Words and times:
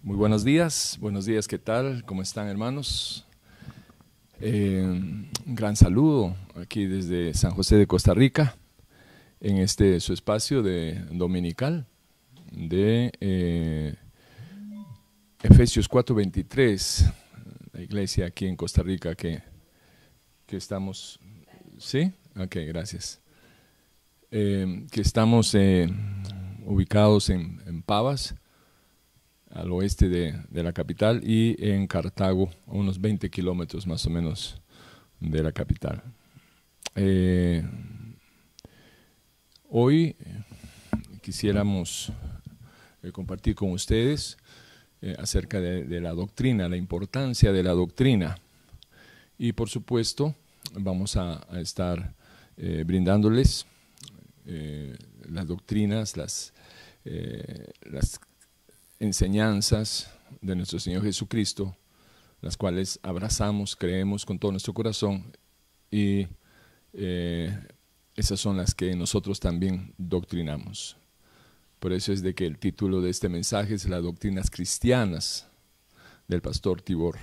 Muy 0.00 0.16
buenos 0.16 0.44
días, 0.44 0.96
buenos 1.00 1.26
días, 1.26 1.48
¿qué 1.48 1.58
tal? 1.58 2.04
¿Cómo 2.04 2.22
están 2.22 2.46
hermanos? 2.46 3.26
Eh, 4.40 4.80
un 4.80 5.54
gran 5.56 5.74
saludo 5.74 6.36
aquí 6.54 6.86
desde 6.86 7.34
San 7.34 7.50
José 7.50 7.76
de 7.76 7.88
Costa 7.88 8.14
Rica, 8.14 8.56
en 9.40 9.56
este 9.56 9.98
su 9.98 10.12
espacio 10.12 10.62
de 10.62 11.04
dominical 11.10 11.88
de 12.52 13.10
eh, 13.20 13.96
Efesios 15.42 15.90
4:23, 15.90 17.12
la 17.72 17.80
iglesia 17.82 18.26
aquí 18.26 18.46
en 18.46 18.54
Costa 18.54 18.84
Rica 18.84 19.16
que, 19.16 19.42
que 20.46 20.56
estamos, 20.56 21.18
¿sí? 21.76 22.12
Ok, 22.36 22.54
gracias. 22.68 23.20
Eh, 24.30 24.86
que 24.92 25.00
estamos 25.00 25.56
ubicados 26.64 27.30
en, 27.30 27.60
en 27.66 27.82
Pavas 27.82 28.36
al 29.50 29.72
oeste 29.72 30.08
de, 30.08 30.62
la 30.62 30.72
capital, 30.72 31.22
y 31.24 31.56
en 31.58 31.86
Cartago, 31.86 32.50
a 32.66 32.72
unos 32.72 33.00
20 33.00 33.30
kilómetros 33.30 33.86
más 33.86 34.04
o 34.06 34.10
menos 34.10 34.60
de 35.20 35.42
la 35.42 35.52
capital. 35.52 36.02
Eh, 36.94 37.64
hoy 39.68 40.16
eh, 40.18 40.42
quisiéramos 41.20 42.12
eh, 43.02 43.12
compartir 43.12 43.54
con 43.54 43.70
ustedes 43.70 44.36
acerca 45.18 45.60
de, 45.60 46.00
la 46.00 46.10
doctrina, 46.10 46.68
la 46.68 46.76
importancia 46.76 47.52
de 47.52 47.62
la 47.62 47.70
doctrina. 47.70 48.36
Y 49.38 49.52
por 49.52 49.68
supuesto, 49.68 50.34
vamos 50.74 51.16
a, 51.16 51.46
estar 51.60 52.14
brindándoles 52.56 53.64
las 55.28 55.46
doctrinas, 55.46 56.16
las, 56.16 56.52
las 57.82 58.18
enseñanzas 59.00 60.10
de 60.40 60.56
nuestro 60.56 60.78
Señor 60.78 61.02
Jesucristo, 61.04 61.76
las 62.40 62.56
cuales 62.56 62.98
abrazamos, 63.02 63.76
creemos 63.76 64.24
con 64.24 64.38
todo 64.38 64.52
nuestro 64.52 64.74
corazón 64.74 65.36
y 65.90 66.26
eh, 66.92 67.56
esas 68.14 68.40
son 68.40 68.56
las 68.56 68.74
que 68.74 68.94
nosotros 68.94 69.40
también 69.40 69.94
doctrinamos. 69.98 70.96
Por 71.78 71.92
eso 71.92 72.12
es 72.12 72.22
de 72.22 72.34
que 72.34 72.46
el 72.46 72.58
título 72.58 73.00
de 73.00 73.10
este 73.10 73.28
mensaje 73.28 73.74
es 73.74 73.88
Las 73.88 74.02
doctrinas 74.02 74.50
cristianas 74.50 75.46
del 76.26 76.42
pastor 76.42 76.82
Tibor. 76.82 77.18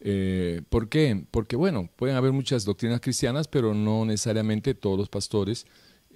Eh, 0.00 0.62
¿Por 0.68 0.88
qué? 0.88 1.24
Porque 1.30 1.56
bueno, 1.56 1.88
pueden 1.96 2.16
haber 2.16 2.32
muchas 2.32 2.64
doctrinas 2.64 3.00
cristianas, 3.00 3.48
pero 3.48 3.72
no 3.72 4.04
necesariamente 4.04 4.74
todos 4.74 4.98
los 4.98 5.08
pastores 5.08 5.66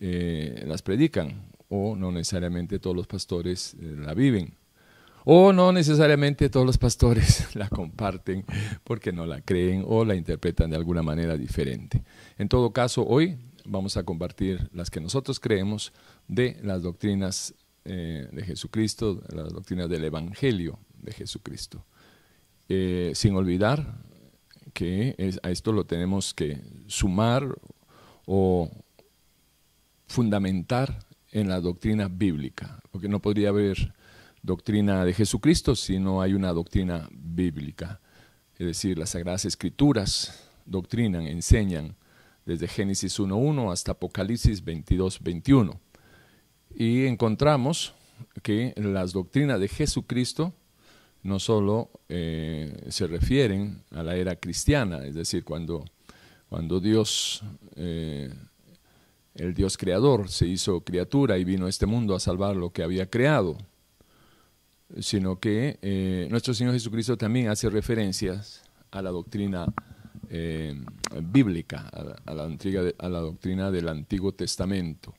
eh, 0.01 0.65
las 0.67 0.83
predican 0.83 1.49
o 1.69 1.97
no 1.97 2.13
necesariamente 2.13 2.79
todos 2.79 2.97
los 2.97 3.07
pastores 3.07 3.75
eh, 3.75 3.95
la 3.99 4.15
viven. 4.15 4.55
O 5.25 5.53
no 5.53 5.73
necesariamente 5.73 6.49
todos 6.49 6.65
los 6.65 6.79
pastores 6.79 7.49
la 7.55 7.69
comparten 7.69 8.45
porque 8.85 9.13
no 9.13 9.27
la 9.27 9.43
creen 9.43 9.85
o 9.87 10.05
la 10.05 10.15
interpretan 10.15 10.71
de 10.71 10.77
alguna 10.77 11.03
manera 11.03 11.37
diferente. 11.37 12.03
En 12.39 12.49
todo 12.49 12.73
caso, 12.73 13.07
hoy 13.07 13.37
vamos 13.67 13.97
a 13.97 14.05
compartir 14.05 14.71
las 14.73 14.91
que 14.91 15.01
nosotros 15.01 15.39
creemos 15.39 15.93
de 16.27 16.59
las 16.63 16.83
doctrinas 16.83 17.55
eh, 17.85 18.29
de 18.33 18.43
Jesucristo, 18.43 19.23
las 19.29 19.53
doctrinas 19.53 19.89
del 19.89 20.05
Evangelio 20.05 20.79
de 21.03 21.13
Jesucristo. 21.13 21.85
Eh, 22.71 23.13
sin 23.15 23.35
olvidar 23.35 24.03
que 24.73 25.17
a 25.43 25.51
esto 25.51 25.73
lo 25.73 25.85
tenemos 25.85 26.35
que 26.35 26.61
sumar 26.87 27.47
o 28.27 28.71
fundamentar 30.07 31.08
en 31.31 31.49
la 31.49 31.61
doctrina 31.61 32.09
bíblica, 32.09 32.81
porque 32.91 33.09
no 33.09 33.21
podría 33.21 33.51
haber 33.51 33.95
doctrina 34.43 35.05
de 35.05 35.13
Jesucristo 35.13 35.77
si 35.77 35.99
no 35.99 36.23
hay 36.23 36.35
una 36.35 36.53
doctrina 36.53 37.09
bíblica. 37.13 38.01
Es 38.57 38.67
decir, 38.67 38.99
las 38.99 39.11
Sagradas 39.11 39.45
Escrituras 39.45 40.49
doctrinan, 40.65 41.27
enseñan 41.27 41.97
desde 42.45 42.67
Génesis 42.67 43.19
1.1 43.21 43.73
hasta 43.73 43.93
Apocalipsis 43.93 44.65
22.21. 44.65 45.79
Y 46.75 47.07
encontramos 47.07 47.95
que 48.43 48.73
las 48.77 49.13
doctrinas 49.13 49.61
de 49.61 49.69
Jesucristo 49.69 50.55
no 51.23 51.39
solo 51.39 51.91
eh, 52.09 52.87
se 52.89 53.07
refieren 53.07 53.83
a 53.91 54.03
la 54.03 54.17
era 54.17 54.37
cristiana, 54.37 55.05
es 55.05 55.15
decir, 55.15 55.45
cuando, 55.45 55.85
cuando 56.49 56.81
Dios 56.81 57.43
eh, 57.77 58.33
el 59.39 59.55
Dios 59.55 59.79
creador 59.79 60.29
se 60.29 60.47
hizo 60.47 60.81
criatura 60.81 61.39
y 61.39 61.45
vino 61.45 61.67
a 61.67 61.69
este 61.69 61.87
mundo 61.87 62.15
a 62.15 62.21
salvar 62.21 62.57
lo 62.57 62.71
que 62.71 62.83
había 62.83 63.09
creado, 63.09 63.57
sino 64.99 65.39
que 65.39 65.79
eh, 65.81 66.27
nuestro 66.31 66.55
Señor 66.55 66.73
Jesucristo 66.75 67.17
también 67.17 67.49
hace 67.49 67.71
referencias 67.71 68.63
a 68.91 69.01
la 69.01 69.11
doctrina 69.11 69.73
eh, 70.29 70.75
bíblica, 71.23 71.89
a 71.89 72.35
la, 72.35 73.21
doctrina 73.21 73.71
del 73.71 73.89
Antiguo 73.89 74.33
Testamento. 74.33 75.15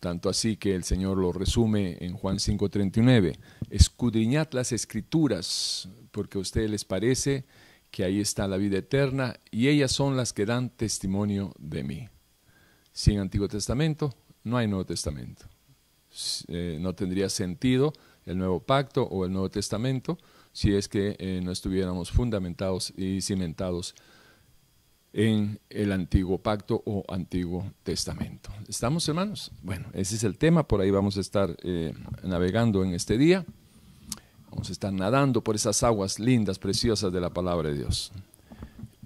Tanto 0.00 0.28
así 0.28 0.56
que 0.56 0.74
el 0.74 0.84
Señor 0.84 1.16
lo 1.16 1.32
resume 1.32 1.96
en 2.00 2.14
Juan 2.14 2.36
5:39, 2.36 3.38
escudriñad 3.70 4.48
las 4.52 4.72
escrituras, 4.72 5.88
porque 6.10 6.36
a 6.36 6.42
ustedes 6.42 6.70
les 6.70 6.84
parece 6.84 7.44
que 7.90 8.04
ahí 8.04 8.20
está 8.20 8.46
la 8.48 8.58
vida 8.58 8.78
eterna, 8.78 9.36
y 9.50 9.68
ellas 9.68 9.92
son 9.92 10.16
las 10.16 10.32
que 10.32 10.46
dan 10.46 10.68
testimonio 10.68 11.54
de 11.58 11.84
mí. 11.84 12.08
Sin 12.94 13.18
Antiguo 13.18 13.48
Testamento 13.48 14.14
no 14.44 14.56
hay 14.56 14.68
Nuevo 14.68 14.86
Testamento. 14.86 15.46
Eh, 16.46 16.78
no 16.80 16.94
tendría 16.94 17.28
sentido 17.28 17.92
el 18.24 18.38
Nuevo 18.38 18.60
Pacto 18.60 19.02
o 19.02 19.26
el 19.26 19.32
Nuevo 19.32 19.50
Testamento 19.50 20.16
si 20.52 20.72
es 20.72 20.88
que 20.88 21.16
eh, 21.18 21.40
no 21.42 21.50
estuviéramos 21.50 22.12
fundamentados 22.12 22.92
y 22.96 23.20
cimentados 23.20 23.96
en 25.12 25.58
el 25.70 25.90
Antiguo 25.90 26.38
Pacto 26.38 26.82
o 26.86 27.04
Antiguo 27.08 27.72
Testamento. 27.82 28.50
¿Estamos, 28.68 29.08
hermanos? 29.08 29.50
Bueno, 29.62 29.86
ese 29.92 30.14
es 30.14 30.22
el 30.22 30.38
tema, 30.38 30.68
por 30.68 30.80
ahí 30.80 30.92
vamos 30.92 31.16
a 31.16 31.20
estar 31.20 31.56
eh, 31.64 31.92
navegando 32.22 32.84
en 32.84 32.94
este 32.94 33.18
día. 33.18 33.44
Vamos 34.50 34.68
a 34.68 34.72
estar 34.72 34.92
nadando 34.92 35.42
por 35.42 35.56
esas 35.56 35.82
aguas 35.82 36.20
lindas, 36.20 36.60
preciosas 36.60 37.12
de 37.12 37.20
la 37.20 37.30
palabra 37.30 37.70
de 37.70 37.78
Dios. 37.78 38.12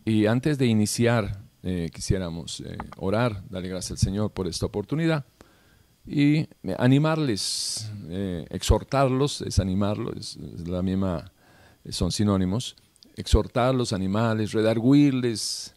Y 0.05 0.27
antes 0.27 0.59
de 0.59 0.67
iniciar 0.67 1.48
eh, 1.65 1.91
quisiéramos 1.93 2.61
eh, 2.61 2.79
orar, 2.99 3.43
darle 3.51 3.69
gracias 3.69 3.93
al 3.93 3.99
Señor 3.99 4.31
por 4.31 4.47
esta 4.47 4.67
oportunidad 4.67 5.27
y 6.07 6.37
eh, 6.37 6.49
animarles, 6.79 7.91
exhortarlos, 8.49 9.43
es 9.43 9.59
animarlos, 9.59 10.37
es, 10.37 10.69
la 10.69 10.83
misma, 10.83 11.33
son 11.91 12.13
sinónimos, 12.13 12.77
exhortarlos, 13.17 13.93
animarles, 13.93 14.53
redarguirles 14.53 15.75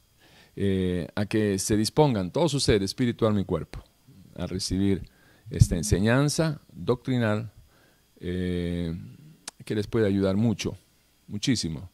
a 1.15 1.25
que 1.25 1.57
se 1.57 1.75
dispongan 1.75 2.31
todo 2.31 2.47
su 2.47 2.59
ser, 2.59 2.83
espiritual 2.83 3.37
y 3.39 3.43
cuerpo, 3.43 3.83
a 4.35 4.45
recibir 4.45 5.09
esta 5.49 5.75
enseñanza 5.75 6.61
doctrinal 6.71 7.51
que 8.19 8.95
les 9.75 9.87
puede 9.87 10.07
ayudar 10.07 10.37
mucho, 10.37 10.77
muchísimo, 11.27 11.89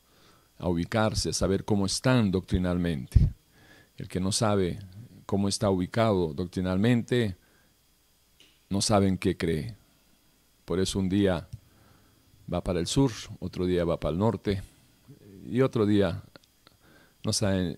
a 0.57 0.67
ubicarse, 0.67 1.29
a 1.29 1.33
saber 1.33 1.63
cómo 1.63 1.85
están 1.85 2.29
doctrinalmente 2.31 3.36
el 3.97 4.07
que 4.07 4.19
no 4.19 4.31
sabe 4.31 4.79
cómo 5.25 5.49
está 5.49 5.69
ubicado 5.69 6.33
doctrinalmente, 6.33 7.35
no 8.69 8.81
sabe 8.81 9.07
en 9.07 9.17
qué 9.17 9.35
cree. 9.35 9.75
Por 10.65 10.79
eso 10.79 10.99
un 10.99 11.09
día 11.09 11.47
va 12.51 12.63
para 12.63 12.79
el 12.79 12.87
sur, 12.87 13.11
otro 13.39 13.65
día 13.65 13.85
va 13.85 13.99
para 13.99 14.13
el 14.13 14.19
norte 14.19 14.61
y 15.45 15.61
otro 15.61 15.85
día 15.85 16.23
no 17.23 17.33
sabe 17.33 17.77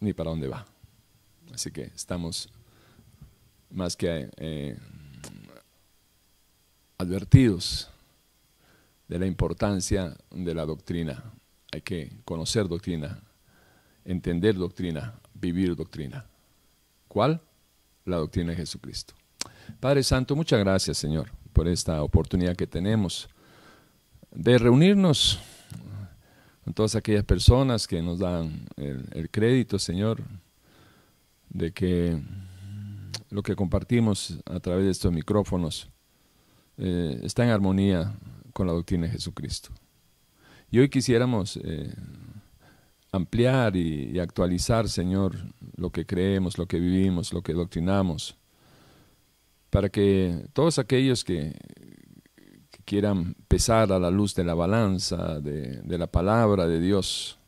ni 0.00 0.12
para 0.12 0.30
dónde 0.30 0.48
va. 0.48 0.66
Así 1.52 1.70
que 1.70 1.84
estamos 1.84 2.48
más 3.70 3.96
que 3.96 4.30
eh, 4.36 4.76
advertidos 6.98 7.90
de 9.08 9.18
la 9.18 9.26
importancia 9.26 10.16
de 10.30 10.54
la 10.54 10.64
doctrina. 10.64 11.22
Hay 11.72 11.82
que 11.82 12.12
conocer 12.24 12.68
doctrina, 12.68 13.20
entender 14.04 14.56
doctrina, 14.56 15.14
vivir 15.42 15.74
doctrina. 15.76 16.24
¿Cuál? 17.08 17.40
La 18.04 18.16
doctrina 18.16 18.52
de 18.52 18.56
Jesucristo. 18.56 19.14
Padre 19.80 20.02
Santo, 20.02 20.36
muchas 20.36 20.60
gracias, 20.60 20.96
Señor, 20.96 21.30
por 21.52 21.68
esta 21.68 22.02
oportunidad 22.02 22.56
que 22.56 22.66
tenemos 22.66 23.28
de 24.30 24.56
reunirnos 24.56 25.38
con 26.64 26.72
todas 26.72 26.94
aquellas 26.94 27.24
personas 27.24 27.86
que 27.86 28.00
nos 28.00 28.20
dan 28.20 28.66
el, 28.76 29.28
crédito, 29.30 29.78
Señor, 29.78 30.22
de 31.50 31.72
que 31.72 32.18
lo 33.30 33.42
que 33.42 33.56
compartimos 33.56 34.38
a 34.46 34.60
través 34.60 34.84
de 34.84 34.90
estos 34.92 35.12
micrófonos 35.12 35.88
eh, 36.78 37.20
está 37.24 37.44
en 37.44 37.50
armonía 37.50 38.14
con 38.52 38.66
la 38.68 38.72
doctrina 38.72 39.06
de 39.06 39.12
Jesucristo. 39.12 39.70
Y 40.70 40.78
hoy 40.78 40.88
quisiéramos 40.88 41.58
eh, 41.62 41.92
ampliar 43.12 43.76
y, 43.76 44.18
actualizar, 44.18 44.88
Señor, 44.88 45.36
lo 45.76 45.90
que 45.90 46.06
creemos, 46.06 46.56
lo 46.58 46.66
que 46.66 46.80
vivimos, 46.80 47.32
lo 47.32 47.42
que 47.42 47.52
doctrinamos, 47.52 48.36
para 49.70 49.90
que 49.90 50.46
todos 50.54 50.78
aquellos 50.78 51.22
que, 51.22 51.54
quieran 52.84 53.36
pesar 53.46 53.92
a 53.92 53.98
la 53.98 54.10
luz 54.10 54.34
de 54.34 54.44
la 54.44 54.54
balanza, 54.54 55.40
de, 55.40 55.82
la 55.86 56.08
palabra 56.08 56.66
de 56.66 56.80
Dios, 56.80 57.38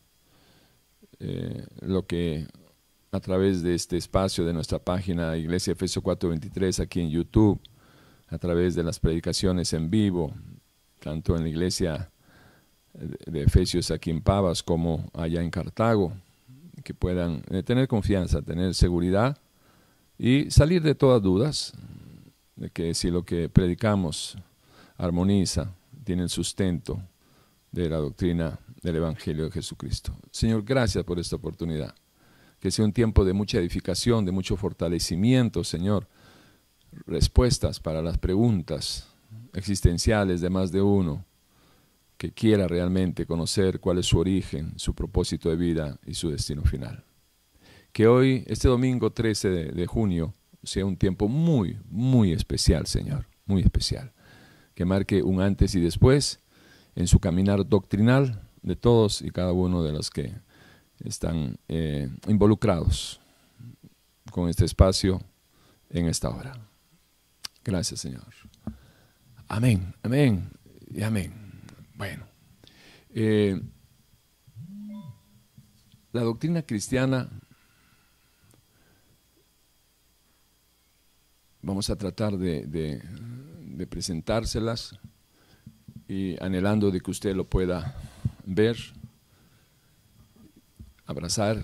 eh, 1.18 1.66
lo 1.80 2.06
que 2.06 2.46
a 3.10 3.20
través 3.20 3.62
de 3.62 3.74
este 3.74 3.96
espacio 3.96 4.44
de 4.44 4.52
nuestra 4.52 4.78
página 4.78 5.36
Iglesia 5.36 5.72
Efesio 5.72 6.02
423 6.02 6.80
aquí 6.80 7.00
en 7.00 7.10
YouTube, 7.10 7.60
a 8.28 8.38
través 8.38 8.74
de 8.74 8.84
las 8.84 8.98
predicaciones 8.98 9.72
en 9.72 9.90
vivo, 9.90 10.32
tanto 11.00 11.36
en 11.36 11.42
la 11.42 11.48
iglesia 11.48 12.10
de 12.94 13.42
Efesios 13.42 13.90
aquí 13.90 14.10
en 14.10 14.20
Pavas 14.20 14.62
como 14.62 15.10
allá 15.12 15.42
en 15.42 15.50
Cartago, 15.50 16.12
que 16.82 16.94
puedan 16.94 17.42
eh, 17.50 17.62
tener 17.62 17.88
confianza, 17.88 18.42
tener 18.42 18.74
seguridad 18.74 19.38
y 20.18 20.50
salir 20.50 20.82
de 20.82 20.94
todas 20.94 21.22
dudas 21.22 21.72
de 22.56 22.70
que 22.70 22.94
si 22.94 23.10
lo 23.10 23.24
que 23.24 23.48
predicamos 23.48 24.36
armoniza, 24.96 25.74
tiene 26.04 26.22
el 26.22 26.28
sustento 26.28 27.00
de 27.72 27.88
la 27.88 27.96
doctrina 27.96 28.58
del 28.82 28.96
Evangelio 28.96 29.46
de 29.46 29.50
Jesucristo. 29.50 30.14
Señor, 30.30 30.62
gracias 30.62 31.02
por 31.04 31.18
esta 31.18 31.36
oportunidad. 31.36 31.94
Que 32.60 32.70
sea 32.70 32.84
un 32.84 32.92
tiempo 32.92 33.24
de 33.24 33.32
mucha 33.32 33.58
edificación, 33.58 34.24
de 34.24 34.32
mucho 34.32 34.56
fortalecimiento, 34.56 35.64
Señor. 35.64 36.06
Respuestas 37.06 37.80
para 37.80 38.00
las 38.02 38.18
preguntas 38.18 39.08
existenciales 39.52 40.40
de 40.40 40.50
más 40.50 40.70
de 40.70 40.80
uno 40.80 41.24
que 42.24 42.32
quiera 42.32 42.66
realmente 42.66 43.26
conocer 43.26 43.80
cuál 43.80 43.98
es 43.98 44.06
su 44.06 44.18
origen, 44.18 44.72
su 44.78 44.94
propósito 44.94 45.50
de 45.50 45.56
vida 45.56 45.98
y 46.06 46.14
su 46.14 46.30
destino 46.30 46.62
final. 46.62 47.04
Que 47.92 48.06
hoy, 48.06 48.44
este 48.46 48.66
domingo 48.66 49.12
13 49.12 49.50
de, 49.50 49.86
junio, 49.86 50.32
sea 50.62 50.86
un 50.86 50.96
tiempo 50.96 51.28
muy, 51.28 51.76
muy 51.90 52.32
especial, 52.32 52.86
Señor, 52.86 53.26
muy 53.44 53.60
especial. 53.60 54.14
Que 54.74 54.86
marque 54.86 55.22
un 55.22 55.42
antes 55.42 55.74
y 55.74 55.80
después 55.80 56.40
en 56.94 57.08
su 57.08 57.20
caminar 57.20 57.68
doctrinal 57.68 58.40
de 58.62 58.74
todos 58.74 59.20
y 59.20 59.30
cada 59.30 59.52
uno 59.52 59.82
de 59.82 59.92
los 59.92 60.08
que 60.08 60.32
están 61.04 61.58
eh, 61.68 62.08
involucrados 62.26 63.20
con 64.30 64.48
este 64.48 64.64
espacio 64.64 65.20
en 65.90 66.08
esta 66.08 66.30
hora. 66.30 66.54
Gracias, 67.62 68.00
Señor. 68.00 68.32
Amén, 69.46 69.94
amén 70.02 70.48
y 70.90 71.02
amén. 71.02 71.43
Bueno, 71.94 72.26
eh, 73.10 73.60
la 76.12 76.22
doctrina 76.22 76.62
cristiana, 76.62 77.28
vamos 81.62 81.90
a 81.90 81.96
tratar 81.96 82.36
de, 82.36 83.00
presentárselas 83.88 84.98
y 86.08 86.36
anhelando 86.42 86.90
de 86.90 87.00
que 87.00 87.12
usted 87.12 87.34
lo 87.36 87.44
pueda 87.44 87.94
ver, 88.44 88.76
abrazar 91.06 91.62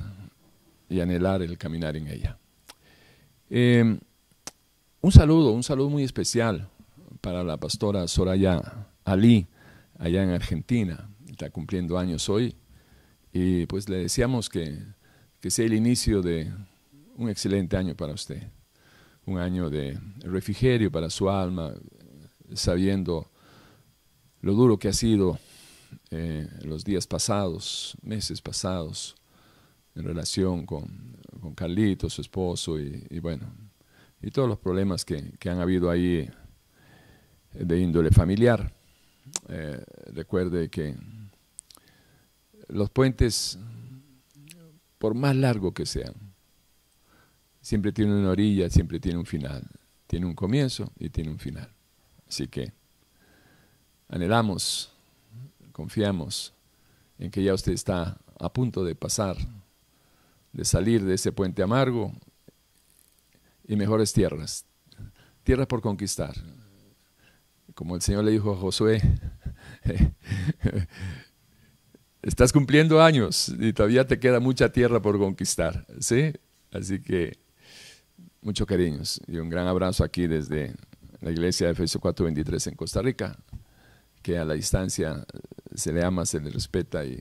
y 0.89 1.01
anhelar 1.01 1.43
el 1.43 1.59
caminar 1.59 1.97
en 1.97 2.07
ella. 2.07 2.39
Eh, 3.49 3.99
un 5.01 5.13
saludo, 5.13 5.51
un 5.51 5.65
saludo 5.65 5.91
muy 5.91 6.05
especial 6.05 6.69
para 7.21 7.43
la 7.43 7.57
pastora 7.57 8.07
Soraya 8.07 8.87
Ali, 9.05 9.49
allá 10.01 10.25
en 10.25 10.31
Argentina. 10.31 11.09
Está 11.29 11.51
cumpliendo 11.51 11.99
años 11.99 12.29
hoy 12.29 12.57
y 13.33 13.67
pues 13.67 13.89
le 13.89 13.99
deseamos 13.99 14.49
que, 14.49 14.79
que 15.41 15.51
sea 15.51 15.67
el 15.67 15.75
inicio 15.75 16.23
de 16.23 16.53
un 17.17 17.29
excelente 17.29 17.77
año 17.77 17.95
para 17.95 18.15
usted. 18.15 18.43
Un 19.27 19.39
año 19.39 19.71
de 19.71 19.99
refrigerio 20.21 20.91
para 20.91 21.11
su 21.11 21.31
alma, 21.31 21.75
sabiendo 22.55 23.31
lo 24.41 24.55
duro 24.55 24.79
que 24.79 24.89
ha 24.89 24.93
sido 24.93 25.39
eh, 26.11 26.49
los 26.63 26.83
días 26.83 27.07
pasados, 27.07 27.97
meses 28.03 28.41
pasados, 28.41 29.15
en 29.95 30.05
relación 30.05 30.65
con, 30.65 31.19
con 31.41 31.55
Carlito, 31.55 32.09
su 32.09 32.23
esposo, 32.23 32.81
y, 32.81 33.19
bueno, 33.21 33.53
y 34.23 34.31
todos 34.31 34.49
los 34.49 34.59
problemas 34.59 35.05
que, 35.05 35.33
que, 35.39 35.51
han 35.51 35.61
habido 35.61 35.91
ahí 35.91 36.29
de 37.53 37.79
índole 37.79 38.11
familiar. 38.11 38.73
Eh, 39.53 39.85
recuerde 40.13 40.69
que 40.71 40.95
los 42.69 42.89
puentes, 42.91 43.59
por 44.99 45.15
más 45.15 45.35
largo 45.35 45.75
que 45.75 45.87
sean, 45.87 46.15
siempre 47.61 47.93
tienen 47.93 48.15
una 48.15 48.31
orilla, 48.31 48.71
siempre 48.71 49.01
tienen 49.01 49.19
un 49.19 49.27
final. 49.27 49.67
Tiene 50.07 50.27
un 50.27 50.35
comienzo 50.35 50.93
y 50.99 51.11
tiene 51.11 51.31
un 51.31 51.39
final. 51.39 51.69
Así 52.29 52.47
que 52.47 52.73
anhelamos, 54.09 54.93
confiamos 55.73 56.53
en 57.19 57.31
que 57.31 57.43
ya 57.43 57.55
usted 57.55 57.73
está 57.73 58.19
a 58.39 58.53
punto 58.53 58.85
de 58.85 58.95
pasar, 58.95 59.37
de 60.53 60.65
salir 60.65 61.05
de 61.05 61.15
ese 61.15 61.33
puente 61.33 61.63
amargo 61.63 62.13
y 63.67 63.75
mejores 63.75 64.13
tierras, 64.13 64.65
tierras 65.43 65.67
por 65.67 65.81
conquistar. 65.81 66.35
Como 67.81 67.95
el 67.95 68.03
Señor 68.03 68.25
le 68.25 68.33
dijo 68.33 68.53
a 68.53 68.57
Josué, 68.57 69.01
estás 72.23 72.53
cumpliendo 72.53 73.01
años 73.01 73.51
y 73.59 73.73
todavía 73.73 74.07
te 74.07 74.19
queda 74.19 74.39
mucha 74.39 74.71
tierra 74.71 75.01
por 75.01 75.19
conquistar, 75.19 75.87
¿sí? 75.99 76.31
Así 76.73 77.01
que 77.01 77.39
muchos 78.43 78.67
cariños 78.67 79.23
y 79.27 79.39
un 79.39 79.49
gran 79.49 79.67
abrazo 79.67 80.05
aquí 80.05 80.27
desde 80.27 80.75
la 81.23 81.31
iglesia 81.31 81.69
de 81.69 81.73
Efesios 81.73 82.03
423 82.03 82.67
en 82.67 82.75
Costa 82.75 83.01
Rica 83.01 83.39
que 84.21 84.37
a 84.37 84.45
la 84.45 84.53
distancia 84.53 85.25
se 85.75 85.91
le 85.91 86.05
ama, 86.05 86.27
se 86.27 86.39
le 86.39 86.51
respeta 86.51 87.03
y, 87.07 87.19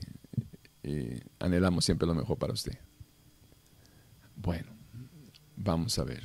anhelamos 1.38 1.86
siempre 1.86 2.06
lo 2.06 2.14
mejor 2.14 2.36
para 2.36 2.52
usted. 2.52 2.76
Bueno, 4.36 4.70
vamos 5.56 5.98
a 5.98 6.04
ver. 6.04 6.22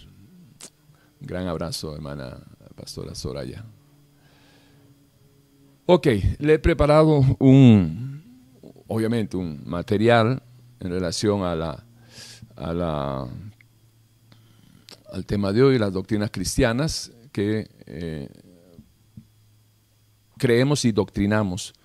Un 1.22 1.26
gran 1.26 1.48
abrazo, 1.48 1.96
hermana 1.96 2.38
pastora 2.76 3.16
Soraya. 3.16 3.64
Ok, 5.88 6.08
le 6.40 6.56
he 6.56 6.60
preparado 6.60 7.24
un, 7.38 8.24
obviamente, 8.88 9.38
un 9.38 9.62
material 9.66 10.42
en 10.80 10.90
relación 10.90 11.44
a 11.44 11.54
la, 11.54 11.86
a 12.56 12.74
la, 12.74 13.28
al 15.12 15.26
tema 15.28 15.54
de 15.54 15.62
hoy, 15.62 15.78
las 15.78 15.94
doctrinas 15.94 16.32
cristianas, 16.32 17.12
que 17.32 17.70
eh, 17.86 18.30
creemos 20.40 20.86
y 20.86 20.92
doctrinamos 20.92 21.76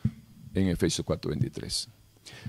en 0.54 0.68
Efesios 0.68 1.06
4:23. 1.06 1.88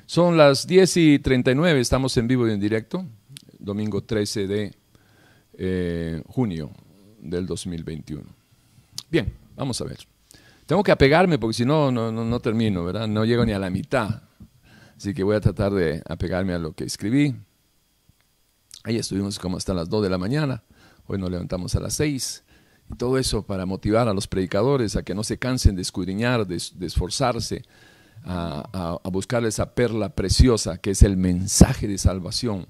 Son 0.05 0.37
las 0.37 0.65
10 0.65 0.97
y 0.97 1.19
39, 1.19 1.81
estamos 1.81 2.15
en 2.15 2.27
vivo 2.29 2.47
y 2.47 2.51
en 2.51 2.61
directo, 2.61 3.05
domingo 3.59 4.01
13 4.01 4.47
de 4.47 4.73
eh, 5.57 6.23
junio 6.27 6.71
del 7.19 7.45
2021. 7.45 8.23
Bien, 9.09 9.33
vamos 9.57 9.81
a 9.81 9.83
ver. 9.83 10.10
Tengo 10.71 10.83
que 10.83 10.93
apegarme 10.93 11.37
porque 11.37 11.53
si 11.55 11.65
no, 11.65 11.91
no, 11.91 12.13
no, 12.13 12.39
termino, 12.39 12.85
¿verdad? 12.85 13.05
No 13.05 13.25
llego 13.25 13.45
ni 13.45 13.51
a 13.51 13.59
la 13.59 13.69
mitad. 13.69 14.21
Así 14.95 15.13
que 15.13 15.21
voy 15.21 15.35
a 15.35 15.41
tratar 15.41 15.73
de 15.73 16.01
apegarme 16.07 16.53
a 16.53 16.59
lo 16.59 16.71
que 16.71 16.85
escribí. 16.85 17.35
Ahí 18.85 18.95
estuvimos 18.95 19.37
como 19.37 19.57
hasta 19.57 19.73
las 19.73 19.89
2 19.89 20.03
de 20.03 20.09
la 20.09 20.17
mañana. 20.17 20.63
Hoy 21.07 21.17
nos 21.17 21.29
levantamos 21.29 21.75
a 21.75 21.81
las 21.81 21.95
6 21.95 22.45
todo 22.97 23.17
eso 23.17 23.45
para 23.45 23.65
motivar 23.65 24.07
a 24.07 24.13
los 24.13 24.27
predicadores 24.27 24.95
a 24.95 25.03
que 25.03 25.13
no 25.13 25.25
se 25.25 25.37
cansen 25.37 25.75
de 25.75 25.81
escudriñar, 25.81 26.47
de, 26.47 26.55
esforzarse, 26.55 27.63
a, 28.23 28.97
buscar 29.11 29.43
esa 29.43 29.75
perla 29.75 30.15
preciosa 30.15 30.77
que 30.77 30.91
es 30.91 31.03
el 31.03 31.17
mensaje 31.17 31.85
de 31.85 31.97
salvación 31.97 32.67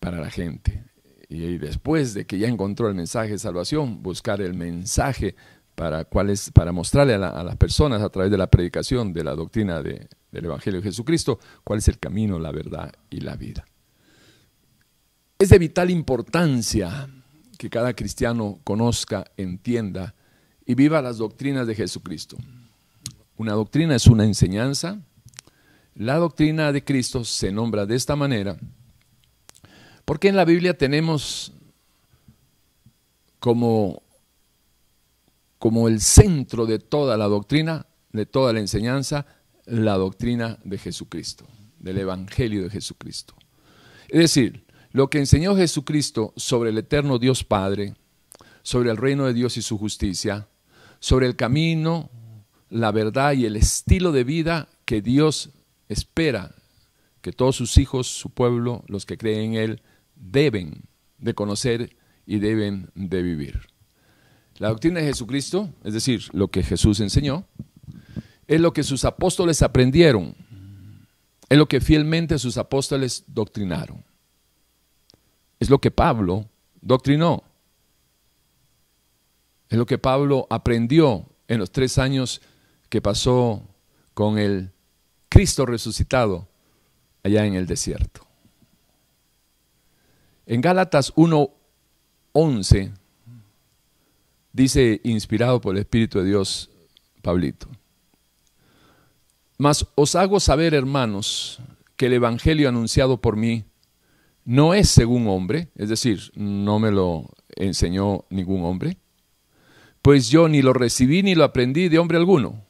para 0.00 0.18
la 0.18 0.30
gente. 0.30 0.82
Y, 1.28 1.58
después 1.58 2.14
de 2.14 2.24
que 2.24 2.38
ya 2.38 2.48
encontró 2.48 2.88
el 2.88 2.94
mensaje 2.94 3.32
de 3.32 3.38
salvación, 3.38 4.02
buscar 4.02 4.40
el 4.40 4.54
mensaje 4.54 5.34
para, 5.76 6.04
para 6.04 6.72
mostrarle 6.72 7.14
a, 7.14 7.18
las 7.18 7.56
personas 7.56 8.02
a 8.02 8.08
través 8.08 8.32
de 8.32 8.38
la 8.38 8.48
predicación 8.48 9.12
de 9.12 9.22
la 9.22 9.36
doctrina 9.36 9.80
del 9.80 10.08
Evangelio 10.32 10.80
de 10.80 10.88
Jesucristo 10.88 11.38
cuál 11.62 11.78
es 11.78 11.86
el 11.86 12.00
camino, 12.00 12.40
la 12.40 12.50
verdad 12.50 12.92
y 13.08 13.20
la 13.20 13.36
vida. 13.36 13.64
Es 15.38 15.50
de 15.50 15.58
vital 15.58 15.90
importancia 15.90 17.08
que 17.56 17.70
cada 17.70 17.94
cristiano 17.94 18.58
conozca, 18.64 19.30
entienda 19.36 20.16
y 20.64 20.74
viva 20.74 21.00
las 21.00 21.18
doctrinas 21.18 21.68
de 21.68 21.76
Jesucristo. 21.76 22.36
Una 23.36 23.52
doctrina 23.52 23.94
es 23.94 24.08
una 24.08 24.24
enseñanza. 24.24 24.98
La 25.94 26.16
doctrina 26.16 26.72
de 26.72 26.82
Cristo 26.82 27.24
se 27.24 27.52
nombra 27.52 27.86
de 27.86 27.94
esta 27.94 28.16
manera 28.16 28.56
porque 30.06 30.28
en 30.28 30.36
la 30.36 30.44
Biblia 30.44 30.78
tenemos 30.78 31.52
como, 33.40 34.04
como 35.58 35.88
el 35.88 36.00
centro 36.00 36.66
de 36.66 36.78
toda 36.78 37.16
la 37.16 37.26
doctrina, 37.26 37.86
de 38.12 38.26
toda 38.26 38.52
la 38.52 38.60
enseñanza, 38.60 39.26
la 39.64 39.96
doctrina 39.96 40.58
de 40.64 40.78
Jesucristo, 40.78 41.46
del 41.78 41.98
Evangelio 41.98 42.62
de 42.62 42.70
Jesucristo. 42.70 43.34
Es 44.08 44.20
decir, 44.20 44.66
lo 44.92 45.10
que 45.10 45.18
enseñó 45.18 45.56
Jesucristo 45.56 46.32
sobre 46.36 46.70
el 46.70 46.78
eterno 46.78 47.18
Dios 47.18 47.44
Padre, 47.44 47.94
sobre 48.62 48.90
el 48.90 48.96
reino 48.96 49.26
de 49.26 49.34
Dios 49.34 49.56
y 49.56 49.62
su 49.62 49.78
justicia, 49.78 50.48
sobre 51.00 51.26
el 51.26 51.36
camino, 51.36 52.10
la 52.70 52.92
verdad 52.92 53.32
y 53.32 53.44
el 53.46 53.56
estilo 53.56 54.12
de 54.12 54.24
vida 54.24 54.68
que 54.84 55.02
Dios 55.02 55.50
espera 55.88 56.54
que 57.20 57.32
todos 57.32 57.56
sus 57.56 57.76
hijos, 57.78 58.06
su 58.06 58.30
pueblo, 58.30 58.84
los 58.86 59.04
que 59.04 59.18
creen 59.18 59.54
en 59.54 59.60
Él, 59.60 59.82
deben 60.14 60.84
de 61.18 61.34
conocer 61.34 61.96
y 62.24 62.38
deben 62.38 62.90
de 62.94 63.20
vivir. 63.22 63.66
La 64.58 64.68
doctrina 64.68 65.00
de 65.00 65.06
Jesucristo, 65.06 65.70
es 65.84 65.92
decir, 65.92 66.22
lo 66.32 66.48
que 66.48 66.62
Jesús 66.62 67.00
enseñó, 67.00 67.46
es 68.46 68.60
lo 68.60 68.72
que 68.72 68.82
sus 68.82 69.04
apóstoles 69.04 69.62
aprendieron, 69.62 70.34
es 71.48 71.58
lo 71.58 71.66
que 71.66 71.80
fielmente 71.80 72.38
sus 72.38 72.56
apóstoles 72.56 73.24
doctrinaron, 73.26 74.04
es 75.60 75.68
lo 75.68 75.78
que 75.80 75.90
Pablo 75.90 76.48
doctrinó, 76.80 77.42
es 79.68 79.76
lo 79.76 79.84
que 79.84 79.98
Pablo 79.98 80.46
aprendió 80.48 81.28
en 81.48 81.58
los 81.58 81.70
tres 81.70 81.98
años 81.98 82.40
que 82.88 83.02
pasó 83.02 83.62
con 84.14 84.38
el 84.38 84.72
Cristo 85.28 85.66
resucitado 85.66 86.48
allá 87.22 87.44
en 87.44 87.54
el 87.54 87.66
desierto. 87.66 88.26
En 90.46 90.60
Gálatas 90.60 91.12
1.11 91.14 92.92
dice, 94.56 95.02
inspirado 95.04 95.60
por 95.60 95.74
el 95.74 95.80
Espíritu 95.80 96.18
de 96.18 96.24
Dios, 96.24 96.70
Pablito, 97.20 97.68
mas 99.58 99.86
os 99.94 100.14
hago 100.14 100.40
saber, 100.40 100.74
hermanos, 100.74 101.60
que 101.96 102.06
el 102.06 102.14
Evangelio 102.14 102.68
anunciado 102.68 103.20
por 103.20 103.36
mí 103.36 103.64
no 104.44 104.74
es 104.74 104.88
según 104.88 105.28
hombre, 105.28 105.68
es 105.76 105.90
decir, 105.90 106.32
no 106.34 106.78
me 106.78 106.90
lo 106.90 107.28
enseñó 107.54 108.24
ningún 108.30 108.64
hombre, 108.64 108.96
pues 110.00 110.30
yo 110.30 110.48
ni 110.48 110.62
lo 110.62 110.72
recibí 110.72 111.22
ni 111.22 111.34
lo 111.34 111.44
aprendí 111.44 111.88
de 111.88 111.98
hombre 111.98 112.16
alguno, 112.16 112.64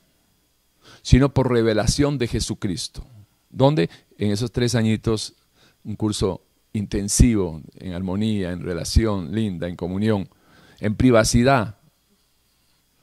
sino 1.03 1.33
por 1.33 1.53
revelación 1.53 2.19
de 2.19 2.27
Jesucristo. 2.27 3.07
¿Dónde? 3.49 3.91
En 4.19 4.33
esos 4.33 4.51
tres 4.51 4.75
añitos, 4.75 5.35
un 5.85 5.95
curso 5.95 6.43
intensivo, 6.73 7.63
en 7.77 7.93
armonía, 7.93 8.51
en 8.51 8.63
relación 8.63 9.33
linda, 9.35 9.69
en 9.69 9.77
comunión, 9.77 10.29
en 10.81 10.95
privacidad, 10.95 11.77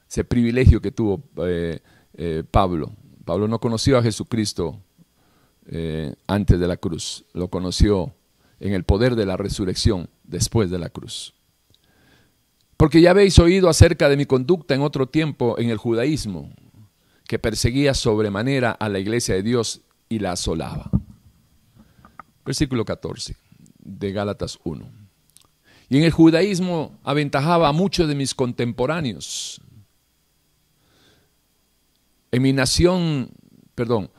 ese 0.09 0.23
privilegio 0.23 0.81
que 0.81 0.91
tuvo 0.91 1.23
eh, 1.45 1.79
eh, 2.13 2.43
Pablo. 2.49 2.93
Pablo 3.25 3.47
no 3.47 3.59
conoció 3.59 3.97
a 3.97 4.03
Jesucristo 4.03 4.79
eh, 5.65 6.13
antes 6.27 6.59
de 6.59 6.67
la 6.67 6.77
cruz, 6.77 7.25
lo 7.33 7.47
conoció 7.47 8.13
en 8.59 8.73
el 8.73 8.83
poder 8.83 9.15
de 9.15 9.25
la 9.25 9.37
resurrección 9.37 10.09
después 10.23 10.69
de 10.69 10.79
la 10.79 10.89
cruz. 10.89 11.33
Porque 12.77 13.01
ya 13.01 13.11
habéis 13.11 13.39
oído 13.39 13.69
acerca 13.69 14.09
de 14.09 14.17
mi 14.17 14.25
conducta 14.25 14.75
en 14.75 14.81
otro 14.81 15.07
tiempo 15.07 15.57
en 15.57 15.69
el 15.69 15.77
judaísmo, 15.77 16.53
que 17.27 17.39
perseguía 17.39 17.93
sobremanera 17.93 18.71
a 18.71 18.89
la 18.89 18.99
iglesia 18.99 19.35
de 19.35 19.43
Dios 19.43 19.81
y 20.09 20.19
la 20.19 20.33
asolaba. 20.33 20.91
Versículo 22.45 22.83
14 22.83 23.37
de 23.79 24.11
Gálatas 24.11 24.59
1. 24.63 25.02
Y 25.93 25.97
en 25.99 26.05
el 26.05 26.11
judaísmo 26.11 26.97
aventajaba 27.03 27.69
a 27.69 27.71
muchos 27.71 28.07
de 28.07 28.15
mis 28.15 28.33
contemporáneos. 28.33 29.61
En 32.31 32.41
mi 32.41 32.51
nación, 32.51 33.29
perdón, 33.75 34.09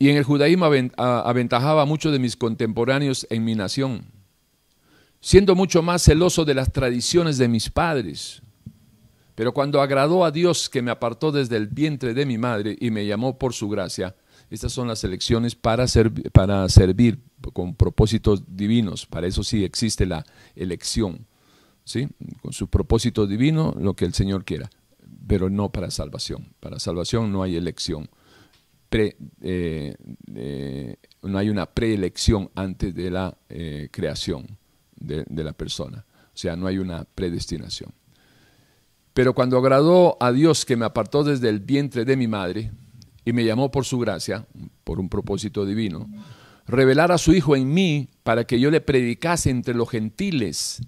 y 0.00 0.08
en 0.08 0.16
el 0.16 0.24
judaísmo 0.24 0.66
aventajaba 0.96 1.82
a 1.82 1.86
muchos 1.86 2.10
de 2.10 2.18
mis 2.18 2.36
contemporáneos 2.36 3.24
en 3.30 3.44
mi 3.44 3.54
nación 3.54 4.16
siendo 5.20 5.54
mucho 5.54 5.82
más 5.82 6.02
celoso 6.02 6.44
de 6.44 6.54
las 6.54 6.72
tradiciones 6.72 7.38
de 7.38 7.48
mis 7.48 7.70
padres. 7.70 8.42
Pero 9.34 9.52
cuando 9.52 9.80
agradó 9.80 10.24
a 10.24 10.30
Dios 10.30 10.68
que 10.68 10.82
me 10.82 10.90
apartó 10.90 11.32
desde 11.32 11.56
el 11.56 11.66
vientre 11.66 12.14
de 12.14 12.26
mi 12.26 12.38
madre 12.38 12.76
y 12.80 12.90
me 12.90 13.06
llamó 13.06 13.38
por 13.38 13.52
su 13.52 13.68
gracia, 13.68 14.14
estas 14.50 14.72
son 14.72 14.88
las 14.88 15.02
elecciones 15.04 15.54
para, 15.54 15.86
para 16.32 16.68
servir 16.68 17.20
con 17.52 17.74
propósitos 17.74 18.42
divinos. 18.46 19.06
Para 19.06 19.26
eso 19.26 19.42
sí 19.42 19.64
existe 19.64 20.06
la 20.06 20.24
elección. 20.54 21.26
¿sí? 21.84 22.08
Con 22.42 22.52
su 22.52 22.68
propósito 22.68 23.26
divino, 23.26 23.74
lo 23.78 23.94
que 23.94 24.04
el 24.04 24.14
Señor 24.14 24.44
quiera. 24.44 24.70
Pero 25.26 25.50
no 25.50 25.70
para 25.70 25.90
salvación. 25.90 26.54
Para 26.60 26.78
salvación 26.78 27.32
no 27.32 27.42
hay 27.42 27.56
elección. 27.56 28.08
Eh, 28.92 29.94
eh, 30.34 30.96
no 31.22 31.38
hay 31.38 31.50
una 31.50 31.66
preelección 31.66 32.50
antes 32.54 32.94
de 32.94 33.10
la 33.10 33.36
eh, 33.48 33.88
creación 33.90 34.58
de, 34.96 35.24
la 35.28 35.52
persona. 35.52 36.06
O 36.08 36.38
sea, 36.38 36.56
no 36.56 36.66
hay 36.66 36.78
una 36.78 37.04
predestinación. 37.04 37.92
Pero 39.12 39.34
cuando 39.34 39.58
agradó 39.58 40.16
a 40.20 40.32
Dios 40.32 40.64
que 40.64 40.76
me 40.76 40.84
apartó 40.84 41.24
desde 41.24 41.48
el 41.48 41.60
vientre 41.60 42.04
de 42.04 42.16
mi 42.16 42.28
madre 42.28 42.70
y 43.26 43.32
me 43.32 43.44
llamó 43.44 43.70
por 43.72 43.84
su 43.84 43.98
gracia, 43.98 44.46
por 44.84 45.00
un 45.00 45.08
propósito 45.08 45.66
divino, 45.66 46.08
revelar 46.66 47.10
a 47.10 47.18
su 47.18 47.34
Hijo 47.34 47.56
en 47.56 47.74
mí 47.74 48.08
para 48.22 48.44
que 48.44 48.60
yo 48.60 48.70
le 48.70 48.80
predicase 48.80 49.50
entre 49.50 49.74
los 49.74 49.90
gentiles. 49.90 50.80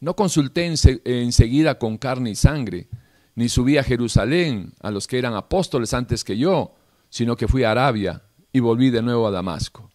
No 0.00 0.16
consulté 0.16 0.72
enseguida 1.04 1.78
con 1.78 1.98
carne 1.98 2.30
y 2.30 2.34
sangre, 2.34 2.88
ni 3.34 3.50
subí 3.50 3.76
a 3.76 3.84
Jerusalén 3.84 4.72
a 4.80 4.90
los 4.90 5.06
que 5.06 5.18
eran 5.18 5.34
apóstoles 5.34 5.92
antes 5.92 6.24
que 6.24 6.38
yo, 6.38 6.74
sino 7.10 7.36
que 7.36 7.48
fui 7.48 7.64
a 7.64 7.72
Arabia 7.72 8.22
y 8.50 8.60
volví 8.60 8.88
de 8.88 9.02
nuevo 9.02 9.26
a 9.26 9.30
Damasco. 9.30 9.90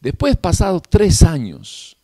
Después, 0.00 0.36
pasados 0.36 0.82
tres 0.88 1.24
años, 1.24 1.96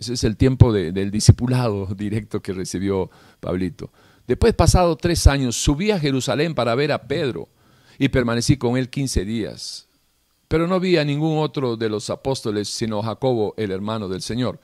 ese 0.00 0.14
es 0.14 0.24
el 0.24 0.36
tiempo 0.36 0.72
del 0.72 1.12
discipulado 1.12 1.86
directo 1.96 2.42
que 2.42 2.52
recibió 2.52 3.08
Pablito. 3.38 3.92
Después, 4.26 4.52
pasado 4.54 4.96
tres 4.96 5.28
años, 5.28 5.54
subí 5.54 5.92
a 5.92 6.00
Jerusalén 6.00 6.54
para 6.54 6.74
ver 6.74 6.90
a 6.90 7.02
Pedro 7.06 7.48
y 8.00 8.08
permanecí 8.08 8.56
con 8.56 8.78
él 8.78 8.88
quince 8.88 9.26
días. 9.26 9.86
Pero 10.48 10.66
no 10.66 10.80
vi 10.80 10.96
a 10.96 11.04
ningún 11.04 11.36
otro 11.38 11.76
de 11.76 11.90
los 11.90 12.08
apóstoles 12.08 12.70
sino 12.70 13.02
Jacobo, 13.02 13.52
el 13.58 13.70
hermano 13.70 14.08
del 14.08 14.22
Señor. 14.22 14.58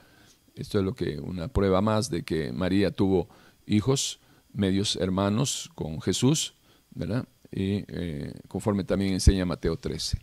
Esto 0.55 0.79
es 0.79 0.83
lo 0.83 0.95
que 0.95 1.19
una 1.19 1.47
prueba 1.47 1.79
más 1.79 2.09
de 2.09 2.23
que 2.23 2.51
María 2.51 2.89
tuvo 2.89 3.29
hijos, 3.67 4.19
medios 4.53 4.95
hermanos 4.95 5.69
con 5.75 6.01
Jesús, 6.01 6.55
¿verdad? 6.89 7.27
Y 7.51 7.85
eh, 7.89 8.33
conforme 8.47 8.83
también 8.83 9.13
enseña 9.13 9.45
Mateo 9.45 9.77
13. 9.77 10.17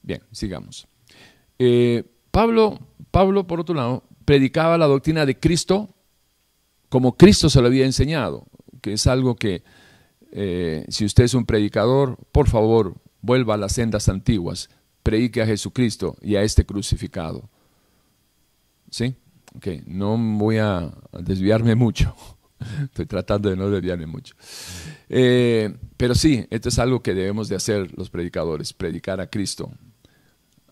Bien, 0.00 0.22
sigamos. 0.32 0.88
Eh, 1.58 2.04
Pablo, 2.30 2.80
Pablo, 3.10 3.46
por 3.46 3.60
otro 3.60 3.74
lado, 3.74 4.02
predicaba 4.24 4.78
la 4.78 4.86
doctrina 4.86 5.26
de 5.26 5.38
Cristo 5.38 5.94
como 6.88 7.18
Cristo 7.18 7.50
se 7.50 7.60
lo 7.60 7.66
había 7.66 7.84
enseñado, 7.84 8.46
que 8.80 8.94
es 8.94 9.06
algo 9.06 9.36
que 9.36 9.62
eh, 10.38 10.84
si 10.90 11.06
usted 11.06 11.24
es 11.24 11.32
un 11.32 11.46
predicador, 11.46 12.18
por 12.30 12.46
favor, 12.46 13.00
vuelva 13.22 13.54
a 13.54 13.56
las 13.56 13.72
sendas 13.72 14.10
antiguas, 14.10 14.68
predique 15.02 15.40
a 15.40 15.46
Jesucristo 15.46 16.14
y 16.20 16.36
a 16.36 16.42
este 16.42 16.66
crucificado. 16.66 17.48
¿Sí? 18.90 19.16
Ok, 19.56 19.66
no 19.86 20.18
voy 20.18 20.58
a 20.58 20.92
desviarme 21.20 21.74
mucho. 21.74 22.14
Estoy 22.82 23.06
tratando 23.06 23.48
de 23.48 23.56
no 23.56 23.70
desviarme 23.70 24.04
mucho. 24.04 24.34
Eh, 25.08 25.74
pero 25.96 26.14
sí, 26.14 26.46
esto 26.50 26.68
es 26.68 26.78
algo 26.78 27.02
que 27.02 27.14
debemos 27.14 27.48
de 27.48 27.56
hacer 27.56 27.96
los 27.96 28.10
predicadores, 28.10 28.74
predicar 28.74 29.22
a 29.22 29.30
Cristo, 29.30 29.72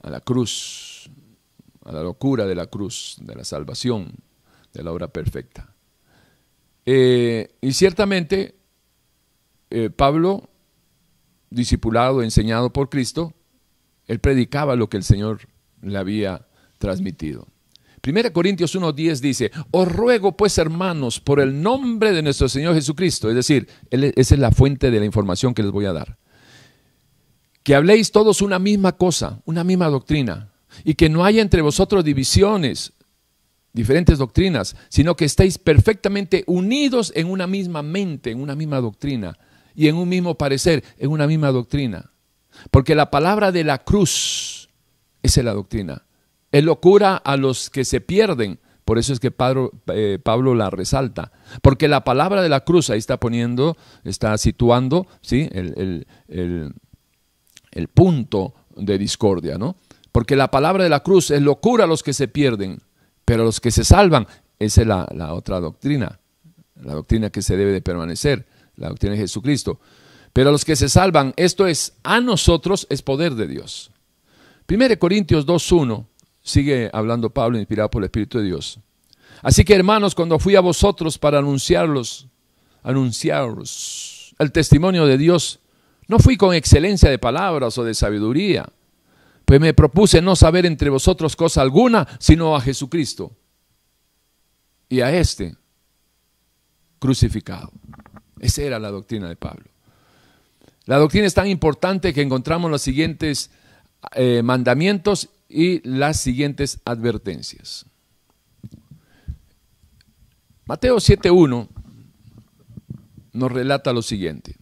a 0.03 0.11
la 0.11 0.21
cruz, 0.21 1.09
a 1.87 1.93
la 1.93 2.03
locura 2.03 2.45
de 2.45 2.55
la 2.55 2.67
cruz, 2.67 3.17
de 3.19 3.35
la 3.35 3.45
salvación, 3.45 4.13
de 4.75 4.83
la 4.83 4.93
obra 4.93 5.09
perfecta. 5.09 5.75
Eh, 6.85 7.55
y 7.63 7.73
ciertamente 7.73 8.57
eh, 9.77 9.91
Pablo, 9.91 10.49
discipulado, 11.51 12.23
enseñado 12.23 12.73
por 12.73 12.89
Cristo, 12.89 13.35
él 14.07 14.21
predicaba 14.21 14.77
lo 14.77 14.89
que 14.89 14.97
el 14.97 15.03
Señor 15.03 15.49
le 15.83 15.99
había 15.99 16.47
transmitido. 16.79 17.49
1 18.07 18.33
Corintios 18.33 18.77
1.10 18.77 19.19
dice, 19.19 19.51
os 19.73 19.91
ruego 19.91 20.37
pues 20.37 20.59
hermanos 20.59 21.19
por 21.19 21.41
el 21.41 21.61
nombre 21.61 22.13
de 22.13 22.23
nuestro 22.23 22.49
Señor 22.49 22.75
Jesucristo, 22.75 23.29
es 23.29 23.35
decir, 23.35 23.67
esa 23.91 24.35
es 24.35 24.39
la 24.39 24.53
fuente 24.53 24.93
de 24.93 25.01
la 25.01 25.07
información 25.07 25.55
que 25.55 25.65
les 25.65 25.73
voy 25.73 25.87
a 25.87 25.93
dar, 25.93 26.19
que 27.65 27.75
habléis 27.75 28.13
todos 28.13 28.43
una 28.43 28.61
misma 28.61 28.93
cosa, 28.93 29.43
una 29.45 29.65
misma 29.65 29.89
doctrina, 29.89 30.53
y 30.85 30.95
que 30.95 31.09
no 31.09 31.25
haya 31.25 31.43
entre 31.43 31.63
vosotros 31.63 32.05
divisiones, 32.05 32.93
diferentes 33.73 34.19
doctrinas, 34.19 34.77
sino 34.89 35.17
que 35.17 35.25
estéis 35.25 35.59
perfectamente 35.59 36.45
unidos 36.47 37.13
en 37.17 37.29
una 37.29 37.49
misma 37.49 37.83
mente, 37.83 38.31
en 38.31 38.41
una 38.41 38.55
misma 38.55 38.81
doctrina 38.81 39.37
y 39.75 39.89
en 39.89 39.97
un 39.97 40.09
mismo 40.09 40.37
parecer, 40.37 40.85
en 40.99 41.11
una 41.11 41.27
misma 41.27 41.51
doctrina. 41.51 42.13
Porque 42.71 42.95
la 42.95 43.11
palabra 43.11 43.53
de 43.53 43.65
la 43.65 43.79
cruz, 43.79 44.69
es 45.23 45.37
la 45.39 45.55
doctrina. 45.55 46.05
Es 46.53 46.63
locura 46.63 47.17
a 47.17 47.37
los 47.37 47.71
que 47.71 47.85
se 47.85 48.01
pierden. 48.01 48.61
Por 48.85 48.99
eso 48.99 49.13
es 49.13 49.21
que 49.21 49.31
Pablo, 49.31 49.73
eh, 49.89 50.19
Pablo 50.23 50.55
la 50.55 50.71
resalta. 50.71 51.33
Porque 51.63 51.89
la 51.89 52.05
palabra 52.05 52.43
de 52.43 52.49
la 52.49 52.61
cruz, 52.61 52.91
ahí 52.91 52.99
está 52.99 53.19
poniendo, 53.19 53.77
está 54.05 54.37
situando 54.39 55.07
¿sí? 55.23 55.49
el, 55.53 56.07
el 57.75 57.89
punto 57.89 58.55
de 58.77 58.99
discordia, 58.99 59.59
¿no? 59.59 59.77
Porque 60.13 60.37
la 60.37 60.51
palabra 60.51 60.85
de 60.85 60.91
la 60.91 61.01
cruz 61.01 61.31
es 61.31 61.43
locura 61.43 61.85
a 61.85 61.87
los 61.89 62.03
que 62.03 62.13
se 62.13 62.29
pierden, 62.29 62.81
pero 63.25 63.43
a 63.43 63.47
los 63.47 63.61
que 63.61 63.71
se 63.71 63.85
salvan, 63.85 64.27
esa 64.59 64.83
es 64.83 64.87
la, 64.87 65.35
otra 65.35 65.61
doctrina, 65.61 66.21
la 66.81 66.95
doctrina 66.95 67.31
que 67.31 67.43
se 67.43 67.57
debe 67.57 67.73
de 67.73 67.83
permanecer, 67.83 68.47
la 68.77 68.89
doctrina 68.89 69.15
de 69.15 69.21
Jesucristo. 69.21 69.81
Pero 70.33 70.49
a 70.49 70.53
los 70.53 70.65
que 70.65 70.77
se 70.77 70.89
salvan, 70.89 71.33
esto 71.37 71.67
es, 71.67 71.95
a 72.03 72.21
nosotros 72.21 72.87
es 72.91 73.03
poder 73.03 73.35
de 73.35 73.47
Dios. 73.47 73.91
1 74.69 74.99
Corintios 74.99 75.47
2.1, 75.47 76.07
sigue 76.43 76.91
hablando 76.93 77.31
Pablo, 77.31 77.59
inspirado 77.59 77.91
por 77.91 78.03
el 78.03 78.07
Espíritu 78.07 78.39
de 78.39 78.45
Dios. 78.45 78.81
Así 79.43 79.65
que 79.65 79.75
hermanos, 79.75 80.15
cuando 80.15 80.39
fui 80.39 80.57
a 80.57 80.61
vosotros 80.61 81.19
para 81.19 81.39
anunciarlos, 81.39 82.29
anunciaros 82.83 84.35
el 84.39 84.53
testimonio 84.53 85.07
de 85.07 85.19
Dios, 85.19 85.61
no 86.09 86.19
fui 86.19 86.37
con 86.37 86.55
excelencia 86.55 87.11
de 87.11 87.19
palabras 87.19 87.77
o 87.79 87.85
de 87.85 87.95
sabiduría, 87.95 88.69
pues 89.45 89.61
me 89.61 89.75
propuse 89.75 90.23
no 90.23 90.37
saber 90.37 90.67
entre 90.67 90.91
vosotros 90.91 91.37
cosa 91.37 91.63
alguna, 91.63 92.07
sino 92.19 92.57
a 92.57 92.61
Jesucristo 92.61 93.33
y 94.89 95.01
a 95.01 95.13
este 95.13 95.57
crucificado. 96.99 97.71
Esa 98.45 98.61
era 98.61 98.79
la 98.79 98.91
doctrina 98.91 99.27
de 99.27 99.37
Pablo. 99.37 99.65
La 100.85 100.99
doctrina 100.99 101.27
es 101.27 101.33
tan 101.33 101.47
importante 101.47 102.13
que 102.13 102.21
encontramos 102.21 102.71
los 102.71 102.83
siguientes 102.83 103.51
eh, 104.15 104.43
mandamientos 104.45 105.31
y 105.49 105.81
las 105.89 106.21
siguientes 106.21 106.79
advertencias. 106.85 107.87
Mateo 110.67 110.97
7.1 110.97 111.69
nos 113.33 113.51
relata 113.51 113.95
lo 113.95 114.03
siguiente. 114.03 114.57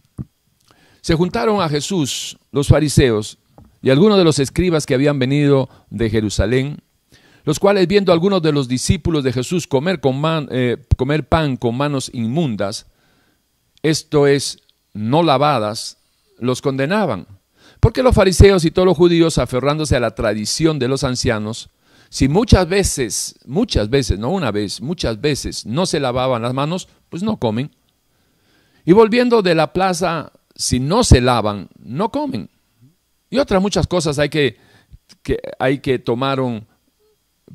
Se 1.01 1.15
juntaron 1.15 1.61
a 1.61 1.67
Jesús 1.67 2.37
los 2.53 2.69
fariseos 2.69 3.37
y 3.81 3.89
algunos 3.89 4.17
de 4.17 4.23
los 4.23 4.39
escribas 4.39 4.85
que 4.85 4.93
habían 4.93 5.19
venido 5.19 5.67
de 5.89 6.09
Jerusalén, 6.09 6.77
los 7.43 7.59
cuales 7.59 7.85
viendo 7.89 8.13
a 8.13 8.15
algunos 8.15 8.41
de 8.41 8.53
los 8.53 8.69
discípulos 8.69 9.25
de 9.25 9.33
Jesús 9.33 9.67
comer, 9.67 9.99
con 9.99 10.21
eh, 10.51 10.77
comer 10.95 11.27
pan 11.27 11.57
con 11.57 11.75
manos 11.75 12.09
inmundas, 12.13 12.87
esto 13.83 14.27
es, 14.27 14.59
no 14.93 15.21
lavadas, 15.21 15.97
los 16.39 16.61
condenaban. 16.61 17.27
Porque 17.79 18.01
los 18.01 18.15
fariseos 18.15 18.63
y 18.65 18.71
todos 18.71 18.85
los 18.85 18.97
judíos, 18.97 19.37
aferrándose 19.37 19.95
a 19.95 19.99
la 19.99 20.15
tradición 20.15 20.79
de 20.79 20.87
los 20.87 21.03
ancianos, 21.03 21.69
si 22.09 22.29
muchas 22.29 22.69
veces, 22.69 23.35
muchas 23.45 23.89
veces, 23.89 24.19
no 24.19 24.29
una 24.29 24.51
vez, 24.51 24.81
muchas 24.81 25.19
veces 25.19 25.65
no 25.65 25.85
se 25.85 25.99
lavaban 25.99 26.43
las 26.43 26.53
manos, 26.53 26.87
pues 27.09 27.23
no 27.23 27.37
comen. 27.37 27.71
Y 28.85 28.93
volviendo 28.93 29.41
de 29.41 29.55
la 29.55 29.73
plaza, 29.73 30.31
si 30.55 30.79
no 30.79 31.03
se 31.03 31.21
lavan, 31.21 31.69
no 31.79 32.09
comen. 32.09 32.49
Y 33.29 33.39
otras 33.39 33.61
muchas 33.61 33.87
cosas 33.87 34.19
hay 34.19 34.29
que, 34.29 34.57
que, 35.23 35.39
hay 35.57 35.79
que 35.79 35.99
tomar 35.99 36.39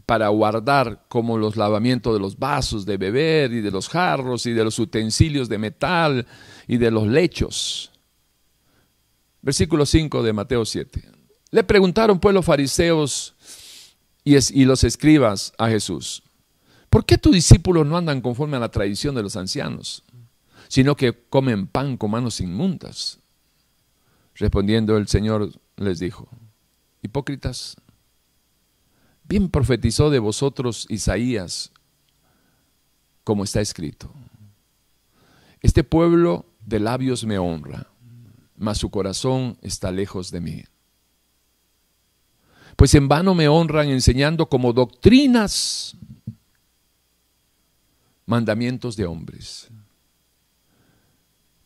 para 0.06 0.28
guardar, 0.28 1.04
como 1.08 1.38
los 1.38 1.56
lavamientos 1.56 2.14
de 2.14 2.20
los 2.20 2.38
vasos 2.38 2.86
de 2.86 2.96
beber 2.96 3.52
y 3.52 3.60
de 3.60 3.70
los 3.70 3.88
jarros 3.88 4.46
y 4.46 4.52
de 4.52 4.64
los 4.64 4.78
utensilios 4.78 5.48
de 5.48 5.58
metal 5.58 6.26
y 6.66 6.76
de 6.76 6.90
los 6.90 7.06
lechos. 7.06 7.92
Versículo 9.42 9.86
5 9.86 10.22
de 10.22 10.32
Mateo 10.32 10.64
7. 10.64 11.02
Le 11.50 11.64
preguntaron 11.64 12.20
pues 12.20 12.34
los 12.34 12.44
fariseos 12.44 13.34
y, 14.24 14.36
y 14.36 14.64
los 14.64 14.84
escribas 14.84 15.52
a 15.58 15.68
Jesús, 15.68 16.22
¿por 16.90 17.04
qué 17.04 17.16
tus 17.18 17.32
discípulos 17.32 17.86
no 17.86 17.96
andan 17.96 18.20
conforme 18.20 18.56
a 18.56 18.60
la 18.60 18.70
tradición 18.70 19.14
de 19.14 19.22
los 19.22 19.36
ancianos, 19.36 20.04
sino 20.68 20.96
que 20.96 21.14
comen 21.28 21.66
pan 21.66 21.96
con 21.96 22.10
manos 22.10 22.40
inmundas? 22.40 23.18
Respondiendo 24.34 24.96
el 24.96 25.08
Señor 25.08 25.50
les 25.76 25.98
dijo, 25.98 26.28
hipócritas, 27.02 27.76
bien 29.28 29.48
profetizó 29.50 30.10
de 30.10 30.18
vosotros 30.18 30.86
Isaías, 30.88 31.72
como 33.24 33.44
está 33.44 33.60
escrito. 33.60 34.10
Este 35.60 35.84
pueblo 35.84 36.46
de 36.64 36.80
labios 36.80 37.24
me 37.24 37.38
honra 37.38 37.88
mas 38.58 38.78
su 38.78 38.90
corazón 38.90 39.56
está 39.62 39.90
lejos 39.92 40.30
de 40.30 40.40
mí. 40.40 40.64
Pues 42.76 42.94
en 42.94 43.08
vano 43.08 43.34
me 43.34 43.48
honran 43.48 43.88
enseñando 43.88 44.48
como 44.48 44.72
doctrinas 44.72 45.96
mandamientos 48.26 48.96
de 48.96 49.06
hombres. 49.06 49.68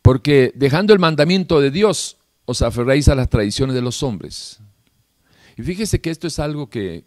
Porque 0.00 0.52
dejando 0.54 0.92
el 0.92 0.98
mandamiento 0.98 1.60
de 1.60 1.70
Dios, 1.70 2.18
os 2.44 2.62
aferráis 2.62 3.08
a 3.08 3.14
las 3.14 3.28
tradiciones 3.28 3.74
de 3.74 3.82
los 3.82 4.02
hombres. 4.02 4.58
Y 5.56 5.62
fíjese 5.62 6.00
que 6.00 6.10
esto 6.10 6.26
es 6.26 6.38
algo 6.38 6.68
que, 6.68 7.04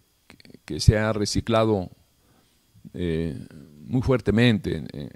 se 0.79 0.97
ha 0.97 1.13
reciclado 1.13 1.89
eh, 2.93 3.37
muy 3.87 4.01
fuertemente 4.01 4.77
en, 4.77 5.09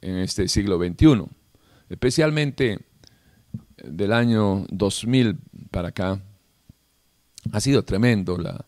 en 0.00 0.16
este 0.18 0.48
siglo 0.48 0.78
XXI, 0.78 1.24
especialmente 1.88 2.78
del 3.82 4.12
año 4.12 4.66
2000 4.70 5.38
para 5.70 5.88
acá. 5.88 6.20
Ha 7.52 7.60
sido 7.60 7.82
tremendo 7.82 8.38
la, 8.38 8.64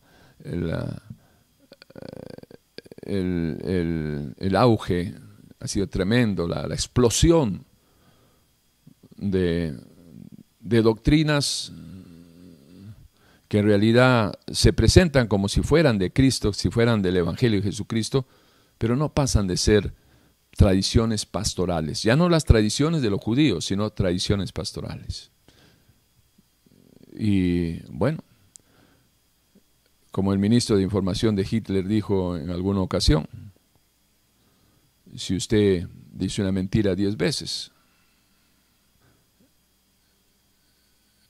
el, 3.07 4.57
auge, 4.57 5.15
ha 5.61 5.69
sido 5.69 5.89
tremendo 5.89 6.47
la, 6.47 6.67
explosión 6.67 7.65
de, 9.17 9.79
de 10.61 10.83
doctrinas 10.83 11.73
que 13.49 13.59
en 13.59 13.67
realidad 13.67 14.39
se 14.51 14.73
presentan 14.73 15.29
como 15.29 15.49
si 15.49 15.63
fueran 15.63 15.99
de 15.99 16.13
Cristo, 16.13 16.53
si 16.53 16.71
fueran 16.71 17.03
del 17.03 17.17
Evangelio 17.17 17.61
de 17.61 17.67
Jesucristo, 17.67 18.27
pero 18.79 18.97
no 18.97 19.13
pasan 19.13 19.47
de 19.47 19.57
ser 19.57 19.95
tradiciones 20.57 21.27
pastorales. 21.27 22.03
Ya 22.03 22.17
no 22.17 22.29
las 22.29 22.45
tradiciones 22.45 23.03
de 23.03 23.11
los 23.11 23.21
judíos, 23.21 23.67
sino 23.67 23.91
tradiciones 23.91 24.53
pastorales. 24.53 25.31
Y 27.13 27.81
bueno, 27.93 28.19
como 30.11 30.33
el 30.33 30.39
ministro 30.39 30.77
de 30.77 30.83
Información 30.83 31.37
de 31.37 31.47
Hitler 31.49 31.87
dijo 31.87 32.37
en 32.37 32.51
alguna 32.51 32.81
ocasión, 32.81 33.29
si 35.15 35.37
usted 35.37 35.87
dice 36.11 36.43
una 36.43 36.53
mentira 36.53 36.95
diez 36.95 37.17
veces, 37.17 37.71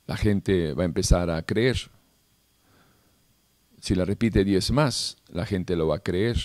la 0.06 0.16
gente 0.16 0.72
va 0.72 0.82
a 0.82 0.86
empezar 0.86 1.30
a 1.30 1.42
creer. 1.42 1.90
Si 3.86 3.94
la 3.94 4.04
repite 4.04 4.42
diez 4.42 4.72
más, 4.72 5.16
la 5.28 5.46
gente 5.46 5.76
lo 5.76 5.86
va 5.86 5.98
a 5.98 6.00
creer. 6.00 6.36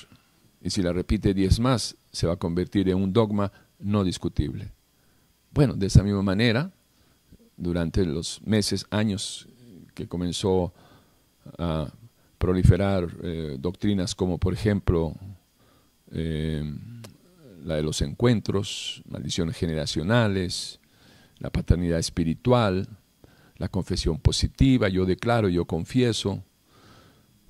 Y 0.62 0.69
si 0.69 0.84
la 0.84 0.93
repite 0.93 1.34
diez 1.34 1.60
más, 1.60 1.95
se 2.12 2.27
va 2.27 2.34
a 2.34 2.36
convertir 2.36 2.88
en 2.88 2.97
un 2.97 3.12
dogma 3.12 3.51
no 3.80 4.04
discutible. 4.04 4.71
Bueno, 5.49 5.73
de 5.73 5.88
esa 5.88 6.04
misma 6.04 6.21
manera, 6.21 6.71
durante 7.58 8.06
los 8.06 8.43
meses, 8.43 8.86
años 8.91 9.47
que 9.95 10.08
comenzó 10.08 10.71
a 11.58 11.91
proliferar 12.38 13.10
eh, 13.23 13.58
doctrinas 13.58 14.13
como, 14.13 14.38
por 14.38 14.54
ejemplo, 14.54 15.15
eh, 16.12 16.63
la 17.65 17.77
de 17.77 17.82
los 17.82 18.04
encuentros, 18.04 19.01
maldiciones 19.10 19.58
generacionales, 19.58 20.80
la 21.39 21.49
paternidad 21.49 21.97
espiritual, 21.97 22.88
la 23.58 23.67
confesión 23.67 24.19
positiva, 24.19 24.89
yo 24.89 25.08
declaro, 25.08 25.49
yo 25.49 25.65
confieso, 25.65 26.43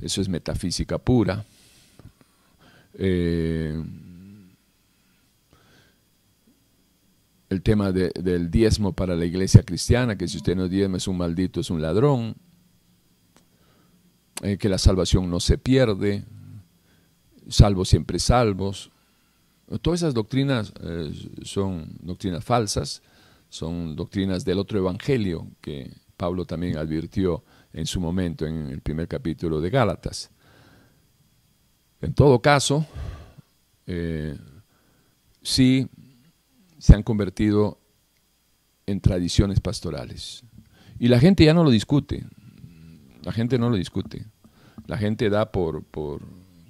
eso 0.01 0.21
es 0.21 0.29
metafísica 0.29 0.97
pura. 0.97 1.45
Eh, 2.93 3.81
el 7.49 7.61
tema 7.61 7.91
del 7.91 8.49
diezmo 8.49 8.93
para 8.93 9.15
la 9.15 9.25
iglesia 9.25 9.63
cristiana, 9.63 10.17
que 10.17 10.27
si 10.27 10.37
usted 10.37 10.55
no 10.55 10.69
diezma 10.69 10.97
es 10.97 11.07
un 11.07 11.17
maldito, 11.17 11.59
es 11.59 11.69
un 11.69 11.81
ladrón, 11.81 12.35
eh, 14.41 14.57
que 14.57 14.69
la 14.69 14.77
salvación 14.77 15.29
no 15.29 15.39
se 15.39 15.57
pierde, 15.57 16.23
salvo 17.49 17.83
siempre 17.83 18.19
salvos. 18.19 18.89
Todas 19.81 20.01
esas 20.01 20.13
doctrinas 20.13 20.73
eh, 20.81 21.11
son 21.43 21.97
doctrinas 22.01 22.43
falsas, 22.43 23.01
son 23.49 23.97
doctrinas 23.97 24.45
del 24.45 24.57
otro 24.57 24.79
evangelio 24.79 25.47
que 25.59 25.91
Pablo 26.15 26.45
también 26.45 26.77
advirtió 26.77 27.43
en 27.73 27.85
su 27.85 27.99
momento 27.99 28.45
en 28.45 28.67
el 28.67 28.81
primer 28.81 29.07
capítulo 29.07 29.61
de 29.61 29.69
Gálatas. 29.69 30.29
En 32.01 32.13
todo 32.13 32.41
caso, 32.41 32.85
eh, 33.85 34.37
sí 35.41 35.87
se 36.77 36.95
han 36.95 37.03
convertido 37.03 37.79
en 38.85 38.99
tradiciones 38.99 39.59
pastorales. 39.59 40.43
Y 40.99 41.07
la 41.07 41.19
gente 41.19 41.45
ya 41.45 41.53
no 41.53 41.63
lo 41.63 41.69
discute, 41.69 42.25
la 43.23 43.31
gente 43.31 43.57
no 43.57 43.69
lo 43.69 43.75
discute. 43.75 44.25
La 44.87 44.97
gente 44.97 45.29
da 45.29 45.51
por, 45.51 45.83
por, 45.83 46.21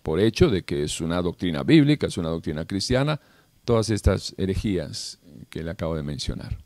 por 0.03 0.19
hecho 0.19 0.49
de 0.49 0.63
que 0.63 0.83
es 0.83 1.01
una 1.01 1.21
doctrina 1.21 1.63
bíblica, 1.63 2.07
es 2.07 2.17
una 2.17 2.29
doctrina 2.29 2.65
cristiana, 2.65 3.19
todas 3.63 3.89
estas 3.89 4.35
herejías 4.37 5.19
que 5.49 5.63
le 5.63 5.71
acabo 5.71 5.95
de 5.95 6.03
mencionar. 6.03 6.57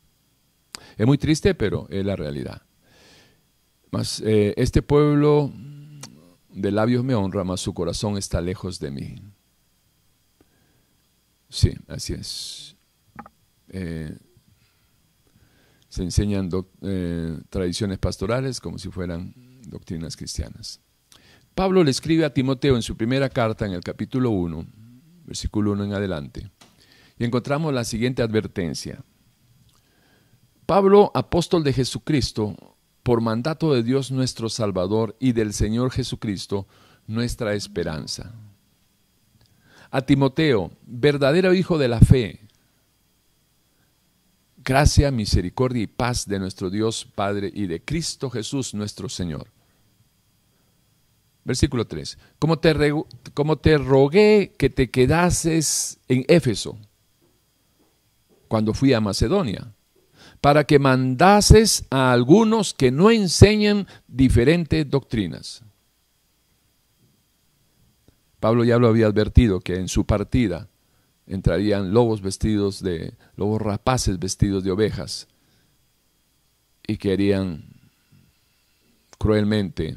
Es 0.97 1.05
muy 1.05 1.17
triste, 1.17 1.55
pero 1.55 1.87
es 1.89 2.03
la 2.05 2.15
realidad. 2.15 2.64
Eh, 4.23 4.53
este 4.57 4.81
pueblo 4.81 5.51
de 6.49 6.71
labios 6.71 7.03
me 7.03 7.15
honra, 7.15 7.43
mas 7.43 7.61
su 7.61 7.73
corazón 7.73 8.17
está 8.17 8.41
lejos 8.41 8.79
de 8.79 8.91
mí. 8.91 9.15
Sí, 11.49 11.71
así 11.87 12.13
es. 12.13 12.75
Eh, 13.69 14.17
se 15.87 16.03
enseñan 16.03 16.49
eh, 16.81 17.39
tradiciones 17.49 17.97
pastorales 17.99 18.59
como 18.59 18.77
si 18.77 18.89
fueran 18.89 19.33
doctrinas 19.67 20.17
cristianas. 20.17 20.81
Pablo 21.53 21.83
le 21.83 21.91
escribe 21.91 22.25
a 22.25 22.33
Timoteo 22.33 22.75
en 22.75 22.81
su 22.81 22.97
primera 22.97 23.29
carta, 23.29 23.65
en 23.65 23.71
el 23.71 23.81
capítulo 23.81 24.31
1, 24.31 24.65
versículo 25.25 25.71
1 25.71 25.85
en 25.85 25.93
adelante, 25.93 26.51
y 27.17 27.23
encontramos 27.23 27.73
la 27.73 27.85
siguiente 27.85 28.21
advertencia. 28.21 29.03
Pablo, 30.65 31.11
apóstol 31.13 31.63
de 31.63 31.71
Jesucristo, 31.71 32.74
por 33.05 33.21
mandato 33.21 33.71
de 33.71 33.83
Dios 33.83 34.09
nuestro 34.09 34.49
Salvador 34.49 35.15
y 35.19 35.33
del 35.33 35.53
Señor 35.53 35.91
Jesucristo, 35.91 36.65
nuestra 37.05 37.53
esperanza. 37.53 38.33
A 39.91 40.01
Timoteo, 40.01 40.71
verdadero 40.87 41.53
hijo 41.53 41.77
de 41.77 41.87
la 41.87 41.99
fe, 41.99 42.39
gracia, 44.57 45.11
misericordia 45.11 45.83
y 45.83 45.87
paz 45.87 46.27
de 46.27 46.39
nuestro 46.39 46.71
Dios 46.71 47.05
Padre 47.05 47.51
y 47.53 47.67
de 47.67 47.79
Cristo 47.79 48.31
Jesús 48.31 48.73
nuestro 48.73 49.07
Señor. 49.07 49.49
Versículo 51.43 51.85
3. 51.85 52.17
Como 52.39 52.57
te, 52.57 52.91
como 53.35 53.59
te 53.59 53.77
rogué 53.77 54.55
que 54.57 54.71
te 54.71 54.89
quedases 54.89 55.99
en 56.07 56.25
Éfeso 56.27 56.75
cuando 58.47 58.73
fui 58.73 58.93
a 58.93 58.99
Macedonia, 58.99 59.74
para 60.45 60.63
que 60.63 60.77
mandases 60.77 61.87
a 61.89 62.11
algunos 62.11 62.75
que 62.75 62.91
no 62.91 63.09
enseñen 63.09 63.87
diferentes 64.07 64.87
doctrinas. 64.87 65.63
Pablo 68.39 68.63
ya 68.63 68.77
lo 68.77 68.87
había 68.87 69.07
advertido 69.07 69.59
que 69.59 69.77
en 69.77 69.87
su 69.87 70.05
partida 70.05 70.69
entrarían 71.25 71.95
lobos 71.95 72.21
vestidos 72.21 72.83
de, 72.83 73.15
lobos 73.35 73.59
rapaces 73.59 74.19
vestidos 74.19 74.63
de 74.63 74.69
ovejas 74.69 75.27
y 76.85 76.97
que 76.97 77.13
harían 77.13 77.65
cruelmente, 79.17 79.95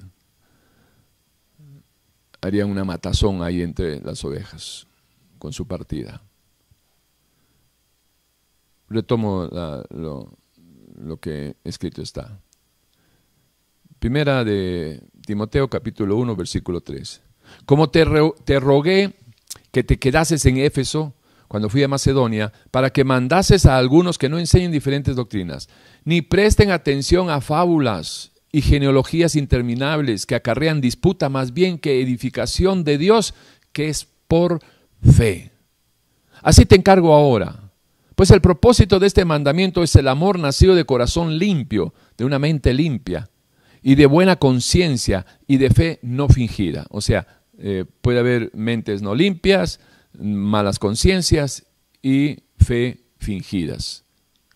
harían 2.41 2.71
una 2.71 2.87
matazón 2.87 3.43
ahí 3.43 3.61
entre 3.61 4.01
las 4.01 4.25
ovejas 4.25 4.87
con 5.39 5.53
su 5.53 5.67
partida. 5.67 6.23
Retomo 8.89 9.49
lo, 9.91 11.21
que 11.21 11.57
escrito 11.65 12.03
está. 12.03 12.41
Primera 13.99 14.45
de 14.45 15.03
Timoteo 15.27 15.69
capítulo 15.69 16.17
1 16.17 16.37
versículo 16.37 16.81
3. 16.81 17.21
Como 17.67 17.91
te 17.91 18.61
rogué 18.61 19.15
que 19.73 19.85
te 19.85 19.99
quedases 19.99 20.45
en 20.47 20.59
Éfeso 20.59 21.15
cuando 21.49 21.71
fui 21.71 21.83
a 21.83 21.89
Macedonia, 21.89 22.53
para 22.71 22.91
que 22.91 23.05
mandases 23.05 23.65
a 23.65 23.79
algunos 23.79 24.19
que 24.19 24.29
no 24.29 24.39
enseñen 24.39 24.71
diferentes 24.71 25.17
doctrinas, 25.17 25.69
ni 26.05 26.21
presten 26.21 26.71
atención 26.71 27.31
a 27.31 27.41
fábulas 27.41 28.33
y 28.53 28.61
genealogías 28.61 29.35
interminables 29.35 30.27
que 30.27 30.35
acarrean 30.35 30.83
disputa 30.83 31.31
más 31.31 31.55
bien 31.55 31.79
que 31.79 32.03
edificación 32.03 32.85
de 32.85 32.99
Dios, 32.99 33.35
que 33.73 33.89
es 33.89 34.07
por 34.29 34.61
fe. 35.03 35.51
Así 36.43 36.67
te 36.67 36.77
encargo 36.77 37.15
ahora, 37.15 37.68
pues 38.19 38.33
el 38.33 38.41
propósito 38.41 38.99
de 38.99 39.07
este 39.07 39.25
mandamiento 39.25 39.85
es 39.85 39.95
el 39.95 40.09
amor 40.09 40.41
nacido 40.41 40.75
de 40.75 40.85
corazón 40.85 41.39
limpio, 41.39 41.95
de 42.17 42.25
una 42.25 42.41
mente 42.41 42.75
limpia, 42.75 43.31
y 43.81 43.95
de 43.95 44.07
buena 44.07 44.35
conciencia 44.35 45.25
y 45.47 45.59
de 45.59 45.71
fe 45.71 46.01
no 46.03 46.29
fingida. 46.29 46.85
O 46.91 47.01
sea, 47.01 47.29
eh, 47.59 47.85
puede 48.01 48.19
haber 48.19 48.51
mentes 48.55 49.03
no 49.03 49.15
limpias, 49.15 49.79
malas 50.19 50.81
conciencias 50.81 51.65
y 52.03 52.39
fe 52.57 53.05
fingidas, 53.19 54.05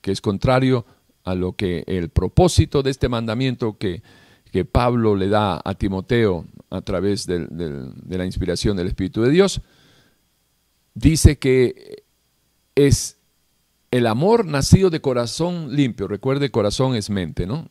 que 0.01 0.11
es 0.11 0.20
contrario 0.20 0.85
a 1.22 1.37
lo 1.37 1.53
que 1.53 1.85
el 1.87 2.09
propósito 2.09 2.83
de 2.83 2.90
este 2.90 3.09
mandamiento 3.09 3.79
que, 3.79 4.03
que 4.51 4.64
Pablo 4.64 5.14
le 5.14 5.29
da 5.29 5.62
a 5.64 5.75
Timoteo 5.75 6.46
a 6.68 6.81
través 6.81 7.27
de, 7.27 7.46
de 7.46 8.18
la 8.18 8.27
inspiración 8.27 8.77
del 8.77 8.88
Espíritu 8.88 9.22
de 9.22 9.31
Dios, 9.31 9.61
dice 10.94 11.38
que 11.38 12.03
es 12.75 13.21
el 13.92 14.09
amor 14.09 14.44
nacido 14.46 14.90
de 14.90 15.00
corazón 15.00 15.76
limpio. 15.76 16.09
Recuerde, 16.09 16.50
corazón 16.50 16.96
es 16.96 17.09
mente, 17.09 17.46
¿no? 17.46 17.70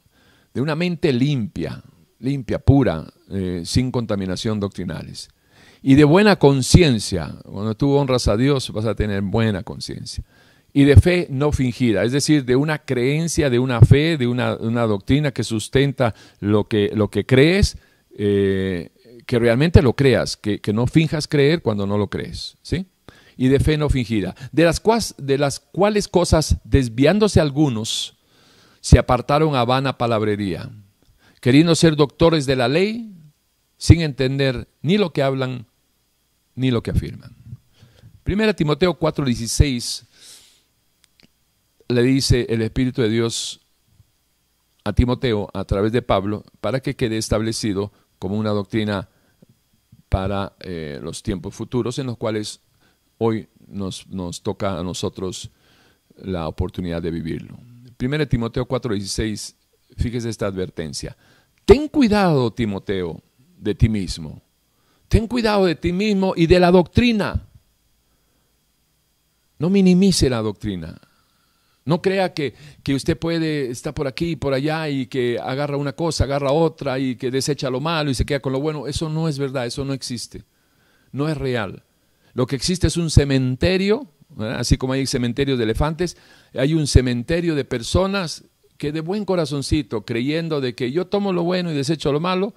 De 0.53 0.61
una 0.61 0.75
mente 0.75 1.11
limpia, 1.11 1.83
limpia, 2.19 2.59
pura, 2.59 3.05
eh, 3.29 3.63
sin 3.65 3.91
contaminación 3.91 4.61
doctrinales 4.61 5.29
y 5.81 5.95
de 5.95 6.03
buena 6.03 6.37
conciencia. 6.37 7.35
Cuando 7.43 7.75
tú 7.75 7.93
honras 7.93 8.27
a 8.27 8.37
Dios 8.37 8.71
vas 8.71 8.85
a 8.85 8.95
tener 8.95 9.21
buena 9.21 9.63
conciencia. 9.63 10.23
Y 10.73 10.85
de 10.85 10.95
fe 10.95 11.27
no 11.29 11.51
fingida, 11.51 12.03
es 12.05 12.13
decir, 12.13 12.45
de 12.45 12.55
una 12.55 12.79
creencia, 12.79 13.49
de 13.49 13.59
una 13.59 13.81
fe, 13.81 14.17
de 14.17 14.27
una, 14.27 14.55
doctrina 14.55 15.31
que 15.31 15.43
sustenta 15.43 16.15
lo 16.39 16.69
que, 16.69 16.91
lo 16.93 17.09
que 17.09 17.25
crees, 17.25 17.77
eh, 18.17 18.91
que 19.25 19.37
realmente 19.37 19.81
lo 19.81 19.97
creas, 19.97 20.37
que, 20.37 20.61
no 20.73 20.87
finjas 20.87 21.27
creer 21.27 21.61
cuando 21.61 21.85
no 21.85 21.97
lo 21.97 22.07
crees. 22.09 22.57
¿sí? 22.61 22.85
Y 23.37 23.47
de 23.47 23.59
fe 23.59 23.77
no 23.77 23.89
fingida, 23.89 24.35
de 24.51 24.63
las, 24.63 24.81
de 25.17 25.37
las 25.37 25.59
cuales 25.59 26.07
cosas, 26.07 26.57
desviándose 26.63 27.39
algunos, 27.39 28.17
se 28.81 28.99
apartaron 28.99 29.55
a 29.55 29.63
vana 29.63 29.97
palabrería, 29.97 30.69
queriendo 31.39 31.75
ser 31.75 31.95
doctores 31.95 32.45
de 32.45 32.55
la 32.55 32.67
ley, 32.67 33.13
sin 33.77 34.01
entender 34.01 34.67
ni 34.81 34.97
lo 34.97 35.11
que 35.13 35.23
hablan 35.23 35.65
ni 36.55 36.71
lo 36.71 36.83
que 36.83 36.91
afirman. 36.91 37.35
Primera 38.23 38.53
Timoteo 38.53 38.97
4:16 38.99 40.05
le 41.87 42.03
dice 42.03 42.45
el 42.49 42.61
Espíritu 42.61 43.01
de 43.01 43.09
Dios 43.09 43.61
a 44.83 44.93
Timoteo 44.93 45.49
a 45.53 45.63
través 45.65 45.91
de 45.91 46.01
Pablo 46.01 46.43
para 46.59 46.79
que 46.79 46.95
quede 46.95 47.17
establecido 47.17 47.91
como 48.19 48.37
una 48.37 48.51
doctrina 48.51 49.09
para 50.09 50.53
eh, 50.59 50.99
los 51.01 51.23
tiempos 51.23 51.55
futuros 51.55 51.97
en 51.99 52.07
los 52.07 52.17
cuales 52.17 52.61
hoy 53.23 53.47
nos, 53.67 54.07
nos, 54.07 54.41
toca 54.41 54.79
a 54.79 54.83
nosotros 54.83 55.51
la 56.15 56.47
oportunidad 56.47 57.01
de 57.01 57.11
vivirlo. 57.11 57.57
Primera 57.97 58.25
Timoteo 58.25 58.67
4:16, 58.67 59.55
fíjese 59.95 60.29
esta 60.29 60.47
advertencia. 60.47 61.15
Ten 61.65 61.87
cuidado, 61.87 62.51
Timoteo, 62.51 63.21
de 63.57 63.75
ti 63.75 63.87
mismo 63.87 64.41
Ten 65.11 65.27
cuidado 65.27 65.65
de 65.65 65.75
ti 65.75 65.91
mismo 65.91 66.31
y 66.37 66.47
de 66.47 66.57
la 66.57 66.71
doctrina. 66.71 67.45
No 69.59 69.69
minimice 69.69 70.29
la 70.29 70.41
doctrina. 70.41 71.01
No 71.83 72.01
crea 72.01 72.33
que, 72.33 72.55
usted 72.95 73.17
puede 73.17 73.71
estar 73.71 73.93
por 73.93 74.07
aquí 74.07 74.31
y 74.31 74.35
por 74.37 74.53
allá 74.53 74.87
y 74.87 75.07
que 75.07 75.37
agarra 75.37 75.75
una 75.75 75.91
cosa, 75.91 76.23
agarra 76.23 76.53
otra 76.53 76.97
y 76.97 77.17
que 77.17 77.29
desecha 77.29 77.69
lo 77.69 77.81
malo 77.81 78.09
y 78.09 78.15
se 78.15 78.25
queda 78.25 78.39
con 78.39 78.53
lo 78.53 78.61
bueno. 78.61 78.87
Eso 78.87 79.09
no 79.09 79.27
es 79.27 79.37
verdad, 79.37 79.65
eso 79.65 79.83
no 79.83 79.91
existe. 79.91 80.45
No 81.11 81.27
es 81.27 81.37
real. 81.37 81.83
Lo 82.33 82.47
que 82.47 82.55
existe 82.55 82.87
es 82.87 82.97
un 82.97 83.09
cementerio, 83.09 84.07
así 84.39 84.77
como 84.77 84.93
hay 84.93 85.05
cementerios 85.05 85.57
de 85.57 85.65
elefantes, 85.65 86.17
hay 86.53 86.73
un 86.73 86.87
cementerio 86.87 87.55
de 87.55 87.65
personas 87.65 88.45
que 88.77 88.91
de 88.91 89.01
buen 89.01 89.25
corazoncito, 89.25 90.05
creyendo 90.05 90.61
de 90.61 90.73
que 90.73 90.91
yo 90.91 91.05
tomo 91.07 91.33
lo 91.33 91.43
bueno 91.43 91.71
y 91.71 91.75
desecho 91.75 92.11
lo 92.11 92.19
malo, 92.19 92.53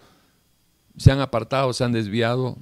se 0.97 1.11
han 1.11 1.21
apartado, 1.21 1.73
se 1.73 1.85
han 1.85 1.93
desviado 1.93 2.57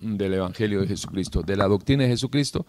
del 0.00 0.34
Evangelio 0.34 0.80
de 0.80 0.88
Jesucristo, 0.88 1.42
de 1.42 1.56
la 1.56 1.68
doctrina 1.68 2.02
de 2.02 2.10
Jesucristo, 2.10 2.66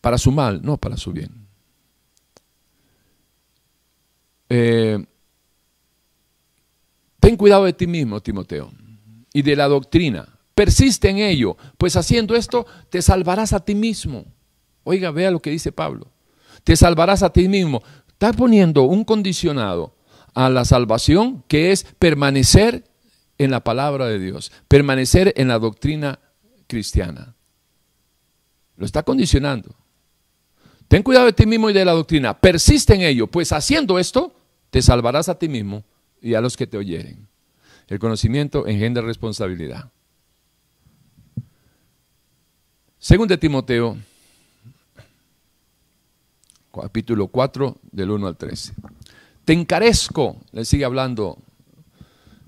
para 0.00 0.18
su 0.18 0.32
mal, 0.32 0.60
no 0.62 0.76
para 0.76 0.96
su 0.96 1.12
bien. 1.12 1.46
Eh, 4.48 5.04
ten 7.20 7.36
cuidado 7.36 7.64
de 7.64 7.72
ti 7.72 7.86
mismo, 7.86 8.20
Timoteo, 8.20 8.72
y 9.32 9.42
de 9.42 9.56
la 9.56 9.68
doctrina. 9.68 10.33
Persiste 10.54 11.08
en 11.08 11.18
ello, 11.18 11.56
pues 11.78 11.96
haciendo 11.96 12.36
esto 12.36 12.66
te 12.90 13.02
salvarás 13.02 13.52
a 13.52 13.64
ti 13.64 13.74
mismo. 13.74 14.24
Oiga, 14.84 15.10
vea 15.10 15.30
lo 15.30 15.40
que 15.40 15.50
dice 15.50 15.72
Pablo. 15.72 16.12
Te 16.62 16.76
salvarás 16.76 17.22
a 17.22 17.30
ti 17.30 17.48
mismo. 17.48 17.82
Está 18.08 18.32
poniendo 18.32 18.84
un 18.84 19.04
condicionado 19.04 19.96
a 20.34 20.48
la 20.50 20.64
salvación, 20.64 21.44
que 21.48 21.72
es 21.72 21.84
permanecer 21.98 22.84
en 23.38 23.50
la 23.50 23.64
palabra 23.64 24.06
de 24.06 24.18
Dios, 24.18 24.52
permanecer 24.68 25.32
en 25.36 25.48
la 25.48 25.58
doctrina 25.58 26.20
cristiana. 26.66 27.34
Lo 28.76 28.86
está 28.86 29.02
condicionando. 29.02 29.74
Ten 30.88 31.02
cuidado 31.02 31.26
de 31.26 31.32
ti 31.32 31.46
mismo 31.46 31.70
y 31.70 31.72
de 31.72 31.84
la 31.84 31.92
doctrina. 31.92 32.38
Persiste 32.38 32.94
en 32.94 33.02
ello, 33.02 33.26
pues 33.26 33.52
haciendo 33.52 33.98
esto 33.98 34.34
te 34.70 34.82
salvarás 34.82 35.28
a 35.28 35.38
ti 35.38 35.48
mismo 35.48 35.84
y 36.20 36.34
a 36.34 36.40
los 36.40 36.56
que 36.56 36.66
te 36.66 36.76
oyeren. 36.76 37.28
El 37.88 37.98
conocimiento 37.98 38.66
engendra 38.66 39.02
responsabilidad. 39.02 39.93
Según 43.04 43.28
de 43.28 43.36
Timoteo, 43.36 43.98
capítulo 46.74 47.26
4, 47.26 47.76
del 47.92 48.10
1 48.10 48.26
al 48.26 48.34
13. 48.38 48.72
Te 49.44 49.52
encarezco, 49.52 50.38
le 50.52 50.64
sigue 50.64 50.86
hablando 50.86 51.36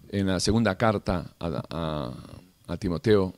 en 0.09 0.29
la 0.29 0.41
segunda 0.41 0.79
carta 0.79 1.27
a, 1.39 2.11
Timoteo, 2.79 3.35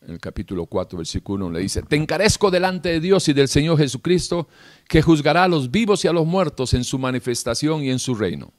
en 0.00 0.12
el 0.12 0.18
capítulo 0.18 0.64
4, 0.64 0.96
versículo 0.96 1.44
1, 1.44 1.56
le 1.56 1.60
dice, 1.60 1.82
te 1.82 1.96
encarezco 1.96 2.50
delante 2.50 2.88
de 2.88 3.00
Dios 3.00 3.28
y 3.28 3.34
del 3.34 3.48
Señor 3.48 3.76
Jesucristo, 3.76 4.48
que 4.88 5.02
juzgará 5.02 5.44
a 5.44 5.48
los 5.48 5.70
vivos 5.70 6.06
y 6.06 6.08
a 6.08 6.12
los 6.14 6.24
muertos 6.24 6.72
en 6.72 6.84
su 6.84 6.98
manifestación 6.98 7.84
y 7.84 7.90
en 7.90 7.98
su 7.98 8.14
reino. 8.14 8.50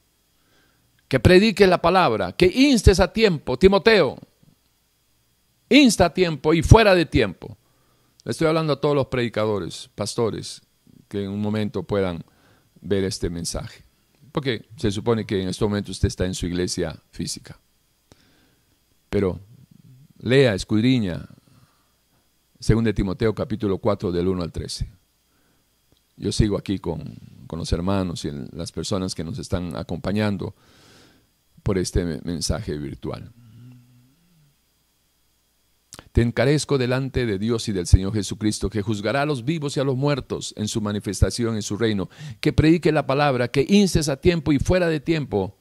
Que 1.08 1.18
predique 1.18 1.66
la 1.66 1.82
palabra, 1.82 2.30
que 2.30 2.46
instes 2.46 3.00
a 3.00 3.12
tiempo, 3.12 3.58
Timoteo, 3.58 4.16
insta 5.68 6.04
a 6.04 6.14
tiempo 6.14 6.54
y 6.54 6.62
fuera 6.62 6.94
de 6.94 7.06
tiempo. 7.06 7.58
Le 8.24 8.30
estoy 8.30 8.46
hablando 8.46 8.72
a 8.72 8.80
todos 8.80 8.94
los 8.94 9.06
predicadores, 9.08 9.90
pastores, 9.94 10.62
que 11.08 11.24
en 11.24 11.30
un 11.30 11.40
momento 11.40 11.82
puedan 11.82 12.24
ver 12.80 13.04
este 13.04 13.28
mensaje. 13.28 13.84
Porque 14.32 14.66
se 14.76 14.90
supone 14.90 15.26
que 15.26 15.42
en 15.42 15.48
este 15.48 15.64
momento 15.64 15.92
usted 15.92 16.08
está 16.08 16.24
en 16.24 16.34
su 16.34 16.46
iglesia 16.46 16.98
física. 17.10 17.60
Pero 19.10 19.40
lea, 20.18 20.54
escudriña, 20.54 21.28
según 22.58 22.84
de 22.84 22.94
Timoteo 22.94 23.34
capítulo 23.34 23.78
4 23.78 24.10
del 24.10 24.28
1 24.28 24.42
al 24.42 24.52
13. 24.52 24.90
Yo 26.16 26.32
sigo 26.32 26.56
aquí 26.56 26.78
con, 26.78 27.16
con 27.46 27.58
los 27.58 27.72
hermanos 27.72 28.24
y 28.24 28.30
las 28.52 28.72
personas 28.72 29.14
que 29.14 29.22
nos 29.22 29.38
están 29.38 29.76
acompañando 29.76 30.54
por 31.62 31.76
este 31.76 32.04
mensaje 32.24 32.78
virtual. 32.78 33.32
Te 36.14 36.22
encarezco 36.22 36.78
delante 36.78 37.26
de 37.26 37.40
Dios 37.40 37.68
y 37.68 37.72
del 37.72 37.88
Señor 37.88 38.14
Jesucristo, 38.14 38.70
que 38.70 38.82
juzgará 38.82 39.22
a 39.22 39.26
los 39.26 39.44
vivos 39.44 39.76
y 39.76 39.80
a 39.80 39.84
los 39.84 39.96
muertos 39.96 40.54
en 40.56 40.68
su 40.68 40.80
manifestación 40.80 41.56
en 41.56 41.62
su 41.62 41.76
reino, 41.76 42.08
que 42.40 42.52
predique 42.52 42.92
la 42.92 43.04
palabra, 43.04 43.48
que 43.48 43.66
instes 43.68 44.08
a 44.08 44.20
tiempo 44.20 44.52
y 44.52 44.60
fuera 44.60 44.86
de 44.86 45.00
tiempo, 45.00 45.56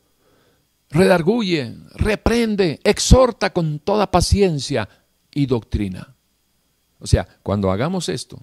redarguye, 0.92 1.76
reprende, 1.96 2.80
exhorta 2.84 3.52
con 3.52 3.80
toda 3.80 4.12
paciencia 4.12 4.88
y 5.34 5.48
doctrina. 5.48 6.16
O 7.00 7.08
sea, 7.08 7.28
cuando 7.42 7.72
hagamos 7.72 8.08
esto, 8.08 8.40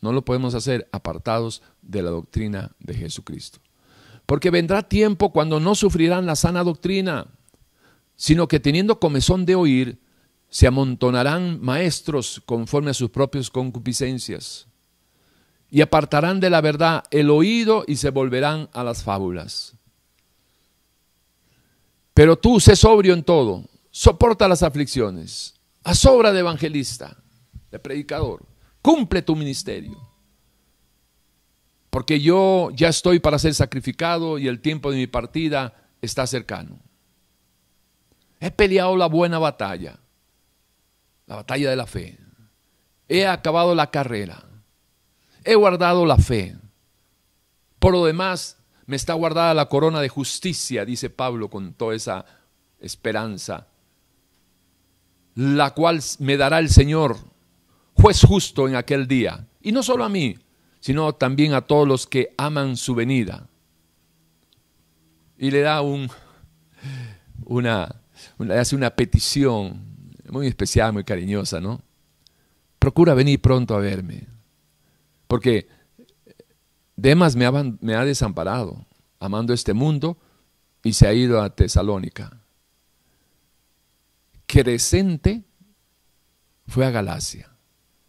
no 0.00 0.14
lo 0.14 0.24
podemos 0.24 0.54
hacer 0.54 0.88
apartados 0.92 1.60
de 1.82 2.00
la 2.00 2.08
doctrina 2.08 2.72
de 2.78 2.94
Jesucristo. 2.94 3.60
Porque 4.24 4.48
vendrá 4.48 4.88
tiempo 4.88 5.30
cuando 5.30 5.60
no 5.60 5.74
sufrirán 5.74 6.24
la 6.24 6.36
sana 6.36 6.64
doctrina, 6.64 7.26
sino 8.16 8.48
que 8.48 8.60
teniendo 8.60 8.98
comezón 8.98 9.44
de 9.44 9.56
oír, 9.56 10.00
se 10.50 10.66
amontonarán 10.66 11.60
maestros 11.62 12.42
conforme 12.44 12.90
a 12.90 12.94
sus 12.94 13.10
propias 13.10 13.48
concupiscencias, 13.48 14.66
y 15.70 15.80
apartarán 15.80 16.40
de 16.40 16.50
la 16.50 16.60
verdad 16.60 17.04
el 17.10 17.30
oído 17.30 17.84
y 17.86 17.96
se 17.96 18.10
volverán 18.10 18.68
a 18.72 18.82
las 18.82 19.04
fábulas. 19.04 19.76
Pero 22.12 22.36
tú 22.36 22.60
sé 22.60 22.74
sobrio 22.74 23.14
en 23.14 23.22
todo, 23.22 23.64
soporta 23.90 24.48
las 24.48 24.62
aflicciones, 24.62 25.54
a 25.84 25.94
sobra 25.94 26.32
de 26.32 26.40
evangelista 26.40 27.16
de 27.70 27.78
predicador. 27.78 28.44
Cumple 28.82 29.22
tu 29.22 29.36
ministerio. 29.36 29.96
Porque 31.90 32.20
yo 32.20 32.70
ya 32.74 32.88
estoy 32.88 33.18
para 33.18 33.38
ser 33.38 33.54
sacrificado 33.54 34.38
y 34.38 34.48
el 34.48 34.60
tiempo 34.60 34.90
de 34.90 34.98
mi 34.98 35.06
partida 35.06 35.74
está 36.00 36.26
cercano. 36.26 36.78
He 38.38 38.50
peleado 38.50 38.96
la 38.96 39.06
buena 39.06 39.38
batalla, 39.38 39.98
la 41.30 41.36
batalla 41.36 41.70
de 41.70 41.76
la 41.76 41.86
fe. 41.86 42.18
He 43.08 43.24
acabado 43.24 43.72
la 43.76 43.92
carrera. 43.92 44.42
He 45.44 45.54
guardado 45.54 46.04
la 46.04 46.16
fe. 46.16 46.56
Por 47.78 47.92
lo 47.92 48.04
demás, 48.04 48.58
me 48.84 48.96
está 48.96 49.14
guardada 49.14 49.54
la 49.54 49.68
corona 49.68 50.00
de 50.00 50.08
justicia, 50.08 50.84
dice 50.84 51.08
Pablo 51.08 51.48
con 51.48 51.72
toda 51.74 51.94
esa 51.94 52.26
esperanza, 52.80 53.68
la 55.36 55.72
cual 55.72 56.00
me 56.18 56.36
dará 56.36 56.58
el 56.58 56.68
Señor 56.68 57.16
juez 57.94 58.22
justo 58.24 58.66
en 58.66 58.74
aquel 58.74 59.06
día. 59.06 59.46
Y 59.62 59.70
no 59.70 59.84
solo 59.84 60.02
a 60.02 60.08
mí, 60.08 60.36
sino 60.80 61.14
también 61.14 61.54
a 61.54 61.60
todos 61.60 61.86
los 61.86 62.08
que 62.08 62.34
aman 62.38 62.76
su 62.76 62.96
venida. 62.96 63.46
Y 65.38 65.52
le 65.52 65.60
da 65.60 65.80
un, 65.80 66.10
una, 67.44 68.00
le 68.40 68.58
hace 68.58 68.74
una 68.74 68.90
petición 68.90 69.89
muy 70.30 70.46
especial, 70.46 70.92
muy 70.92 71.04
cariñosa, 71.04 71.60
¿no? 71.60 71.82
Procura 72.78 73.14
venir 73.14 73.40
pronto 73.40 73.74
a 73.74 73.80
verme. 73.80 74.26
Porque 75.26 75.68
Demas 76.96 77.36
me 77.36 77.46
ha, 77.46 77.52
me 77.52 77.94
ha 77.94 78.04
desamparado, 78.04 78.86
amando 79.18 79.52
este 79.52 79.74
mundo, 79.74 80.18
y 80.82 80.92
se 80.94 81.06
ha 81.06 81.12
ido 81.12 81.40
a 81.42 81.54
Tesalónica. 81.54 82.40
Crescente 84.46 85.44
fue 86.66 86.86
a 86.86 86.90
Galacia 86.90 87.50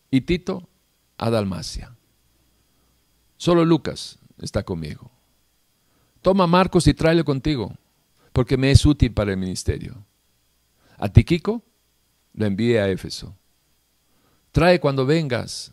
y 0.10 0.22
Tito 0.22 0.70
a 1.18 1.30
Dalmacia. 1.30 1.96
Solo 3.38 3.66
Lucas 3.66 4.20
está 4.40 4.64
conmigo. 4.64 5.12
Toma 6.22 6.48
Marcos 6.48 6.88
y 6.88 6.94
tráelo 6.94 7.26
contigo, 7.26 7.76
porque 8.34 8.58
me 8.58 8.72
es 8.72 8.86
útil 8.86 9.14
para 9.14 9.32
el 9.32 9.38
ministerio. 9.38 10.06
A 10.98 11.10
Tiquico 11.10 11.64
lo 12.34 12.46
envíe 12.46 12.78
a 12.78 12.90
Éfeso. 12.90 13.36
Trae 14.52 14.80
cuando 14.80 15.06
vengas 15.06 15.72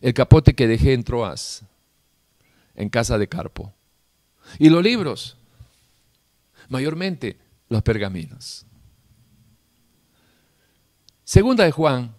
el 0.00 0.14
capote 0.14 0.54
que 0.54 0.66
dejé 0.66 0.92
en 0.92 1.04
Troas, 1.04 1.62
en 2.74 2.88
casa 2.88 3.18
de 3.18 3.28
Carpo. 3.28 3.72
Y 4.58 4.68
los 4.68 4.82
libros, 4.82 5.36
mayormente 6.68 7.38
los 7.68 7.82
pergaminos. 7.82 8.66
Segunda 11.24 11.64
de 11.64 11.70
Juan 11.70 12.14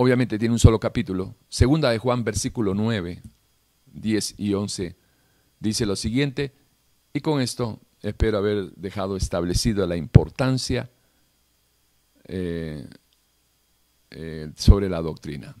obviamente 0.00 0.38
tiene 0.38 0.54
un 0.54 0.58
solo 0.58 0.80
capítulo. 0.80 1.34
Segunda 1.50 1.90
de 1.90 1.98
Juan, 1.98 2.24
versículo 2.24 2.72
9, 2.72 3.20
10 3.92 4.34
y 4.38 4.54
11, 4.54 4.96
dice 5.58 5.84
lo 5.84 5.94
siguiente, 5.94 6.54
y 7.12 7.20
con 7.20 7.42
esto 7.42 7.80
espero 8.02 8.38
haber 8.38 8.72
dejado 8.72 9.16
establecida 9.16 9.86
la 9.86 9.96
importancia 9.96 10.90
eh, 12.24 12.86
eh, 14.10 14.50
sobre 14.56 14.88
la 14.88 15.02
doctrina. 15.02 15.54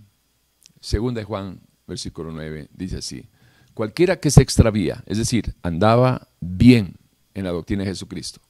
Segunda 0.80 1.20
de 1.20 1.24
Juan, 1.24 1.60
versículo 1.86 2.32
9, 2.32 2.68
dice 2.72 2.98
así, 2.98 3.26
cualquiera 3.74 4.18
que 4.18 4.30
se 4.30 4.42
extravía, 4.42 5.02
es 5.06 5.18
decir, 5.18 5.54
andaba 5.62 6.28
bien 6.40 6.96
en 7.34 7.44
la 7.44 7.50
doctrina 7.50 7.84
de 7.84 7.90
Jesucristo, 7.90 8.40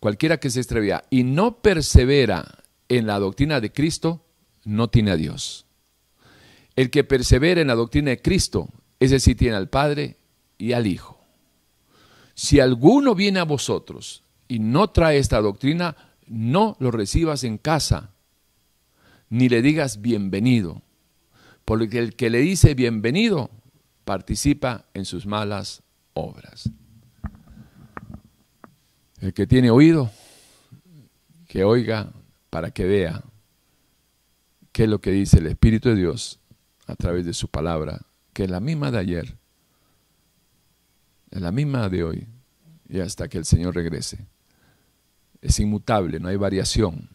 cualquiera 0.00 0.38
que 0.38 0.50
se 0.50 0.60
extravía 0.60 1.04
y 1.08 1.24
no 1.24 1.62
persevera 1.62 2.58
en 2.88 3.06
la 3.06 3.18
doctrina 3.18 3.60
de 3.60 3.72
Cristo, 3.72 4.24
no 4.64 4.90
tiene 4.90 5.12
a 5.12 5.16
Dios. 5.16 5.66
El 6.76 6.90
que 6.90 7.04
persevera 7.04 7.60
en 7.60 7.68
la 7.68 7.74
doctrina 7.74 8.10
de 8.10 8.20
Cristo, 8.20 8.68
ese 9.00 9.20
sí 9.20 9.34
tiene 9.34 9.56
al 9.56 9.68
Padre 9.68 10.16
y 10.58 10.72
al 10.72 10.86
Hijo. 10.86 11.21
Si 12.34 12.60
alguno 12.60 13.14
viene 13.14 13.40
a 13.40 13.44
vosotros 13.44 14.22
y 14.48 14.58
no 14.58 14.90
trae 14.90 15.18
esta 15.18 15.40
doctrina, 15.40 15.96
no 16.26 16.76
lo 16.80 16.90
recibas 16.90 17.44
en 17.44 17.58
casa, 17.58 18.10
ni 19.28 19.48
le 19.48 19.62
digas 19.62 20.00
bienvenido, 20.00 20.82
porque 21.64 21.98
el 21.98 22.16
que 22.16 22.30
le 22.30 22.38
dice 22.38 22.74
bienvenido 22.74 23.50
participa 24.04 24.86
en 24.94 25.04
sus 25.04 25.26
malas 25.26 25.82
obras. 26.14 26.70
El 29.20 29.32
que 29.32 29.46
tiene 29.46 29.70
oído, 29.70 30.10
que 31.46 31.64
oiga 31.64 32.12
para 32.50 32.70
que 32.70 32.84
vea 32.84 33.22
qué 34.72 34.84
es 34.84 34.88
lo 34.88 35.00
que 35.00 35.10
dice 35.10 35.38
el 35.38 35.46
Espíritu 35.46 35.90
de 35.90 35.96
Dios 35.96 36.40
a 36.86 36.96
través 36.96 37.24
de 37.24 37.34
su 37.34 37.48
palabra, 37.48 38.00
que 38.32 38.44
es 38.44 38.50
la 38.50 38.60
misma 38.60 38.90
de 38.90 38.98
ayer, 38.98 39.36
es 41.32 41.40
la 41.40 41.50
misma 41.50 41.88
de 41.88 42.04
hoy 42.04 42.28
y 42.88 43.00
hasta 43.00 43.26
que 43.26 43.38
el 43.38 43.46
Señor 43.46 43.74
regrese. 43.74 44.26
Es 45.40 45.58
inmutable, 45.58 46.20
no 46.20 46.28
hay 46.28 46.36
variación, 46.36 47.08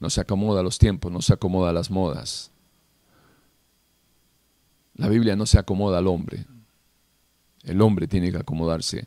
no 0.00 0.10
se 0.10 0.22
acomoda 0.22 0.60
a 0.60 0.62
los 0.62 0.78
tiempos, 0.78 1.12
no 1.12 1.20
se 1.20 1.34
acomoda 1.34 1.70
a 1.70 1.72
las 1.74 1.90
modas. 1.90 2.50
La 4.94 5.08
Biblia 5.08 5.36
no 5.36 5.46
se 5.46 5.58
acomoda 5.58 5.98
al 5.98 6.06
hombre, 6.06 6.46
el 7.62 7.80
hombre 7.82 8.08
tiene 8.08 8.32
que 8.32 8.38
acomodarse 8.38 9.06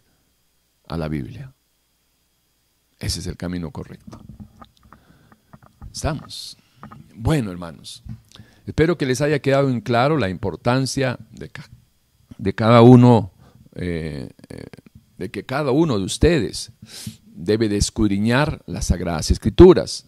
a 0.88 0.98
la 0.98 1.08
Biblia. 1.08 1.52
Ese 3.00 3.20
es 3.20 3.28
el 3.28 3.36
camino 3.36 3.72
correcto. 3.72 4.20
Estamos. 5.92 6.58
Bueno, 7.16 7.52
hermanos, 7.52 8.04
espero 8.68 8.98
que 8.98 9.06
les 9.06 9.22
haya 9.22 9.40
quedado 9.40 9.70
en 9.70 9.82
claro 9.82 10.18
la 10.18 10.30
importancia 10.30 11.18
de, 11.32 11.50
de 12.38 12.54
cada 12.54 12.82
uno, 12.82 13.32
eh, 13.76 14.30
eh, 14.50 14.64
de 15.18 15.32
que 15.32 15.46
cada 15.46 15.72
uno 15.72 15.98
de 15.98 16.06
ustedes 16.06 16.72
debe 17.26 17.70
de 17.70 17.78
escudriñar 17.78 18.64
las 18.66 18.88
Sagradas 18.88 19.32
Escrituras. 19.32 20.06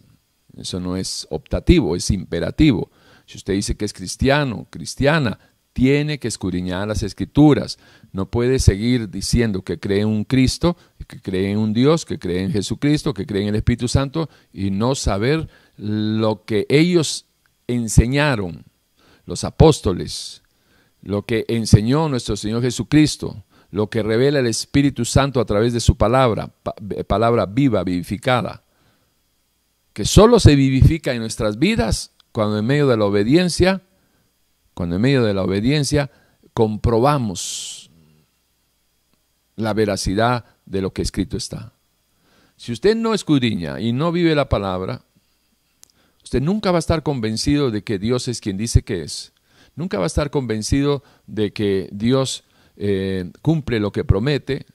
Eso 0.57 0.79
no 0.79 0.97
es 0.97 1.27
optativo, 1.29 1.95
es 1.95 2.09
imperativo. 2.09 2.89
Si 3.25 3.37
usted 3.37 3.53
dice 3.53 3.75
que 3.75 3.85
es 3.85 3.93
cristiano, 3.93 4.67
cristiana, 4.69 5.39
tiene 5.73 6.17
que 6.17 6.27
escudriñar 6.27 6.87
las 6.87 7.03
escrituras. 7.03 7.77
No 8.11 8.31
puede 8.31 8.57
seguir 8.57 9.11
diciendo 9.11 9.61
que 9.61 9.79
cree 9.79 10.01
en 10.01 10.07
un 10.07 10.23
Cristo, 10.23 10.75
que 11.07 11.21
cree 11.21 11.51
en 11.51 11.59
un 11.59 11.71
Dios, 11.71 12.03
que 12.03 12.17
cree 12.17 12.41
en 12.41 12.51
Jesucristo, 12.51 13.13
que 13.13 13.27
cree 13.27 13.43
en 13.43 13.49
el 13.49 13.55
Espíritu 13.57 13.87
Santo 13.87 14.27
y 14.51 14.71
no 14.71 14.95
saber 14.95 15.47
lo 15.77 16.45
que 16.45 16.65
ellos 16.69 17.27
enseñaron, 17.67 18.65
los 19.25 19.43
apóstoles, 19.43 20.41
lo 21.03 21.25
que 21.27 21.45
enseñó 21.47 22.09
nuestro 22.09 22.35
Señor 22.35 22.63
Jesucristo, 22.63 23.43
lo 23.71 23.89
que 23.89 24.03
revela 24.03 24.39
el 24.39 24.47
Espíritu 24.47 25.05
Santo 25.05 25.39
a 25.39 25.45
través 25.45 25.73
de 25.73 25.79
su 25.79 25.97
palabra, 25.97 26.51
palabra 27.07 27.45
viva, 27.45 27.83
vivificada, 27.83 28.63
que 29.93 30.05
solo 30.05 30.39
se 30.39 30.55
vivifica 30.55 31.13
en 31.13 31.19
nuestras 31.19 31.59
vidas 31.59 32.11
cuando 32.31 32.59
en 32.59 32.65
medio 32.65 32.87
de 32.87 32.97
la 32.97 33.05
obediencia, 33.05 33.81
cuando 34.73 34.95
en 34.95 35.01
medio 35.01 35.23
de 35.23 35.33
la 35.33 35.43
obediencia 35.43 36.11
comprobamos 36.53 37.89
la 39.55 39.73
veracidad 39.73 40.45
de 40.65 40.81
lo 40.81 40.93
que 40.93 41.01
escrito 41.01 41.35
está. 41.35 41.73
Si 42.55 42.71
usted 42.71 42.95
no 42.95 43.13
escudriña 43.13 43.79
y 43.79 43.91
no 43.91 44.11
vive 44.11 44.35
la 44.35 44.49
palabra, 44.49 45.03
usted 46.23 46.41
nunca 46.41 46.71
va 46.71 46.77
a 46.77 46.79
estar 46.79 47.03
convencido 47.03 47.71
de 47.71 47.83
que 47.83 47.99
Dios 47.99 48.27
es 48.27 48.39
quien 48.39 48.57
dice 48.57 48.83
que 48.83 49.03
es. 49.03 49.33
Nunca 49.75 49.97
va 49.97 50.05
a 50.05 50.07
estar 50.07 50.31
convencido 50.31 51.03
de 51.27 51.53
que 51.53 51.89
Dios 51.91 52.43
eh, 52.77 53.31
cumple 53.41 53.79
lo 53.79 53.91
que 53.91 54.05
promete, 54.05 54.65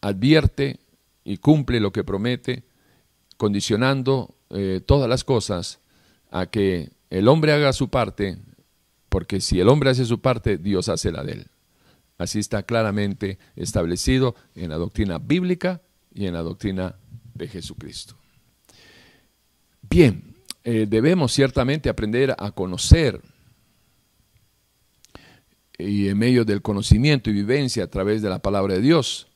advierte 0.00 0.80
y 1.24 1.36
cumple 1.36 1.80
lo 1.80 1.92
que 1.92 2.02
promete, 2.02 2.64
condicionando 3.36 4.34
eh, 4.50 4.80
todas 4.84 5.08
las 5.08 5.22
cosas 5.22 5.80
a 6.30 6.46
que 6.46 6.90
el 7.10 7.28
hombre 7.28 7.52
haga 7.52 7.72
su 7.72 7.90
parte, 7.90 8.38
porque 9.08 9.40
si 9.40 9.60
el 9.60 9.68
hombre 9.68 9.90
hace 9.90 10.06
su 10.06 10.20
parte, 10.20 10.56
Dios 10.56 10.88
hace 10.88 11.12
la 11.12 11.22
de 11.22 11.32
él. 11.32 11.46
Así 12.18 12.38
está 12.38 12.62
claramente 12.62 13.38
establecido 13.56 14.34
en 14.54 14.70
la 14.70 14.76
doctrina 14.76 15.18
bíblica 15.18 15.82
y 16.14 16.26
en 16.26 16.34
la 16.34 16.42
doctrina 16.42 16.96
de 17.34 17.48
Jesucristo. 17.48 18.16
Bien, 19.82 20.36
eh, 20.64 20.86
debemos 20.88 21.32
ciertamente 21.32 21.88
aprender 21.88 22.34
a 22.38 22.52
conocer 22.52 23.20
y 25.78 26.08
en 26.08 26.18
medio 26.18 26.44
del 26.44 26.62
conocimiento 26.62 27.30
y 27.30 27.34
vivencia 27.34 27.84
a 27.84 27.88
través 27.88 28.22
de 28.22 28.28
la 28.28 28.40
palabra 28.40 28.74
de 28.74 28.80
Dios, 28.80 29.28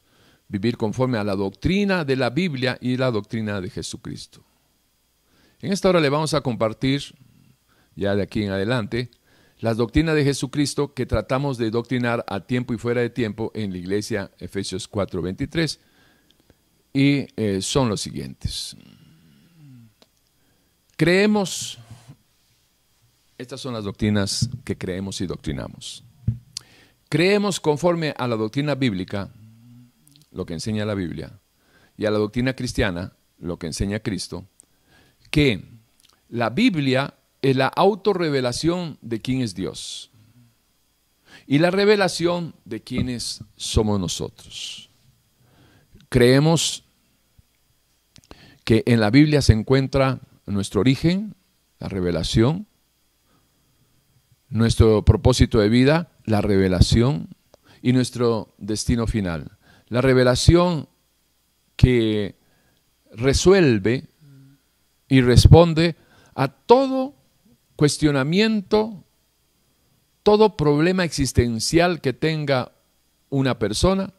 vivir 0.48 0.76
conforme 0.76 1.18
a 1.18 1.24
la 1.24 1.34
doctrina 1.34 2.04
de 2.04 2.16
la 2.16 2.30
Biblia 2.30 2.78
y 2.80 2.96
la 2.96 3.10
doctrina 3.10 3.60
de 3.60 3.70
Jesucristo. 3.70 4.44
En 5.60 5.72
esta 5.72 5.88
hora 5.88 6.00
le 6.00 6.08
vamos 6.08 6.34
a 6.34 6.42
compartir, 6.42 7.02
ya 7.94 8.14
de 8.14 8.22
aquí 8.22 8.42
en 8.42 8.50
adelante, 8.50 9.10
las 9.58 9.78
doctrinas 9.78 10.14
de 10.14 10.24
Jesucristo 10.24 10.92
que 10.92 11.06
tratamos 11.06 11.56
de 11.56 11.70
doctrinar 11.70 12.24
a 12.28 12.40
tiempo 12.40 12.74
y 12.74 12.78
fuera 12.78 13.00
de 13.00 13.10
tiempo 13.10 13.50
en 13.54 13.72
la 13.72 13.78
iglesia 13.78 14.30
Efesios 14.38 14.90
4:23 14.90 15.78
y 16.92 17.26
eh, 17.36 17.60
son 17.62 17.88
los 17.88 18.00
siguientes. 18.00 18.76
Creemos, 20.96 21.78
estas 23.36 23.60
son 23.60 23.74
las 23.74 23.84
doctrinas 23.84 24.48
que 24.64 24.78
creemos 24.78 25.20
y 25.20 25.26
doctrinamos. 25.26 26.05
Creemos 27.08 27.60
conforme 27.60 28.14
a 28.16 28.26
la 28.26 28.36
doctrina 28.36 28.74
bíblica, 28.74 29.30
lo 30.32 30.44
que 30.44 30.54
enseña 30.54 30.84
la 30.84 30.94
Biblia, 30.94 31.38
y 31.96 32.06
a 32.06 32.10
la 32.10 32.18
doctrina 32.18 32.54
cristiana, 32.54 33.12
lo 33.38 33.58
que 33.58 33.68
enseña 33.68 34.00
Cristo, 34.00 34.46
que 35.30 35.64
la 36.28 36.50
Biblia 36.50 37.14
es 37.42 37.56
la 37.56 37.68
autorrevelación 37.68 38.98
de 39.02 39.20
quién 39.20 39.40
es 39.40 39.54
Dios 39.54 40.10
y 41.46 41.58
la 41.58 41.70
revelación 41.70 42.54
de 42.64 42.82
quiénes 42.82 43.44
somos 43.56 44.00
nosotros. 44.00 44.90
Creemos 46.08 46.84
que 48.64 48.82
en 48.86 49.00
la 49.00 49.10
Biblia 49.10 49.42
se 49.42 49.52
encuentra 49.52 50.20
nuestro 50.46 50.80
origen, 50.80 51.34
la 51.78 51.88
revelación, 51.88 52.66
nuestro 54.48 55.04
propósito 55.04 55.60
de 55.60 55.68
vida, 55.68 56.10
la 56.26 56.42
revelación 56.42 57.28
y 57.80 57.92
nuestro 57.92 58.54
destino 58.58 59.06
final. 59.06 59.56
La 59.88 60.02
revelación 60.02 60.88
que 61.76 62.36
resuelve 63.12 64.08
y 65.08 65.20
responde 65.20 65.96
a 66.34 66.48
todo 66.48 67.14
cuestionamiento, 67.76 69.04
todo 70.22 70.56
problema 70.56 71.04
existencial 71.04 72.00
que 72.00 72.12
tenga 72.12 72.72
una 73.30 73.58
persona, 73.58 74.12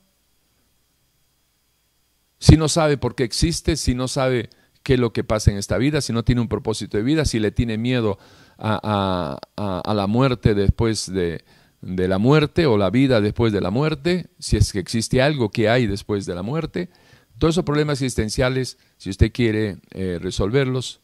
si 2.40 2.56
no 2.56 2.70
sabe 2.70 2.98
por 2.98 3.16
qué 3.16 3.24
existe, 3.24 3.76
si 3.76 3.96
no 3.96 4.08
sabe 4.08 4.50
qué 4.84 4.94
es 4.94 5.00
lo 5.00 5.12
que 5.12 5.24
pasa 5.24 5.52
en 5.52 5.58
esta 5.58 5.78
vida, 5.78 6.02
si 6.02 6.14
no 6.14 6.24
tiene 6.24 6.42
un 6.42 6.48
propósito 6.48 6.98
de 6.98 7.04
vida, 7.04 7.26
si 7.26 7.40
le 7.40 7.52
tiene 7.52 7.78
miedo 7.78 8.18
a, 8.58 9.38
la 9.58 10.08
muerte 10.08 10.54
después 10.54 11.12
de, 11.12 11.44
la 11.82 12.18
muerte 12.18 12.66
o 12.66 12.78
la 12.78 12.90
vida 12.90 13.22
después 13.22 13.54
de 13.54 13.62
la 13.62 13.72
muerte, 13.72 14.30
si 14.40 14.58
es 14.58 14.72
que 14.72 14.80
existe 14.80 15.22
algo 15.22 15.50
que 15.50 15.70
hay 15.70 15.88
después 15.88 16.26
de 16.26 16.36
la 16.36 16.42
muerte. 16.42 16.90
Todos 17.38 17.56
esos 17.56 17.66
problemas 17.66 18.02
existenciales, 18.02 18.78
si 18.98 19.10
usted 19.10 19.32
quiere 19.32 19.78
eh, 19.92 20.18
resolverlos, 20.20 21.02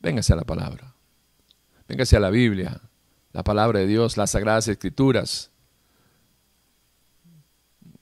véngase 0.00 0.32
a 0.32 0.36
la 0.36 0.44
palabra, 0.44 0.94
véngase 1.88 2.16
a 2.16 2.20
la 2.20 2.30
Biblia, 2.30 2.80
la 3.32 3.44
palabra 3.44 3.80
de 3.80 3.86
Dios, 3.86 4.16
las 4.16 4.30
sagradas 4.30 4.68
escrituras, 4.68 5.50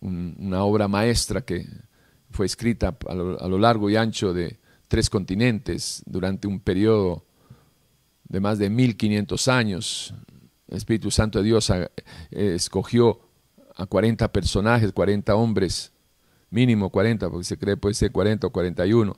una 0.01 0.63
obra 0.63 0.87
maestra 0.87 1.41
que 1.41 1.67
fue 2.31 2.47
escrita 2.47 2.97
a 3.09 3.15
lo 3.15 3.59
largo 3.59 3.89
y 3.89 3.97
ancho 3.97 4.35
de 4.35 4.61
tres 4.87 5.09
continentes 5.09 6.03
durante 6.07 6.47
un 6.47 6.61
periodo 6.61 7.25
de 8.29 8.41
más 8.41 8.59
de 8.59 8.71
1500 8.71 9.49
años. 9.49 10.15
El 10.75 10.79
Espíritu 10.79 11.13
Santo 11.13 11.39
de 11.39 11.45
Dios 11.45 11.71
eh, 11.71 11.89
escogió 12.33 13.21
a 13.77 13.87
40 13.87 14.33
personajes, 14.33 14.93
40 14.93 15.37
hombres, 15.37 15.93
mínimo 16.51 16.91
40, 16.91 17.31
porque 17.31 17.45
se 17.45 17.57
cree 17.57 17.77
puede 17.77 17.95
ser 17.95 18.11
40 18.11 18.49
o 18.49 18.51
41, 18.51 19.17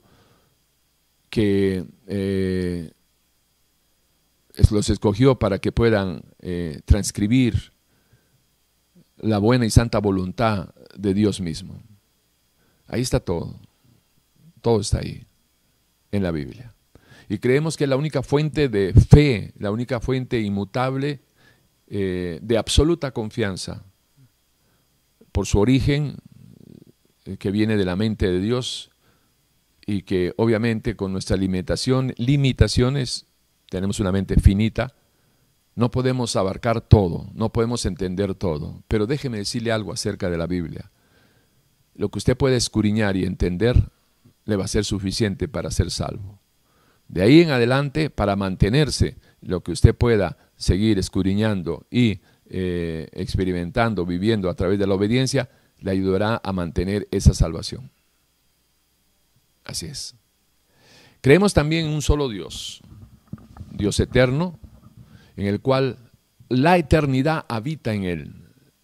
que 1.31 1.87
eh, 2.09 2.93
los 4.71 4.91
escogió 4.91 5.39
para 5.39 5.59
que 5.59 5.73
puedan 5.73 6.25
eh, 6.41 6.83
transcribir 6.85 7.73
la 9.17 9.39
buena 9.39 9.65
y 9.65 9.71
santa 9.71 9.99
voluntad 9.99 10.75
de 10.95 11.15
Dios 11.15 11.41
mismo. 11.41 11.81
Ahí 12.87 13.01
está 13.01 13.19
todo, 13.19 13.59
todo 14.61 14.83
está 14.83 14.99
ahí 14.99 15.27
en 16.13 16.23
la 16.23 16.33
Biblia. 16.33 16.75
Y 17.31 17.39
creemos 17.39 17.79
que 17.79 17.87
la 17.87 17.97
única 17.97 18.23
fuente 18.23 18.69
de 18.69 18.93
fe, 18.93 19.55
la 19.59 19.71
única 19.71 20.01
fuente 20.01 20.39
inmutable 20.39 21.23
eh, 21.89 22.39
de 22.43 22.59
absoluta 22.59 23.13
confianza, 23.13 23.85
por 25.33 25.47
su 25.47 25.59
origen, 25.59 26.17
eh, 27.25 27.37
que 27.37 27.51
viene 27.51 27.77
de 27.77 27.85
la 27.85 27.97
mente 27.97 28.27
de 28.31 28.41
Dios, 28.41 28.91
y 29.87 30.03
que 30.03 30.35
obviamente 30.37 30.97
con 30.97 31.13
nuestra 31.13 31.37
limitación, 31.37 32.13
limitaciones, 32.17 33.27
tenemos 33.71 34.01
una 34.01 34.13
mente 34.13 34.37
finita, 34.37 34.95
no 35.77 35.91
podemos 35.91 36.35
abarcar 36.35 36.81
todo, 36.81 37.31
no 37.35 37.53
podemos 37.53 37.87
entender 37.87 38.35
todo. 38.35 38.83
Pero 38.89 39.07
déjeme 39.07 39.39
decirle 39.39 39.71
algo 39.71 39.93
acerca 39.93 40.31
de 40.31 40.39
la 40.39 40.47
Biblia. 40.47 40.91
Lo 41.95 42.09
que 42.09 42.19
usted 42.19 42.37
puede 42.37 42.57
escudriñar 42.57 43.17
y 43.17 43.25
entender 43.25 43.91
le 44.45 44.57
va 44.57 44.65
a 44.65 44.69
ser 44.69 44.85
suficiente 44.85 45.49
para 45.49 45.71
ser 45.71 45.91
salvo. 45.91 46.41
De 47.09 47.23
ahí 47.23 47.41
en 47.41 47.51
adelante, 47.51 48.11
para 48.11 48.37
mantenerse, 48.37 49.17
lo 49.41 49.63
que 49.63 49.73
usted 49.73 49.95
pueda 49.95 50.37
seguir 50.57 50.99
escudriñando 50.99 51.87
y 51.91 52.21
eh, 52.49 53.09
experimentando, 53.13 54.07
viviendo 54.07 54.49
a 54.49 54.55
través 54.55 54.79
de 54.79 54.87
la 54.87 54.95
obediencia, 54.95 55.49
le 55.81 55.91
ayudará 55.91 56.41
a 56.43 56.53
mantener 56.53 57.09
esa 57.11 57.35
salvación. 57.35 57.91
Así 59.65 59.87
es. 59.87 60.15
Creemos 61.21 61.55
también 61.55 61.87
en 61.87 61.93
un 61.93 62.03
solo 62.03 62.29
Dios, 62.29 62.83
Dios 63.73 63.99
eterno, 63.99 64.59
en 65.37 65.47
el 65.47 65.61
cual 65.61 65.99
la 66.49 66.77
eternidad 66.77 67.45
habita 67.49 67.93
en 67.93 68.05
él. 68.05 68.35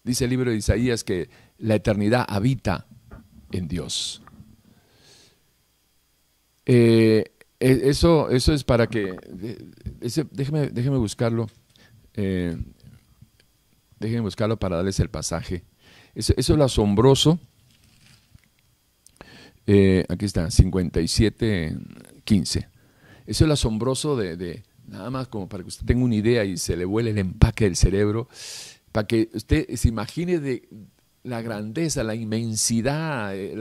Dice 0.03 0.25
el 0.25 0.31
libro 0.31 0.51
de 0.51 0.57
Isaías 0.57 1.03
que 1.03 1.29
la 1.57 1.75
eternidad 1.75 2.25
habita 2.27 2.85
en 3.51 3.67
Dios. 3.67 4.21
Eh, 6.65 7.32
eso, 7.59 8.29
eso 8.29 8.53
es 8.53 8.63
para 8.63 8.87
que, 8.87 9.15
déjeme, 10.31 10.67
déjeme 10.67 10.97
buscarlo, 10.97 11.47
eh, 12.13 12.57
déjeme 13.99 14.21
buscarlo 14.21 14.57
para 14.57 14.77
darles 14.77 14.99
el 14.99 15.09
pasaje. 15.09 15.63
Eso, 16.15 16.33
es 16.35 16.49
lo 16.49 16.63
asombroso. 16.63 17.39
Eh, 19.65 20.05
aquí 20.09 20.25
está, 20.25 20.51
57, 20.51 21.77
15. 22.23 22.59
Eso 23.25 23.43
es 23.43 23.47
lo 23.47 23.53
asombroso 23.53 24.17
de, 24.17 24.63
nada 24.87 25.09
más 25.09 25.27
como 25.27 25.47
para 25.47 25.63
que 25.63 25.69
usted 25.69 25.85
tenga 25.85 26.03
una 26.03 26.15
idea 26.15 26.43
y 26.43 26.57
se 26.57 26.75
le 26.75 26.85
vuele 26.85 27.11
el 27.11 27.17
empaque 27.17 27.65
del 27.65 27.75
cerebro. 27.75 28.27
para 28.91 29.07
que 29.07 29.29
usted 29.33 29.73
se 29.75 29.87
imagine 29.87 30.39
de 30.39 30.67
la 31.23 31.41
grandeza, 31.41 32.03
la 32.03 32.15
inmensidad, 32.15 33.35
eh, 33.35 33.55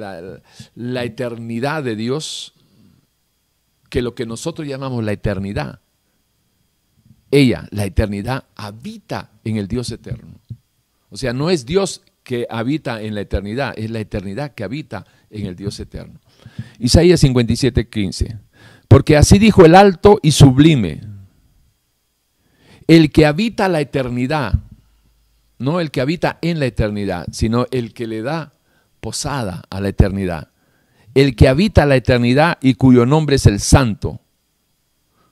la, 0.74 1.05
eternidad 1.05 1.84
de 1.84 1.97
Dios, 1.97 2.55
que 3.93 4.01
lo 4.01 4.14
que 4.14 4.24
nosotros 4.24 4.66
llamamos 4.66 5.05
la 5.05 5.12
eternidad, 5.12 5.80
ella, 7.30 7.68
la 7.72 7.84
eternidad, 7.84 8.45
habita 8.57 9.32
en 9.45 9.59
el 9.59 9.68
Dios 9.68 9.90
eterno. 9.90 10.40
O 11.11 11.18
sea, 11.18 11.34
no 11.34 11.51
es 11.51 11.66
Dios 11.66 12.01
que 12.22 12.47
habita 12.49 13.03
en 13.03 13.14
la 13.14 13.20
eternidad, 13.20 13.74
es 13.76 13.90
la 13.90 14.01
eternidad 14.01 14.55
que 14.55 14.64
habita 14.64 15.05
en 15.28 15.45
el 15.45 15.57
Dios 15.57 15.78
eterno. 15.78 16.20
Isaías 16.78 17.20
57, 17.20 17.90
15. 17.90 18.38
Porque 18.88 19.18
así 19.18 19.38
dijo 19.38 19.66
el 19.66 19.74
alto 19.74 20.18
y 20.22 20.30
sublime, 20.30 21.03
el 22.86 23.12
que 23.12 23.26
habita 23.26 23.68
la 23.68 23.82
eternidad, 23.82 24.55
no 25.59 25.80
el 25.80 25.90
que 25.90 26.01
habita 26.01 26.38
en 26.40 26.61
la 26.61 26.64
eternidad, 26.64 27.26
sino 27.30 27.66
el 27.70 27.93
que 27.93 28.07
le 28.07 28.22
da 28.22 28.55
posada 29.01 29.64
a 29.68 29.82
la 29.82 29.90
eternidad. 29.90 30.51
El 31.14 31.36
que 31.36 31.48
habita 31.48 31.86
la 31.86 31.96
eternidad 31.96 32.58
y 32.60 32.74
cuyo 32.74 33.06
nombre 33.06 33.36
es 33.36 33.46
el 33.46 33.60
santo. 33.60 34.20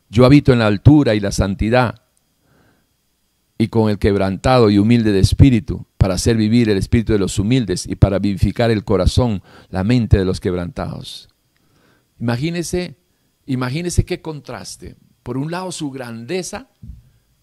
Yo 0.08 0.24
habito 0.24 0.52
en 0.52 0.58
la 0.58 0.66
altura 0.66 1.14
y 1.14 1.20
la 1.20 1.32
santidad 1.32 2.02
y 3.60 3.68
con 3.68 3.90
el 3.90 3.98
quebrantado 3.98 4.70
y 4.70 4.78
humilde 4.78 5.12
de 5.12 5.20
espíritu, 5.20 5.84
para 5.98 6.14
hacer 6.14 6.38
vivir 6.38 6.70
el 6.70 6.78
espíritu 6.78 7.12
de 7.12 7.18
los 7.18 7.38
humildes 7.38 7.86
y 7.86 7.94
para 7.94 8.18
vivificar 8.18 8.70
el 8.70 8.84
corazón, 8.84 9.42
la 9.68 9.84
mente 9.84 10.16
de 10.16 10.24
los 10.24 10.40
quebrantados. 10.40 11.28
Imagínese, 12.18 12.96
imagínese 13.44 14.06
qué 14.06 14.22
contraste. 14.22 14.96
Por 15.22 15.36
un 15.36 15.50
lado 15.50 15.72
su 15.72 15.90
grandeza, 15.90 16.68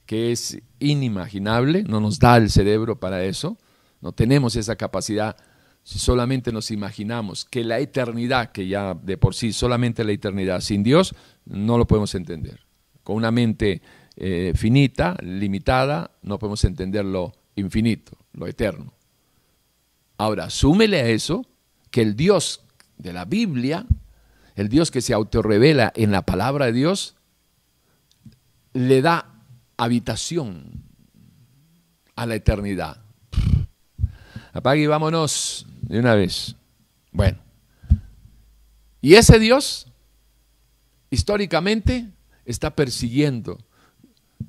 que 0.08 0.32
es 0.32 0.60
inimaginable, 0.80 1.84
no 1.84 2.00
nos 2.00 2.18
da 2.18 2.38
el 2.38 2.50
cerebro 2.50 3.00
para 3.00 3.24
eso, 3.24 3.60
no 4.02 4.12
tenemos 4.12 4.56
esa 4.56 4.76
capacidad 4.76 5.38
si 5.88 6.00
solamente 6.00 6.52
nos 6.52 6.70
imaginamos 6.72 7.46
que 7.46 7.64
la 7.64 7.80
eternidad, 7.80 8.52
que 8.52 8.68
ya 8.68 8.94
de 8.94 9.16
por 9.16 9.34
sí 9.34 9.54
solamente 9.54 10.04
la 10.04 10.12
eternidad 10.12 10.60
sin 10.60 10.84
Dios, 10.84 11.16
no 11.46 11.78
lo 11.78 11.88
podemos 11.88 12.14
entender. 12.14 12.60
Con 13.04 13.16
una 13.16 13.32
mente 13.32 13.82
eh, 14.18 14.52
finita, 14.54 15.16
limitada, 15.22 16.12
no 16.24 16.40
podemos 16.40 16.62
entender 16.66 17.06
lo 17.06 17.32
infinito, 17.56 18.18
lo 18.34 18.48
eterno. 18.48 18.92
Ahora, 20.18 20.50
súmele 20.50 21.00
a 21.00 21.08
eso 21.08 21.46
que 21.90 22.02
el 22.02 22.18
Dios 22.18 22.66
de 22.98 23.14
la 23.14 23.24
Biblia, 23.24 23.86
el 24.56 24.68
Dios 24.68 24.92
que 24.92 25.00
se 25.00 25.14
autorrevela 25.14 25.94
en 25.96 26.12
la 26.12 26.24
palabra 26.24 26.66
de 26.66 26.74
Dios, 26.74 27.16
le 28.74 29.02
da 29.02 29.42
habitación 29.78 30.84
a 32.18 32.26
la 32.26 32.36
eternidad. 32.36 33.06
Apague 34.52 34.82
y 34.82 34.88
vámonos 34.88 35.67
de 35.88 36.00
una 36.00 36.16
vez. 36.16 36.56
Bueno, 37.12 37.40
y 39.02 39.16
ese 39.16 39.40
Dios, 39.40 39.88
históricamente, 41.10 42.08
está 42.46 42.76
persiguiendo, 42.76 43.58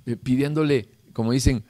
eh, 0.07 0.17
pidiéndole, 0.17 0.89
como 1.13 1.33
dicen 1.33 1.65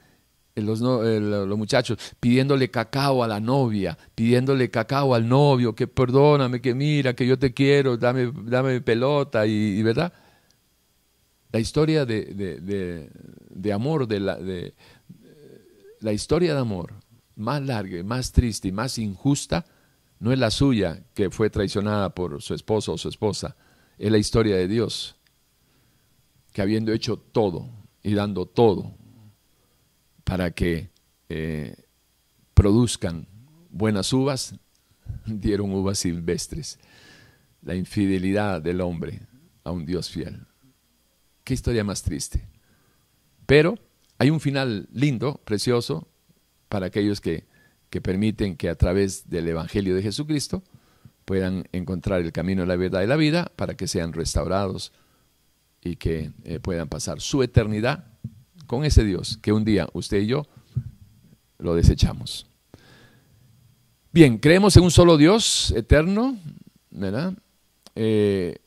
eh, 0.55 0.61
los, 0.61 0.81
eh, 0.81 1.19
los, 1.19 1.57
muchachos, 1.57 1.97
pidiéndole 2.19 2.69
cacao 2.71 3.23
a 3.23 3.27
la 3.27 3.39
novia, 3.39 3.97
pidiéndole 4.15 4.69
cacao 4.69 5.13
al 5.13 5.27
novio, 5.27 5.75
que 5.75 5.87
perdóname, 5.87 6.61
que 6.61 6.73
mira, 6.73 7.13
que 7.13 7.27
yo 7.27 7.37
te 7.37 7.53
quiero, 7.53 7.97
dame, 7.97 8.31
dame 8.43 8.81
pelota, 8.81 9.45
y, 9.45 9.81
verdad. 9.83 10.11
La 11.51 11.59
historia 11.59 12.05
de, 12.05 13.09
de 13.49 13.73
amor, 13.73 14.07
de 14.07 14.19
la, 14.19 14.35
de, 14.35 14.75
la 15.99 16.13
historia 16.13 16.53
de 16.53 16.59
amor 16.59 16.93
más 17.39 17.61
larga, 17.61 18.03
más 18.03 18.31
triste 18.31 18.67
y 18.67 18.71
más 18.71 18.97
injusta, 18.97 19.65
no 20.19 20.31
es 20.31 20.39
la 20.39 20.51
suya, 20.51 21.03
que 21.13 21.29
fue 21.29 21.49
traicionada 21.49 22.13
por 22.13 22.41
su 22.41 22.53
esposo 22.53 22.93
o 22.93 22.97
su 22.97 23.09
esposa, 23.09 23.55
es 23.97 24.11
la 24.11 24.17
historia 24.17 24.55
de 24.57 24.67
Dios, 24.67 25.15
que 26.51 26.61
habiendo 26.61 26.91
hecho 26.91 27.17
todo 27.17 27.69
y 28.03 28.13
dando 28.13 28.45
todo 28.45 28.93
para 30.23 30.51
que 30.51 30.89
eh, 31.29 31.75
produzcan 32.53 33.27
buenas 33.69 34.11
uvas, 34.13 34.55
dieron 35.25 35.73
uvas 35.73 35.99
silvestres. 35.99 36.77
La 37.61 37.75
infidelidad 37.75 38.61
del 38.61 38.81
hombre 38.81 39.21
a 39.63 39.71
un 39.71 39.85
Dios 39.85 40.09
fiel. 40.09 40.45
Qué 41.43 41.53
historia 41.53 41.83
más 41.83 42.03
triste. 42.03 42.47
Pero 43.45 43.75
hay 44.17 44.29
un 44.29 44.39
final 44.39 44.87
lindo, 44.91 45.41
precioso, 45.43 46.07
para 46.69 46.87
aquellos 46.87 47.21
que, 47.21 47.45
permiten 48.01 48.55
que 48.55 48.69
a 48.69 48.75
través 48.75 49.29
del 49.29 49.47
Evangelio 49.47 49.95
de 49.95 50.03
Jesucristo 50.03 50.63
puedan 51.25 51.67
encontrar 51.71 52.21
el 52.21 52.31
camino 52.31 52.61
de 52.61 52.67
la 52.67 52.75
verdad 52.75 53.01
y 53.01 53.07
la 53.07 53.15
vida 53.15 53.51
para 53.55 53.75
que 53.75 53.87
sean 53.87 54.13
restaurados 54.13 54.93
y 55.81 55.95
que 55.95 56.31
eh, 56.43 56.59
puedan 56.59 56.87
pasar 56.87 57.19
su 57.19 57.41
eternidad 57.41 58.05
con 58.67 58.85
ese 58.85 59.03
Dios 59.03 59.39
que 59.41 59.51
un 59.51 59.65
día 59.65 59.89
usted 59.93 60.21
y 60.21 60.27
yo 60.27 60.45
lo 61.57 61.75
desechamos. 61.75 62.45
Bien, 64.11 64.37
creemos 64.37 64.77
en 64.77 64.83
un 64.83 64.91
solo 64.91 65.17
Dios 65.17 65.71
eterno, 65.75 66.37
¿verdad? 66.91 67.33
Eh, 67.95 68.59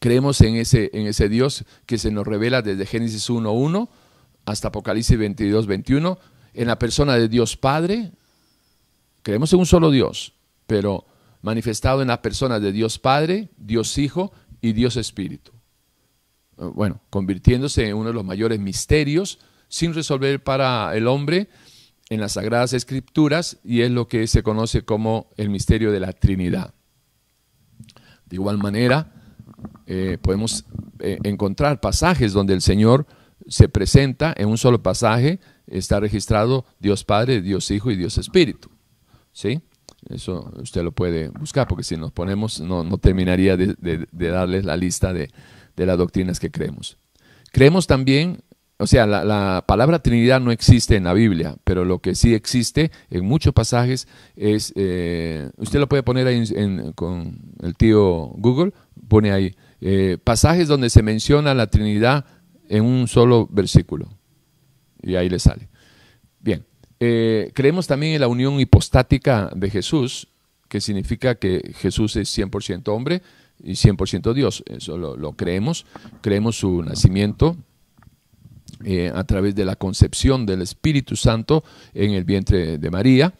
Creemos 0.00 0.40
en 0.42 0.56
ese, 0.56 0.90
en 0.92 1.06
ese 1.06 1.28
Dios 1.28 1.64
que 1.84 1.98
se 1.98 2.12
nos 2.12 2.26
revela 2.26 2.62
desde 2.62 2.86
Génesis 2.86 3.28
1.1 3.28 3.88
hasta 4.44 4.68
Apocalipsis 4.68 5.18
22.21, 5.18 6.18
en 6.58 6.66
la 6.66 6.78
persona 6.78 7.14
de 7.14 7.28
Dios 7.28 7.56
Padre. 7.56 8.10
Creemos 9.22 9.52
en 9.52 9.60
un 9.60 9.66
solo 9.66 9.90
Dios, 9.90 10.32
pero 10.66 11.06
manifestado 11.40 12.02
en 12.02 12.08
la 12.08 12.20
persona 12.20 12.58
de 12.58 12.72
Dios 12.72 12.98
Padre, 12.98 13.48
Dios 13.56 13.96
Hijo 13.96 14.32
y 14.60 14.72
Dios 14.72 14.96
Espíritu. 14.96 15.52
Bueno, 16.56 17.00
convirtiéndose 17.10 17.88
en 17.88 17.94
uno 17.94 18.08
de 18.08 18.14
los 18.14 18.24
mayores 18.24 18.58
misterios 18.58 19.38
sin 19.68 19.94
resolver 19.94 20.42
para 20.42 20.96
el 20.96 21.06
hombre 21.06 21.48
en 22.10 22.20
las 22.20 22.32
Sagradas 22.32 22.72
Escrituras 22.72 23.58
y 23.62 23.82
es 23.82 23.92
lo 23.92 24.08
que 24.08 24.26
se 24.26 24.42
conoce 24.42 24.82
como 24.82 25.30
el 25.36 25.50
misterio 25.50 25.92
de 25.92 26.00
la 26.00 26.12
Trinidad. 26.12 26.74
De 28.26 28.34
igual 28.34 28.58
manera, 28.58 29.12
eh, 29.86 30.18
podemos 30.20 30.64
eh, 30.98 31.18
encontrar 31.22 31.80
pasajes 31.80 32.32
donde 32.32 32.54
el 32.54 32.62
Señor 32.62 33.06
se 33.46 33.68
presenta 33.68 34.34
en 34.36 34.48
un 34.48 34.58
solo 34.58 34.82
pasaje, 34.82 35.38
está 35.70 36.00
registrado 36.00 36.64
Dios 36.78 37.04
Padre, 37.04 37.40
Dios 37.42 37.70
Hijo 37.70 37.90
y 37.90 37.96
Dios 37.96 38.18
Espíritu. 38.18 38.70
¿Sí? 39.32 39.60
Eso 40.08 40.50
usted 40.60 40.82
lo 40.82 40.92
puede 40.92 41.28
buscar, 41.28 41.66
porque 41.66 41.84
si 41.84 41.96
nos 41.96 42.12
ponemos, 42.12 42.60
no, 42.60 42.84
terminaría 42.98 43.56
de, 43.56 44.06
darles 44.12 44.64
la 44.64 44.76
lista 44.76 45.12
de, 45.12 45.30
las 45.76 45.98
doctrinas 45.98 46.40
que 46.40 46.50
creemos. 46.50 46.98
Creemos 47.52 47.86
también, 47.86 48.42
o 48.78 48.86
sea, 48.86 49.06
la, 49.06 49.64
palabra 49.66 50.00
Trinidad 50.00 50.40
no 50.40 50.50
existe 50.50 50.96
en 50.96 51.04
la 51.04 51.14
Biblia, 51.14 51.56
pero 51.64 51.84
lo 51.84 51.98
que 51.98 52.14
sí 52.14 52.34
existe 52.34 52.90
en 53.10 53.24
muchos 53.24 53.52
pasajes 53.52 54.08
es, 54.36 54.72
eh, 54.76 55.50
usted 55.56 55.80
lo 55.80 55.88
puede 55.88 56.02
poner 56.02 56.26
ahí 56.26 56.44
con 56.94 57.38
el 57.62 57.74
tío 57.76 58.30
Google, 58.36 58.72
pone 59.08 59.32
ahí, 59.32 59.54
eh, 59.80 60.18
pasajes 60.22 60.68
donde 60.68 60.90
se 60.90 61.02
menciona 61.02 61.54
la 61.54 61.68
Trinidad 61.68 62.24
en 62.68 62.84
un 62.84 63.08
solo 63.08 63.48
versículo. 63.50 64.17
Y 65.02 65.16
ahí 65.16 65.28
le 65.28 65.38
sale. 65.38 65.68
Bien, 66.40 66.64
eh, 67.00 67.50
creemos 67.54 67.86
también 67.86 68.14
en 68.14 68.20
la 68.20 68.28
unión 68.28 68.58
hipostática 68.60 69.50
de 69.54 69.70
Jesús, 69.70 70.28
que 70.68 70.80
significa 70.80 71.36
que 71.36 71.72
Jesús 71.76 72.16
es 72.16 72.36
100% 72.36 72.88
hombre 72.88 73.22
y 73.62 73.72
100% 73.72 74.32
Dios. 74.34 74.62
Eso 74.66 74.98
lo, 74.98 75.32
creemos. 75.32 75.86
Creemos 76.20 76.58
su 76.58 76.82
nacimiento 76.82 77.56
eh, 78.84 79.10
a 79.14 79.24
través 79.24 79.54
de 79.54 79.64
la 79.64 79.76
concepción 79.76 80.46
del 80.46 80.62
Espíritu 80.62 81.16
Santo 81.16 81.64
en 81.94 82.12
el 82.12 82.24
vientre 82.24 82.78
de 82.78 82.90
María. 82.90 83.34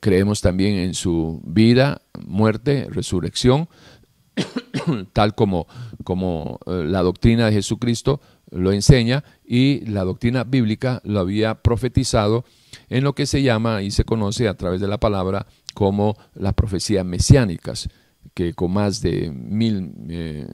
creemos 0.00 0.40
también 0.40 0.76
en 0.76 0.94
su 0.94 1.42
vida, 1.44 2.00
muerte, 2.24 2.86
resurrección. 2.90 3.68
tal 5.12 5.34
como, 5.34 5.66
como 6.04 6.58
eh, 6.66 6.84
la 6.84 7.02
doctrina 7.02 7.46
de 7.46 7.52
Jesucristo 7.52 8.20
lo 8.50 8.72
enseña 8.72 9.24
y 9.46 9.84
la 9.86 10.04
doctrina 10.04 10.44
bíblica 10.44 11.00
lo 11.04 11.20
había 11.20 11.56
profetizado 11.62 12.44
en 12.88 13.04
lo 13.04 13.14
que 13.14 13.26
se 13.26 13.42
llama 13.42 13.82
y 13.82 13.90
se 13.90 14.04
conoce 14.04 14.48
a 14.48 14.54
través 14.54 14.80
de 14.80 14.88
la 14.88 14.98
palabra 14.98 15.46
como 15.74 16.16
las 16.34 16.54
profecías 16.54 17.04
mesiánicas, 17.04 17.88
que 18.32 18.54
con 18.54 18.72
más 18.72 19.00
de 19.00 19.30
mil, 19.30 19.92
eh, 20.08 20.46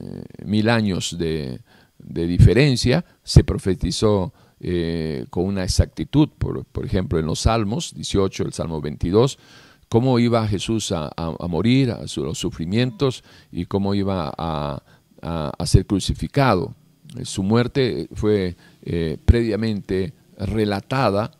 mil 0.45 0.69
años 0.69 1.17
de, 1.17 1.61
diferencia 1.99 3.05
se 3.23 3.43
profetizó 3.43 4.33
eh, 4.59 5.25
con 5.29 5.45
una 5.45 5.63
exactitud, 5.63 6.29
por, 6.37 6.65
por, 6.65 6.85
ejemplo 6.85 7.19
en 7.19 7.27
los 7.27 7.41
Salmos 7.41 7.93
18, 7.93 8.43
el 8.43 8.53
Salmo 8.53 8.81
22, 8.81 9.37
cómo 9.91 10.19
iba 10.19 10.47
Jesús 10.47 10.93
a, 10.93 11.11
morir, 11.49 11.91
a 11.91 12.05
los 12.15 12.37
sufrimientos 12.37 13.25
y 13.51 13.65
cómo 13.65 13.93
iba 13.93 14.33
a, 14.37 14.81
ser 15.65 15.85
crucificado. 15.85 16.73
Su 17.23 17.43
muerte 17.43 18.07
fue 18.13 18.55
eh, 18.83 19.17
previamente 19.23 20.13
relatada 20.37 21.31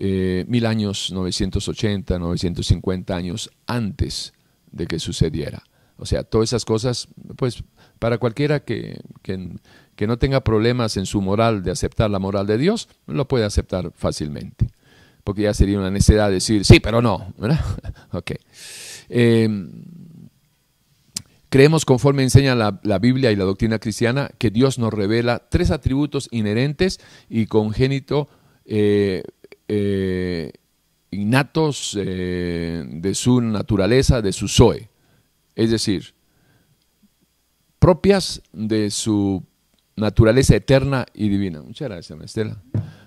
eh, 0.00 0.44
mil 0.48 0.66
años, 0.66 1.10
980, 1.12 2.18
950 2.18 3.16
años 3.16 3.50
antes 3.66 4.32
de 4.70 4.86
que 4.86 4.98
sucediera. 4.98 5.62
O 5.96 6.06
sea, 6.06 6.22
todas 6.22 6.50
esas 6.50 6.64
cosas, 6.64 7.08
pues 7.36 7.64
para 7.98 8.18
cualquiera 8.18 8.60
que, 8.60 9.00
que, 9.22 10.06
no 10.06 10.18
tenga 10.18 10.44
problemas 10.44 10.96
en 10.96 11.06
su 11.06 11.20
moral 11.20 11.64
de 11.64 11.72
aceptar 11.72 12.10
la 12.10 12.20
moral 12.20 12.46
de 12.46 12.58
Dios, 12.58 12.88
lo 13.08 13.26
puede 13.26 13.44
aceptar 13.44 13.90
fácilmente. 13.96 14.68
Porque 15.24 15.42
ya 15.42 15.54
sería 15.54 15.78
una 15.78 15.90
necesidad 15.90 16.30
decir, 16.30 16.64
sí, 16.64 16.78
pero 16.78 17.02
no. 17.02 17.34
ok. 18.12 18.32
Em, 19.08 19.70
creemos, 21.48 21.84
conforme 21.84 22.22
enseña 22.22 22.54
la, 22.54 22.98
Biblia 22.98 23.32
y 23.32 23.36
la 23.36 23.44
doctrina 23.44 23.78
cristiana, 23.78 24.30
que 24.38 24.50
Dios 24.50 24.78
nos 24.78 24.92
revela 24.92 25.48
tres 25.48 25.70
atributos 25.70 26.28
inherentes 26.30 27.00
y 27.28 27.46
congénito 27.46 28.28
eh, 28.64 29.22
eh, 29.68 30.52
innatos 31.10 31.96
eh, 31.98 32.84
de 32.86 33.14
su 33.14 33.40
naturaleza, 33.40 34.22
de 34.22 34.32
su 34.32 34.48
Zoe. 34.48 34.88
Es 35.54 35.70
decir, 35.70 36.14
propias 37.78 38.42
de 38.52 38.90
su 38.90 39.42
naturaleza 39.96 40.54
eterna 40.56 41.06
y 41.14 41.28
divina. 41.28 41.62
Muchas 41.62 41.88
gracias, 41.88 42.20
Estela. 42.20 42.62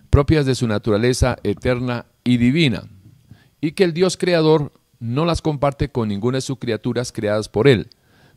Propias 0.09 0.45
de 0.45 0.55
su 0.55 0.67
naturaleza 0.67 1.37
eterna 1.43 2.05
y 2.23 2.37
divina. 2.37 2.83
Y 3.61 3.71
que 3.73 3.83
el 3.83 3.93
Dios 3.93 4.17
creador 4.17 4.73
no 4.99 5.25
las 5.25 5.41
comparte 5.41 5.89
con 5.89 6.09
ninguna 6.09 6.37
de 6.37 6.41
sus 6.41 6.59
criaturas 6.59 7.11
creadas 7.11 7.47
por 7.47 7.67
Él. 7.67 7.87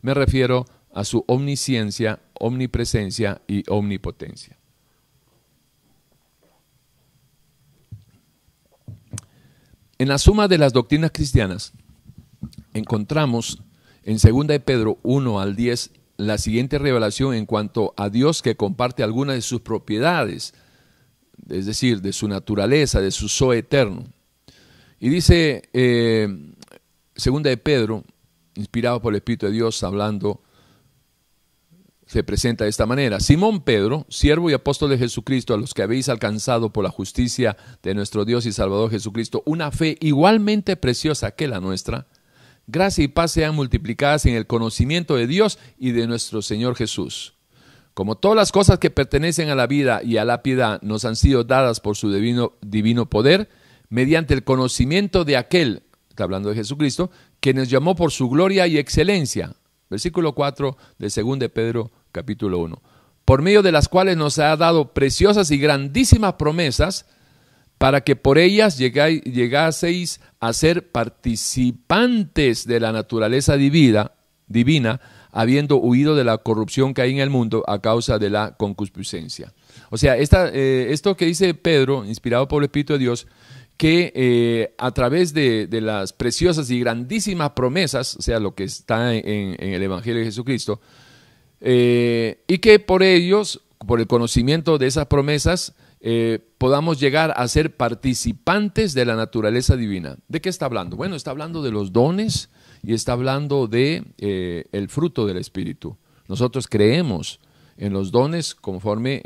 Me 0.05 0.13
refiero 0.13 0.67
a 0.93 1.03
su 1.03 1.25
omnisciencia, 1.25 2.19
omnipresencia 2.39 3.41
y 3.47 3.63
omnipotencia. 3.67 4.55
En 9.97 10.07
la 10.07 10.19
suma 10.19 10.47
de 10.47 10.59
las 10.59 10.73
doctrinas 10.73 11.09
cristianas 11.11 11.73
encontramos 12.75 13.63
en 14.03 14.19
2 14.19 14.45
de 14.45 14.59
Pedro 14.59 14.99
1 15.01 15.39
al 15.39 15.55
10 15.55 15.89
la 16.17 16.37
siguiente 16.37 16.77
revelación 16.77 17.33
en 17.33 17.47
cuanto 17.47 17.95
a 17.97 18.11
Dios 18.11 18.43
que 18.43 18.55
comparte 18.55 19.01
algunas 19.01 19.37
de 19.37 19.41
sus 19.41 19.61
propiedades, 19.61 20.53
es 21.49 21.65
decir, 21.65 22.03
de 22.03 22.13
su 22.13 22.27
naturaleza, 22.27 23.01
de 23.01 23.09
su 23.09 23.27
so 23.27 23.53
eterno. 23.53 24.05
Y 24.99 25.09
dice 25.09 25.63
eh, 25.73 26.27
segunda 27.15 27.49
de 27.49 27.57
Pedro, 27.57 28.03
inspirado 28.55 29.01
por 29.01 29.13
el 29.13 29.17
Espíritu 29.17 29.45
de 29.45 29.51
Dios, 29.51 29.83
hablando 29.83 30.41
se 32.05 32.23
presenta 32.23 32.65
de 32.65 32.69
esta 32.69 32.85
manera. 32.85 33.19
Simón 33.19 33.61
Pedro, 33.61 34.05
siervo 34.09 34.49
y 34.49 34.53
apóstol 34.53 34.91
de 34.91 34.97
Jesucristo, 34.97 35.53
a 35.53 35.57
los 35.57 35.73
que 35.73 35.81
habéis 35.81 36.07
alcanzado 36.09 36.71
por 36.71 36.83
la 36.83 36.91
justicia 36.91 37.57
de 37.81 37.95
nuestro 37.95 38.25
Dios 38.25 38.45
y 38.45 38.51
Salvador 38.51 38.91
Jesucristo 38.91 39.41
una 39.45 39.71
fe 39.71 39.97
igualmente 40.01 40.75
preciosa 40.75 41.31
que 41.31 41.47
la 41.47 41.59
nuestra, 41.59 42.07
gracia 42.67 43.03
y 43.03 43.07
paz 43.07 43.31
sean 43.31 43.55
multiplicadas 43.55 44.25
en 44.25 44.35
el 44.35 44.47
conocimiento 44.47 45.15
de 45.15 45.27
Dios 45.27 45.57
y 45.77 45.91
de 45.91 46.07
nuestro 46.07 46.41
Señor 46.41 46.75
Jesús. 46.75 47.33
Como 47.93 48.15
todas 48.15 48.35
las 48.35 48.51
cosas 48.51 48.77
que 48.77 48.89
pertenecen 48.89 49.49
a 49.49 49.55
la 49.55 49.67
vida 49.67 50.01
y 50.03 50.17
a 50.17 50.25
la 50.25 50.43
piedad 50.43 50.81
nos 50.81 51.05
han 51.05 51.15
sido 51.15 51.43
dadas 51.43 51.79
por 51.79 51.95
su 51.95 52.11
divino, 52.11 52.53
divino 52.61 53.09
poder, 53.09 53.49
mediante 53.89 54.33
el 54.33 54.43
conocimiento 54.43 55.23
de 55.23 55.37
aquel, 55.37 55.83
está 56.09 56.25
hablando 56.25 56.49
de 56.49 56.55
Jesucristo, 56.55 57.09
que 57.45 57.53
nos 57.53 57.69
llamó 57.69 57.95
por 57.95 58.11
su 58.11 58.27
gloria 58.27 58.65
y 58.65 58.79
excelencia 58.79 59.53
Versículo 59.87 60.33
4 60.33 60.75
de 60.97 61.09
2 61.09 61.37
de 61.37 61.49
Pedro 61.49 61.91
capítulo 62.11 62.57
1. 62.57 62.81
Por 63.23 63.43
medio 63.43 63.61
de 63.61 63.71
las 63.71 63.87
cuales 63.87 64.17
nos 64.17 64.39
ha 64.39 64.57
dado 64.57 64.95
preciosas 64.95 65.51
y 65.51 65.59
grandísimas 65.59 66.33
promesas 66.39 67.05
para 67.77 68.01
que 68.01 68.15
por 68.15 68.39
ellas 68.39 68.79
llegaseis 68.79 70.21
a 70.39 70.53
ser 70.53 70.91
participantes 70.91 72.65
de 72.65 72.79
la 72.79 72.91
naturaleza 72.91 73.57
divina, 73.57 74.13
divina, 74.47 74.99
habiendo 75.31 75.77
huido 75.77 76.15
de 76.15 76.23
la 76.23 76.39
corrupción 76.39 76.95
que 76.95 77.03
hay 77.03 77.11
en 77.11 77.19
el 77.19 77.29
mundo 77.29 77.63
a 77.67 77.79
causa 77.79 78.17
de 78.17 78.31
la 78.31 78.55
concupiscencia. 78.57 79.53
O 79.91 79.99
sea, 79.99 80.17
eh, 80.17 80.87
esto 80.89 81.15
que 81.15 81.27
dice 81.27 81.53
Pedro, 81.53 82.05
inspirado 82.05 82.47
por 82.47 82.63
el 82.63 82.65
Espíritu 82.65 82.93
de 82.93 82.99
Dios, 82.99 83.27
que 83.77 84.13
eh, 84.15 84.73
a 84.77 84.91
través 84.91 85.33
de, 85.33 85.67
las 85.81 86.13
preciosas 86.13 86.69
y 86.71 86.79
grandísimas 86.79 87.51
promesas, 87.51 88.15
o 88.15 88.21
sea, 88.21 88.39
lo 88.39 88.55
que 88.55 88.63
está 88.63 89.13
en, 89.13 89.55
el 89.59 89.83
Evangelio 89.83 90.19
de 90.19 90.25
Jesucristo, 90.25 90.79
eh, 91.59 92.43
y 92.47 92.59
que 92.59 92.79
por 92.79 93.03
ellos, 93.03 93.61
por 93.85 93.99
el 93.99 94.07
conocimiento 94.07 94.77
de 94.77 94.87
esas 94.87 95.07
promesas, 95.07 95.73
eh, 95.99 96.39
podamos 96.57 96.99
llegar 96.99 97.33
a 97.35 97.47
ser 97.47 97.75
participantes 97.75 98.93
de 98.93 99.05
la 99.05 99.15
naturaleza 99.15 99.75
divina. 99.75 100.17
¿De 100.27 100.39
qué 100.39 100.49
está 100.49 100.65
hablando? 100.65 100.95
Bueno, 100.95 101.15
está 101.15 101.31
hablando 101.31 101.61
de 101.61 101.71
los 101.71 101.91
dones 101.91 102.49
y 102.83 102.93
está 102.93 103.13
hablando 103.13 103.67
de 103.67 104.03
el 104.71 104.89
fruto 104.89 105.25
del 105.25 105.37
Espíritu. 105.37 105.97
Nosotros 106.27 106.67
creemos 106.67 107.39
en 107.77 107.91
los 107.91 108.11
dones 108.11 108.53
conforme 108.53 109.21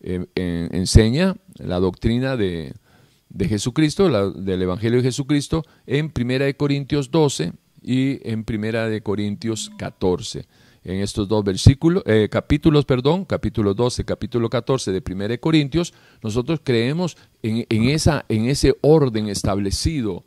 enseña 0.00 1.36
la 1.58 1.78
doctrina 1.78 2.36
de, 2.36 2.74
de 3.34 3.48
Jesucristo, 3.48 4.32
del 4.32 4.62
Evangelio 4.62 4.98
de 4.98 5.08
Jesucristo, 5.08 5.64
en 5.86 6.10
Primera 6.10 6.46
de 6.46 6.56
Corintios 6.56 7.10
12 7.10 7.52
y 7.82 8.30
en 8.30 8.44
Primera 8.44 8.88
de 8.88 9.02
Corintios 9.02 9.72
14. 9.76 10.46
En 10.84 11.00
estos 11.00 11.26
dos 11.26 11.42
versículos, 11.42 12.04
eh, 12.06 12.28
capítulos, 12.30 12.84
perdón, 12.84 13.24
capítulo 13.24 13.74
12, 13.74 14.04
capítulo 14.04 14.48
14 14.48 14.92
de 14.92 15.00
Primera 15.00 15.32
de 15.32 15.40
Corintios, 15.40 15.94
nosotros 16.22 16.60
creemos 16.62 17.16
en, 17.42 17.66
esa, 17.88 18.24
en 18.28 18.46
ese 18.46 18.76
orden 18.82 19.28
establecido 19.28 20.24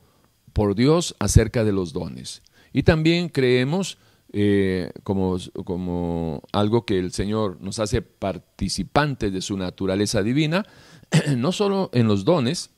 por 0.51 0.75
Dios 0.75 1.15
acerca 1.19 1.63
de 1.63 1.71
los 1.71 1.93
dones. 1.93 2.41
Y 2.73 2.83
también 2.83 3.29
creemos 3.29 3.99
eh, 4.33 4.91
como, 5.03 5.37
como 5.63 6.41
algo 6.51 6.85
que 6.85 6.99
el 6.99 7.13
Señor 7.13 7.61
nos 7.61 7.79
hace 7.79 8.01
participantes 8.01 9.31
de 9.31 9.41
su 9.41 9.55
naturaleza 9.55 10.23
divina, 10.23 10.65
no 11.37 11.53
solo 11.53 11.89
en 11.93 12.07
los 12.07 12.25
dones, 12.25 12.71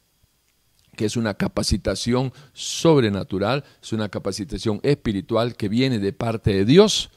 que 0.99 1.05
es 1.05 1.15
una 1.15 1.35
capacitación 1.35 2.33
sobrenatural, 2.51 3.63
es 3.81 3.93
una 3.93 4.09
capacitación 4.09 4.81
espiritual 4.83 5.55
que 5.55 5.69
viene 5.69 5.97
de 5.97 6.11
parte 6.11 6.53
de 6.53 6.65
Dios 6.65 7.09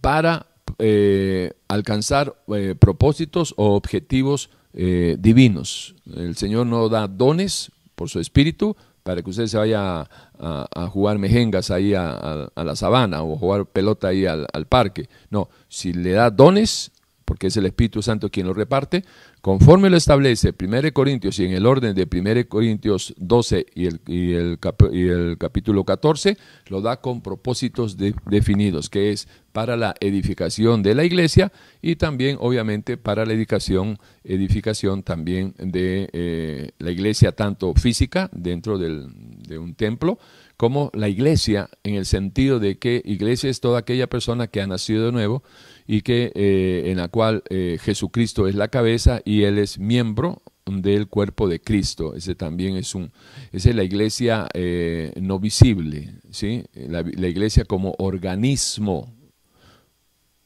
para 0.00 0.48
eh, 0.80 1.52
alcanzar 1.68 2.34
eh, 2.52 2.74
propósitos 2.76 3.54
o 3.56 3.76
objetivos 3.76 4.50
eh, 4.74 5.14
divinos. 5.20 5.94
El 6.12 6.34
Señor 6.34 6.66
no 6.66 6.88
da 6.88 7.06
dones 7.06 7.70
por 7.94 8.08
su 8.08 8.18
espíritu 8.18 8.76
para 9.04 9.22
que 9.22 9.30
usted 9.30 9.46
se 9.46 9.58
vaya 9.58 10.08
a, 10.40 10.86
jugar 10.88 11.20
mejengas 11.20 11.70
ahí 11.70 11.94
a, 11.94 12.50
la 12.56 12.74
sabana 12.74 13.22
o 13.22 13.36
jugar 13.36 13.66
pelota 13.66 14.08
ahí 14.08 14.26
al, 14.26 14.48
al 14.52 14.66
parque. 14.66 15.08
No, 15.30 15.50
si 15.68 15.92
le 15.92 16.10
da 16.10 16.32
dones, 16.32 16.90
porque 17.24 17.46
es 17.46 17.56
el 17.56 17.66
Espíritu 17.66 18.02
Santo 18.02 18.28
quien 18.28 18.48
lo 18.48 18.54
reparte, 18.54 19.04
conforme 19.40 19.90
lo 19.90 19.96
establece 19.96 20.54
1 20.58 20.92
Corintios 20.92 21.38
y 21.38 21.46
en 21.46 21.52
el 21.52 21.66
orden 21.66 21.94
de 21.94 22.06
1 22.10 22.48
Corintios 22.48 23.14
12 23.16 23.66
y 23.74 23.86
el, 23.86 24.00
y 24.06 24.32
el, 24.32 25.38
capítulo 25.38 25.84
14, 25.84 26.36
lo 26.66 26.80
da 26.80 27.00
con 27.00 27.22
propósitos 27.22 27.96
definidos, 27.96 28.90
que 28.90 29.12
es 29.12 29.28
para 29.52 29.76
la 29.76 29.94
edificación 30.00 30.82
de 30.82 30.94
la 30.94 31.04
iglesia 31.04 31.52
y 31.82 31.96
también 31.96 32.36
obviamente 32.40 32.96
para 32.96 33.24
la 33.24 33.32
edificación, 33.32 33.98
edificación 34.24 35.02
también 35.02 35.54
de 35.58 36.08
eh, 36.12 36.70
la 36.78 36.90
iglesia 36.90 37.32
tanto 37.32 37.74
física 37.74 38.30
dentro 38.32 38.78
de 38.78 39.58
un 39.58 39.74
templo 39.74 40.18
como 40.60 40.90
la 40.92 41.08
iglesia 41.08 41.70
en 41.84 41.94
el 41.94 42.04
sentido 42.04 42.60
de 42.60 42.78
que 42.78 43.00
iglesia 43.06 43.48
es 43.48 43.60
toda 43.60 43.78
aquella 43.78 44.08
persona 44.08 44.46
que 44.46 44.60
ha 44.60 44.66
nacido 44.66 45.06
de 45.06 45.12
nuevo 45.12 45.42
y 45.86 46.02
que 46.02 46.32
eh, 46.34 46.84
en 46.86 46.98
la 46.98 47.08
cual 47.08 47.42
eh, 47.50 47.78
Jesucristo 47.80 48.46
es 48.46 48.54
la 48.54 48.68
cabeza 48.68 49.20
y 49.24 49.42
él 49.42 49.58
es 49.58 49.78
miembro 49.78 50.42
del 50.66 51.08
cuerpo 51.08 51.48
de 51.48 51.60
Cristo. 51.60 52.14
Ese 52.14 52.34
también 52.34 52.76
es 52.76 52.94
un, 52.94 53.12
esa 53.52 53.70
es 53.70 53.76
la 53.76 53.82
iglesia 53.82 54.48
eh, 54.54 55.12
no 55.20 55.38
visible, 55.38 56.14
¿sí? 56.30 56.64
La, 56.74 57.00
iglesia 57.00 57.64
como 57.64 57.94
organismo, 57.98 59.12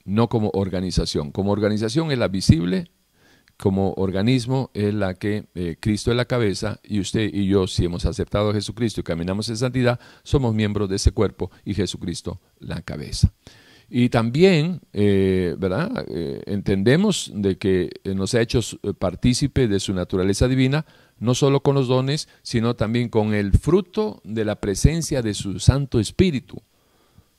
no 0.04 0.28
como 0.28 0.50
organización. 0.54 1.30
Como 1.30 1.52
organización 1.52 2.10
es 2.10 2.18
la 2.18 2.28
visible, 2.28 2.90
como 3.56 3.92
organismo 3.92 4.70
es 4.74 4.94
la 4.94 5.14
que 5.14 5.46
Cristo 5.80 6.10
es 6.10 6.16
la 6.16 6.24
cabeza 6.24 6.80
y 6.82 7.00
usted 7.00 7.30
y 7.32 7.46
yo, 7.46 7.66
si 7.66 7.84
hemos 7.84 8.04
aceptado 8.04 8.50
a 8.50 8.54
Jesucristo 8.54 9.00
y 9.00 9.04
caminamos 9.04 9.48
en 9.48 9.56
santidad, 9.56 10.00
somos 10.22 10.54
miembros 10.54 10.88
de 10.88 10.96
ese 10.96 11.12
cuerpo 11.12 11.50
y 11.64 11.74
Jesucristo 11.74 12.40
la 12.58 12.82
cabeza. 12.82 13.32
Y 13.96 14.08
también, 14.08 14.80
eh, 14.92 15.54
¿verdad? 15.56 16.04
Eh, 16.08 16.42
entendemos 16.46 17.30
de 17.32 17.58
que 17.58 17.90
eh, 18.02 18.12
nos 18.12 18.34
ha 18.34 18.40
hecho 18.40 18.58
partícipe 18.98 19.68
de 19.68 19.78
su 19.78 19.94
naturaleza 19.94 20.48
divina, 20.48 20.84
no 21.20 21.36
solo 21.36 21.60
con 21.60 21.76
los 21.76 21.86
dones, 21.86 22.28
sino 22.42 22.74
también 22.74 23.08
con 23.08 23.34
el 23.34 23.52
fruto 23.52 24.20
de 24.24 24.44
la 24.44 24.56
presencia 24.56 25.22
de 25.22 25.32
su 25.32 25.60
Santo 25.60 26.00
Espíritu. 26.00 26.60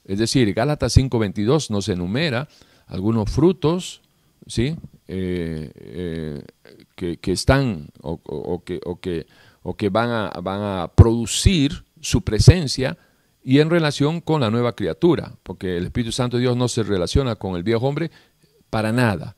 Es 0.05 0.17
decir, 0.17 0.53
Gálatas 0.53 0.95
5:22 0.95 1.71
nos 1.71 1.89
enumera 1.89 2.47
algunos 2.87 3.29
frutos, 3.29 4.01
¿sí? 4.47 4.77
que, 5.07 6.41
están 7.25 7.89
o, 8.01 8.63
que, 8.63 8.79
o, 8.85 9.01
que, 9.01 9.27
o 9.61 9.75
que 9.75 9.89
van, 9.89 10.09
a, 10.09 10.29
van 10.41 10.61
a 10.61 10.87
producir 10.95 11.83
su 11.99 12.21
presencia 12.21 12.97
y 13.47 13.59
en 13.59 13.69
relación 13.69 14.21
con 14.21 14.41
la 14.41 14.49
nueva 14.49 14.73
criatura, 14.73 15.33
porque 15.43 15.77
el 15.77 15.85
Espíritu 15.85 16.11
Santo 16.11 16.37
de 16.37 16.41
Dios 16.41 16.57
no 16.57 16.67
se 16.67 16.81
relaciona 16.81 17.35
con 17.35 17.55
el 17.55 17.61
viejo 17.61 17.87
hombre 17.87 18.09
para 18.71 18.91
nada, 18.91 19.37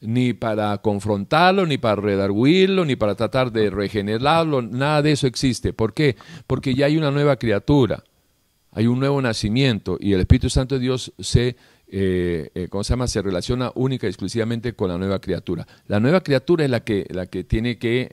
ni 0.00 0.32
para 0.32 0.76
confrontarlo, 0.78 1.64
ni 1.64 1.78
para 1.78 1.94
redarguirlo, 1.94 2.84
ni 2.84 2.96
para 2.96 3.14
tratar 3.14 3.52
de 3.52 3.70
regenerarlo, 3.70 4.60
nada 4.60 5.02
de 5.02 5.12
eso 5.12 5.28
existe. 5.28 5.72
¿Por 5.72 5.94
qué? 5.94 6.16
Porque 6.48 6.74
ya 6.74 6.86
hay 6.86 6.96
una 6.96 7.12
nueva 7.12 7.36
criatura, 7.36 8.02
hay 8.72 8.88
un 8.88 8.98
nuevo 8.98 9.22
nacimiento 9.22 9.98
y 10.00 10.14
el 10.14 10.20
Espíritu 10.20 10.50
Santo 10.50 10.74
de 10.74 10.80
Dios 10.80 11.12
se 11.20 11.56
eh, 11.86 12.50
eh, 12.56 12.66
¿cómo 12.68 12.82
se 12.82 12.94
llama? 12.94 13.06
Se 13.06 13.22
relaciona 13.22 13.70
única 13.76 14.08
y 14.08 14.10
exclusivamente 14.10 14.72
con 14.72 14.88
la 14.88 14.98
nueva 14.98 15.20
criatura. 15.20 15.64
La 15.86 16.00
nueva 16.00 16.22
criatura 16.22 16.64
es 16.64 16.70
la 16.70 16.82
que, 16.82 17.06
la 17.10 17.26
que 17.26 17.44
tiene 17.44 17.78
que 17.78 18.10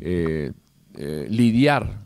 eh, 0.00 0.52
lidiar 1.28 2.04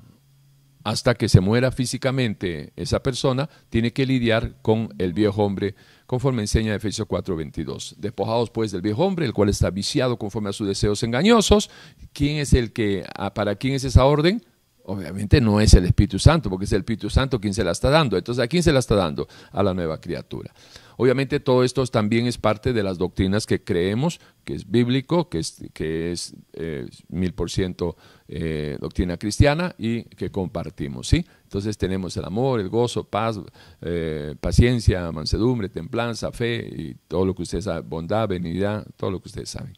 hasta 0.89 1.15
que 1.15 1.29
se 1.29 1.43
muera 1.43 1.71
físicamente 1.71 2.73
esa 2.75 3.03
persona, 3.03 3.51
tiene 3.69 3.93
que 3.93 4.07
lidiar 4.07 4.55
con 4.63 4.95
el 4.97 5.13
viejo 5.13 5.45
hombre, 5.45 5.75
conforme 6.07 6.41
enseña 6.41 6.75
Efesios 6.75 7.07
4:22. 7.07 7.97
Despojados 7.99 8.49
pues 8.49 8.73
del 8.73 8.81
viejo 8.81 9.05
hombre, 9.05 9.27
el 9.27 9.35
cual 9.35 9.51
está 9.51 9.69
viciado 9.69 10.19
conforme 10.19 10.49
a 10.49 10.55
sus 10.55 10.67
deseos 10.67 11.03
engañosos. 11.03 11.69
¿Quién 12.15 12.39
es 12.39 12.55
el 12.55 12.73
que, 12.73 13.05
ah, 13.15 13.35
para 13.35 13.57
quién 13.57 13.75
es 13.75 13.85
esa 13.85 14.07
orden? 14.07 14.43
Obviamente 14.91 15.39
no 15.43 15.61
es 15.61 15.75
el 15.75 15.85
Espíritu 15.85 16.19
Santo, 16.19 16.49
porque 16.49 16.65
es 16.65 16.73
el 16.73 16.79
Espíritu 16.79 17.11
Santo 17.11 17.39
quien 17.39 17.53
se 17.53 17.63
la 17.63 17.73
está 17.73 17.91
dando. 17.91 18.17
Entonces, 18.17 18.43
¿a 18.43 18.49
quién 18.49 18.63
se 18.63 18.73
la 18.73 18.79
está 18.79 18.95
dando? 18.95 19.29
A 19.53 19.63
la 19.63 19.75
nueva 19.75 20.01
criatura. 20.01 20.51
Obviamente 20.97 21.41
todo 21.41 21.63
esto 21.63 21.85
también 21.87 22.27
es 22.27 22.39
parte 22.39 22.73
de 22.73 22.83
las 22.83 22.97
doctrinas 22.97 23.45
que 23.45 23.63
creemos, 23.63 24.19
que 24.45 24.55
es 24.55 24.69
bíblico, 24.69 25.29
que 25.29 25.41
es, 25.41 25.63
que 25.75 26.11
es 26.11 26.35
eh, 26.55 26.89
mil 27.09 27.35
por 27.35 27.51
ciento 27.51 27.97
eh, 28.29 28.79
doctrina 28.81 29.19
cristiana 29.19 29.75
y 29.79 30.05
que 30.05 30.31
compartimos. 30.31 31.07
¿sí? 31.07 31.25
Entonces 31.45 31.77
tenemos 31.77 32.17
el 32.17 32.25
amor, 32.25 32.59
el 32.59 32.71
gozo, 32.71 33.05
paz, 33.05 33.39
eh, 33.83 34.37
paciencia, 34.41 35.13
mansedumbre, 35.13 35.69
templanza, 35.69 36.33
fe 36.33 36.67
y 36.67 36.97
todo 37.07 37.27
lo 37.27 37.35
que 37.35 37.43
ustedes 37.43 37.65
saben, 37.65 37.89
bondad, 37.89 38.27
benignidad, 38.27 38.87
todo 38.97 39.11
lo 39.11 39.21
que 39.21 39.29
ustedes 39.29 39.51
saben. 39.51 39.77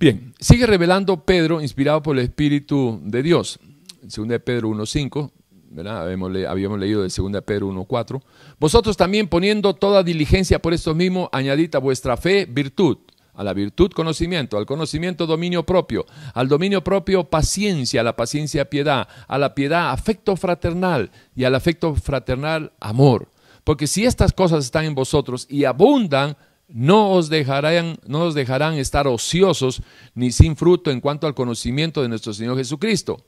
Bien, 0.00 0.34
sigue 0.40 0.66
revelando 0.66 1.24
Pedro, 1.24 1.60
inspirado 1.60 2.02
por 2.02 2.18
el 2.18 2.24
Espíritu 2.24 3.00
de 3.04 3.22
Dios. 3.22 3.60
2 4.02 4.26
Pedro 4.44 4.68
1.5, 4.70 5.30
Habíamos, 5.74 6.30
habíamos, 6.46 6.78
leído 6.78 7.02
de 7.02 7.08
2 7.08 7.42
Pedro 7.46 7.72
1.4. 7.72 8.20
Vosotros 8.60 8.96
también 8.96 9.28
poniendo 9.28 9.74
toda 9.74 10.02
diligencia 10.02 10.60
por 10.60 10.74
esto 10.74 10.94
mismo, 10.94 11.30
añadid 11.32 11.74
a 11.74 11.78
vuestra 11.78 12.18
fe 12.18 12.44
virtud, 12.44 12.98
a 13.32 13.42
la 13.42 13.54
virtud 13.54 13.90
conocimiento, 13.92 14.58
al 14.58 14.66
conocimiento 14.66 15.26
dominio 15.26 15.64
propio, 15.64 16.04
al 16.34 16.48
dominio 16.48 16.84
propio 16.84 17.24
paciencia, 17.24 18.02
a 18.02 18.04
la 18.04 18.16
paciencia 18.16 18.68
piedad, 18.68 19.08
a 19.26 19.38
la 19.38 19.54
piedad 19.54 19.90
afecto 19.90 20.36
fraternal 20.36 21.10
y 21.34 21.44
al 21.44 21.54
afecto 21.54 21.94
fraternal 21.94 22.72
amor. 22.78 23.30
Porque 23.64 23.86
si 23.86 24.04
estas 24.04 24.32
cosas 24.32 24.64
están 24.66 24.84
en 24.84 24.94
vosotros 24.94 25.46
y 25.48 25.64
abundan, 25.64 26.36
no 26.68 27.12
os 27.12 27.30
dejarán, 27.30 27.98
no 28.06 28.24
os 28.24 28.34
dejarán 28.34 28.74
estar 28.74 29.06
ociosos 29.06 29.82
ni 30.14 30.32
sin 30.32 30.56
fruto 30.56 30.90
en 30.90 31.00
cuanto 31.00 31.26
al 31.26 31.34
conocimiento 31.34 32.02
de 32.02 32.08
nuestro 32.08 32.34
Señor 32.34 32.58
Jesucristo. 32.58 33.24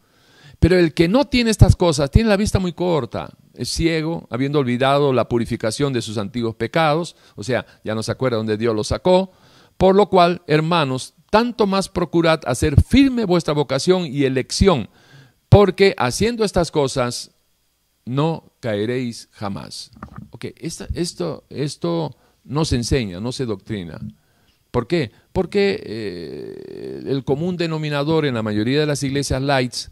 Pero 0.59 0.79
el 0.79 0.95
que 0.95 1.09
no 1.09 1.27
tiene 1.27 1.51
estas 1.51 1.77
cosas 1.77 2.11
tiene 2.11 2.29
la 2.29 2.37
vista 2.37 2.59
muy 2.59 2.73
corta, 2.73 3.31
es 3.55 3.69
ciego, 3.69 4.27
habiendo 4.31 4.59
olvidado 4.59 5.13
la 5.13 5.29
purificación 5.29 5.93
de 5.93 6.03
sus 6.03 6.19
antiguos 6.19 6.55
pecados, 6.55 7.17
o 7.37 7.45
sea, 7.45 7.67
ya 7.85 7.95
no 7.95 8.03
se 8.03 8.13
acuerda 8.13 8.37
dónde 8.37 8.57
Dios 8.57 8.75
lo 8.75 8.85
sacó, 8.85 9.33
por 9.77 9.95
lo 9.95 10.09
cual, 10.09 10.43
hermanos, 10.47 11.15
tanto 11.31 11.67
más 11.67 11.89
procurad 11.89 12.41
hacer 12.47 12.81
firme 12.83 13.25
vuestra 13.25 13.55
vocación 13.55 14.07
y 14.07 14.25
elección, 14.25 14.89
porque 15.49 15.95
haciendo 15.99 16.45
estas 16.45 16.71
cosas 16.71 17.33
no 18.05 18.53
caeréis 18.61 19.29
jamás. 19.33 19.91
Ok, 20.31 20.47
esto, 20.57 21.45
esto 21.51 22.17
no 22.45 22.65
se 22.65 22.77
enseña, 22.77 23.21
no 23.21 23.33
se 23.33 23.47
doctrina. 23.47 24.01
¿Por 24.71 24.87
qué? 24.87 25.13
Porque 25.33 25.81
eh, 25.85 27.03
el 27.07 27.25
común 27.25 27.57
denominador 27.57 28.27
en 28.27 28.35
la 28.35 28.43
mayoría 28.43 28.81
de 28.81 28.87
las 28.87 29.03
iglesias 29.03 29.41
lights 29.41 29.91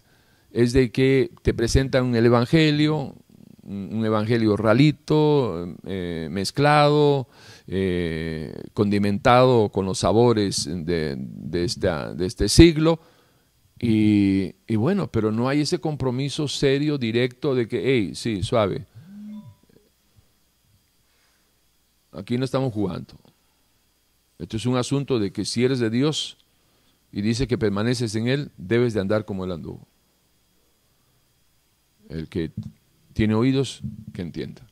es 0.52 0.72
de 0.72 0.90
que 0.90 1.30
te 1.42 1.54
presentan 1.54 2.14
el 2.14 2.26
Evangelio, 2.26 3.14
un 3.62 4.04
Evangelio 4.04 4.56
ralito, 4.56 5.66
eh, 5.86 6.28
mezclado, 6.30 7.28
eh, 7.66 8.54
condimentado 8.74 9.70
con 9.70 9.86
los 9.86 9.98
sabores 9.98 10.68
de, 10.68 11.16
este 12.20 12.48
siglo. 12.48 13.00
Y, 13.80 14.54
y, 14.66 14.76
bueno, 14.76 15.10
pero 15.10 15.32
no 15.32 15.48
hay 15.48 15.62
ese 15.62 15.80
compromiso 15.80 16.46
serio, 16.46 16.98
directo 16.98 17.54
de 17.54 17.66
que, 17.66 17.82
hey, 17.84 18.12
sí, 18.14 18.42
suave. 18.42 18.86
Aquí 22.12 22.36
no 22.36 22.44
estamos 22.44 22.72
jugando. 22.72 23.14
Esto 24.38 24.56
es 24.56 24.66
un 24.66 24.76
asunto 24.76 25.18
de 25.18 25.32
que 25.32 25.44
si 25.44 25.64
eres 25.64 25.78
de 25.78 25.88
Dios 25.88 26.36
y 27.10 27.22
dice 27.22 27.46
que 27.46 27.58
permaneces 27.58 28.14
en 28.14 28.28
Él, 28.28 28.50
debes 28.56 28.92
de 28.92 29.00
andar 29.00 29.24
como 29.24 29.44
Él 29.44 29.52
anduvo. 29.52 29.86
El 32.12 32.28
que 32.28 32.52
tiene 33.14 33.34
oídos, 33.34 33.80
que 34.12 34.22
entienda. 34.22 34.66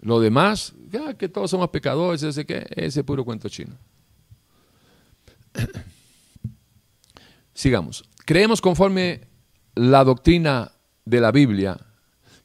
Lo 0.00 0.20
demás, 0.20 0.74
que 1.18 1.28
todos 1.28 1.50
somos 1.50 1.70
pecadores, 1.70 2.22
ese, 2.22 2.44
que, 2.44 2.66
ese 2.70 3.04
puro 3.04 3.24
cuento 3.24 3.48
chino. 3.48 3.76
Sigamos. 7.54 8.04
Creemos 8.24 8.60
conforme 8.60 9.22
la 9.74 10.04
doctrina 10.04 10.72
de 11.04 11.20
la 11.20 11.32
Biblia 11.32 11.78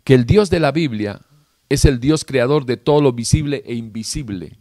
que 0.03 0.13
el 0.13 0.25
Dios 0.25 0.49
de 0.49 0.59
la 0.59 0.71
Biblia 0.71 1.21
es 1.69 1.85
el 1.85 1.99
Dios 1.99 2.25
creador 2.25 2.65
de 2.65 2.77
todo 2.77 3.01
lo 3.01 3.13
visible 3.13 3.63
e 3.65 3.73
invisible, 3.73 4.59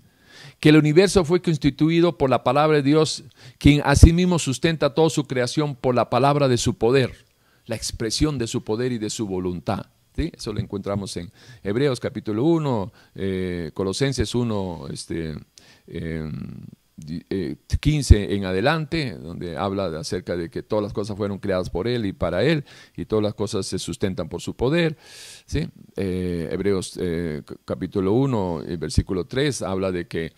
que 0.60 0.68
el 0.70 0.76
universo 0.76 1.24
fue 1.24 1.42
constituido 1.42 2.16
por 2.16 2.30
la 2.30 2.44
palabra 2.44 2.76
de 2.76 2.82
Dios, 2.82 3.24
quien 3.58 3.82
asimismo 3.84 4.38
sustenta 4.38 4.94
toda 4.94 5.10
su 5.10 5.24
creación 5.24 5.74
por 5.74 5.94
la 5.94 6.08
palabra 6.08 6.48
de 6.48 6.56
su 6.56 6.78
poder 6.78 7.31
la 7.66 7.76
expresión 7.76 8.38
de 8.38 8.46
su 8.46 8.64
poder 8.64 8.92
y 8.92 8.98
de 8.98 9.10
su 9.10 9.26
voluntad. 9.26 9.86
¿sí? 10.16 10.32
Eso 10.34 10.52
lo 10.52 10.60
encontramos 10.60 11.16
en 11.16 11.30
Hebreos 11.62 12.00
capítulo 12.00 12.44
1, 12.44 12.92
eh, 13.14 13.70
Colosenses 13.74 14.34
1, 14.34 14.88
este, 14.90 15.34
15 15.86 16.81
eh, 17.30 17.56
en 18.10 18.44
adelante, 18.44 19.16
donde 19.18 19.56
habla 19.56 19.86
acerca 19.98 20.36
de 20.36 20.50
que 20.50 20.62
todas 20.62 20.82
las 20.82 20.92
cosas 20.92 21.16
fueron 21.16 21.38
creadas 21.38 21.70
por 21.70 21.88
Él 21.88 22.06
y 22.06 22.12
para 22.12 22.44
Él, 22.44 22.64
y 22.96 23.04
todas 23.04 23.22
las 23.22 23.34
cosas 23.34 23.66
se 23.66 23.78
sustentan 23.78 24.28
por 24.28 24.40
su 24.40 24.54
poder. 24.54 24.96
¿sí? 25.46 25.68
Eh, 25.96 26.48
Hebreos 26.50 26.98
eh, 27.00 27.42
capítulo 27.64 28.12
1, 28.12 28.62
versículo 28.78 29.26
3, 29.26 29.62
habla 29.62 29.92
de 29.92 30.06
que 30.06 30.32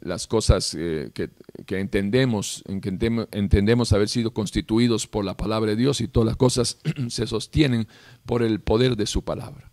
las 0.00 0.26
cosas 0.26 0.74
que, 0.74 1.30
entendemos, 1.78 2.64
en 2.66 2.80
que 2.80 2.88
entendemos 3.32 3.92
haber 3.92 4.08
sido 4.08 4.32
constituidos 4.32 5.06
por 5.06 5.24
la 5.24 5.36
palabra 5.36 5.72
de 5.72 5.76
Dios 5.76 6.00
y 6.00 6.08
todas 6.08 6.26
las 6.26 6.36
cosas 6.36 6.78
se 7.08 7.26
sostienen 7.26 7.86
por 8.24 8.42
el 8.42 8.60
poder 8.60 8.96
de 8.96 9.06
su 9.06 9.22
palabra. 9.22 9.69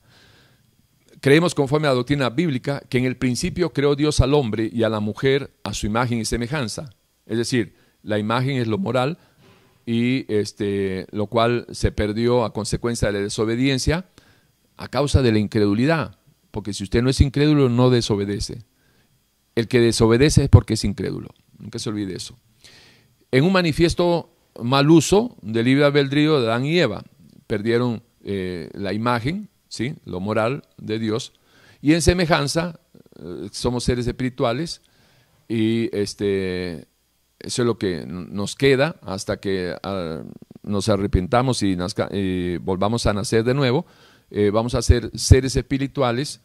Creemos 1.20 1.56
conforme 1.56 1.88
a 1.88 1.92
la 1.92 1.96
doctrina 1.96 2.30
bíblica 2.30 2.82
que 2.90 3.00
en 3.00 3.06
el 3.06 3.18
principio 3.18 3.74
creó 3.74 3.96
Dios 3.96 4.22
al 4.22 4.34
hombre 4.34 4.70
y 4.72 4.84
a 4.84 4.90
la 4.90 5.00
mujer 5.00 5.52
a 5.64 5.74
su 5.74 5.88
imagen 5.88 6.20
y 6.20 6.26
semejanza. 6.26 6.92
Es 7.26 7.38
decir, 7.38 7.76
la 8.04 8.20
imagen 8.20 8.58
es 8.58 8.68
lo 8.68 8.78
moral 8.78 9.18
y 9.86 10.32
este, 10.32 11.08
lo 11.12 11.28
cual 11.28 11.66
se 11.72 11.92
perdió 11.92 12.44
a 12.44 12.54
consecuencia 12.54 13.08
de 13.08 13.14
la 13.16 13.20
desobediencia 13.20 14.06
a 14.76 14.90
causa 14.90 15.22
de 15.22 15.32
la 15.32 15.40
incredulidad. 15.40 16.20
Porque 16.52 16.74
si 16.74 16.84
usted 16.84 17.02
no 17.02 17.10
es 17.10 17.20
incrédulo, 17.20 17.70
no 17.70 17.90
desobedece. 17.90 18.60
El 19.56 19.68
que 19.68 19.80
desobedece 19.80 20.44
es 20.44 20.50
porque 20.50 20.76
es 20.76 20.84
incrédulo. 20.84 21.30
Nunca 21.58 21.80
se 21.80 21.90
olvide 21.90 22.16
eso. 22.16 22.38
En 23.32 23.44
un 23.44 23.54
manifiesto 23.54 24.30
mal 24.62 24.90
uso 24.90 25.36
del 25.42 25.66
libre 25.66 25.86
albedrío 25.86 26.40
de 26.40 26.48
Adán 26.48 26.66
y 26.66 26.78
Eva, 26.80 27.04
perdieron 27.48 28.04
eh, 28.24 28.70
la 28.74 28.94
imagen 28.94 29.50
¿sí? 29.70 29.96
lo 30.06 30.20
moral 30.20 30.64
de 30.78 31.00
Dios, 31.00 31.34
y 31.82 31.94
en 31.94 32.02
semejanza 32.02 32.80
eh, 33.20 33.50
somos 33.52 33.84
seres 33.84 34.08
espirituales 34.08 34.82
y 35.48 35.96
este, 35.96 36.88
eso 37.40 37.62
es 37.62 37.66
lo 37.66 37.78
que 37.78 38.06
nos 38.06 38.56
queda 38.56 38.98
hasta 39.02 39.38
que 39.38 39.76
ah, 39.84 40.24
nos 40.64 40.90
arrepintamos 40.90 41.64
y, 41.64 41.78
volvamos 42.58 43.06
a 43.06 43.14
nacer 43.14 43.44
de 43.44 43.54
nuevo. 43.54 43.86
Eh, 44.30 44.50
vamos 44.52 44.76
a 44.76 44.82
ser 44.82 45.10
seres 45.18 45.56
espirituales 45.56 46.42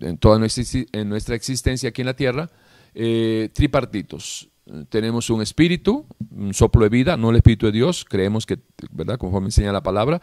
en 0.00 0.18
toda 0.18 0.38
nuestra, 0.38 1.34
existencia 1.34 1.90
aquí 1.90 2.02
en 2.02 2.06
la 2.06 2.16
tierra, 2.16 2.50
eh, 2.94 3.50
tripartitos. 3.52 4.48
Tenemos 4.90 5.30
un 5.30 5.42
espíritu, 5.42 6.06
un 6.30 6.52
soplo 6.52 6.84
de 6.84 6.90
vida, 6.90 7.16
no 7.16 7.30
el 7.30 7.36
espíritu 7.36 7.66
de 7.66 7.72
Dios, 7.72 8.04
creemos 8.04 8.44
que, 8.44 8.58
¿verdad? 8.90 9.18
Conforme 9.18 9.48
enseña 9.48 9.72
la 9.72 9.82
palabra, 9.82 10.20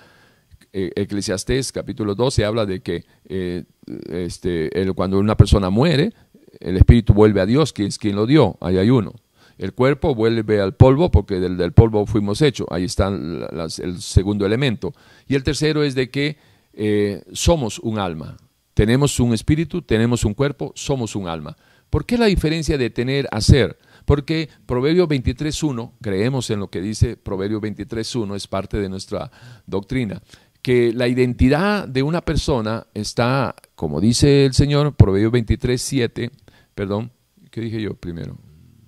eh, 0.78 0.92
Eclesiastés 0.98 1.72
capítulo 1.72 2.16
12 2.16 2.44
habla 2.44 2.66
de 2.66 2.82
que 2.82 3.06
eh, 3.30 3.64
este, 4.10 4.70
cuando 4.94 5.18
una 5.18 5.38
persona 5.38 5.70
muere, 5.70 6.12
el 6.60 6.76
espíritu 6.76 7.14
vuelve 7.14 7.40
a 7.40 7.46
Dios, 7.46 7.72
que 7.72 7.86
es 7.86 7.98
quien 7.98 8.18
lo 8.18 8.26
dio, 8.26 8.58
ahí 8.60 8.78
hay 8.78 8.90
uno. 8.90 9.14
El 9.58 9.72
cuerpo 9.72 10.14
vuelve 10.14 10.60
al 10.60 10.76
polvo 10.76 11.12
porque 11.12 11.40
del, 11.40 11.56
del 11.56 11.72
polvo 11.72 12.06
fuimos 12.06 12.42
hechos, 12.42 12.68
ahí 12.70 12.84
está 12.84 13.08
el 13.08 14.02
segundo 14.02 14.46
elemento. 14.46 14.94
Y 15.30 15.36
el 15.36 15.46
tercero 15.46 15.82
es 15.82 15.96
de 15.96 16.10
que 16.10 16.36
eh, 16.74 17.24
somos 17.32 17.80
un 17.80 17.98
alma, 17.98 18.36
tenemos 18.74 19.18
un 19.22 19.34
espíritu, 19.34 19.82
tenemos 19.82 20.26
un 20.26 20.34
cuerpo, 20.34 20.74
somos 20.76 21.16
un 21.16 21.30
alma. 21.30 21.56
¿Por 21.90 22.06
qué 22.06 22.18
la 22.18 22.26
diferencia 22.26 22.78
de 22.78 22.90
tener 22.90 23.30
a 23.32 23.40
ser? 23.40 23.78
Porque 24.04 24.50
Proverbio 24.66 25.08
23.1, 25.08 25.94
creemos 26.02 26.50
en 26.50 26.60
lo 26.60 26.70
que 26.70 26.82
dice 26.82 27.16
Proverbio 27.16 27.62
23.1, 27.62 28.36
es 28.36 28.48
parte 28.48 28.78
de 28.78 28.90
nuestra 28.90 29.32
doctrina, 29.66 30.22
que 30.66 30.92
la 30.94 31.08
identidad 31.08 31.88
de 31.88 32.02
una 32.02 32.22
persona 32.22 32.88
está, 32.96 33.54
como 33.76 34.02
dice 34.02 34.48
el 34.48 34.56
Señor, 34.56 34.96
Proverbio 34.96 35.32
23.7, 35.32 36.32
perdón, 36.74 37.12
¿qué 37.52 37.62
dije 37.62 37.80
yo 37.80 37.94
primero? 37.94 38.36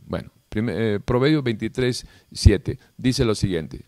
Bueno, 0.07 0.31
eh, 0.55 0.99
Proverbio 1.05 1.43
23.7 1.43 2.79
dice 2.97 3.25
lo 3.25 3.35
siguiente. 3.35 3.85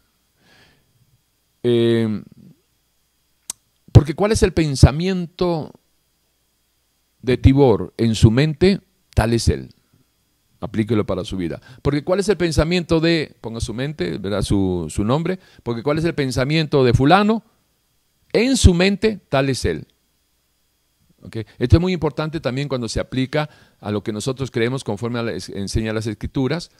Eh, 1.63 2.21
porque 3.91 4.13
¿cuál 4.13 4.33
es 4.33 4.43
el 4.43 4.53
pensamiento 4.53 5.71
de 7.23 7.37
Tibor 7.37 7.95
en 7.97 8.13
su 8.13 8.29
mente? 8.29 8.81
Tal 9.15 9.33
es 9.33 9.47
él. 9.47 9.73
Aplíquelo 10.59 11.07
para 11.07 11.25
su 11.25 11.37
vida. 11.37 11.59
Porque 11.81 12.03
¿cuál 12.03 12.19
es 12.19 12.29
el 12.29 12.37
pensamiento 12.37 12.99
de, 12.99 13.35
ponga 13.41 13.59
su 13.59 13.73
mente, 13.73 14.19
verá 14.19 14.43
su, 14.43 14.85
su 14.91 15.03
nombre, 15.03 15.39
porque 15.63 15.81
¿cuál 15.81 15.97
es 15.97 16.05
el 16.05 16.13
pensamiento 16.13 16.83
de 16.83 16.93
fulano? 16.93 17.43
En 18.33 18.57
su 18.57 18.73
mente, 18.73 19.19
tal 19.29 19.49
es 19.49 19.65
él. 19.65 19.87
Esto 21.57 21.77
es 21.77 21.81
muy 21.81 21.93
importante 21.93 22.39
también 22.39 22.69
cuando 22.69 22.87
se 22.87 22.99
aplica 22.99 23.49
a 23.79 23.91
lo 23.91 24.03
que 24.03 24.13
nosotros 24.13 24.51
creemos 24.51 24.83
conforme 24.83 25.19
a 25.19 25.33
enseña 25.53 25.93
las 25.93 26.07
escrituras, 26.07 26.71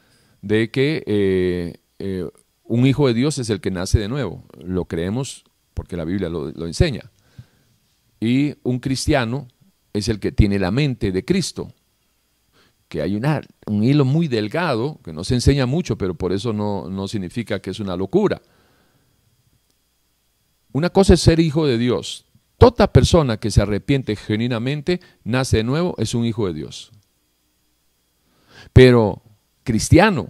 de 0.41 0.71
que 0.71 1.03
eh, 1.05 1.77
eh, 1.99 2.25
un 2.63 2.85
hijo 2.85 3.07
de 3.07 3.13
Dios 3.13 3.37
es 3.39 3.49
el 3.49 3.59
que 3.59 3.71
nace 3.71 3.99
de 3.99 4.07
nuevo. 4.07 4.45
Lo 4.63 4.85
creemos 4.85 5.43
porque 5.73 5.97
la 5.97 6.05
Biblia 6.05 6.29
lo, 6.29 6.65
enseña. 6.65 7.11
Y 8.19 8.55
un 8.63 8.79
cristiano 8.79 9.47
es 9.93 10.07
el 10.07 10.19
que 10.19 10.31
tiene 10.31 10.59
la 10.59 10.71
mente 10.71 11.11
de 11.11 11.25
Cristo 11.25 11.73
que 12.87 13.03
hay 13.03 13.15
un 13.67 13.83
hilo 13.83 14.03
muy 14.03 14.27
delgado, 14.27 14.99
que 15.03 15.13
no 15.13 15.23
se 15.23 15.35
enseña 15.35 15.67
mucho, 15.67 15.95
pero 15.95 16.15
por 16.15 16.33
eso 16.33 16.53
no, 16.53 16.89
no 16.89 17.07
significa 17.07 17.59
que 17.59 17.69
es 17.69 17.79
una 17.79 17.95
locura. 17.95 18.41
Una 20.71 20.89
cosa 20.89 21.13
es 21.13 21.21
ser 21.21 21.39
hijo 21.39 21.65
de 21.65 21.77
Dios. 21.77 22.25
Toda 22.57 22.91
persona 22.91 23.37
que 23.37 23.51
se 23.51 23.61
arrepiente 23.61 24.15
genuinamente, 24.15 24.99
nace 25.23 25.57
de 25.57 25.63
nuevo, 25.63 25.95
es 25.97 26.13
un 26.13 26.25
hijo 26.25 26.47
de 26.47 26.53
Dios. 26.53 26.91
Pero 28.73 29.21
cristiano, 29.63 30.29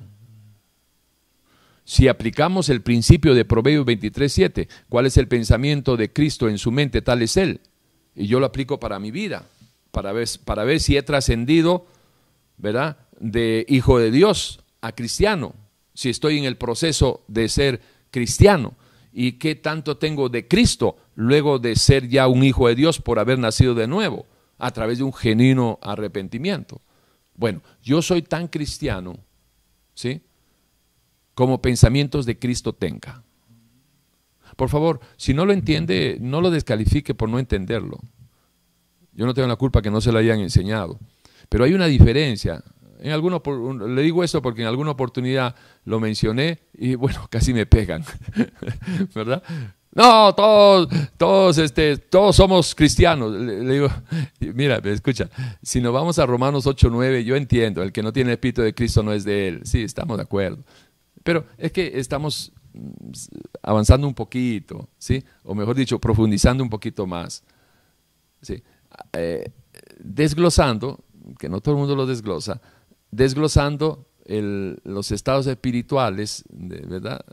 si 1.84 2.08
aplicamos 2.08 2.70
el 2.70 2.82
principio 2.82 3.34
de 3.34 3.46
Proverbios 3.46 3.86
23.7, 3.86 4.68
¿cuál 4.90 5.08
es 5.08 5.18
el 5.18 5.28
pensamiento 5.28 5.98
de 5.98 6.14
Cristo 6.14 6.48
en 6.48 6.58
su 6.58 6.72
mente? 6.72 7.02
Tal 7.02 7.22
es 7.22 7.36
Él. 7.36 7.62
Y 8.16 8.28
yo 8.28 8.40
lo 8.40 8.46
aplico 8.46 8.80
para 8.80 9.00
mi 9.00 9.12
vida, 9.12 9.46
para 9.92 10.12
ver, 10.12 10.28
para 10.46 10.64
ver 10.64 10.80
si 10.80 10.98
he 10.98 11.04
trascendido 11.04 11.88
¿verdad? 12.60 12.98
De 13.20 13.66
hijo 13.68 14.00
de 14.00 14.12
Dios 14.12 14.60
a 14.82 14.92
cristiano, 14.92 15.56
si 15.94 16.10
estoy 16.10 16.38
en 16.38 16.44
el 16.44 16.58
proceso 16.58 17.24
de 17.28 17.50
ser 17.50 17.82
cristiano 18.12 18.76
y 19.12 19.34
qué 19.34 19.56
tanto 19.56 19.98
tengo 19.98 20.30
de 20.30 20.48
Cristo 20.48 20.98
luego 21.16 21.60
de 21.60 21.76
ser 21.76 22.08
ya 22.08 22.28
un 22.28 22.44
hijo 22.44 22.68
de 22.68 22.76
Dios 22.76 23.00
por 23.00 23.20
haber 23.20 23.40
nacido 23.40 23.74
de 23.76 23.88
nuevo 23.88 24.26
a 24.58 24.72
través 24.72 24.98
de 24.98 25.04
un 25.04 25.14
genuino 25.14 25.80
arrepentimiento. 25.82 26.82
Bueno, 27.36 27.62
yo 27.82 28.02
soy 28.02 28.22
tan 28.22 28.48
cristiano, 28.48 29.18
¿sí? 29.94 30.22
Como 31.34 31.62
pensamientos 31.62 32.26
de 32.26 32.38
Cristo 32.38 32.74
tenga. 32.74 33.24
Por 34.56 34.70
favor, 34.70 35.00
si 35.16 35.34
no 35.34 35.46
lo 35.46 35.54
entiende, 35.54 36.18
no 36.20 36.42
lo 36.42 36.52
descalifique 36.52 37.16
por 37.16 37.30
no 37.30 37.40
entenderlo. 37.40 38.00
Yo 39.14 39.26
no 39.26 39.34
tengo 39.34 39.48
la 39.48 39.56
culpa 39.56 39.82
que 39.82 39.90
no 39.90 40.02
se 40.02 40.12
lo 40.12 40.20
hayan 40.20 40.40
enseñado. 40.40 41.00
Pero 41.48 41.64
hay 41.64 41.74
una 41.74 41.88
diferencia. 41.88 42.64
En 43.00 43.12
alguna, 43.12 43.42
le 43.88 44.02
digo 44.02 44.24
esto 44.24 44.42
porque 44.42 44.62
en 44.62 44.68
alguna 44.68 44.92
oportunidad 44.92 45.56
lo 45.86 46.00
mencioné 46.00 46.60
y 46.74 46.96
bueno, 46.96 47.28
casi 47.30 47.54
me 47.54 47.66
pegan, 47.66 48.04
¿verdad? 49.16 49.44
No, 49.92 50.34
todos, 50.36 50.88
todos, 51.18 51.58
este, 51.58 51.98
todos 51.98 52.36
somos 52.36 52.76
cristianos. 52.76 53.32
Le, 53.34 53.74
digo, 53.74 53.90
mira, 54.54 54.78
escucha, 54.84 55.30
si 55.64 55.82
nos 55.82 55.94
vamos 55.94 56.20
a 56.20 56.26
Romanos 56.26 56.68
8, 56.68 56.90
9, 56.92 57.24
yo 57.24 57.36
entiendo, 57.36 57.82
el 57.82 57.92
que 57.92 58.04
no 58.04 58.14
tiene 58.14 58.30
el 58.30 58.34
Espíritu 58.36 58.62
de 58.62 58.74
Cristo 58.74 59.02
no 59.02 59.14
es 59.14 59.24
de 59.24 59.48
él. 59.48 59.62
Sí, 59.64 59.82
estamos 59.82 60.18
de 60.18 60.24
acuerdo. 60.24 60.64
Pero 61.24 61.46
es 61.58 61.72
que 61.72 62.00
estamos 62.00 62.52
mm, 62.74 63.12
avanzando 63.64 64.08
un 64.08 64.14
poquito, 64.14 64.88
¿sí? 64.98 65.24
O 65.44 65.56
mejor 65.56 65.76
dicho, 65.76 66.00
profundizando 66.00 66.64
un 66.64 66.70
poquito 66.70 67.08
más. 67.08 67.44
¿sí? 68.42 68.64
Eh, 69.14 69.52
desglosando 70.00 71.00
que 71.38 71.50
no 71.50 71.62
todo 71.62 71.76
el 71.76 71.80
mundo 71.80 71.96
lo 71.96 72.06
desglosa, 72.06 72.62
desglosando 73.12 74.06
los 74.26 75.12
estados 75.12 75.48
espirituales, 75.48 76.44
¿verdad? 76.50 77.26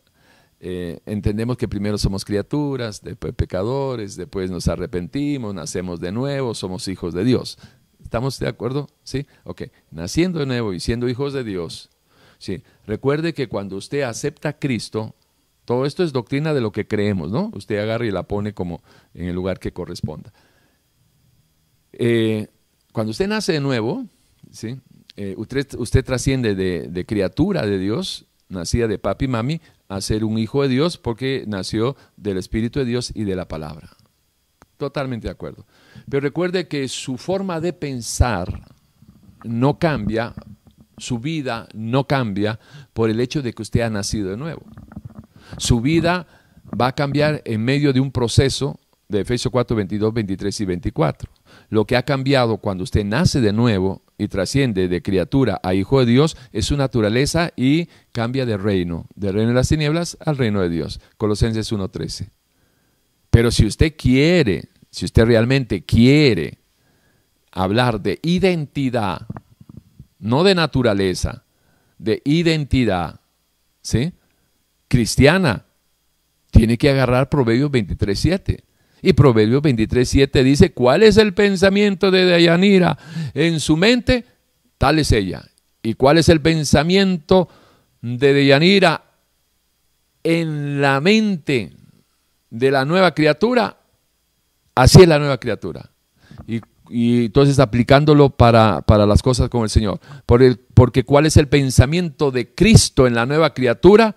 Eh, 0.59 1.01
entendemos 1.05 1.59
que 1.59 1.69
primero 1.69 1.99
somos 1.99 2.25
criaturas, 2.25 3.03
después 3.03 3.35
pecadores, 3.35 4.17
después 4.17 4.51
nos 4.51 4.69
arrepentimos, 4.69 5.55
nacemos 5.55 6.01
de 6.01 6.13
nuevo, 6.13 6.55
somos 6.55 6.89
hijos 6.89 7.13
de 7.13 7.25
Dios. 7.25 7.59
¿Estamos 8.03 8.39
de 8.39 8.49
acuerdo? 8.49 8.89
Sí. 9.03 9.27
Ok. 9.45 9.65
Naciendo 9.91 10.39
de 10.39 10.47
nuevo 10.47 10.73
y 10.73 10.81
siendo 10.81 11.09
hijos 11.09 11.33
de 11.33 11.45
Dios. 11.45 11.91
Sí. 12.39 12.63
Recuerde 12.87 13.35
que 13.35 13.49
cuando 13.49 13.77
usted 13.77 14.03
acepta 14.03 14.51
a 14.51 14.59
Cristo, 14.59 15.15
todo 15.65 15.85
esto 15.85 16.05
es 16.05 16.13
doctrina 16.13 16.55
de 16.55 16.61
lo 16.61 16.73
que 16.73 16.87
creemos, 16.87 17.31
¿no? 17.31 17.51
Usted 17.55 17.79
agarra 17.79 18.07
y 18.07 18.11
la 18.11 18.23
pone 18.23 18.55
como 18.55 18.83
en 19.13 19.27
el 19.27 19.35
lugar 19.35 19.59
que 19.59 19.73
corresponda. 19.73 20.33
Eh, 21.93 22.47
cuando 22.93 23.11
usted 23.11 23.27
nace 23.27 23.55
de 23.55 23.61
nuevo, 23.61 24.07
¿sí? 24.53 24.79
Eh, 25.17 25.35
usted, 25.39 26.05
trasciende 26.05 26.55
de, 26.55 27.07
criatura 27.07 27.65
de 27.65 27.79
Dios, 27.79 28.27
nacida 28.49 28.87
de 28.87 28.99
papi 28.99 29.25
y 29.25 29.29
mami, 29.29 29.61
a 29.89 30.01
ser 30.01 30.25
un 30.25 30.37
hijo 30.39 30.63
de 30.63 30.69
Dios 30.69 30.99
porque 30.99 31.45
nació 31.47 31.97
del 32.17 32.37
Espíritu 32.39 32.81
de 32.81 32.85
Dios 32.85 33.13
y 33.15 33.25
de 33.25 33.37
la 33.37 33.49
palabra. 33.49 33.89
Totalmente 34.77 35.29
de 35.29 35.33
acuerdo. 35.33 35.65
Pero 36.11 36.21
recuerde 36.21 36.69
que 36.69 36.87
su 36.89 37.17
forma 37.17 37.61
de 37.61 37.73
pensar 37.73 38.69
no 39.43 39.79
cambia, 39.79 40.35
su 40.99 41.19
vida 41.19 41.67
no 41.73 42.07
cambia 42.07 42.59
por 42.93 43.09
el 43.09 43.21
hecho 43.21 43.41
de 43.41 43.55
que 43.55 43.63
usted 43.63 43.81
ha 43.81 43.91
nacido 43.91 44.31
de 44.31 44.37
nuevo. 44.37 44.67
Su 45.57 45.81
vida 45.81 46.27
va 46.79 46.89
a 46.89 46.95
cambiar 46.95 47.41
en 47.47 47.65
medio 47.65 47.93
de 47.93 48.01
un 48.01 48.13
proceso 48.13 48.79
de 49.09 49.21
Efesios 49.21 49.51
4, 49.51 49.77
22, 49.77 50.13
23 50.13 50.61
y 50.61 50.65
24. 50.65 51.31
Lo 51.71 51.87
que 51.87 51.97
ha 51.97 52.03
cambiado 52.03 52.59
cuando 52.59 52.85
usted 52.85 53.05
nace 53.05 53.41
de 53.41 53.53
nuevo 53.53 54.03
y 54.19 54.29
trasciende 54.29 54.89
de 54.89 55.03
criatura 55.03 55.61
a 55.63 55.75
hijo 55.75 56.01
de 56.01 56.07
Dios 56.07 56.37
es 56.53 56.67
su 56.67 56.77
naturaleza 56.77 57.51
y 57.57 57.89
cambia 58.13 58.47
de 58.47 58.57
reino, 58.57 59.07
del 59.15 59.35
reino 59.35 59.49
de 59.49 59.55
las 59.55 59.69
tinieblas 59.69 60.17
al 60.25 60.39
reino 60.39 60.61
de 60.63 60.71
Dios. 60.71 61.01
Colosenses 61.17 61.73
1.13. 61.73 62.31
Pero 63.31 63.51
si 63.51 63.67
usted 63.67 63.95
quiere, 63.97 64.71
si 64.91 65.05
usted 65.05 65.27
realmente 65.27 65.85
quiere 65.85 66.59
hablar 67.53 68.01
de 68.01 68.19
identidad, 68.23 69.27
no 70.19 70.45
de 70.45 70.55
naturaleza, 70.55 71.45
de 71.99 72.23
identidad, 72.25 73.21
¿sí? 73.83 74.13
Cristiana, 74.89 75.67
tiene 76.51 76.79
que 76.79 76.91
agarrar 76.91 77.29
Proverbios 77.29 77.71
23.7. 77.71 78.63
Y 79.03 79.13
Proverbios 79.13 79.63
23, 79.63 80.31
dice, 80.43 80.73
¿cuál 80.73 81.03
es 81.03 81.17
el 81.17 81.35
pensamiento 81.35 82.11
de 82.11 82.25
Dayanira 82.25 82.97
en 83.35 83.61
su 83.61 83.77
mente? 83.77 84.25
Tal 84.79 84.99
es 84.99 85.13
ella. 85.13 85.45
¿Y 85.83 85.95
cuál 85.95 86.19
es 86.19 86.29
el 86.29 86.41
pensamiento 86.41 87.49
de 88.01 88.33
Dayanira 88.33 89.05
en 90.25 90.81
la 90.81 91.01
mente 91.01 91.73
de 92.51 92.71
la 92.71 92.85
nueva 92.85 93.15
criatura? 93.15 93.77
Así 94.75 95.03
es 95.03 95.09
la 95.09 95.19
nueva 95.19 95.39
criatura. 95.39 95.91
Y, 96.47 96.61
entonces 97.25 97.59
aplicándolo 97.59 98.31
para, 98.31 98.83
las 98.89 99.23
cosas 99.23 99.49
con 99.49 99.63
el 99.63 99.71
Señor. 99.71 100.01
Por 100.25 100.43
el, 100.43 100.57
porque 100.57 101.05
cuál 101.05 101.27
es 101.27 101.37
el 101.37 101.49
pensamiento 101.49 102.31
de 102.31 102.55
Cristo 102.55 103.07
en 103.07 103.15
la 103.15 103.27
nueva 103.27 103.53
criatura? 103.53 104.17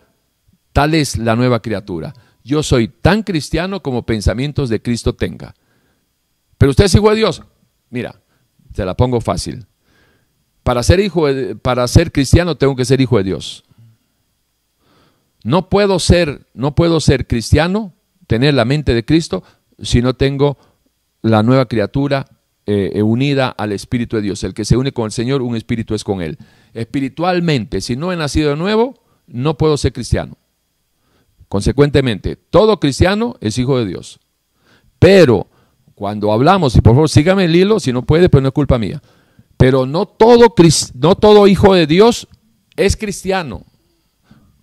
Tal 0.71 0.93
es 0.93 1.17
la 1.17 1.35
nueva 1.35 1.61
criatura 1.61 2.13
yo 2.49 2.63
soy 2.63 2.87
tan 2.87 3.21
cristiano 3.21 3.83
como 3.83 4.07
pensamientos 4.07 4.69
de 4.69 4.81
Cristo 4.81 5.13
tenga. 5.13 5.53
Pero 6.57 6.71
usted 6.71 6.85
es 6.85 6.95
hijo 6.95 7.07
de 7.11 7.15
Dios. 7.15 7.43
Mira, 7.91 8.21
te 8.73 8.83
la 8.85 8.97
pongo 8.97 9.21
fácil. 9.21 9.67
Para 10.63 10.81
ser, 10.81 10.99
hijo 10.99 11.25
para 11.61 11.87
ser 11.87 12.11
cristiano 12.11 12.55
tengo 12.55 12.75
que 12.75 12.85
ser 12.85 13.01
hijo 13.01 13.19
de 13.19 13.23
Dios. 13.23 13.65
No 15.43 15.69
puedo 15.69 15.99
ser, 15.99 16.47
no 16.55 16.73
puedo 16.73 16.99
ser 16.99 17.27
cristiano, 17.27 17.93
tener 18.25 18.55
la 18.55 18.65
mente 18.65 18.95
de 18.95 19.05
Cristo, 19.05 19.43
si 19.79 20.01
no 20.01 20.15
tengo 20.15 20.57
la 21.21 21.43
nueva 21.43 21.67
criatura 21.67 22.25
eh, 22.65 23.03
unida 23.03 23.49
al 23.49 23.73
Espíritu 23.73 24.15
de 24.15 24.23
Dios. 24.23 24.43
El 24.43 24.55
que 24.55 24.65
se 24.65 24.75
une 24.75 24.91
con 24.91 25.05
el 25.05 25.11
Señor, 25.11 25.43
un 25.43 25.55
espíritu 25.55 25.93
es 25.93 26.03
con 26.03 26.23
Él. 26.23 26.39
Espiritualmente, 26.73 27.79
si 27.79 27.95
no 27.95 28.11
he 28.11 28.17
nacido 28.17 28.49
de 28.49 28.55
nuevo, 28.55 28.95
no 29.27 29.55
puedo 29.55 29.77
ser 29.77 29.93
cristiano. 29.93 30.35
Consecuentemente, 31.49 32.35
todo 32.35 32.79
cristiano 32.79 33.35
es 33.41 33.57
hijo 33.57 33.79
de 33.79 33.85
Dios. 33.85 34.19
Pero 34.99 35.47
cuando 35.95 36.31
hablamos, 36.31 36.75
y 36.75 36.81
por 36.81 36.93
favor 36.93 37.09
sígame 37.09 37.45
el 37.45 37.55
hilo, 37.55 37.79
si 37.79 37.91
no 37.91 38.03
puede, 38.03 38.29
pues 38.29 38.41
no 38.41 38.49
es 38.49 38.53
culpa 38.53 38.77
mía. 38.77 39.01
Pero 39.57 39.85
no 39.85 40.05
todo, 40.05 40.53
no 40.93 41.15
todo 41.15 41.47
hijo 41.47 41.73
de 41.73 41.87
Dios 41.87 42.27
es 42.77 42.95
cristiano, 42.95 43.65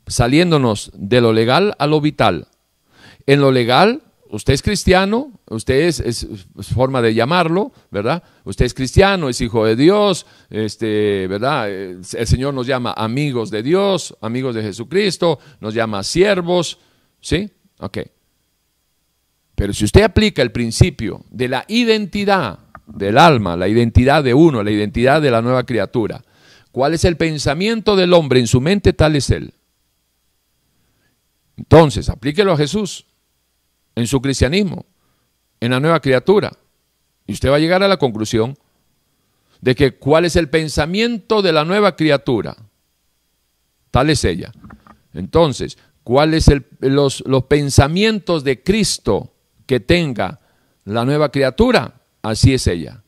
saliéndonos 0.07 0.91
de 0.95 1.21
lo 1.21 1.33
legal 1.33 1.75
a 1.79 1.87
lo 1.87 2.01
vital. 2.01 2.49
En 3.27 3.41
lo 3.41 3.51
legal, 3.51 4.05
usted 4.31 4.55
es 4.55 4.63
cristiano, 4.63 5.33
usted 5.49 5.87
es, 5.87 6.27
forma 6.75 7.03
de 7.03 7.15
llamarlo, 7.15 7.73
¿verdad? 7.91 8.23
Usted 8.45 8.65
es 8.65 8.75
cristiano, 8.75 9.29
es 9.29 9.41
hijo 9.41 9.65
de 9.65 9.77
Dios, 9.77 10.27
este, 10.51 11.27
¿verdad? 11.29 11.71
El 11.71 12.05
Señor 12.05 12.55
nos 12.55 12.67
llama 12.67 12.95
amigos 12.97 13.51
de 13.51 13.63
Dios, 13.63 14.17
amigos 14.21 14.55
de 14.55 14.63
Jesucristo, 14.63 15.39
nos 15.61 15.75
llama 15.75 16.03
siervos, 16.03 16.79
¿sí? 17.21 17.51
Ok. 17.79 17.99
Pero 19.55 19.73
si 19.73 19.85
usted 19.85 20.03
aplica 20.03 20.43
el 20.43 20.53
principio 20.53 21.25
de 21.31 21.49
la 21.49 21.65
identidad 21.69 22.59
del 22.87 23.19
alma, 23.19 23.57
la 23.57 23.69
identidad 23.69 24.23
de 24.23 24.35
uno, 24.35 24.63
la 24.63 24.71
identidad 24.71 25.23
de 25.23 25.31
la 25.31 25.43
nueva 25.43 25.65
criatura, 25.65 26.23
¿cuál 26.71 26.95
es 26.95 27.05
el 27.05 27.17
pensamiento 27.17 27.97
del 27.97 28.13
hombre 28.13 28.41
en 28.41 28.47
su 28.47 28.61
mente? 28.61 28.93
Tal 28.93 29.17
es 29.17 29.31
él. 29.31 29.55
Entonces, 31.57 32.09
aplíquelo 32.11 32.53
a 32.53 32.57
Jesús 32.57 33.07
en 33.97 34.07
su 34.07 34.21
cristianismo, 34.23 34.87
en 35.59 35.73
la 35.73 35.81
nueva 35.81 36.01
criatura. 36.01 36.53
Y 37.27 37.33
usted 37.33 37.51
va 37.51 37.57
a 37.57 37.59
llegar 37.59 37.83
a 37.83 37.89
la 37.89 37.97
conclusión 37.97 38.57
de 39.61 39.75
que 39.75 39.97
cuál 39.97 40.25
es 40.25 40.37
el 40.37 40.49
pensamiento 40.49 41.43
de 41.43 41.53
la 41.53 41.65
nueva 41.65 41.97
criatura. 41.97 42.57
Tal 43.91 44.11
es 44.11 44.25
ella. 44.25 44.53
Entonces, 45.13 45.77
cuáles 46.05 46.47
los, 46.79 47.25
los 47.27 47.45
pensamientos 47.45 48.45
de 48.45 48.63
Cristo 48.63 49.35
que 49.67 49.81
tenga 49.81 50.39
la 50.85 51.05
nueva 51.05 51.31
criatura, 51.31 52.01
así 52.23 52.55
es 52.55 52.67
ella. 52.69 53.03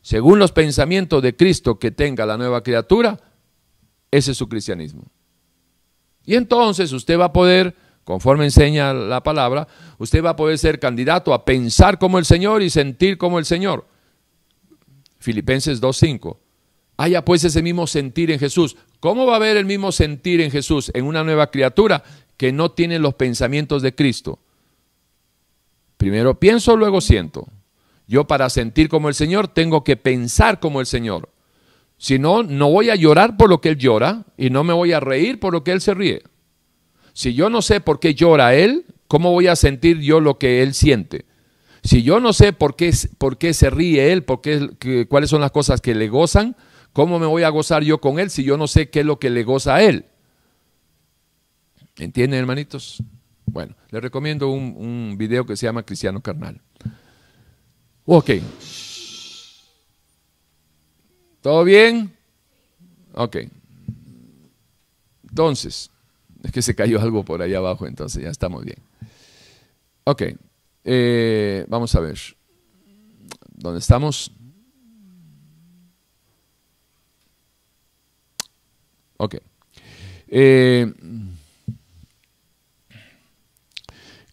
Según 0.00 0.38
los 0.38 0.52
pensamientos 0.52 1.22
de 1.22 1.36
Cristo 1.36 1.78
que 1.78 1.90
tenga 1.90 2.24
la 2.24 2.38
nueva 2.38 2.62
criatura, 2.62 3.20
ese 4.10 4.30
es 4.30 4.38
su 4.38 4.48
cristianismo. 4.48 5.04
Y 6.24 6.34
entonces 6.34 6.92
usted 6.92 7.18
va 7.18 7.26
a 7.26 7.32
poder, 7.32 7.76
conforme 8.08 8.46
enseña 8.46 8.94
la 8.94 9.22
palabra, 9.22 9.68
usted 9.98 10.24
va 10.24 10.30
a 10.30 10.36
poder 10.36 10.56
ser 10.56 10.80
candidato 10.80 11.34
a 11.34 11.44
pensar 11.44 11.98
como 11.98 12.18
el 12.18 12.24
Señor 12.24 12.62
y 12.62 12.70
sentir 12.70 13.18
como 13.18 13.38
el 13.38 13.44
Señor. 13.44 13.86
Filipenses 15.18 15.82
2.5. 15.82 16.38
Haya 16.96 17.22
pues 17.22 17.44
ese 17.44 17.62
mismo 17.62 17.86
sentir 17.86 18.30
en 18.30 18.38
Jesús. 18.38 18.78
¿Cómo 18.98 19.26
va 19.26 19.34
a 19.34 19.36
haber 19.36 19.58
el 19.58 19.66
mismo 19.66 19.92
sentir 19.92 20.40
en 20.40 20.50
Jesús 20.50 20.90
en 20.94 21.04
una 21.04 21.22
nueva 21.22 21.50
criatura 21.50 22.02
que 22.38 22.50
no 22.50 22.70
tiene 22.70 22.98
los 22.98 23.12
pensamientos 23.12 23.82
de 23.82 23.94
Cristo? 23.94 24.38
Primero 25.98 26.40
pienso, 26.40 26.78
luego 26.78 27.02
siento. 27.02 27.46
Yo 28.06 28.26
para 28.26 28.48
sentir 28.48 28.88
como 28.88 29.10
el 29.10 29.14
Señor 29.16 29.48
tengo 29.48 29.84
que 29.84 29.98
pensar 29.98 30.60
como 30.60 30.80
el 30.80 30.86
Señor. 30.86 31.28
Si 31.98 32.18
no, 32.18 32.42
no 32.42 32.70
voy 32.70 32.88
a 32.88 32.96
llorar 32.96 33.36
por 33.36 33.50
lo 33.50 33.60
que 33.60 33.68
Él 33.68 33.76
llora 33.76 34.24
y 34.38 34.48
no 34.48 34.64
me 34.64 34.72
voy 34.72 34.94
a 34.94 35.00
reír 35.00 35.38
por 35.38 35.52
lo 35.52 35.62
que 35.62 35.72
Él 35.72 35.82
se 35.82 35.92
ríe. 35.92 36.22
Si 37.18 37.34
yo 37.34 37.50
no 37.50 37.62
sé 37.62 37.80
por 37.80 37.98
qué 37.98 38.14
llora 38.14 38.54
Él, 38.54 38.86
¿cómo 39.08 39.32
voy 39.32 39.48
a 39.48 39.56
sentir 39.56 39.98
yo 39.98 40.20
lo 40.20 40.38
que 40.38 40.62
Él 40.62 40.72
siente? 40.72 41.24
Si 41.82 42.04
yo 42.04 42.20
no 42.20 42.32
sé 42.32 42.52
por 42.52 42.76
qué, 42.76 42.94
por 43.18 43.38
qué 43.38 43.54
se 43.54 43.70
ríe 43.70 44.12
Él, 44.12 44.22
por 44.22 44.40
qué, 44.40 45.08
cuáles 45.08 45.28
son 45.28 45.40
las 45.40 45.50
cosas 45.50 45.80
que 45.80 45.96
le 45.96 46.06
gozan, 46.06 46.54
¿cómo 46.92 47.18
me 47.18 47.26
voy 47.26 47.42
a 47.42 47.48
gozar 47.48 47.82
yo 47.82 48.00
con 48.00 48.20
Él 48.20 48.30
si 48.30 48.44
yo 48.44 48.56
no 48.56 48.68
sé 48.68 48.88
qué 48.88 49.00
es 49.00 49.06
lo 49.06 49.18
que 49.18 49.30
le 49.30 49.42
goza 49.42 49.74
a 49.74 49.82
Él? 49.82 50.04
¿Entienden, 51.96 52.38
hermanitos? 52.38 53.02
Bueno, 53.46 53.74
les 53.90 54.00
recomiendo 54.00 54.50
un, 54.50 55.16
video 55.18 55.44
que 55.44 55.56
se 55.56 55.66
llama 55.66 55.82
Cristiano 55.82 56.20
Carnal. 56.20 56.60
Ok. 58.04 58.30
¿Todo 61.40 61.64
bien? 61.64 62.12
Ok. 63.14 63.38
Entonces, 65.28 65.90
es 66.42 66.52
que 66.52 66.62
se 66.62 66.74
cayó 66.74 67.00
algo 67.00 67.24
por 67.24 67.42
ahí 67.42 67.54
abajo, 67.54 67.86
entonces 67.86 68.22
ya 68.22 68.30
estamos 68.30 68.64
bien. 68.64 68.78
Ok. 70.04 70.22
Eh, 70.84 71.66
vamos 71.68 71.94
a 71.94 72.00
ver. 72.00 72.18
¿Dónde 73.54 73.80
estamos? 73.80 74.32
Ok. 79.16 79.36
Eh, 80.28 80.92